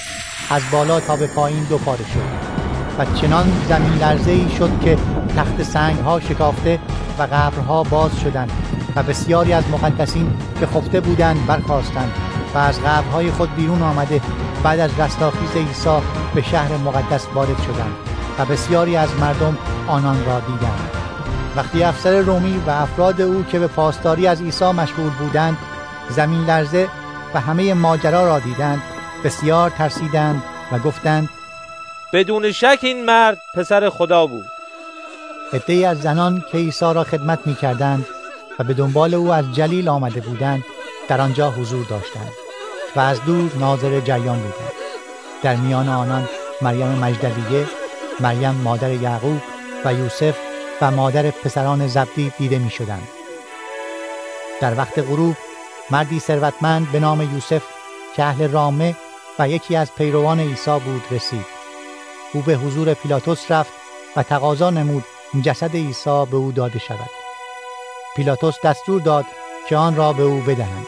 از 0.50 0.62
بالا 0.72 1.00
تا 1.00 1.16
به 1.16 1.26
پایین 1.26 1.64
دو 1.64 1.78
پاره 1.78 2.04
شد. 2.04 2.57
و 2.98 3.04
چنان 3.04 3.52
زمین 3.68 3.94
لرزه 3.94 4.30
ای 4.30 4.48
شد 4.58 4.70
که 4.80 4.98
تخت 5.36 5.62
سنگ 5.62 5.98
ها 5.98 6.20
شکافته 6.20 6.78
و 7.18 7.22
قبرها 7.22 7.82
باز 7.82 8.20
شدند 8.20 8.50
و 8.96 9.02
بسیاری 9.02 9.52
از 9.52 9.64
مقدسین 9.72 10.32
که 10.60 10.66
خفته 10.66 11.00
بودند 11.00 11.46
برخواستند 11.46 12.12
و 12.54 12.58
از 12.58 12.80
قبرهای 12.80 13.30
خود 13.30 13.56
بیرون 13.56 13.82
آمده 13.82 14.20
بعد 14.62 14.80
از 14.80 14.90
رستاخیز 15.00 15.50
عیسی 15.56 15.90
به 16.34 16.42
شهر 16.42 16.76
مقدس 16.76 17.26
وارد 17.34 17.62
شدند 17.62 17.94
و 18.38 18.44
بسیاری 18.44 18.96
از 18.96 19.08
مردم 19.20 19.58
آنان 19.86 20.24
را 20.24 20.40
دیدند. 20.40 20.90
وقتی 21.56 21.82
افسر 21.82 22.20
رومی 22.20 22.62
و 22.66 22.70
افراد 22.70 23.20
او 23.20 23.44
که 23.44 23.58
به 23.58 23.66
پاسداری 23.66 24.26
از 24.26 24.42
عیسی 24.42 24.72
مشغول 24.72 25.10
بودند 25.10 25.56
زمین 26.08 26.44
لرزه 26.44 26.88
و 27.34 27.40
همه 27.40 27.74
ماجرا 27.74 28.26
را 28.26 28.38
دیدند 28.38 28.82
بسیار 29.24 29.70
ترسیدند 29.70 30.42
و 30.72 30.78
گفتند 30.78 31.28
بدون 32.12 32.52
شک 32.52 32.78
این 32.82 33.04
مرد 33.04 33.38
پسر 33.54 33.88
خدا 33.88 34.26
بود. 34.26 34.44
عدهای 35.52 35.84
از 35.84 36.00
زنان 36.00 36.44
که 36.52 36.58
عیسی 36.58 36.94
را 36.94 37.04
خدمت 37.04 37.46
می 37.46 37.54
کردند 37.54 38.06
و 38.58 38.64
به 38.64 38.74
دنبال 38.74 39.14
او 39.14 39.32
از 39.32 39.54
جلیل 39.54 39.88
آمده 39.88 40.20
بودند 40.20 40.64
در 41.08 41.20
آنجا 41.20 41.50
حضور 41.50 41.86
داشتند 41.90 42.32
و 42.96 43.00
از 43.00 43.24
دور 43.24 43.52
ناظر 43.60 44.00
جریان 44.00 44.38
بودند. 44.38 44.72
در 45.42 45.56
میان 45.56 45.88
آنان 45.88 46.28
مریم 46.62 46.88
مجدلیه 46.88 47.66
مریم 48.20 48.50
مادر 48.50 48.92
یعقوب 48.92 49.42
و 49.84 49.94
یوسف 49.94 50.36
و 50.80 50.90
مادر 50.90 51.30
پسران 51.30 51.86
زبدی 51.86 52.32
دیده 52.38 52.58
می 52.58 52.70
شدند. 52.70 53.08
در 54.60 54.78
وقت 54.78 54.98
غروب 54.98 55.36
مردی 55.90 56.20
ثروتمند 56.20 56.92
به 56.92 57.00
نام 57.00 57.34
یوسف 57.34 57.62
که 58.16 58.24
اهل 58.24 58.48
رامه 58.50 58.96
و 59.38 59.48
یکی 59.48 59.76
از 59.76 59.94
پیروان 59.94 60.40
عیسی 60.40 60.78
بود 60.84 61.02
رسید. 61.10 61.57
او 62.32 62.40
به 62.42 62.54
حضور 62.54 62.94
پیلاتوس 62.94 63.50
رفت 63.50 63.72
و 64.16 64.22
تقاضا 64.22 64.70
نمود 64.70 65.04
جسد 65.42 65.76
عیسی 65.76 66.26
به 66.30 66.36
او 66.36 66.52
داده 66.52 66.78
شود. 66.78 67.10
پیلاتوس 68.16 68.54
دستور 68.64 69.00
داد 69.00 69.24
که 69.68 69.76
آن 69.76 69.96
را 69.96 70.12
به 70.12 70.22
او 70.22 70.40
بدهند. 70.40 70.86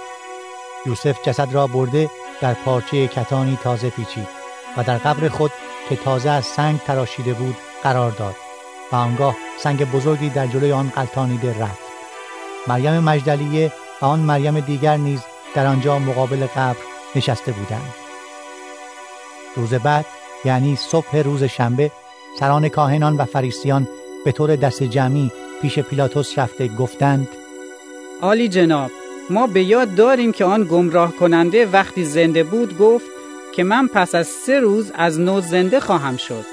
یوسف 0.87 1.23
جسد 1.23 1.53
را 1.53 1.67
برده 1.67 2.11
در 2.41 2.55
پارچه 2.55 3.09
کتانی 3.09 3.59
تازه 3.63 3.91
پیچید 3.91 4.29
و 4.77 4.83
در 4.83 4.99
قبر 4.99 5.29
خود 5.29 5.51
که 5.89 5.97
تازه 5.97 6.31
از 6.31 6.45
سنگ 6.45 6.81
تراشیده 6.81 7.33
بود 7.33 7.57
قرار 7.83 8.11
داد 8.11 8.37
و 8.93 8.97
آنگاه 8.97 9.37
سنگ 9.59 9.91
بزرگی 9.91 10.31
در 10.31 10.47
جلوی 10.47 10.73
آن 10.73 10.93
قلتانیده 10.95 11.63
رفت. 11.63 11.91
مریم 12.67 12.99
مجدلیه 12.99 13.73
و 14.03 14.05
آن 14.05 14.21
مریم 14.21 14.61
دیگر 14.61 14.97
نیز 14.97 15.21
در 15.55 15.67
آنجا 15.67 15.99
مقابل 15.99 16.47
قبر 16.47 16.79
نشسته 17.15 17.53
بودند. 17.53 17.95
روز 19.57 19.75
بعد 19.75 20.07
یعنی 20.45 20.77
صبح 20.77 21.17
روز 21.17 21.45
شنبه 21.45 21.91
سران 22.41 22.69
کاهنان 22.69 23.17
و 23.17 23.25
فریسیان 23.25 23.89
به 24.25 24.33
طور 24.33 24.57
دست 24.57 24.83
جمعی 24.83 25.31
پیش 25.63 25.79
پیلاتوس 25.79 26.39
رفته 26.39 26.69
گفتند 26.69 27.29
عالی 28.23 28.49
جناب 28.49 28.91
ما 29.31 29.47
به 29.47 29.63
یاد 29.63 29.95
داریم 29.95 30.33
که 30.33 30.45
آن 30.45 30.65
گمراه 30.65 31.13
کننده 31.17 31.67
وقتی 31.67 32.05
زنده 32.05 32.45
بود 32.45 32.79
گفت 32.79 33.07
که 33.53 33.65
من 33.65 33.87
پس 33.87 34.15
از 34.15 34.27
سه 34.27 34.61
روز 34.61 34.93
از 34.95 35.21
نو 35.21 35.41
زنده 35.41 35.81
خواهم 35.81 36.17
شد. 36.17 36.45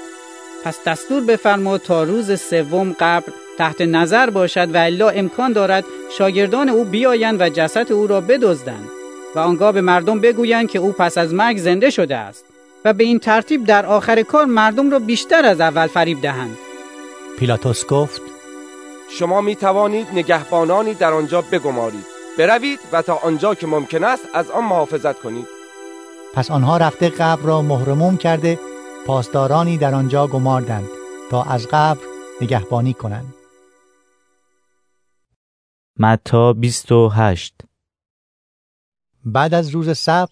پس 0.64 0.84
دستور 0.86 1.24
بفرما 1.24 1.78
تا 1.78 2.02
روز 2.02 2.40
سوم 2.40 2.96
قبر 3.00 3.32
تحت 3.58 3.80
نظر 3.80 4.30
باشد 4.30 4.74
و 4.74 4.78
الا 4.78 5.08
امکان 5.08 5.52
دارد 5.52 5.84
شاگردان 6.18 6.68
او 6.68 6.84
بیایند 6.84 7.40
و 7.40 7.48
جسد 7.48 7.92
او 7.92 8.06
را 8.06 8.20
بدزدند 8.20 8.88
و 9.34 9.38
آنگاه 9.38 9.72
به 9.72 9.80
مردم 9.80 10.20
بگویند 10.20 10.70
که 10.70 10.78
او 10.78 10.92
پس 10.92 11.18
از 11.18 11.34
مرگ 11.34 11.56
زنده 11.56 11.90
شده 11.90 12.16
است. 12.16 12.44
و 12.84 12.92
به 12.92 13.04
این 13.04 13.18
ترتیب 13.18 13.64
در 13.64 13.86
آخر 13.86 14.22
کار 14.22 14.44
مردم 14.44 14.90
را 14.90 14.98
بیشتر 14.98 15.44
از 15.44 15.60
اول 15.60 15.86
فریب 15.86 16.20
دهند. 16.20 16.56
پیلاتوس 17.38 17.86
گفت 17.86 18.22
شما 19.10 19.40
می 19.40 19.56
توانید 19.56 20.08
نگهبانانی 20.12 20.94
در 20.94 21.12
آنجا 21.12 21.42
بگمارید. 21.42 22.04
بروید 22.38 22.80
و 22.92 23.02
تا 23.02 23.14
آنجا 23.14 23.54
که 23.54 23.66
ممکن 23.66 24.04
است 24.04 24.24
از 24.34 24.50
آن 24.50 24.64
محافظت 24.64 25.20
کنید. 25.20 25.46
پس 26.34 26.50
آنها 26.50 26.76
رفته 26.76 27.08
قبر 27.08 27.42
را 27.42 27.62
مهرموم 27.62 28.16
کرده 28.16 28.58
پاسدارانی 29.06 29.78
در 29.78 29.94
آنجا 29.94 30.26
گماردند 30.26 30.88
تا 31.30 31.42
از 31.42 31.66
قبر 31.66 32.00
نگهبانی 32.40 32.94
کنند. 32.94 33.34
متا 35.98 36.52
28 36.52 37.54
بعد 39.24 39.54
از 39.54 39.70
روز 39.70 39.98
سبت 39.98 40.30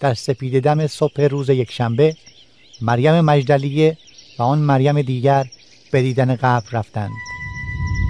در 0.00 0.14
سپید 0.14 0.62
دم 0.62 0.86
صبح 0.86 1.22
روز 1.22 1.48
یکشنبه 1.48 2.16
مریم 2.82 3.20
مجدلیه 3.20 3.96
و 4.38 4.42
آن 4.42 4.58
مریم 4.58 5.02
دیگر 5.02 5.46
به 5.90 6.02
دیدن 6.02 6.36
قبر 6.36 6.70
رفتند. 6.72 7.10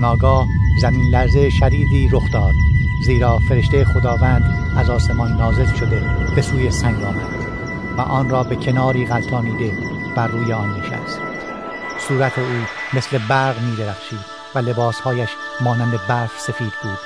ناگاه 0.01 0.47
زمین 0.83 1.11
لرزه 1.11 1.51
شدیدی 1.51 2.09
رخ 2.13 2.33
داد 2.33 2.55
زیرا 3.07 3.39
فرشته 3.39 3.85
خداوند 3.85 4.75
از 4.77 4.91
آسمان 4.91 5.33
نازل 5.33 5.75
شده 5.75 6.03
به 6.35 6.43
سوی 6.43 6.71
سنگ 6.71 7.03
آمد 7.05 7.49
و 7.99 8.01
آن 8.01 8.29
را 8.29 8.43
به 8.43 8.57
کناری 8.57 9.07
غلطانیده 9.07 9.73
بر 10.17 10.27
روی 10.27 10.53
آن 10.53 10.81
نشست. 10.81 11.21
صورت 12.09 12.39
او 12.39 12.65
مثل 12.95 13.19
برق 13.29 13.61
می 13.61 13.77
درخشید 13.77 14.19
و 14.55 14.59
لباسهایش 14.59 15.31
مانند 15.61 16.01
برف 16.09 16.41
سفید 16.41 16.73
بود. 16.83 16.99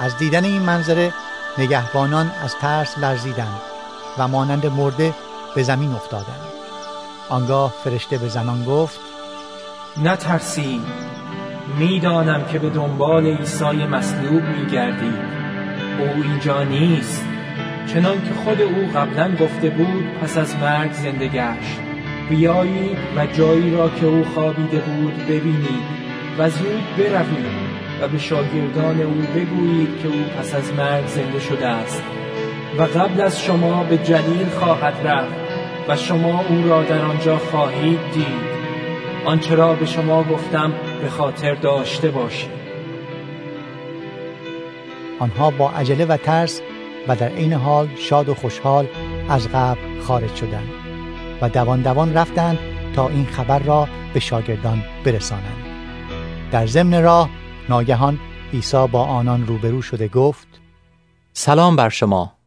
از 0.00 0.18
دیدن 0.18 0.44
این 0.44 0.62
منظره 0.62 1.12
نگهبانان 1.58 2.30
از 2.44 2.54
ترس 2.60 2.98
لرزیدند. 2.98 3.69
و 4.20 4.28
مانند 4.28 4.66
مرده 4.66 5.14
به 5.54 5.62
زمین 5.62 5.92
افتادند. 5.92 6.50
آنگاه 7.28 7.74
فرشته 7.84 8.18
به 8.18 8.28
زنان 8.28 8.64
گفت 8.64 9.00
نترسید 10.04 10.80
می‌دانم 11.78 12.44
که 12.44 12.58
به 12.58 12.70
دنبال 12.70 13.26
عیسی 13.26 13.86
مصلوب 13.86 14.42
میگردید 14.42 15.20
او 15.98 16.22
اینجا 16.22 16.62
نیست. 16.62 17.24
چنان 17.86 18.22
که 18.22 18.34
خود 18.44 18.60
او 18.60 18.88
قبلا 18.94 19.36
گفته 19.36 19.70
بود 19.70 20.04
پس 20.22 20.38
از 20.38 20.56
مرگ 20.56 20.92
زنده 20.92 21.28
گشت. 21.28 21.80
بیایید 22.28 22.98
و 23.16 23.26
جایی 23.26 23.70
را 23.76 23.88
که 23.88 24.06
او 24.06 24.24
خوابیده 24.34 24.78
بود 24.78 25.26
ببینید 25.26 25.84
و 26.38 26.50
زود 26.50 26.96
بروید 26.96 27.70
و 28.02 28.08
به 28.08 28.18
شاگردان 28.18 29.00
او 29.00 29.22
بگویید 29.34 30.02
که 30.02 30.08
او 30.08 30.22
پس 30.38 30.54
از 30.54 30.72
مرگ 30.72 31.06
زنده 31.06 31.40
شده 31.40 31.68
است. 31.68 32.19
و 32.78 32.82
قبل 32.82 33.20
از 33.20 33.40
شما 33.40 33.84
به 33.84 33.98
جلیل 33.98 34.48
خواهد 34.48 35.06
رفت 35.06 35.34
و 35.88 35.96
شما 35.96 36.44
او 36.48 36.68
را 36.68 36.82
در 36.82 37.04
آنجا 37.04 37.38
خواهید 37.38 37.98
دید. 38.12 38.50
آنچه 39.24 39.54
را 39.54 39.74
به 39.74 39.86
شما 39.86 40.22
گفتم 40.22 40.72
به 41.02 41.08
خاطر 41.08 41.54
داشته 41.54 42.10
باشید. 42.10 42.50
آنها 45.18 45.50
با 45.50 45.70
عجله 45.70 46.04
و 46.04 46.16
ترس 46.16 46.60
و 47.08 47.16
در 47.16 47.28
عین 47.28 47.52
حال 47.52 47.88
شاد 47.96 48.28
و 48.28 48.34
خوشحال 48.34 48.86
از 49.28 49.48
قبر 49.48 49.78
خارج 50.02 50.34
شدند 50.34 50.68
و 51.42 51.48
دوان 51.48 51.82
دوان 51.82 52.14
رفتند 52.14 52.58
تا 52.94 53.08
این 53.08 53.26
خبر 53.26 53.58
را 53.58 53.88
به 54.14 54.20
شاگردان 54.20 54.84
برسانند. 55.04 55.64
در 56.52 56.66
ضمن 56.66 57.02
راه 57.02 57.30
ناگهان 57.68 58.18
عیسی 58.52 58.86
با 58.92 59.04
آنان 59.04 59.46
روبرو 59.46 59.82
شده 59.82 60.08
گفت 60.08 60.48
سلام 61.32 61.76
بر 61.76 61.88
شما. 61.88 62.39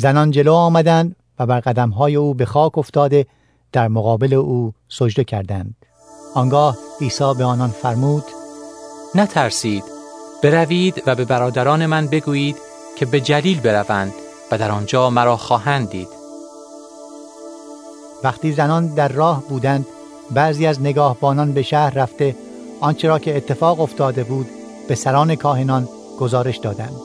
زنان 0.00 0.30
جلو 0.30 0.54
آمدند 0.54 1.16
و 1.38 1.46
بر 1.46 1.60
قدمهای 1.60 2.16
او 2.16 2.34
به 2.34 2.44
خاک 2.44 2.78
افتاده 2.78 3.26
در 3.72 3.88
مقابل 3.88 4.34
او 4.34 4.72
سجده 4.88 5.24
کردند. 5.24 5.74
آنگاه 6.34 6.76
عیسی 7.00 7.34
به 7.38 7.44
آنان 7.44 7.70
فرمود 7.70 8.24
نترسید 9.14 9.84
بروید 10.42 11.02
و 11.06 11.14
به 11.14 11.24
برادران 11.24 11.86
من 11.86 12.06
بگویید 12.06 12.56
که 12.98 13.06
به 13.06 13.20
جلیل 13.20 13.60
بروند 13.60 14.12
و 14.50 14.58
در 14.58 14.70
آنجا 14.70 15.10
مرا 15.10 15.36
خواهند 15.36 15.90
دید. 15.90 16.08
وقتی 18.24 18.52
زنان 18.52 18.86
در 18.94 19.08
راه 19.08 19.42
بودند 19.48 19.86
بعضی 20.30 20.66
از 20.66 20.80
نگاهبانان 20.80 21.52
به 21.52 21.62
شهر 21.62 21.94
رفته 21.94 22.36
آنچه 22.80 23.08
را 23.08 23.18
که 23.18 23.36
اتفاق 23.36 23.80
افتاده 23.80 24.24
بود 24.24 24.46
به 24.88 24.94
سران 24.94 25.34
کاهنان 25.34 25.88
گزارش 26.18 26.56
دادند. 26.56 26.96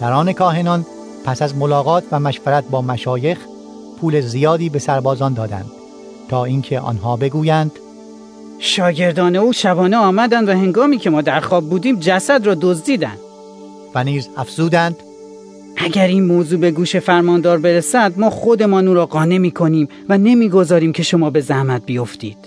سران 0.00 0.32
کاهنان 0.32 0.86
پس 1.24 1.42
از 1.42 1.56
ملاقات 1.56 2.04
و 2.12 2.20
مشورت 2.20 2.64
با 2.70 2.82
مشایخ 2.82 3.38
پول 4.00 4.20
زیادی 4.20 4.68
به 4.68 4.78
سربازان 4.78 5.34
دادند 5.34 5.70
تا 6.28 6.44
اینکه 6.44 6.80
آنها 6.80 7.16
بگویند 7.16 7.72
شاگردان 8.58 9.36
او 9.36 9.52
شبانه 9.52 9.96
آمدند 9.96 10.48
و 10.48 10.52
هنگامی 10.52 10.98
که 10.98 11.10
ما 11.10 11.22
در 11.22 11.40
خواب 11.40 11.68
بودیم 11.68 11.98
جسد 12.00 12.46
را 12.46 12.54
دزدیدند. 12.60 13.18
و 13.94 14.04
نیز 14.04 14.28
افزودند 14.36 14.96
اگر 15.76 16.06
این 16.06 16.24
موضوع 16.24 16.60
به 16.60 16.70
گوش 16.70 16.96
فرماندار 16.96 17.58
برسد 17.58 18.12
ما 18.16 18.30
خودمان 18.30 18.88
او 18.88 18.94
را 18.94 19.06
قانع 19.06 19.38
می 19.38 19.50
کنیم 19.50 19.88
و 20.08 20.18
نمی‌گذاریم 20.18 20.92
که 20.92 21.02
شما 21.02 21.30
به 21.30 21.40
زحمت 21.40 21.86
بیفتید. 21.86 22.38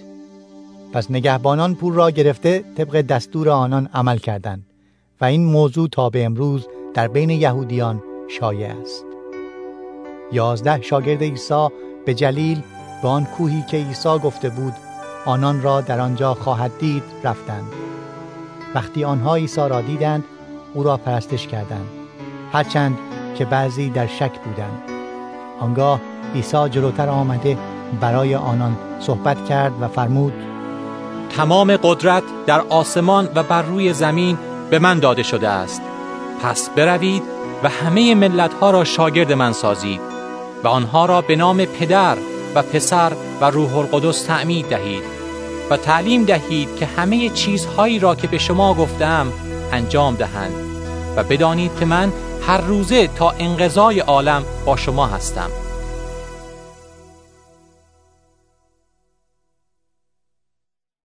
پس 0.94 1.12
نگهبانان 1.12 1.76
پول 1.76 1.94
را 1.94 2.12
گرفته 2.12 2.64
طبق 2.78 3.02
دستور 3.02 3.50
آنان 3.50 3.90
عمل 3.94 4.18
کردند 4.18 4.66
و 5.22 5.26
این 5.26 5.46
موضوع 5.46 5.88
تا 5.92 6.10
به 6.10 6.26
امروز 6.26 6.68
در 6.94 7.08
بین 7.08 7.30
یهودیان 7.30 8.04
شایع 8.28 8.74
است. 8.82 9.06
یازده 10.32 10.82
شاگرد 10.82 11.24
عیسی 11.24 11.68
به 12.06 12.14
جلیل 12.14 12.62
به 13.02 13.08
آن 13.08 13.26
کوهی 13.26 13.64
که 13.72 13.78
عیسی 13.78 14.20
گفته 14.20 14.50
بود 14.50 14.74
آنان 15.26 15.62
را 15.62 15.82
در 15.82 16.00
آنجا 16.00 16.34
خواهد 16.34 16.72
دید 16.80 17.04
رفتند. 17.24 17.72
وقتی 18.76 19.04
آنها 19.04 19.36
عیسی 19.36 19.70
را 19.70 19.82
دیدند 19.82 20.24
او 20.74 20.84
را 20.84 20.98
پرستش 20.98 21.48
کردند. 21.48 21.90
هرچند 22.54 22.98
که 23.38 23.46
بعضی 23.46 23.90
در 23.90 24.08
شک 24.08 24.40
بودند. 24.40 24.82
آنگاه 25.60 26.02
عیسی 26.36 26.70
جلوتر 26.70 27.10
آمده 27.10 27.58
برای 28.02 28.36
آنان 28.36 28.78
صحبت 29.00 29.46
کرد 29.46 29.74
و 29.82 29.88
فرمود 29.88 30.34
تمام 31.38 31.78
قدرت 31.78 32.24
در 32.46 32.62
آسمان 32.62 33.30
و 33.36 33.44
بر 33.44 33.62
روی 33.62 33.94
زمین 33.94 34.38
به 34.70 34.80
من 34.80 35.00
داده 35.00 35.24
شده 35.24 35.50
است. 35.50 35.82
پس 36.44 36.70
بروید 36.70 37.35
و 37.66 37.68
همه 37.68 38.16
ملت 38.16 38.54
ها 38.54 38.72
را 38.72 38.84
شاگرد 38.84 39.32
من 39.34 39.54
سازید 39.54 40.02
و 40.64 40.68
آنها 40.68 41.06
را 41.06 41.22
به 41.22 41.36
نام 41.36 41.66
پدر 41.66 42.18
و 42.56 42.62
پسر 42.62 43.12
و 43.42 43.46
روح 43.46 43.78
القدس 43.78 44.22
تعمید 44.22 44.68
دهید 44.68 45.04
و 45.70 45.78
تعلیم 45.78 46.24
دهید 46.24 46.76
که 46.76 46.86
همه 46.86 47.30
چیزهایی 47.30 48.00
را 48.00 48.16
که 48.16 48.28
به 48.28 48.38
شما 48.38 48.74
گفتم 48.74 49.34
انجام 49.72 50.16
دهند 50.16 50.54
و 51.16 51.24
بدانید 51.24 51.72
که 51.80 51.86
من 51.86 52.14
هر 52.48 52.62
روزه 52.62 53.08
تا 53.08 53.34
انقضای 53.40 54.00
عالم 54.00 54.44
با 54.66 54.76
شما 54.76 55.08
هستم. 55.08 55.50